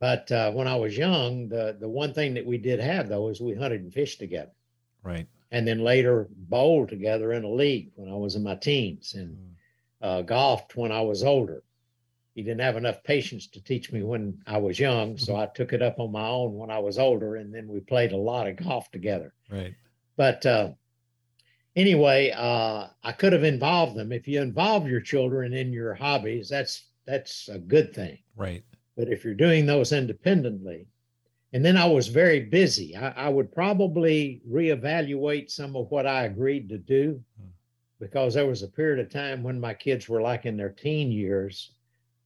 But 0.00 0.32
uh, 0.32 0.50
when 0.52 0.66
I 0.66 0.76
was 0.76 0.96
young, 0.96 1.48
the 1.48 1.76
the 1.78 1.88
one 1.88 2.14
thing 2.14 2.34
that 2.34 2.46
we 2.46 2.58
did 2.58 2.80
have 2.80 3.08
though 3.08 3.28
is 3.28 3.40
we 3.40 3.54
hunted 3.54 3.82
and 3.82 3.92
fished 3.92 4.18
together. 4.18 4.52
Right. 5.02 5.28
And 5.52 5.68
then 5.68 5.80
later 5.80 6.28
bowled 6.30 6.88
together 6.88 7.32
in 7.32 7.44
a 7.44 7.50
league 7.50 7.92
when 7.96 8.10
I 8.10 8.16
was 8.16 8.34
in 8.34 8.42
my 8.42 8.54
teens 8.54 9.14
and 9.14 9.36
mm. 9.36 9.52
uh, 10.00 10.22
golfed 10.22 10.76
when 10.76 10.90
I 10.90 11.02
was 11.02 11.22
older. 11.22 11.62
He 12.34 12.42
didn't 12.42 12.60
have 12.60 12.76
enough 12.76 13.02
patience 13.02 13.48
to 13.48 13.62
teach 13.62 13.92
me 13.92 14.02
when 14.02 14.40
I 14.46 14.56
was 14.58 14.78
young, 14.78 15.18
so 15.18 15.32
mm-hmm. 15.32 15.42
I 15.42 15.46
took 15.46 15.72
it 15.72 15.82
up 15.82 15.98
on 15.98 16.12
my 16.12 16.26
own 16.26 16.54
when 16.54 16.70
I 16.70 16.78
was 16.78 16.98
older, 16.98 17.36
and 17.36 17.52
then 17.52 17.66
we 17.66 17.80
played 17.80 18.12
a 18.12 18.16
lot 18.16 18.46
of 18.46 18.56
golf 18.56 18.90
together. 18.92 19.34
Right. 19.50 19.74
But 20.16 20.46
uh, 20.46 20.70
anyway, 21.74 22.30
uh, 22.30 22.86
I 23.02 23.12
could 23.12 23.32
have 23.32 23.44
involved 23.44 23.96
them. 23.96 24.12
If 24.12 24.28
you 24.28 24.40
involve 24.40 24.86
your 24.86 25.00
children 25.00 25.52
in 25.52 25.72
your 25.72 25.92
hobbies, 25.94 26.48
that's 26.48 26.86
that's 27.04 27.48
a 27.48 27.58
good 27.58 27.92
thing. 27.92 28.18
Right. 28.36 28.62
But 29.00 29.08
if 29.10 29.24
you're 29.24 29.32
doing 29.32 29.64
those 29.64 29.92
independently, 29.92 30.86
and 31.54 31.64
then 31.64 31.78
I 31.78 31.86
was 31.86 32.08
very 32.08 32.40
busy, 32.40 32.94
I, 32.94 33.12
I 33.12 33.28
would 33.30 33.50
probably 33.50 34.42
reevaluate 34.46 35.50
some 35.50 35.74
of 35.74 35.90
what 35.90 36.06
I 36.06 36.24
agreed 36.24 36.68
to 36.68 36.76
do 36.76 37.24
because 37.98 38.34
there 38.34 38.46
was 38.46 38.62
a 38.62 38.68
period 38.68 38.98
of 38.98 39.10
time 39.10 39.42
when 39.42 39.58
my 39.58 39.72
kids 39.72 40.06
were 40.06 40.20
like 40.20 40.44
in 40.44 40.58
their 40.58 40.68
teen 40.68 41.10
years 41.10 41.70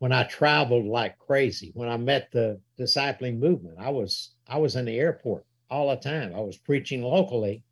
when 0.01 0.10
I 0.10 0.24
traveled 0.24 0.86
like 0.86 1.16
crazy. 1.20 1.70
When 1.74 1.88
I 1.88 1.96
met 1.96 2.32
the 2.32 2.59
discipling 2.76 3.38
movement, 3.38 3.76
I 3.78 3.90
was 3.90 4.32
I 4.48 4.59
was 4.59 4.74
in 4.74 4.84
the 4.84 4.98
airport 4.98 5.46
all 5.70 5.90
the 5.90 5.96
time. 5.96 6.34
I 6.34 6.40
was 6.40 6.56
preaching 6.56 7.05
locally 7.05 7.62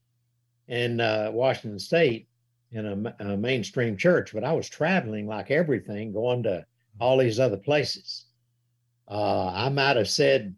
in 0.68 1.00
uh, 1.00 1.32
Washington 1.32 1.80
State 1.80 2.28
in 2.70 2.86
a, 2.86 3.24
a, 3.24 3.36
mainstream 3.36 3.96
church, 3.96 4.32
but 4.32 4.44
I 4.44 4.52
was 4.52 4.68
traveling 4.68 5.26
like 5.26 5.50
everything, 5.50 6.12
going 6.12 6.44
to 6.44 6.64
all 7.00 7.18
these 7.18 7.40
other 7.40 7.56
places. 7.56 8.26
Uh, 9.08 9.52
I 9.54 9.68
might 9.68 9.96
have 9.96 10.08
said 10.08 10.54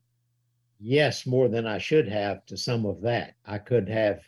yes 0.79 1.27
more 1.27 1.49
than 1.49 1.67
I 1.67 1.79
should 1.79 2.09
have 2.09 2.45
to 2.47 2.57
some 2.57 2.87
of 2.87 3.01
that. 3.03 3.35
I 3.47 3.59
could 3.59 3.89
have 3.89 4.21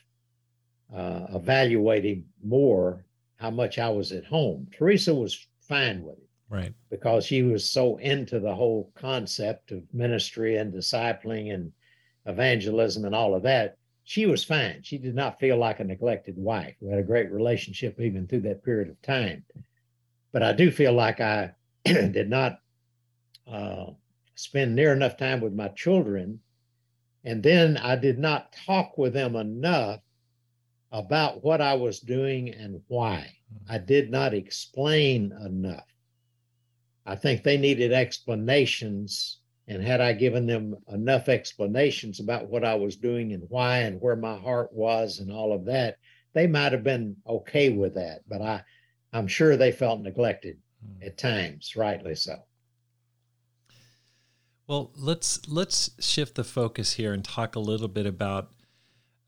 uh, 0.95 1.27
evaluated 1.35 2.25
more 2.43 3.05
how 3.37 3.51
much 3.51 3.79
I 3.79 3.89
was 3.89 4.13
at 4.13 4.25
home. 4.25 4.67
Theresa 4.77 5.15
was 5.15 5.47
fine 5.61 6.03
with 6.03 6.17
it. 6.17 6.29
Right. 6.49 6.73
Because 6.91 7.27
she 7.27 7.43
was 7.43 7.69
so 7.69 7.97
into 7.97 8.39
the 8.39 8.55
whole 8.55 8.91
concept 8.95 9.73
of 9.73 9.83
ministry 9.93 10.57
and 10.57 10.73
discipling 10.73 11.53
and 11.53 11.73
evangelism 12.25 13.05
and 13.05 13.15
all 13.15 13.35
of 13.35 13.43
that 13.43 13.79
she 14.09 14.25
was 14.25 14.45
fine. 14.45 14.83
She 14.85 14.99
did 14.99 15.17
not 15.17 15.41
feel 15.41 15.57
like 15.57 15.81
a 15.81 15.85
neglected 15.85 16.37
wife. 16.39 16.77
We 16.81 16.91
had 16.91 17.01
a 17.01 17.03
great 17.03 17.31
relationship 17.33 18.01
even 18.01 18.29
through 18.29 18.43
that 18.43 18.63
period 18.63 18.89
of 18.89 19.03
time. 19.03 19.45
But 20.31 20.45
I 20.45 20.53
do 20.53 20.71
feel 20.71 20.93
like 20.93 21.21
I 21.21 21.51
did 21.85 22.31
not 22.31 22.61
uh, 23.49 23.87
spend 24.37 24.77
near 24.77 24.93
enough 24.93 25.17
time 25.17 25.41
with 25.41 25.53
my 25.53 25.69
children. 25.69 26.41
And 27.25 27.43
then 27.43 27.77
I 27.77 27.97
did 27.97 28.19
not 28.19 28.53
talk 28.53 28.97
with 28.97 29.13
them 29.13 29.35
enough 29.35 30.01
about 30.93 31.43
what 31.43 31.61
I 31.61 31.75
was 31.75 31.99
doing 32.01 32.51
and 32.51 32.81
why. 32.87 33.33
Hmm. 33.51 33.73
I 33.73 33.79
did 33.79 34.11
not 34.11 34.35
explain 34.35 35.33
enough. 35.45 35.87
I 37.05 37.17
think 37.17 37.43
they 37.43 37.57
needed 37.57 37.93
explanations 37.93 39.41
and 39.69 39.83
had 39.83 40.01
I 40.01 40.13
given 40.13 40.47
them 40.47 40.77
enough 40.93 41.29
explanations 41.29 42.21
about 42.21 42.49
what 42.49 42.65
I 42.65 42.77
was 42.77 42.97
doing 42.97 43.33
and 43.33 43.43
why 43.49 43.79
and 43.79 44.01
where 44.01 44.15
my 44.15 44.37
heart 44.37 44.73
was 44.73 45.19
and 45.19 45.33
all 45.33 45.53
of 45.53 45.65
that, 45.65 45.97
they 46.35 46.47
might 46.47 46.71
have 46.71 46.85
been 46.85 47.17
okay 47.27 47.71
with 47.71 47.95
that. 47.95 48.21
But 48.29 48.43
I, 48.43 48.63
I'm 49.13 49.27
sure 49.27 49.57
they 49.57 49.73
felt 49.73 50.03
neglected 50.03 50.59
hmm. 50.85 51.03
at 51.03 51.19
times, 51.19 51.75
rightly 51.75 52.15
so. 52.15 52.37
Well, 54.67 54.91
let's 54.97 55.49
let's 55.49 55.91
shift 56.01 56.35
the 56.35 56.45
focus 56.45 56.95
here 56.95 57.13
and 57.13 57.25
talk 57.25 57.55
a 57.55 57.61
little 57.61 57.89
bit 57.89 58.07
about 58.07 58.51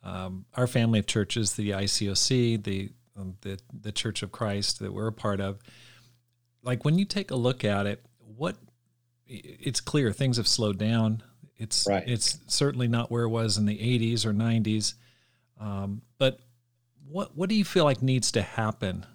um, 0.03 0.47
our 0.55 0.67
family 0.67 0.99
of 0.99 1.07
churches, 1.07 1.55
the 1.55 1.71
ICOC, 1.71 2.63
the 2.65 2.91
um, 3.17 3.37
the 3.43 3.59
the 3.73 3.93
Church 3.93 4.23
of 4.23 4.33
Christ 4.33 4.81
that 4.81 4.93
we're 4.93 5.07
a 5.07 5.13
part 5.13 5.41
of. 5.41 5.59
Like 6.63 6.85
when 6.85 6.99
you 6.99 7.05
take 7.05 7.31
a 7.31 7.37
look 7.37 7.65
at 7.65 7.87
it, 7.87 8.05
what 8.19 8.57
it's 9.27 9.81
clear 9.81 10.13
things 10.13 10.39
have 10.39 10.49
slowed 10.49 10.79
down. 10.79 11.23
It's 11.57 11.87
right. 11.89 12.05
it's 12.07 12.39
certainly 12.47 12.89
not 12.89 13.11
where 13.11 13.25
it 13.25 13.29
was 13.29 13.59
in 13.59 13.67
the 13.67 13.79
80s 13.79 14.25
or 14.25 14.33
90s. 14.33 14.95
Um, 15.61 16.03
but 16.19 16.41
what 17.09 17.37
what 17.37 17.49
do 17.49 17.55
you 17.55 17.65
feel 17.65 17.85
like 17.85 18.03
needs 18.03 18.33
to 18.33 18.43
happen 18.43 19.07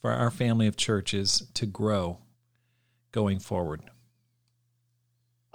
for 0.00 0.10
our 0.10 0.30
family 0.30 0.66
of 0.66 0.76
churches 0.76 1.46
to 1.54 1.66
grow 1.66 2.18
going 3.12 3.40
forward? 3.40 3.82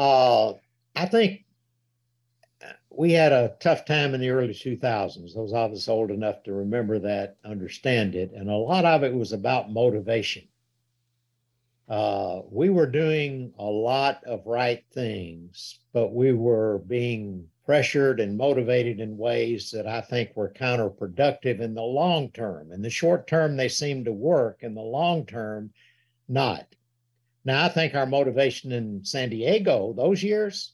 Uh, 0.02 0.54
I 0.96 1.06
think 1.06 1.46
we 2.90 3.12
had 3.12 3.32
a 3.32 3.56
tough 3.60 3.86
time 3.86 4.14
in 4.14 4.22
the 4.22 4.30
early 4.30 4.54
2000s. 4.54 5.36
Those 5.36 5.54
of 5.54 5.72
us 5.72 5.88
old 5.88 6.12
enough 6.12 6.44
to 6.44 6.54
remember 6.54 7.00
that 7.00 7.38
understand 7.46 8.16
it, 8.16 8.32
and 8.34 8.50
a 8.50 8.56
lot 8.56 8.86
of 8.86 9.04
it 9.04 9.14
was 9.14 9.32
about 9.32 9.72
motivation 9.72 10.48
uh, 11.92 12.42
we 12.50 12.70
were 12.70 12.88
doing 12.88 13.54
a 13.60 13.66
lot 13.66 14.24
of 14.24 14.48
right 14.48 14.86
things, 14.94 15.80
but 15.92 16.14
we 16.14 16.32
were 16.32 16.78
being 16.88 17.46
pressured 17.66 18.22
and 18.22 18.38
motivated 18.38 19.02
in 19.02 19.18
ways 19.18 19.72
that 19.72 19.86
I 19.86 20.00
think 20.00 20.32
were 20.34 20.54
counterproductive 20.54 21.60
in 21.60 21.74
the 21.74 21.84
long 21.84 22.32
term. 22.32 22.72
In 22.72 22.82
the 22.82 22.90
short 22.90 23.28
term, 23.28 23.58
they 23.58 23.68
seemed 23.68 24.06
to 24.06 24.14
work. 24.14 24.60
In 24.62 24.74
the 24.74 24.82
long 24.82 25.26
term, 25.26 25.74
not. 26.30 26.66
Now, 27.44 27.66
I 27.66 27.70
think 27.70 27.96
our 27.96 28.06
motivation 28.06 28.72
in 28.72 29.04
San 29.04 29.30
Diego 29.30 29.94
those 29.94 30.22
years 30.22 30.74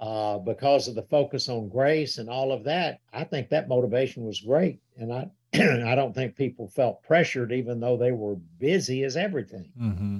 uh, 0.00 0.38
because 0.38 0.88
of 0.88 0.94
the 0.94 1.02
focus 1.02 1.48
on 1.48 1.68
grace 1.68 2.18
and 2.18 2.28
all 2.28 2.50
of 2.50 2.64
that, 2.64 2.98
I 3.12 3.24
think 3.24 3.50
that 3.50 3.68
motivation 3.68 4.24
was 4.24 4.40
great. 4.40 4.80
And 4.96 5.12
I, 5.12 5.30
I 5.54 5.94
don't 5.94 6.14
think 6.14 6.34
people 6.34 6.66
felt 6.68 7.02
pressured, 7.02 7.52
even 7.52 7.78
though 7.78 7.96
they 7.96 8.12
were 8.12 8.36
busy 8.58 9.04
as 9.04 9.16
everything. 9.16 9.70
Mm-hmm. 9.80 10.18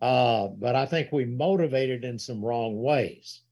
Uh, 0.00 0.48
but 0.48 0.76
I 0.76 0.86
think 0.86 1.10
we 1.10 1.24
motivated 1.24 2.04
in 2.04 2.18
some 2.18 2.44
wrong 2.44 2.80
ways. 2.80 3.42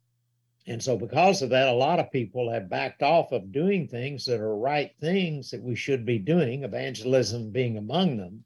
And 0.69 0.82
so, 0.82 0.97
because 0.97 1.43
of 1.43 1.51
that, 1.51 1.69
a 1.69 1.73
lot 1.73 2.01
of 2.01 2.11
people 2.11 2.51
have 2.51 2.70
backed 2.70 3.03
off 3.03 3.31
of 3.32 3.53
doing 3.53 3.86
things 3.86 4.24
that 4.24 4.40
are 4.40 4.57
right 4.57 4.90
things 5.01 5.51
that 5.51 5.62
we 5.62 5.77
should 5.77 6.05
be 6.05 6.19
doing, 6.19 6.65
evangelism 6.65 7.51
being 7.51 7.77
among 7.77 8.16
them. 8.16 8.43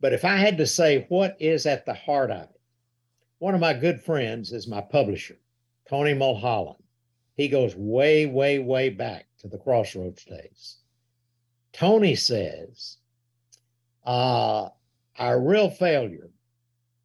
But 0.00 0.12
if 0.12 0.24
I 0.24 0.36
had 0.36 0.58
to 0.58 0.66
say 0.66 1.06
what 1.08 1.36
is 1.40 1.66
at 1.66 1.84
the 1.84 1.94
heart 1.94 2.30
of 2.30 2.42
it, 2.50 2.60
one 3.38 3.54
of 3.54 3.60
my 3.60 3.74
good 3.74 4.00
friends 4.00 4.52
is 4.52 4.66
my 4.66 4.80
publisher. 4.80 5.38
Toney 5.88 6.14
Mulhollan. 6.14 6.76
He 7.34 7.48
goes 7.48 7.74
way, 7.76 8.26
way, 8.26 8.58
way 8.58 8.90
back 8.90 9.26
to 9.38 9.48
the 9.48 9.58
Crossroads 9.58 10.24
days. 10.24 10.78
Toney 11.72 12.16
says, 12.16 12.96
uh, 14.04 14.68
our 15.18 15.40
real 15.40 15.70
failure 15.70 16.30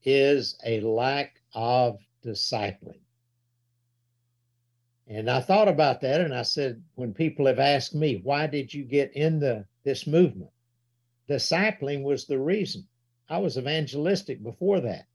is 0.03 0.57
a 0.65 0.79
lack 0.81 1.41
of 1.53 1.99
discipling. 2.25 2.99
And 5.07 5.29
I 5.29 5.41
thought 5.41 5.67
about 5.67 6.01
that 6.01 6.21
and 6.21 6.33
I 6.33 6.43
said, 6.43 6.81
when 6.95 7.13
people 7.13 7.45
have 7.45 7.59
asked 7.59 7.93
me, 7.93 8.21
why 8.23 8.47
did 8.47 8.73
you 8.73 8.83
get 8.83 9.13
into 9.13 9.65
this 9.83 10.07
movement? 10.07 10.49
Discipling 11.33 12.03
was 12.03 12.25
the 12.25 12.37
reason. 12.37 12.87
I 13.27 13.39
was 13.39 13.57
evangelistic 13.57 14.43
before 14.43 14.79
that. 14.81 15.07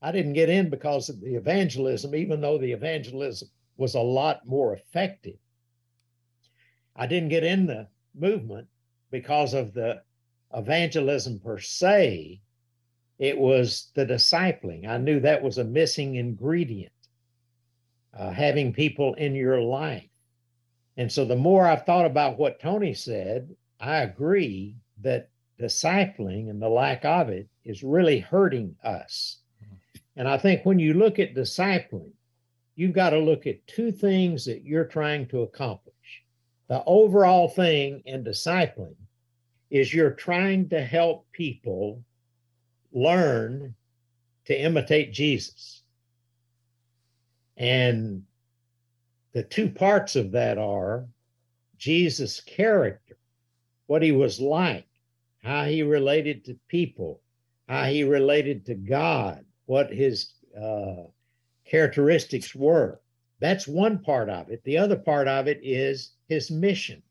I 0.00 0.10
didn't 0.10 0.32
get 0.32 0.48
in 0.48 0.70
because 0.70 1.10
of 1.10 1.20
the 1.20 1.34
evangelism, 1.34 2.14
even 2.14 2.40
though 2.40 2.56
the 2.56 2.72
evangelism 2.72 3.50
was 3.76 3.94
a 3.94 4.00
lot 4.00 4.46
more 4.46 4.74
effective. 4.74 5.36
I 6.96 7.06
didn't 7.06 7.28
get 7.28 7.44
in 7.44 7.66
the 7.66 7.88
movement 8.14 8.66
because 9.10 9.52
of 9.52 9.74
the 9.74 10.02
evangelism 10.54 11.38
per 11.38 11.58
se. 11.58 12.40
It 13.18 13.36
was 13.36 13.90
the 13.94 14.06
discipling. 14.06 14.88
I 14.88 14.96
knew 14.96 15.20
that 15.20 15.42
was 15.42 15.58
a 15.58 15.64
missing 15.64 16.14
ingredient, 16.14 16.92
uh, 18.18 18.30
having 18.30 18.72
people 18.72 19.12
in 19.14 19.34
your 19.34 19.60
life. 19.60 20.08
And 20.96 21.12
so 21.12 21.26
the 21.26 21.36
more 21.36 21.66
I've 21.66 21.84
thought 21.84 22.06
about 22.06 22.38
what 22.38 22.58
Toney 22.58 22.94
said, 22.94 23.54
I 23.78 23.98
agree 23.98 24.76
that 25.02 25.28
discipling 25.62 26.50
and 26.50 26.60
the 26.60 26.68
lack 26.68 27.04
of 27.04 27.28
it 27.28 27.48
is 27.64 27.82
really 27.82 28.18
hurting 28.18 28.74
us. 28.84 29.38
Mm-hmm. 29.62 29.74
And 30.16 30.28
I 30.28 30.36
think 30.36 30.64
when 30.64 30.78
you 30.78 30.94
look 30.94 31.18
at 31.18 31.34
discipling, 31.34 32.10
you've 32.74 32.94
got 32.94 33.10
to 33.10 33.18
look 33.18 33.46
at 33.46 33.66
two 33.66 33.92
things 33.92 34.44
that 34.44 34.64
you're 34.64 34.84
trying 34.84 35.26
to 35.28 35.42
accomplish. 35.42 35.94
The 36.68 36.82
overall 36.84 37.48
thing 37.48 38.02
in 38.06 38.24
discipling 38.24 38.96
is 39.70 39.94
you're 39.94 40.10
trying 40.10 40.68
to 40.70 40.84
help 40.84 41.26
people 41.32 42.02
learn 42.92 43.74
to 44.44 44.60
imitate 44.60 45.12
Jesus. 45.12 45.82
And 47.56 48.24
the 49.32 49.42
two 49.42 49.70
parts 49.70 50.16
of 50.16 50.32
that 50.32 50.58
are 50.58 51.06
Jesus' 51.78 52.40
character, 52.40 53.16
what 53.86 54.02
he 54.02 54.12
was 54.12 54.40
like, 54.40 54.86
how 55.42 55.64
he 55.64 55.82
related 55.82 56.44
to 56.44 56.58
people, 56.68 57.20
how 57.68 57.84
he 57.84 58.04
related 58.04 58.64
to 58.66 58.74
God, 58.74 59.44
what 59.66 59.92
his 59.92 60.34
uh, 60.60 61.04
characteristics 61.64 62.54
were. 62.54 63.00
That's 63.40 63.66
one 63.66 63.98
part 63.98 64.28
of 64.28 64.50
it. 64.50 64.62
The 64.64 64.78
other 64.78 64.96
part 64.96 65.26
of 65.26 65.48
it 65.48 65.60
is 65.62 66.12
his 66.28 66.50
mission. 66.50 67.02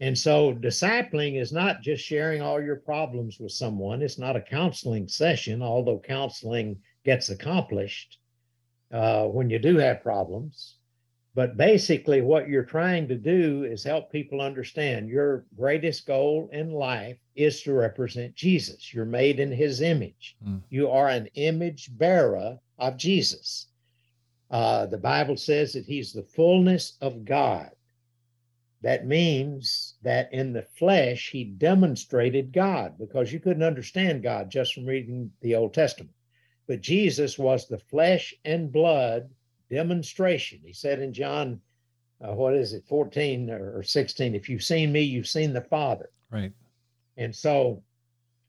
And 0.00 0.18
so, 0.18 0.52
discipling 0.52 1.40
is 1.40 1.52
not 1.52 1.80
just 1.80 2.04
sharing 2.04 2.42
all 2.42 2.60
your 2.60 2.76
problems 2.76 3.38
with 3.38 3.52
someone. 3.52 4.02
It's 4.02 4.18
not 4.18 4.34
a 4.36 4.40
counseling 4.40 5.06
session, 5.06 5.62
although 5.62 6.00
counseling 6.00 6.76
gets 7.04 7.30
accomplished 7.30 8.18
uh, 8.92 9.26
when 9.26 9.50
you 9.50 9.60
do 9.60 9.76
have 9.78 10.02
problems. 10.02 10.76
But 11.34 11.56
basically, 11.56 12.20
what 12.20 12.48
you're 12.48 12.64
trying 12.64 13.08
to 13.08 13.16
do 13.16 13.64
is 13.64 13.82
help 13.82 14.12
people 14.12 14.40
understand 14.40 15.08
your 15.08 15.46
greatest 15.56 16.06
goal 16.06 16.48
in 16.52 16.70
life 16.70 17.18
is 17.34 17.60
to 17.62 17.72
represent 17.72 18.36
Jesus. 18.36 18.94
You're 18.94 19.04
made 19.04 19.40
in 19.40 19.50
his 19.50 19.80
image. 19.80 20.36
Mm. 20.46 20.62
You 20.70 20.88
are 20.90 21.08
an 21.08 21.28
image 21.34 21.90
bearer 21.98 22.60
of 22.78 22.96
Jesus. 22.96 23.66
Uh, 24.48 24.86
the 24.86 24.98
Bible 24.98 25.36
says 25.36 25.72
that 25.72 25.86
he's 25.86 26.12
the 26.12 26.22
fullness 26.22 26.96
of 27.00 27.24
God. 27.24 27.70
That 28.82 29.06
means 29.06 29.94
that 30.02 30.32
in 30.32 30.52
the 30.52 30.62
flesh, 30.62 31.30
he 31.30 31.42
demonstrated 31.42 32.52
God 32.52 32.96
because 32.96 33.32
you 33.32 33.40
couldn't 33.40 33.62
understand 33.64 34.22
God 34.22 34.50
just 34.50 34.74
from 34.74 34.86
reading 34.86 35.32
the 35.40 35.56
Old 35.56 35.74
Testament. 35.74 36.14
But 36.68 36.80
Jesus 36.80 37.38
was 37.38 37.66
the 37.66 37.78
flesh 37.78 38.34
and 38.44 38.70
blood 38.70 39.30
demonstration. 39.70 40.60
He 40.64 40.72
said 40.72 41.00
in 41.00 41.12
John, 41.12 41.60
uh, 42.20 42.32
what 42.32 42.54
is 42.54 42.72
it, 42.72 42.84
14 42.86 43.50
or 43.50 43.82
16, 43.82 44.34
if 44.34 44.48
you've 44.48 44.62
seen 44.62 44.92
me, 44.92 45.00
you've 45.00 45.26
seen 45.26 45.52
the 45.52 45.60
Father. 45.60 46.10
Right. 46.30 46.52
And 47.16 47.34
so 47.34 47.82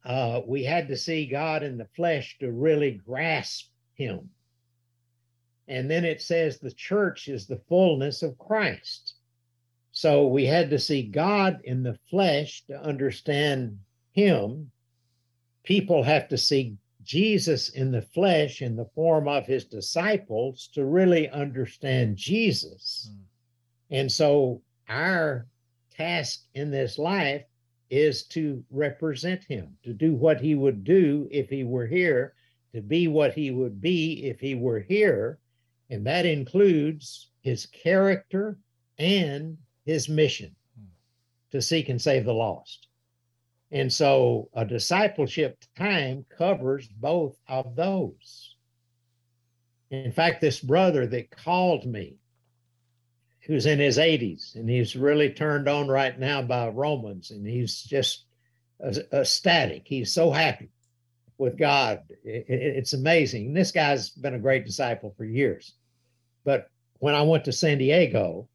uh, 0.06 0.42
we 0.46 0.64
had 0.64 0.88
to 0.88 0.98
see 0.98 1.26
God 1.26 1.64
in 1.64 1.78
the 1.78 1.88
flesh 1.96 2.38
to 2.40 2.52
really 2.52 2.92
grasp 2.92 3.70
him. 3.96 4.30
And 5.68 5.90
then 5.90 6.06
it 6.06 6.22
says 6.22 6.60
the 6.60 6.72
church 6.72 7.28
is 7.28 7.48
the 7.48 7.62
fullness 7.68 8.22
of 8.22 8.38
Christ. 8.38 9.16
So 9.92 10.28
we 10.28 10.46
had 10.46 10.70
to 10.70 10.80
see 10.80 11.04
God 11.04 11.62
in 11.64 11.82
the 11.82 11.98
flesh 12.10 12.64
to 12.68 12.80
understand 12.80 13.80
him. 14.12 14.70
People 15.64 16.04
have 16.04 16.28
to 16.28 16.38
see 16.38 16.78
Jesus 17.06 17.70
in 17.70 17.92
the 17.92 18.02
flesh, 18.02 18.62
in 18.62 18.76
the 18.76 18.90
form 18.96 19.28
of 19.28 19.46
his 19.46 19.66
disciples, 19.66 20.68
to 20.74 20.86
really 20.86 21.30
understand 21.30 22.18
Jesus. 22.18 23.12
Mm. 23.12 23.18
And 23.92 24.12
so 24.12 24.62
our 24.90 25.48
task 25.96 26.42
in 26.56 26.72
this 26.72 26.98
life 26.98 27.44
is 27.90 28.24
to 28.26 28.64
represent 28.72 29.44
him, 29.44 29.78
to 29.84 29.94
do 29.94 30.14
what 30.16 30.42
he 30.42 30.56
would 30.56 30.84
do 30.84 31.28
if 31.32 31.50
he 31.50 31.64
were 31.64 31.86
here, 31.86 32.34
to 32.74 32.82
be 32.82 33.08
what 33.08 33.34
he 33.34 33.52
would 33.52 33.80
be 33.80 34.26
if 34.26 34.40
he 34.40 34.56
were 34.56 34.80
here. 34.80 35.40
And 35.90 36.06
that 36.08 36.26
includes 36.26 37.30
his 37.42 37.68
character 37.68 38.58
and 38.98 39.58
his 39.86 40.10
mission 40.10 40.56
hmm. 40.78 40.88
to 41.52 41.62
seek 41.62 41.90
and 41.90 42.02
save 42.02 42.26
the 42.26 42.34
lost. 42.34 42.85
And 43.72 43.92
so 43.92 44.50
a 44.54 44.66
discipleship 44.66 45.58
time 45.78 46.26
covers 46.38 46.88
both 46.88 47.38
of 47.48 47.76
those. 47.76 48.56
In 49.90 50.12
fact, 50.12 50.42
this 50.42 50.60
brother 50.60 51.06
that 51.08 51.32
called 51.32 51.86
me, 51.86 52.18
who's 53.42 53.66
in 53.66 53.80
his 53.80 53.98
80s, 53.98 54.56
and 54.56 54.70
he's 54.70 54.96
really 54.96 55.30
turned 55.30 55.68
on 55.68 55.88
right 55.88 56.18
now 56.18 56.42
by 56.42 56.68
Romans, 56.70 57.32
and 57.32 57.46
he's 57.46 57.84
just 57.84 58.26
ecstatic. 59.14 59.84
He's 59.86 60.12
so 60.12 60.32
happy 60.32 60.70
with 61.38 61.58
God. 61.58 62.02
It's 62.24 62.94
amazing. 62.94 63.54
This 63.54 63.72
guy's 63.72 64.10
been 64.10 64.34
a 64.34 64.40
great 64.40 64.66
disciple 64.66 65.14
for 65.16 65.26
years. 65.26 65.74
But 66.44 66.70
when 67.00 67.14
I 67.16 67.22
went 67.22 67.46
to 67.46 67.52
San 67.52 67.78
Diego, 67.78 68.48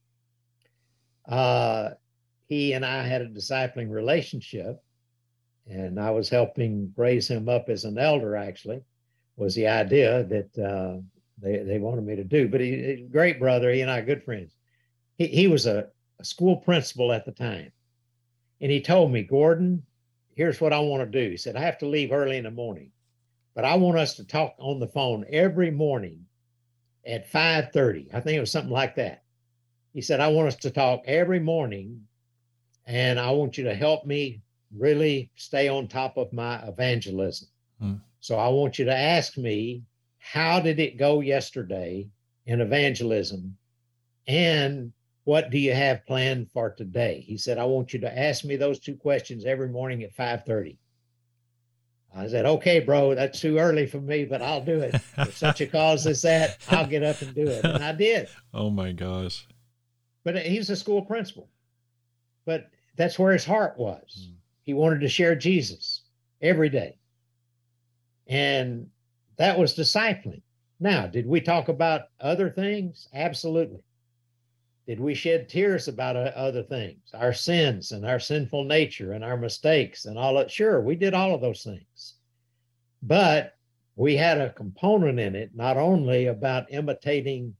uh, 1.29 1.91
he 2.49 2.73
and 2.73 2.85
I 2.85 3.03
had 3.03 3.23
a 3.23 3.29
discipling 3.29 3.91
relationship 3.91 4.83
and 5.69 5.99
I 6.01 6.11
was 6.11 6.29
helping 6.29 6.93
raise 6.97 7.29
him 7.29 7.49
up 7.49 7.69
as 7.69 7.85
an 7.85 7.99
elder. 7.99 8.37
Actually, 8.37 8.83
was 9.37 9.55
the 9.55 9.67
idea 9.67 10.25
that 10.25 10.59
uh, 10.59 11.01
they 11.41 11.59
they 11.59 11.79
wanted 11.79 12.05
me 12.05 12.17
to 12.17 12.25
do. 12.25 12.49
But 12.49 12.61
he, 12.61 13.07
great 13.11 13.39
brother, 13.39 13.73
he 13.73 13.81
and 13.81 13.91
I 13.91 14.01
good 14.01 14.25
friends. 14.25 14.57
He 15.17 15.27
he 15.27 15.49
was 15.49 15.67
a, 15.67 15.89
a 16.19 16.25
school 16.25 16.57
principal 16.57 17.13
at 17.13 17.25
the 17.25 17.33
time, 17.33 17.73
and 18.61 18.71
he 18.71 18.81
told 18.81 19.13
me, 19.13 19.23
Gordon, 19.23 19.83
here's 20.35 20.61
what 20.61 20.73
I 20.73 20.81
want 20.81 21.11
to 21.11 21.25
do. 21.25 21.31
He 21.31 21.37
said 21.37 21.57
I 21.57 21.61
have 21.61 21.79
to 21.79 21.87
leave 21.87 22.13
early 22.13 22.37
in 22.37 22.45
the 22.45 22.51
morning, 22.51 22.91
but 23.55 23.65
I 23.65 23.75
want 23.75 23.99
us 23.99 24.15
to 24.17 24.25
talk 24.25 24.55
on 24.59 24.81
the 24.81 24.89
phone 24.89 25.25
every 25.31 25.71
morning 25.71 26.27
at 27.07 27.31
5:30. 27.31 28.09
I 28.13 28.21
think 28.21 28.37
it 28.37 28.41
was 28.41 28.51
something 28.51 28.73
like 28.73 28.97
that. 28.97 29.23
He 29.93 30.01
said 30.01 30.21
I 30.21 30.29
want 30.29 30.49
us 30.49 30.57
to 30.57 30.71
talk 30.71 31.03
every 31.07 31.41
morning, 31.41 32.07
and 32.87 33.19
I 33.19 33.31
want 33.31 33.59
you 33.59 33.65
to 33.65 33.75
help 33.75 34.07
me 34.07 34.43
really 34.77 35.31
stay 35.37 35.69
on 35.69 35.89
top 35.89 36.17
of 36.17 36.33
my 36.33 36.57
evangelism. 36.67 37.49
Hmm. 37.81 37.95
So 38.21 38.37
I 38.37 38.49
want 38.49 38.79
you 38.79 38.85
to 38.85 38.97
ask 38.97 39.37
me, 39.37 39.83
how 40.19 40.61
did 40.61 40.79
it 40.79 40.99
go 40.99 41.21
yesterday 41.21 42.09
in 42.47 42.61
evangelism? 42.61 43.57
And 44.27 44.93
what 45.25 45.51
do 45.51 45.59
you 45.59 45.75
have 45.75 46.07
planned 46.07 46.51
for 46.51 46.71
today? 46.71 47.25
He 47.27 47.37
said, 47.37 47.59
I 47.59 47.65
want 47.65 47.93
you 47.93 48.01
to 48.01 48.19
ask 48.19 48.45
me 48.45 48.57
those 48.57 48.79
two 48.79 48.97
questions 48.97 49.45
every 49.45 49.69
morning 49.69 50.03
at 50.03 50.15
5:30. 50.15 50.77
I 52.15 52.27
said, 52.27 52.45
okay, 52.45 52.81
bro, 52.81 53.15
that's 53.15 53.41
too 53.41 53.59
early 53.59 53.87
for 53.87 54.01
me, 54.01 54.25
but 54.25 54.43
I'll 54.43 54.65
do 54.65 54.81
it. 54.81 55.01
For 55.25 55.31
such 55.31 55.61
a 55.61 55.67
cause 55.67 56.07
as 56.09 56.23
that, 56.23 56.59
I'll 56.69 56.87
get 56.87 57.05
up 57.05 57.23
and 57.23 57.33
do 57.35 57.47
it. 57.47 57.65
And 57.65 57.85
I 57.85 57.93
did. 57.93 58.29
Oh 58.53 58.69
my 58.69 58.91
gosh. 58.91 59.47
But 60.25 60.37
he's 60.39 60.69
a 60.71 60.77
school 60.77 61.03
principal. 61.03 61.49
But 62.45 62.69
that's 62.97 63.17
where 63.17 63.33
his 63.33 63.45
heart 63.45 63.79
was. 63.79 64.29
Mm. 64.29 64.35
He 64.63 64.75
wanted 64.75 65.01
to 65.01 65.09
share 65.09 65.35
Jesus 65.35 66.03
every 66.41 66.69
day. 66.69 66.97
And 68.27 68.89
that 69.37 69.59
was 69.59 69.77
discipling. 69.77 70.43
Now, 70.79 71.07
did 71.07 71.27
we 71.27 71.41
talk 71.41 71.69
about 71.69 72.03
other 72.21 72.49
things? 72.49 73.09
Absolutely. 73.13 73.83
Did 74.87 74.99
we 74.99 75.15
shed 75.15 75.49
tears 75.49 75.89
about 75.89 76.17
uh, 76.17 76.33
other 76.35 76.63
things, 76.63 77.01
our 77.15 77.33
sins 77.33 77.93
and 77.93 78.05
our 78.05 78.19
sinful 78.19 78.65
nature 78.65 79.13
and 79.13 79.23
our 79.23 79.37
mistakes 79.37 80.07
and 80.07 80.19
all 80.19 80.35
that? 80.35 80.51
Sure, 80.51 80.81
we 80.81 80.97
did 80.97 81.15
all 81.15 81.35
of 81.35 81.41
those 81.41 81.63
things. 81.63 82.15
But 83.03 83.57
we 83.97 84.17
had 84.17 84.41
a 84.41 84.53
component 84.53 85.21
in 85.21 85.35
it, 85.35 85.55
not 85.55 85.77
only 85.77 86.27
about 86.27 86.73
imitating 86.73 87.55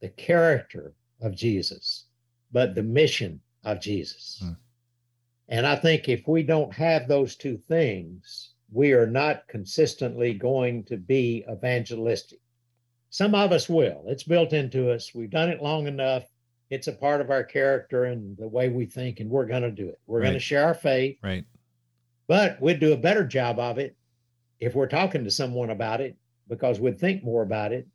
the 0.00 0.08
character 0.10 0.92
of 1.20 1.34
Jesus, 1.34 2.06
but 2.52 2.74
the 2.74 2.82
mission 2.82 3.40
of 3.64 3.80
Jesus. 3.80 4.42
Hmm. 4.42 4.52
And 5.48 5.66
I 5.66 5.76
think 5.76 6.08
if 6.08 6.26
we 6.26 6.42
don't 6.42 6.72
have 6.72 7.06
those 7.06 7.36
two 7.36 7.56
things, 7.56 8.52
we 8.72 8.92
are 8.92 9.06
not 9.06 9.46
consistently 9.48 10.34
going 10.34 10.84
to 10.84 10.96
be 10.96 11.44
evangelistic. 11.50 12.40
Some 13.10 13.34
of 13.34 13.52
us 13.52 13.68
will. 13.68 14.04
It's 14.06 14.24
built 14.24 14.52
into 14.52 14.90
us. 14.90 15.14
We've 15.14 15.30
done 15.30 15.50
it 15.50 15.62
long 15.62 15.86
enough 15.86 16.24
it's 16.70 16.88
a 16.88 16.92
part 16.92 17.20
of 17.20 17.30
our 17.30 17.44
character 17.44 18.04
and 18.04 18.36
the 18.36 18.48
way 18.48 18.68
we 18.68 18.86
think, 18.86 19.20
and 19.20 19.30
we're 19.30 19.46
going 19.46 19.62
to 19.62 19.70
do 19.70 19.88
it. 19.88 20.00
We're 20.06 20.18
right. 20.18 20.26
going 20.26 20.34
to 20.34 20.40
share 20.40 20.64
our 20.64 20.74
faith. 20.74 21.18
Right. 21.22 21.44
But 22.26 22.60
we'd 22.60 22.80
do 22.80 22.92
a 22.92 22.96
better 22.98 23.24
job 23.24 23.58
of 23.58 23.78
it 23.78 23.96
if 24.60 24.74
we're 24.74 24.88
talking 24.88 25.24
to 25.24 25.30
someone 25.30 25.70
about 25.70 26.00
it 26.00 26.16
because 26.48 26.80
we'd 26.80 26.98
think 26.98 27.22
more 27.22 27.42
about 27.42 27.72
it 27.72 27.86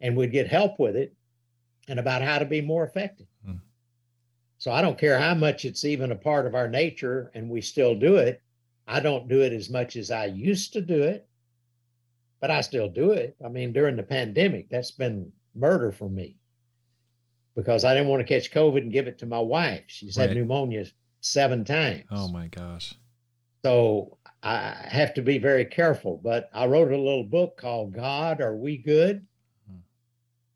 and 0.00 0.16
we'd 0.16 0.32
get 0.32 0.48
help 0.48 0.78
with 0.78 0.96
it 0.96 1.14
and 1.88 2.00
about 2.00 2.22
how 2.22 2.38
to 2.38 2.44
be 2.44 2.60
more 2.60 2.84
effective. 2.84 3.26
Hmm. 3.44 3.56
So 4.64 4.72
I 4.72 4.80
don't 4.80 4.96
care 4.96 5.18
how 5.18 5.34
much 5.34 5.66
it's 5.66 5.84
even 5.84 6.10
a 6.10 6.16
part 6.16 6.46
of 6.46 6.54
our 6.54 6.68
nature 6.68 7.30
and 7.34 7.50
we 7.50 7.60
still 7.60 7.94
do 7.94 8.16
it. 8.16 8.40
I 8.88 8.98
don't 8.98 9.28
do 9.28 9.42
it 9.42 9.52
as 9.52 9.68
much 9.68 9.94
as 9.94 10.10
I 10.10 10.24
used 10.24 10.72
to 10.72 10.80
do 10.80 11.02
it, 11.02 11.28
but 12.40 12.50
I 12.50 12.62
still 12.62 12.88
do 12.88 13.12
it. 13.12 13.36
I 13.44 13.50
mean, 13.50 13.74
during 13.74 13.94
the 13.94 14.02
pandemic, 14.02 14.70
that's 14.70 14.90
been 14.90 15.30
murder 15.54 15.92
for 15.92 16.08
me 16.08 16.38
because 17.54 17.84
I 17.84 17.92
didn't 17.92 18.08
want 18.08 18.26
to 18.26 18.34
catch 18.34 18.52
COVID 18.52 18.78
and 18.78 18.90
give 18.90 19.06
it 19.06 19.18
to 19.18 19.26
my 19.26 19.38
wife. 19.38 19.82
She's 19.88 20.16
right. 20.16 20.30
had 20.30 20.38
pneumonia 20.38 20.86
seven 21.20 21.66
times. 21.66 22.04
Oh 22.10 22.28
my 22.28 22.46
gosh. 22.46 22.94
So 23.66 24.16
I 24.42 24.74
have 24.88 25.12
to 25.12 25.20
be 25.20 25.36
very 25.36 25.66
careful. 25.66 26.18
But 26.24 26.48
I 26.54 26.64
wrote 26.64 26.90
a 26.90 26.96
little 26.96 27.24
book 27.24 27.58
called 27.58 27.92
God, 27.92 28.40
Are 28.40 28.56
We 28.56 28.78
Good? 28.78 29.26
Hmm. 29.68 29.80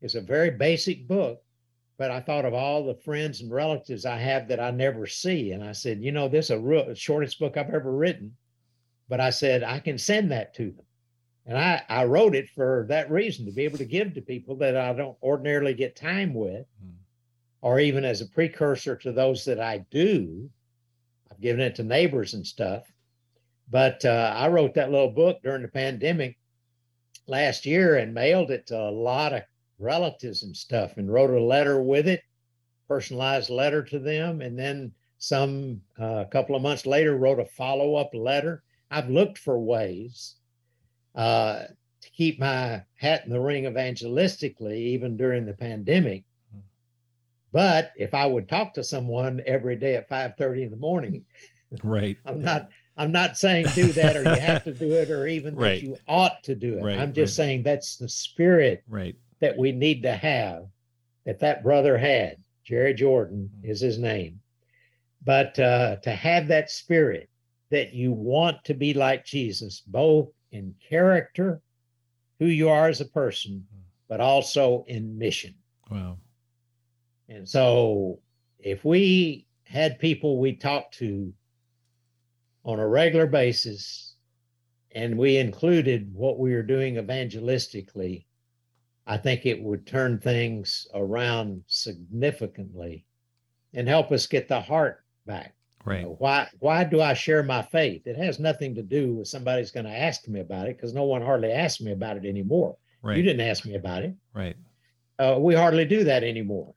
It's 0.01 0.15
a 0.15 0.21
very 0.21 0.49
basic 0.49 1.07
book, 1.07 1.43
but 1.99 2.11
I 2.11 2.21
thought 2.21 2.45
of 2.45 2.53
all 2.53 2.85
the 2.85 2.95
friends 2.95 3.41
and 3.41 3.51
relatives 3.51 4.05
I 4.05 4.17
have 4.17 4.47
that 4.47 4.59
I 4.61 4.71
never 4.71 5.05
see. 5.05 5.51
And 5.51 5.61
I 5.61 5.73
said, 5.73 6.01
you 6.01 6.13
know, 6.13 6.29
this 6.29 6.45
is 6.45 6.51
a 6.51 6.59
real 6.59 6.93
shortest 6.93 7.37
book 7.39 7.57
I've 7.57 7.69
ever 7.71 7.91
written. 7.91 8.33
But 9.09 9.19
I 9.19 9.31
said, 9.31 9.63
I 9.63 9.79
can 9.79 9.97
send 9.97 10.31
that 10.31 10.53
to 10.55 10.71
them. 10.71 10.85
And 11.45 11.57
I, 11.57 11.83
I 11.89 12.05
wrote 12.05 12.35
it 12.35 12.47
for 12.55 12.85
that 12.87 13.11
reason 13.11 13.45
to 13.45 13.51
be 13.51 13.65
able 13.65 13.79
to 13.79 13.85
give 13.85 14.13
to 14.13 14.21
people 14.21 14.55
that 14.57 14.77
I 14.77 14.93
don't 14.93 15.17
ordinarily 15.21 15.73
get 15.73 15.97
time 15.97 16.33
with, 16.33 16.65
mm. 16.81 16.93
or 17.61 17.81
even 17.81 18.05
as 18.05 18.21
a 18.21 18.27
precursor 18.27 18.95
to 18.95 19.11
those 19.11 19.43
that 19.43 19.59
I 19.59 19.79
do. 19.91 20.49
I've 21.29 21.41
given 21.41 21.59
it 21.59 21.75
to 21.75 21.83
neighbors 21.83 22.33
and 22.33 22.47
stuff. 22.47 22.89
But 23.69 24.05
uh, 24.05 24.33
I 24.37 24.47
wrote 24.47 24.73
that 24.75 24.91
little 24.91 25.11
book 25.11 25.41
during 25.43 25.63
the 25.63 25.67
pandemic 25.67 26.37
last 27.27 27.65
year 27.65 27.97
and 27.97 28.13
mailed 28.13 28.51
it 28.51 28.67
to 28.67 28.79
a 28.79 28.89
lot 28.89 29.33
of 29.33 29.43
relatives 29.79 30.43
and 30.43 30.55
stuff 30.55 30.97
and 30.97 31.11
wrote 31.11 31.29
a 31.29 31.41
letter 31.41 31.81
with 31.81 32.07
it, 32.07 32.21
personalized 32.87 33.49
letter 33.49 33.83
to 33.83 33.99
them. 33.99 34.41
And 34.41 34.57
then 34.57 34.91
some, 35.17 35.81
uh, 35.99 36.23
a 36.27 36.29
couple 36.31 36.55
of 36.55 36.61
months 36.61 36.85
later, 36.85 37.17
wrote 37.17 37.39
a 37.39 37.45
follow 37.45 37.95
up 37.95 38.13
letter. 38.13 38.63
I've 38.91 39.09
looked 39.09 39.37
for 39.37 39.59
ways 39.59 40.35
uh, 41.15 41.63
to 42.01 42.09
keep 42.11 42.39
my 42.39 42.83
hat 42.95 43.25
in 43.25 43.31
the 43.31 43.39
ring 43.39 43.63
evangelistically, 43.63 44.77
even 44.77 45.17
during 45.17 45.45
the 45.45 45.53
pandemic. 45.53 46.23
Hmm. 46.51 46.59
But 47.51 47.91
if 47.97 48.13
I 48.13 48.25
would 48.25 48.47
talk 48.47 48.73
to 48.75 48.83
someone 48.83 49.41
every 49.45 49.75
day 49.75 49.95
at 49.95 50.09
5:30 50.09 50.63
in 50.63 50.71
the 50.71 50.77
morning, 50.77 51.25
right. 51.83 52.17
I'm 52.25 52.41
not 52.41 52.69
I'm 52.97 53.11
not 53.11 53.37
saying 53.37 53.67
do 53.75 53.91
that 53.93 54.17
or 54.17 54.23
you 54.23 54.39
have 54.39 54.63
to 54.65 54.73
do 54.73 54.91
it 54.91 55.09
or 55.09 55.27
even 55.27 55.55
right. 55.55 55.81
that 55.81 55.83
you 55.83 55.97
ought 56.07 56.43
to 56.43 56.55
do 56.55 56.77
it. 56.77 56.83
Right, 56.83 56.99
I'm 56.99 57.13
just 57.13 57.37
right. 57.37 57.45
saying 57.45 57.63
that's 57.63 57.95
the 57.95 58.09
spirit 58.09 58.83
right. 58.87 59.15
That 59.39 59.57
we 59.57 59.71
need 59.71 60.03
to 60.03 60.13
have 60.13 60.65
that 61.25 61.39
that 61.39 61.63
brother 61.63 61.97
had. 61.97 62.37
Jerry 62.63 62.93
Jordan 62.93 63.49
mm-hmm. 63.53 63.71
is 63.71 63.81
his 63.81 63.97
name. 63.97 64.39
But 65.23 65.57
uh, 65.59 65.97
to 65.97 66.11
have 66.11 66.47
that 66.47 66.69
spirit 66.69 67.29
that 67.71 67.93
you 67.93 68.11
want 68.11 68.63
to 68.65 68.73
be 68.73 68.93
like 68.93 69.25
Jesus, 69.25 69.81
both 69.85 70.29
in 70.51 70.73
character, 70.87 71.61
who 72.39 72.45
you 72.45 72.69
are 72.69 72.87
as 72.87 73.01
a 73.01 73.05
person, 73.05 73.65
hmm. 73.71 73.81
but 74.07 74.21
also 74.21 74.85
in 74.87 75.17
mission. 75.17 75.53
Wow. 75.91 76.17
And 77.27 77.47
so 77.47 78.19
if 78.59 78.83
we 78.83 79.45
had 79.63 79.99
people 79.99 80.39
we 80.39 80.53
talked 80.53 80.95
to 80.95 81.31
on 82.65 82.79
a 82.79 82.87
regular 82.87 83.27
basis 83.27 84.15
and 84.93 85.17
we 85.17 85.37
included 85.37 86.11
what 86.13 86.39
we 86.39 86.53
were 86.53 86.63
doing 86.63 86.95
evangelistically, 86.95 88.25
I 89.09 89.17
think 89.17 89.47
it 89.47 89.59
would 89.59 89.87
turn 89.87 90.19
things 90.19 90.87
around 90.93 91.63
significantly 91.65 93.05
and 93.73 93.87
help 93.87 94.11
us 94.11 94.27
get 94.27 94.47
the 94.47 94.61
heart 94.61 95.03
back. 95.25 95.55
Right. 95.83 96.01
You 96.01 96.05
know, 96.05 96.15
why 96.19 96.47
why 96.59 96.83
do 96.83 97.01
I 97.01 97.15
share 97.15 97.41
my 97.41 97.63
faith? 97.63 98.05
It 98.05 98.17
has 98.17 98.39
nothing 98.39 98.75
to 98.75 98.83
do 98.83 99.15
with 99.15 99.27
somebody's 99.27 99.71
going 99.71 99.87
to 99.87 99.97
ask 99.97 100.27
me 100.27 100.41
about 100.41 100.67
it 100.67 100.77
because 100.77 100.93
no 100.93 101.05
one 101.05 101.23
hardly 101.23 101.51
asks 101.51 101.81
me 101.81 101.91
about 101.91 102.17
it 102.17 102.25
anymore. 102.25 102.77
Right. 103.01 103.17
You 103.17 103.23
didn't 103.23 103.47
ask 103.47 103.65
me 103.65 103.73
about 103.73 104.03
it. 104.03 104.13
Right. 104.35 104.55
Uh, 105.17 105.37
we 105.39 105.55
hardly 105.55 105.85
do 105.85 106.03
that 106.03 106.23
anymore. 106.23 106.75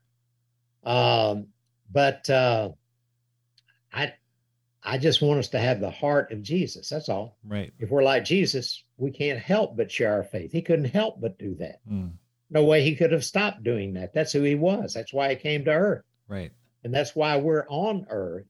Um, 0.84 1.48
but 1.92 2.30
uh, 2.30 2.70
I 3.92 4.14
I 4.82 4.96
just 4.96 5.20
want 5.20 5.38
us 5.38 5.48
to 5.48 5.59
have 5.59 5.80
the 5.80 5.90
heart 5.90 6.32
of 6.32 6.42
Jesus. 6.42 6.88
That's 6.88 7.10
all. 7.10 7.36
Right. 7.46 7.74
If 7.78 7.90
we're 7.90 8.02
like 8.02 8.24
Jesus, 8.24 8.84
we 8.96 9.10
can't 9.10 9.38
help 9.38 9.76
but 9.76 9.90
share 9.90 10.14
our 10.14 10.24
faith. 10.24 10.50
He 10.50 10.62
couldn't 10.62 10.86
help 10.86 11.20
but 11.20 11.38
do 11.38 11.54
that. 11.56 11.80
Mm. 11.86 12.12
No 12.52 12.64
way 12.64 12.82
he 12.82 12.94
could 12.94 13.12
have 13.12 13.24
stopped 13.24 13.64
doing 13.64 13.94
that. 13.94 14.12
That's 14.12 14.32
who 14.32 14.42
he 14.42 14.54
was. 14.54 14.92
That's 14.92 15.12
why 15.12 15.30
he 15.30 15.36
came 15.36 15.64
to 15.64 15.70
earth. 15.70 16.04
Right. 16.28 16.52
And 16.84 16.92
that's 16.92 17.16
why 17.16 17.36
we're 17.36 17.66
on 17.68 18.06
earth 18.10 18.46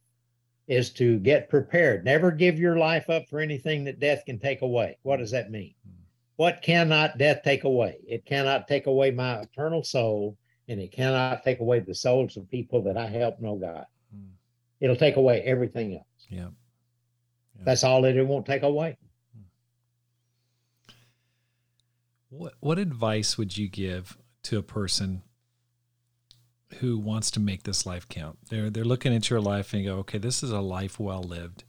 is 0.66 0.90
to 0.94 1.18
get 1.20 1.48
prepared. 1.48 2.04
Never 2.04 2.30
give 2.30 2.58
your 2.58 2.76
life 2.76 3.10
up 3.10 3.28
for 3.28 3.40
anything 3.40 3.84
that 3.84 4.00
death 4.00 4.24
can 4.26 4.38
take 4.38 4.62
away. 4.62 4.98
What 5.02 5.18
does 5.18 5.30
that 5.32 5.50
mean? 5.50 5.74
What 6.36 6.62
cannot 6.62 7.18
death 7.18 7.42
take 7.44 7.64
away? 7.64 7.98
It 8.06 8.24
cannot 8.24 8.66
take 8.66 8.86
away 8.86 9.10
my 9.10 9.40
eternal 9.40 9.84
soul, 9.84 10.36
and 10.66 10.80
it 10.80 10.90
cannot 10.90 11.44
take 11.44 11.60
away 11.60 11.80
the 11.80 11.94
souls 11.94 12.36
of 12.36 12.50
people 12.50 12.82
that 12.82 12.96
I 12.96 13.06
help 13.06 13.40
know 13.40 13.56
God. 13.56 13.86
Hmm. 14.12 14.30
It'll 14.80 14.96
take 14.96 15.16
away 15.16 15.42
everything 15.42 15.94
else. 15.94 16.26
Yeah. 16.28 16.48
yeah. 17.56 17.64
That's 17.64 17.84
all 17.84 18.02
that 18.02 18.16
it 18.16 18.26
won't 18.26 18.46
take 18.46 18.62
away. 18.62 18.96
What 22.32 22.54
what 22.60 22.78
advice 22.78 23.36
would 23.36 23.58
you 23.58 23.68
give 23.68 24.16
to 24.44 24.58
a 24.58 24.62
person 24.62 25.22
who 26.80 26.98
wants 26.98 27.30
to 27.32 27.40
make 27.40 27.64
this 27.64 27.84
life 27.84 28.08
count. 28.08 28.38
They're 28.48 28.70
they're 28.70 28.84
looking 28.84 29.14
at 29.14 29.28
your 29.28 29.40
life 29.40 29.74
and 29.74 29.84
go, 29.84 29.96
okay, 29.98 30.16
this 30.16 30.42
is 30.42 30.50
a 30.50 30.60
life 30.60 30.98
well 30.98 31.22
lived. 31.22 31.64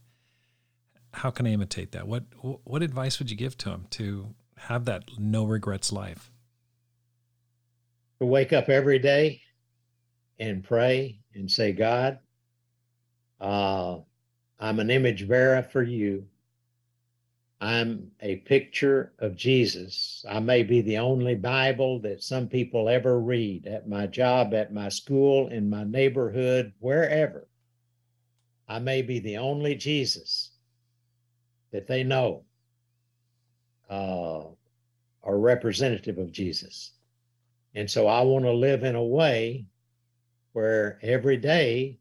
How 1.12 1.30
can 1.30 1.46
I 1.46 1.50
imitate 1.50 1.92
that? 1.92 2.08
What 2.08 2.24
what 2.64 2.82
advice 2.82 3.18
would 3.18 3.30
you 3.30 3.36
give 3.36 3.58
to 3.58 3.68
them 3.68 3.86
to 3.90 4.34
have 4.56 4.86
that 4.86 5.04
no 5.18 5.44
regrets 5.44 5.92
life? 5.92 6.32
To 8.20 8.26
wake 8.26 8.54
up 8.54 8.70
every 8.70 8.98
day 8.98 9.42
and 10.38 10.64
pray 10.64 11.20
and 11.34 11.50
say, 11.50 11.72
God, 11.72 12.20
uh, 13.38 13.98
I'm 14.58 14.80
an 14.80 14.90
image 14.90 15.28
bearer 15.28 15.62
for 15.62 15.82
you. 15.82 16.26
I'm 17.60 18.10
a 18.20 18.36
picture 18.36 19.12
of 19.18 19.36
Jesus. 19.36 20.24
I 20.28 20.40
may 20.40 20.62
be 20.62 20.80
the 20.80 20.98
only 20.98 21.34
Bible 21.34 22.00
that 22.00 22.22
some 22.22 22.48
people 22.48 22.88
ever 22.88 23.20
read 23.20 23.66
at 23.66 23.88
my 23.88 24.06
job, 24.06 24.52
at 24.54 24.72
my 24.72 24.88
school, 24.88 25.48
in 25.48 25.70
my 25.70 25.84
neighborhood, 25.84 26.72
wherever. 26.80 27.48
I 28.68 28.78
may 28.78 29.02
be 29.02 29.18
the 29.18 29.38
only 29.38 29.74
Jesus 29.76 30.50
that 31.70 31.86
they 31.86 32.04
know 32.04 32.44
uh, 33.88 34.44
or 35.22 35.38
representative 35.38 36.18
of 36.18 36.32
Jesus. 36.32 36.92
And 37.74 37.90
so 37.90 38.06
I 38.06 38.22
want 38.22 38.44
to 38.44 38.52
live 38.52 38.84
in 38.84 38.94
a 38.94 39.04
way 39.04 39.66
where 40.52 40.98
every 41.02 41.36
day 41.36 41.98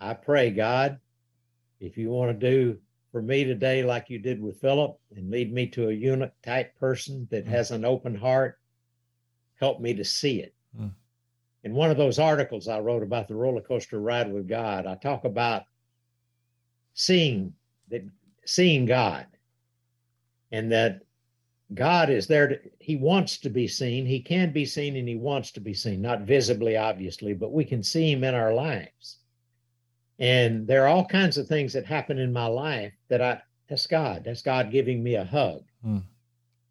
I 0.00 0.14
pray, 0.14 0.50
God, 0.50 0.98
if 1.80 1.98
you 1.98 2.10
want 2.10 2.38
to 2.38 2.50
do 2.50 2.78
for 3.10 3.22
me 3.22 3.44
today, 3.44 3.82
like 3.82 4.08
you 4.08 4.18
did 4.18 4.40
with 4.40 4.60
Philip, 4.60 4.98
and 5.16 5.30
lead 5.30 5.52
me 5.52 5.66
to 5.68 5.88
a 5.88 5.92
eunuch 5.92 6.32
type 6.42 6.76
person 6.78 7.26
that 7.30 7.46
mm. 7.46 7.48
has 7.48 7.70
an 7.70 7.84
open 7.84 8.14
heart. 8.14 8.58
Help 9.58 9.80
me 9.80 9.94
to 9.94 10.04
see 10.04 10.40
it. 10.40 10.54
Mm. 10.78 10.92
In 11.64 11.74
one 11.74 11.90
of 11.90 11.96
those 11.96 12.18
articles 12.18 12.68
I 12.68 12.80
wrote 12.80 13.02
about 13.02 13.28
the 13.28 13.34
roller 13.34 13.60
coaster 13.60 14.00
ride 14.00 14.32
with 14.32 14.48
God, 14.48 14.86
I 14.86 14.94
talk 14.94 15.24
about 15.24 15.64
seeing 16.94 17.52
that 17.90 18.02
seeing 18.44 18.86
God 18.86 19.26
and 20.52 20.72
that 20.72 21.02
God 21.74 22.10
is 22.10 22.26
there 22.26 22.48
to, 22.48 22.58
he 22.78 22.96
wants 22.96 23.38
to 23.38 23.50
be 23.50 23.68
seen. 23.68 24.06
He 24.06 24.20
can 24.20 24.52
be 24.52 24.64
seen 24.64 24.96
and 24.96 25.08
he 25.08 25.16
wants 25.16 25.52
to 25.52 25.60
be 25.60 25.74
seen, 25.74 26.02
not 26.02 26.22
visibly, 26.22 26.76
obviously, 26.76 27.32
but 27.32 27.52
we 27.52 27.64
can 27.64 27.82
see 27.82 28.10
him 28.10 28.24
in 28.24 28.34
our 28.34 28.52
lives. 28.52 29.18
And 30.20 30.66
there 30.66 30.84
are 30.84 30.88
all 30.88 31.04
kinds 31.04 31.38
of 31.38 31.48
things 31.48 31.72
that 31.72 31.86
happen 31.86 32.18
in 32.18 32.32
my 32.32 32.46
life 32.46 32.92
that 33.08 33.22
I, 33.22 33.40
that's 33.68 33.86
God. 33.86 34.22
That's 34.24 34.42
God 34.42 34.70
giving 34.70 35.02
me 35.02 35.14
a 35.14 35.24
hug. 35.24 35.62
Mm. 35.84 36.02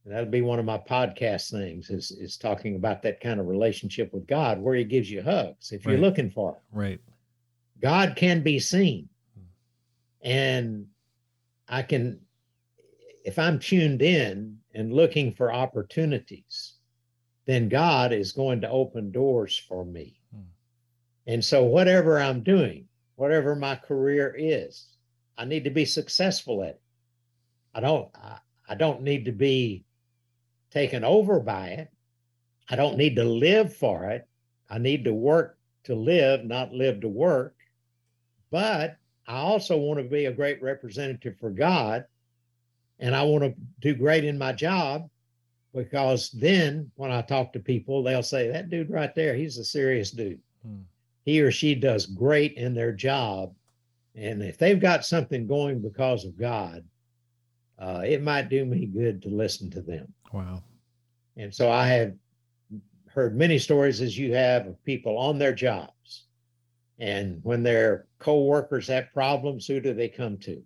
that'll 0.05 0.29
be 0.29 0.41
one 0.41 0.59
of 0.59 0.65
my 0.65 0.77
podcast 0.77 1.51
things 1.51 1.89
is, 1.89 2.11
is 2.11 2.37
talking 2.37 2.75
about 2.75 3.01
that 3.01 3.19
kind 3.19 3.39
of 3.39 3.47
relationship 3.47 4.13
with 4.13 4.27
God 4.27 4.59
where 4.59 4.75
he 4.75 4.83
gives 4.83 5.09
you 5.09 5.23
hugs 5.23 5.71
if 5.71 5.85
right. 5.85 5.93
you're 5.93 6.01
looking 6.01 6.29
for 6.29 6.51
it. 6.51 6.61
Right. 6.71 7.01
God 7.81 8.15
can 8.15 8.43
be 8.43 8.59
seen. 8.59 9.09
Hmm. 9.35 10.29
And 10.29 10.85
I 11.67 11.81
can, 11.81 12.19
if 13.25 13.39
I'm 13.39 13.59
tuned 13.59 14.01
in, 14.01 14.59
and 14.73 14.93
looking 14.93 15.33
for 15.33 15.51
opportunities, 15.51 16.75
then 17.45 17.69
God 17.69 18.13
is 18.13 18.31
going 18.31 18.61
to 18.61 18.69
open 18.69 19.11
doors 19.11 19.57
for 19.57 19.85
me. 19.85 20.19
Hmm. 20.33 20.41
And 21.27 21.43
so, 21.43 21.63
whatever 21.63 22.19
I'm 22.19 22.43
doing, 22.43 22.88
whatever 23.19 23.53
my 23.53 23.75
career 23.75 24.33
is, 24.37 24.87
I 25.37 25.43
need 25.43 25.65
to 25.65 25.69
be 25.69 25.83
successful 25.83 26.63
at 26.63 26.69
it. 26.69 26.81
I 27.73 27.81
don't, 27.81 28.09
I, 28.15 28.37
I 28.69 28.75
don't 28.75 29.01
need 29.01 29.25
to 29.25 29.33
be 29.33 29.83
taken 30.71 31.03
over 31.03 31.41
by 31.41 31.67
it. 31.67 31.89
I 32.69 32.77
don't 32.77 32.97
need 32.97 33.17
to 33.17 33.25
live 33.25 33.75
for 33.75 34.05
it. 34.05 34.25
I 34.69 34.77
need 34.77 35.03
to 35.03 35.13
work 35.13 35.57
to 35.83 35.95
live, 35.95 36.45
not 36.45 36.71
live 36.71 37.01
to 37.01 37.09
work. 37.09 37.55
But 38.51 38.97
I 39.27 39.37
also 39.39 39.77
want 39.77 39.99
to 39.99 40.05
be 40.05 40.25
a 40.25 40.31
great 40.31 40.61
representative 40.61 41.37
for 41.39 41.49
God 41.49 42.05
and 42.99 43.13
I 43.13 43.23
want 43.23 43.43
to 43.43 43.53
do 43.81 43.95
great 43.95 44.23
in 44.23 44.37
my 44.37 44.53
job 44.53 45.09
because 45.73 46.31
then 46.31 46.89
when 46.95 47.11
I 47.11 47.21
talk 47.21 47.51
to 47.53 47.59
people, 47.59 48.01
they'll 48.01 48.23
say, 48.23 48.49
That 48.49 48.69
dude 48.69 48.89
right 48.89 49.13
there, 49.13 49.35
he's 49.35 49.57
a 49.57 49.63
serious 49.63 50.11
dude. 50.11 50.39
Hmm. 50.65 50.81
He 51.25 51.41
or 51.41 51.51
she 51.51 51.75
does 51.75 52.05
great 52.05 52.53
in 52.53 52.73
their 52.73 52.91
job. 52.91 53.53
And 54.15 54.41
if 54.41 54.57
they've 54.57 54.79
got 54.79 55.05
something 55.05 55.47
going 55.47 55.81
because 55.81 56.25
of 56.25 56.37
God, 56.37 56.83
uh, 57.77 58.01
it 58.05 58.21
might 58.21 58.49
do 58.49 58.65
me 58.65 58.85
good 58.85 59.21
to 59.21 59.29
listen 59.29 59.69
to 59.71 59.81
them. 59.81 60.13
Wow. 60.33 60.63
And 61.37 61.53
so 61.53 61.71
I 61.71 61.87
have 61.87 62.13
heard 63.07 63.35
many 63.35 63.57
stories 63.57 64.01
as 64.01 64.17
you 64.17 64.33
have 64.33 64.67
of 64.67 64.83
people 64.83 65.17
on 65.17 65.37
their 65.37 65.53
jobs. 65.53 66.25
And 66.99 67.39
when 67.43 67.63
their 67.63 68.07
co-workers 68.19 68.87
have 68.87 69.13
problems, 69.13 69.65
who 69.65 69.79
do 69.79 69.93
they 69.93 70.09
come 70.09 70.37
to? 70.39 70.61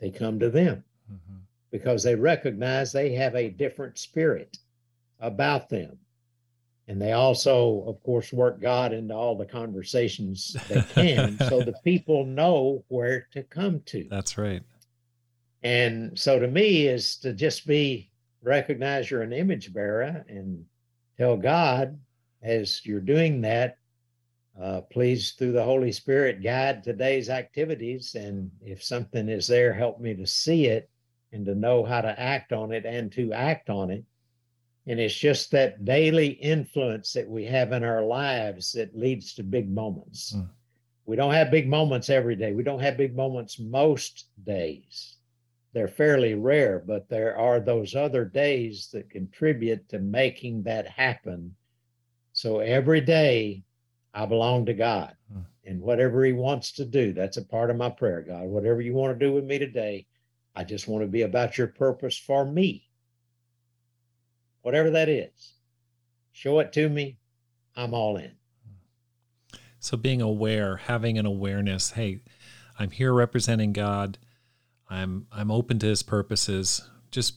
They 0.00 0.10
come 0.10 0.40
to 0.40 0.50
them 0.50 0.82
mm-hmm. 1.10 1.38
because 1.70 2.02
they 2.02 2.16
recognize 2.16 2.90
they 2.90 3.12
have 3.14 3.36
a 3.36 3.50
different 3.50 3.96
spirit 3.98 4.58
about 5.20 5.68
them. 5.68 5.96
And 6.90 7.00
they 7.00 7.12
also, 7.12 7.84
of 7.86 8.02
course, 8.02 8.32
work 8.32 8.60
God 8.60 8.92
into 8.92 9.14
all 9.14 9.36
the 9.36 9.46
conversations 9.46 10.56
they 10.68 10.82
can 10.92 11.38
so 11.38 11.62
the 11.62 11.76
people 11.84 12.26
know 12.26 12.84
where 12.88 13.28
to 13.30 13.44
come 13.44 13.78
to. 13.86 14.08
That's 14.10 14.36
right. 14.36 14.64
And 15.62 16.18
so 16.18 16.40
to 16.40 16.48
me 16.48 16.88
is 16.88 17.14
to 17.18 17.32
just 17.32 17.64
be 17.64 18.10
recognize 18.42 19.08
you're 19.08 19.22
an 19.22 19.32
image 19.32 19.72
bearer 19.72 20.24
and 20.28 20.64
tell 21.16 21.36
God 21.36 21.96
as 22.42 22.84
you're 22.84 22.98
doing 22.98 23.40
that, 23.42 23.76
uh, 24.60 24.80
please, 24.80 25.34
through 25.38 25.52
the 25.52 25.62
Holy 25.62 25.92
Spirit, 25.92 26.42
guide 26.42 26.82
today's 26.82 27.30
activities. 27.30 28.16
And 28.16 28.50
if 28.62 28.82
something 28.82 29.28
is 29.28 29.46
there, 29.46 29.72
help 29.72 30.00
me 30.00 30.16
to 30.16 30.26
see 30.26 30.66
it 30.66 30.90
and 31.30 31.46
to 31.46 31.54
know 31.54 31.84
how 31.84 32.00
to 32.00 32.18
act 32.18 32.52
on 32.52 32.72
it 32.72 32.84
and 32.84 33.12
to 33.12 33.32
act 33.32 33.70
on 33.70 33.92
it. 33.92 34.02
And 34.86 34.98
it's 34.98 35.14
just 35.14 35.50
that 35.50 35.84
daily 35.84 36.28
influence 36.28 37.12
that 37.12 37.28
we 37.28 37.44
have 37.44 37.72
in 37.72 37.84
our 37.84 38.02
lives 38.02 38.72
that 38.72 38.96
leads 38.96 39.34
to 39.34 39.42
big 39.42 39.70
moments. 39.70 40.34
Mm. 40.34 40.48
We 41.06 41.16
don't 41.16 41.34
have 41.34 41.50
big 41.50 41.68
moments 41.68 42.08
every 42.08 42.36
day. 42.36 42.52
We 42.52 42.62
don't 42.62 42.80
have 42.80 42.96
big 42.96 43.14
moments 43.14 43.58
most 43.58 44.26
days. 44.44 45.16
They're 45.72 45.88
fairly 45.88 46.34
rare, 46.34 46.82
but 46.84 47.08
there 47.08 47.36
are 47.36 47.60
those 47.60 47.94
other 47.94 48.24
days 48.24 48.88
that 48.92 49.10
contribute 49.10 49.88
to 49.90 49.98
making 49.98 50.62
that 50.64 50.88
happen. 50.88 51.54
So 52.32 52.60
every 52.60 53.00
day 53.00 53.62
I 54.14 54.26
belong 54.26 54.66
to 54.66 54.74
God. 54.74 55.14
Mm. 55.32 55.44
And 55.66 55.80
whatever 55.80 56.24
He 56.24 56.32
wants 56.32 56.72
to 56.72 56.84
do, 56.84 57.12
that's 57.12 57.36
a 57.36 57.44
part 57.44 57.70
of 57.70 57.76
my 57.76 57.90
prayer, 57.90 58.22
God. 58.22 58.44
Whatever 58.46 58.80
you 58.80 58.94
want 58.94 59.16
to 59.16 59.26
do 59.26 59.32
with 59.32 59.44
me 59.44 59.58
today, 59.58 60.06
I 60.56 60.64
just 60.64 60.88
want 60.88 61.04
to 61.04 61.08
be 61.08 61.22
about 61.22 61.58
your 61.58 61.68
purpose 61.68 62.18
for 62.18 62.44
me. 62.44 62.89
Whatever 64.62 64.90
that 64.90 65.08
is, 65.08 65.54
show 66.32 66.58
it 66.58 66.72
to 66.74 66.88
me. 66.88 67.18
I'm 67.76 67.94
all 67.94 68.16
in. 68.16 68.32
So, 69.78 69.96
being 69.96 70.20
aware, 70.20 70.76
having 70.76 71.18
an 71.18 71.24
awareness 71.24 71.92
hey, 71.92 72.20
I'm 72.78 72.90
here 72.90 73.12
representing 73.12 73.72
God. 73.72 74.18
I'm 74.88 75.26
I'm 75.30 75.50
open 75.50 75.78
to 75.80 75.86
his 75.86 76.02
purposes. 76.02 76.88
Just 77.10 77.34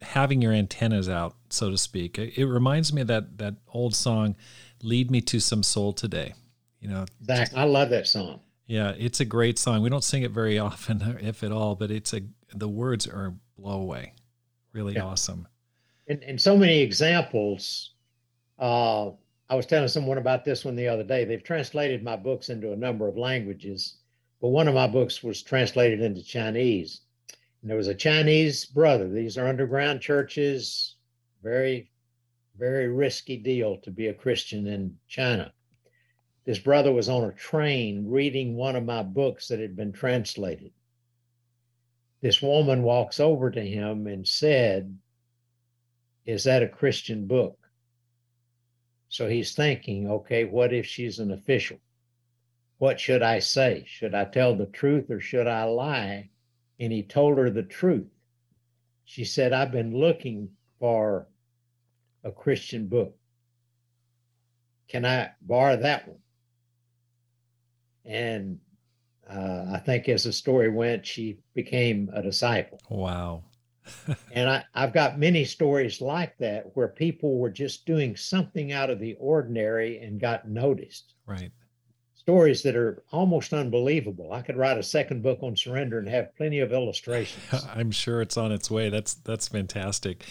having 0.00 0.40
your 0.42 0.52
antennas 0.52 1.08
out, 1.08 1.34
so 1.50 1.70
to 1.70 1.78
speak. 1.78 2.18
It, 2.18 2.38
it 2.38 2.46
reminds 2.46 2.92
me 2.92 3.02
of 3.02 3.08
that 3.08 3.38
that 3.38 3.56
old 3.68 3.94
song, 3.94 4.36
"Lead 4.82 5.10
Me 5.10 5.20
to 5.22 5.40
Some 5.40 5.62
Soul 5.62 5.92
Today." 5.92 6.34
You 6.80 6.88
know, 6.88 7.06
Zach, 7.24 7.50
I 7.54 7.64
love 7.64 7.90
that 7.90 8.06
song. 8.06 8.40
Yeah, 8.66 8.94
it's 8.96 9.20
a 9.20 9.24
great 9.24 9.58
song. 9.58 9.82
We 9.82 9.90
don't 9.90 10.04
sing 10.04 10.22
it 10.22 10.30
very 10.30 10.58
often, 10.58 11.18
if 11.20 11.42
at 11.42 11.52
all, 11.52 11.74
but 11.74 11.90
it's 11.90 12.12
a 12.12 12.22
the 12.54 12.68
words 12.68 13.06
are 13.06 13.34
blow 13.56 13.80
away. 13.80 14.14
Really 14.72 14.94
yeah. 14.94 15.04
awesome. 15.04 15.48
And, 16.06 16.40
so 16.40 16.56
many 16.56 16.80
examples. 16.80 17.94
Uh, 18.58 19.10
I 19.48 19.54
was 19.54 19.66
telling 19.66 19.88
someone 19.88 20.18
about 20.18 20.44
this 20.44 20.64
one 20.64 20.76
the 20.76 20.88
other 20.88 21.04
day. 21.04 21.24
They've 21.24 21.42
translated 21.42 22.02
my 22.02 22.16
books 22.16 22.48
into 22.48 22.72
a 22.72 22.76
number 22.76 23.08
of 23.08 23.16
languages, 23.16 23.96
but 24.40 24.48
one 24.48 24.68
of 24.68 24.74
my 24.74 24.86
books 24.86 25.22
was 25.22 25.42
translated 25.42 26.00
into 26.00 26.22
Chinese. 26.22 27.00
And 27.62 27.70
there 27.70 27.76
was 27.76 27.88
a 27.88 27.94
Chinese 27.94 28.66
brother. 28.66 29.08
These 29.08 29.38
are 29.38 29.46
underground 29.46 30.00
churches, 30.00 30.96
very, 31.42 31.90
very 32.58 32.88
risky 32.88 33.36
deal 33.36 33.78
to 33.78 33.90
be 33.90 34.08
a 34.08 34.14
Christian 34.14 34.66
in 34.66 34.96
China. 35.08 35.52
This 36.44 36.58
brother 36.58 36.92
was 36.92 37.08
on 37.08 37.24
a 37.24 37.32
train 37.32 38.06
reading 38.06 38.56
one 38.56 38.76
of 38.76 38.84
my 38.84 39.02
books 39.02 39.48
that 39.48 39.60
had 39.60 39.76
been 39.76 39.92
translated 39.92 40.72
this 42.24 42.40
woman 42.40 42.82
walks 42.82 43.20
over 43.20 43.50
to 43.50 43.60
him 43.60 44.06
and 44.06 44.26
said, 44.26 44.98
Is 46.26 46.44
that 46.44 46.62
a 46.62 46.68
Christian 46.68 47.26
book? 47.26 47.58
So 49.08 49.28
he's 49.28 49.54
thinking, 49.54 50.10
okay, 50.10 50.44
what 50.44 50.72
if 50.72 50.86
she's 50.86 51.18
an 51.18 51.30
official? 51.30 51.78
What 52.78 52.98
should 52.98 53.22
I 53.22 53.38
say? 53.38 53.84
Should 53.86 54.14
I 54.14 54.24
tell 54.24 54.56
the 54.56 54.66
truth 54.66 55.10
or 55.10 55.20
should 55.20 55.46
I 55.46 55.64
lie? 55.64 56.30
And 56.80 56.92
he 56.92 57.02
told 57.02 57.38
her 57.38 57.50
the 57.50 57.62
truth. 57.62 58.08
She 59.04 59.24
said, 59.24 59.52
I've 59.52 59.70
been 59.70 59.96
looking 59.96 60.48
for 60.80 61.28
a 62.24 62.32
Christian 62.32 62.88
book. 62.88 63.16
Can 64.88 65.04
I 65.04 65.30
borrow 65.42 65.76
that 65.76 66.08
one? 66.08 66.18
And 68.04 68.58
uh, 69.30 69.66
I 69.74 69.78
think 69.78 70.08
as 70.08 70.24
the 70.24 70.32
story 70.32 70.70
went, 70.70 71.06
she 71.06 71.38
became 71.54 72.10
a 72.12 72.22
disciple. 72.22 72.80
Wow. 72.88 73.44
and 74.32 74.48
I, 74.48 74.64
I've 74.74 74.92
got 74.92 75.18
many 75.18 75.44
stories 75.44 76.00
like 76.00 76.36
that 76.38 76.70
where 76.74 76.88
people 76.88 77.38
were 77.38 77.50
just 77.50 77.86
doing 77.86 78.16
something 78.16 78.72
out 78.72 78.90
of 78.90 78.98
the 78.98 79.14
ordinary 79.14 79.98
and 79.98 80.20
got 80.20 80.48
noticed. 80.48 81.14
Right. 81.26 81.52
Stories 82.14 82.62
that 82.62 82.76
are 82.76 83.02
almost 83.12 83.52
unbelievable. 83.52 84.32
I 84.32 84.40
could 84.40 84.56
write 84.56 84.78
a 84.78 84.82
second 84.82 85.22
book 85.22 85.40
on 85.42 85.56
surrender 85.56 85.98
and 85.98 86.08
have 86.08 86.34
plenty 86.36 86.60
of 86.60 86.72
illustrations. 86.72 87.66
I'm 87.74 87.90
sure 87.90 88.22
it's 88.22 88.36
on 88.36 88.50
its 88.50 88.70
way. 88.70 88.88
That's 88.88 89.14
that's 89.14 89.48
fantastic. 89.48 90.24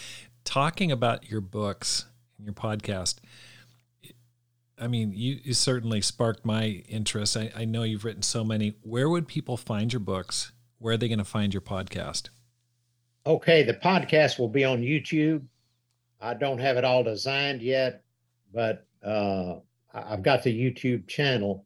Talking 0.43 0.91
about 0.91 1.29
your 1.29 1.41
books 1.41 2.05
and 2.37 2.47
your 2.47 2.55
podcast, 2.55 3.19
I 4.79 4.87
mean, 4.87 5.13
you, 5.13 5.39
you 5.43 5.53
certainly 5.53 6.01
sparked 6.01 6.45
my 6.45 6.83
interest. 6.89 7.37
I, 7.37 7.51
I 7.55 7.65
know 7.65 7.83
you've 7.83 8.03
written 8.03 8.23
so 8.23 8.43
many. 8.43 8.75
Where 8.81 9.07
would 9.07 9.27
people 9.27 9.55
find 9.55 9.93
your 9.93 9.99
books? 9.99 10.51
Where 10.79 10.95
are 10.95 10.97
they 10.97 11.07
going 11.07 11.19
to 11.19 11.23
find 11.23 11.53
your 11.53 11.61
podcast? 11.61 12.29
Okay, 13.25 13.63
the 13.63 13.73
podcast 13.73 14.37
will 14.39 14.49
be 14.49 14.65
on 14.65 14.81
YouTube. 14.81 15.45
I 16.19 16.33
don't 16.33 16.59
have 16.59 16.77
it 16.77 16.85
all 16.85 17.03
designed 17.03 17.61
yet, 17.61 18.03
but 18.53 18.85
uh, 19.03 19.59
I've 19.93 20.23
got 20.23 20.43
the 20.43 20.53
YouTube 20.53 21.07
channel. 21.07 21.65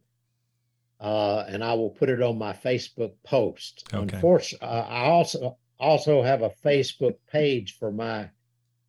uh, 0.99 1.45
and 1.47 1.63
I 1.63 1.73
will 1.73 1.89
put 1.91 2.09
it 2.09 2.21
on 2.21 2.37
my 2.37 2.53
Facebook 2.53 3.13
post. 3.23 3.87
Okay. 3.93 4.15
Unfortunately, 4.15 4.67
uh, 4.67 4.81
I 4.81 5.05
also 5.05 5.57
also 5.79 6.23
have 6.23 6.41
a 6.41 6.49
Facebook 6.49 7.15
page 7.31 7.77
for 7.77 7.91
my 7.91 8.29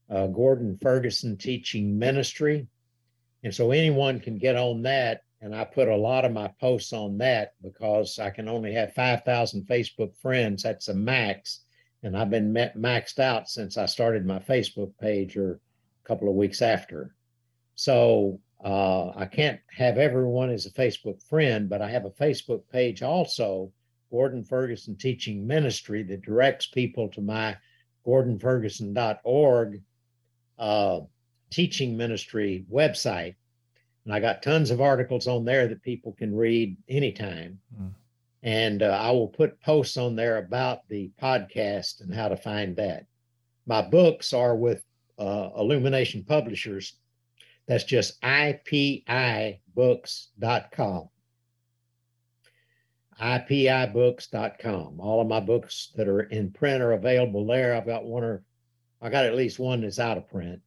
uh, 0.09 0.27
Gordon 0.29 0.79
Ferguson 0.81 1.37
Teaching 1.37 1.99
Ministry, 1.99 2.67
and 3.45 3.55
so 3.55 3.71
anyone 3.73 4.21
can 4.21 4.39
get 4.39 4.57
on 4.57 4.83
that. 4.83 5.23
And 5.41 5.55
I 5.55 5.65
put 5.65 5.87
a 5.87 5.95
lot 5.97 6.25
of 6.25 6.33
my 6.33 6.49
posts 6.61 6.93
on 6.93 7.19
that 7.19 7.53
because 7.63 8.19
I 8.19 8.31
can 8.31 8.49
only 8.49 8.73
have 8.73 8.95
five 8.95 9.23
thousand 9.25 9.67
Facebook 9.69 10.17
friends. 10.17 10.63
That's 10.63 10.89
a 10.89 10.95
max, 10.95 11.61
and 12.03 12.17
I've 12.17 12.31
been 12.31 12.53
maxed 12.53 13.19
out 13.19 13.49
since 13.49 13.77
I 13.77 13.87
started 13.87 14.25
my 14.25 14.39
Facebook 14.39 14.93
page 15.01 15.37
or 15.37 15.55
a 15.55 16.09
couple 16.09 16.29
of 16.29 16.35
weeks 16.35 16.63
after. 16.63 17.15
So 17.75 18.41
uh, 18.65 19.11
I 19.17 19.27
can't 19.27 19.61
have 19.71 19.99
everyone 19.99 20.51
as 20.51 20.67
a 20.67 20.71
Facebook 20.71 21.23
friend, 21.23 21.69
but 21.69 21.83
I 21.83 21.91
have 21.91 22.05
a 22.05 22.11
Facebook 22.11 22.63
page 22.71 23.03
also, 23.03 23.73
Gordon 24.11 24.45
Ferguson 24.45 24.97
Teaching 24.97 25.47
Ministry, 25.47 26.03
that 26.05 26.23
directs 26.23 26.67
people 26.67 27.09
to 27.11 27.21
my 27.21 27.57
gordonferguson.org 28.07 29.83
uh, 30.59 31.01
teaching 31.51 31.97
ministry 31.97 32.65
website. 32.73 33.35
And 34.05 34.15
I 34.15 34.21
got 34.21 34.43
tons 34.43 34.71
of 34.71 34.81
articles 34.81 35.27
on 35.27 35.45
there 35.45 35.69
that 35.69 35.83
people 35.83 36.13
can 36.13 36.35
read 36.35 36.77
anytime. 36.89 37.61
Mm. 37.81 37.91
And 38.43 38.83
uh, 38.83 38.99
I 39.01 39.11
will 39.11 39.29
put 39.29 39.61
posts 39.61 39.97
on 39.97 40.15
there 40.15 40.39
about 40.39 40.89
the 40.89 41.11
podcast 41.21 42.01
and 42.01 42.15
how 42.15 42.29
to 42.29 42.37
find 42.37 42.77
that. 42.77 43.07
My 43.67 43.83
books 43.83 44.33
are 44.33 44.57
with 44.57 44.85
uh, 45.19 45.51
Illumination 45.57 46.25
Publishers 46.25 46.95
that's 47.69 47.85
just 47.85 48.21
ipibooks.com. 48.23 51.09
ipibooks.com. 53.21 55.01
All 55.01 55.21
of 55.21 55.29
my 55.29 55.41
books 55.41 55.93
that 55.95 56.09
are 56.09 56.23
in 56.23 56.51
print 56.51 56.83
are 56.83 56.93
available 56.93 57.47
there. 57.47 57.77
I've 57.77 57.85
got 57.85 58.07
one 58.07 58.25
or 58.25 58.43
I 59.03 59.11
got 59.11 59.27
at 59.27 59.37
least 59.37 59.59
one 59.59 59.83
that's 59.83 59.99
out 59.99 60.17
of 60.17 60.27
print 60.29 60.63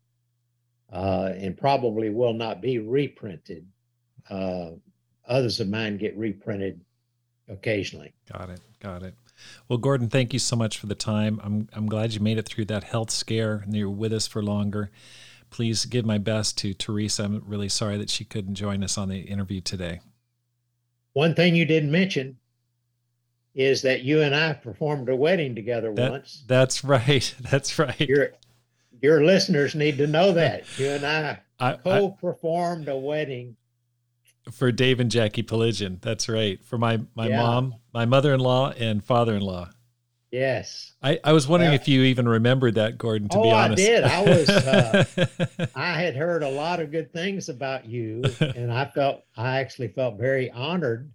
uh, 0.94 1.32
and 1.36 1.58
probably 1.58 2.12
will 2.12 2.34
not 2.34 2.62
be 2.62 2.78
reprinted. 2.78 3.66
Uh, 4.30 4.74
others 5.28 5.60
of 5.60 5.70
mine 5.70 5.98
get 5.98 6.16
reprinted 6.16 6.82
occasionally. 7.52 8.14
Got 8.32 8.50
it. 8.50 8.62
Got 8.80 9.04
it. 9.04 9.14
Well, 9.68 9.78
Gordon, 9.78 10.10
thank 10.10 10.34
you 10.34 10.40
so 10.40 10.56
much 10.56 10.78
for 10.78 10.88
the 10.88 10.96
time. 10.96 11.40
I'm 11.44 11.68
I'm 11.74 11.88
glad 11.88 12.14
you 12.14 12.20
made 12.20 12.38
it 12.38 12.48
through 12.48 12.66
that 12.66 12.86
health 12.86 13.12
scare 13.12 13.56
and 13.66 13.76
you're 13.76 13.90
with 13.90 14.14
us 14.14 14.28
for 14.28 14.42
longer 14.44 14.92
please 15.52 15.86
give 15.86 16.06
my 16.06 16.18
best 16.18 16.58
to 16.60 16.74
Theresa. 16.74 17.24
I'm 17.24 17.44
really 17.46 17.70
sorry 17.70 17.98
that 17.98 18.10
she 18.10 18.26
couldn't 18.26 18.56
join 18.56 18.84
us 18.84 18.98
on 18.98 19.10
the 19.10 19.20
interview 19.20 19.62
today. 19.62 20.00
One 21.14 21.36
thing 21.36 21.56
you 21.56 21.66
didn't 21.66 21.92
mention 21.92 22.38
is 23.54 23.82
that 23.84 24.02
you 24.02 24.22
and 24.22 24.34
I 24.34 24.54
performed 24.54 25.10
a 25.10 25.16
wedding 25.16 25.54
together 25.54 25.94
that, 25.94 26.12
once. 26.12 26.44
That's 26.48 26.84
right. 26.84 27.36
That's 27.52 27.78
right. 27.78 28.00
Your 28.00 28.32
your 29.02 29.24
listeners 29.24 29.76
need 29.76 29.98
to 29.98 30.08
know 30.08 30.32
that 30.32 30.64
you 30.78 30.88
and 30.88 31.06
I, 31.06 31.40
I 31.60 31.74
co-performed 31.74 32.88
I, 32.88 32.94
a 32.94 32.98
wedding 32.98 33.58
for 34.52 34.72
Dave 34.72 35.00
and 35.00 35.12
Jackie 35.12 35.44
Peligion. 35.44 36.00
That's 36.02 36.30
right. 36.30 36.64
For 36.64 36.78
my 36.78 37.02
my 37.16 37.28
yeah. 37.28 37.42
mom, 37.42 37.76
my 37.94 38.06
mother-in-law, 38.06 38.74
and 38.78 39.04
father-in-law. 39.04 39.70
Yes. 40.32 40.94
I, 41.04 41.20
I 41.26 41.34
was 41.34 41.46
wondering 41.48 41.74
if 41.74 41.90
you 41.90 42.04
even 42.04 42.28
remembered 42.28 42.76
that, 42.76 42.98
Gordon, 42.98 43.28
to 43.30 43.38
oh, 43.38 43.44
be 43.44 43.52
honest. 43.52 43.84
I 43.84 43.86
did. 43.86 44.04
I 44.06 44.22
was, 44.22 44.50
uh, 44.50 45.68
I 45.76 45.92
had 45.92 46.16
heard 46.16 46.42
a 46.42 46.50
lot 46.50 46.80
of 46.80 46.90
good 46.90 47.12
things 47.12 47.50
about 47.50 47.86
you, 47.86 48.24
and 48.40 48.72
I 48.72 48.86
felt, 48.86 49.24
I 49.36 49.60
actually 49.60 49.90
felt 49.90 50.18
very 50.18 50.50
honored 50.52 51.12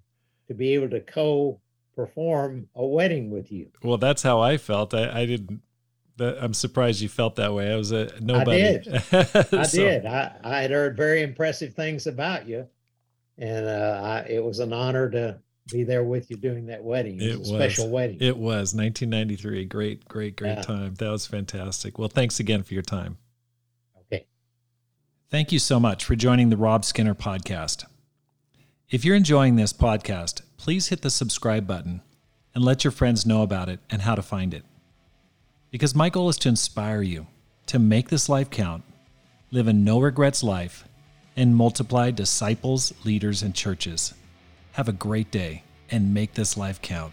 to 0.48 0.54
be 0.54 0.74
able 0.74 0.90
to 0.90 1.00
co 1.00 1.60
perform 1.94 2.68
a 2.74 2.84
wedding 2.84 3.30
with 3.30 3.50
you. 3.50 3.68
Well, 3.82 3.96
that's 3.96 4.22
how 4.22 4.42
I 4.42 4.58
felt. 4.58 4.92
I, 4.92 5.22
I 5.22 5.24
didn't, 5.24 5.62
I'm 6.20 6.52
surprised 6.52 7.00
you 7.00 7.08
felt 7.08 7.36
that 7.36 7.54
way. 7.54 7.72
I 7.72 7.76
was 7.76 7.92
a 7.92 8.10
nobody. 8.20 8.64
I 8.66 8.78
did. 8.78 9.54
I 9.54 9.66
did. 9.66 10.06
I, 10.06 10.36
I 10.44 10.62
had 10.62 10.70
heard 10.70 10.96
very 10.96 11.22
impressive 11.22 11.74
things 11.74 12.06
about 12.06 12.46
you, 12.46 12.66
and 13.38 13.66
uh, 13.66 14.00
I, 14.02 14.28
it 14.28 14.42
was 14.42 14.58
an 14.58 14.72
honor 14.72 15.10
to 15.10 15.38
be 15.70 15.84
there 15.84 16.04
with 16.04 16.30
you 16.30 16.36
doing 16.36 16.66
that 16.66 16.82
wedding. 16.82 17.20
It, 17.20 17.32
it 17.32 17.38
was 17.38 17.50
a 17.50 17.54
special 17.54 17.90
wedding. 17.90 18.18
It 18.20 18.36
was 18.36 18.74
1993. 18.74 19.64
Great, 19.64 20.08
great, 20.08 20.36
great 20.36 20.56
yeah. 20.56 20.62
time. 20.62 20.94
That 20.94 21.10
was 21.10 21.26
fantastic. 21.26 21.98
Well, 21.98 22.08
thanks 22.08 22.40
again 22.40 22.62
for 22.62 22.74
your 22.74 22.82
time. 22.82 23.18
Okay. 24.02 24.26
Thank 25.30 25.52
you 25.52 25.58
so 25.58 25.80
much 25.80 26.04
for 26.04 26.14
joining 26.14 26.50
the 26.50 26.56
Rob 26.56 26.84
Skinner 26.84 27.14
podcast. 27.14 27.84
If 28.88 29.04
you're 29.04 29.16
enjoying 29.16 29.56
this 29.56 29.72
podcast, 29.72 30.42
please 30.56 30.88
hit 30.88 31.02
the 31.02 31.10
subscribe 31.10 31.66
button 31.66 32.02
and 32.54 32.64
let 32.64 32.84
your 32.84 32.92
friends 32.92 33.26
know 33.26 33.42
about 33.42 33.68
it 33.68 33.80
and 33.90 34.02
how 34.02 34.14
to 34.14 34.22
find 34.22 34.54
it. 34.54 34.64
Because 35.70 35.94
my 35.94 36.08
goal 36.08 36.28
is 36.28 36.38
to 36.38 36.48
inspire 36.48 37.02
you 37.02 37.26
to 37.66 37.78
make 37.80 38.08
this 38.08 38.28
life 38.28 38.48
count, 38.48 38.84
live 39.50 39.66
a 39.66 39.72
no 39.72 40.00
regrets 40.00 40.42
life, 40.42 40.86
and 41.36 41.54
multiply 41.54 42.10
disciples, 42.10 42.92
leaders, 43.04 43.42
and 43.42 43.54
churches. 43.54 44.14
Have 44.72 44.88
a 44.88 44.92
great 44.92 45.30
day 45.30 45.62
and 45.90 46.14
make 46.14 46.34
this 46.34 46.56
life 46.56 46.80
count. 46.82 47.12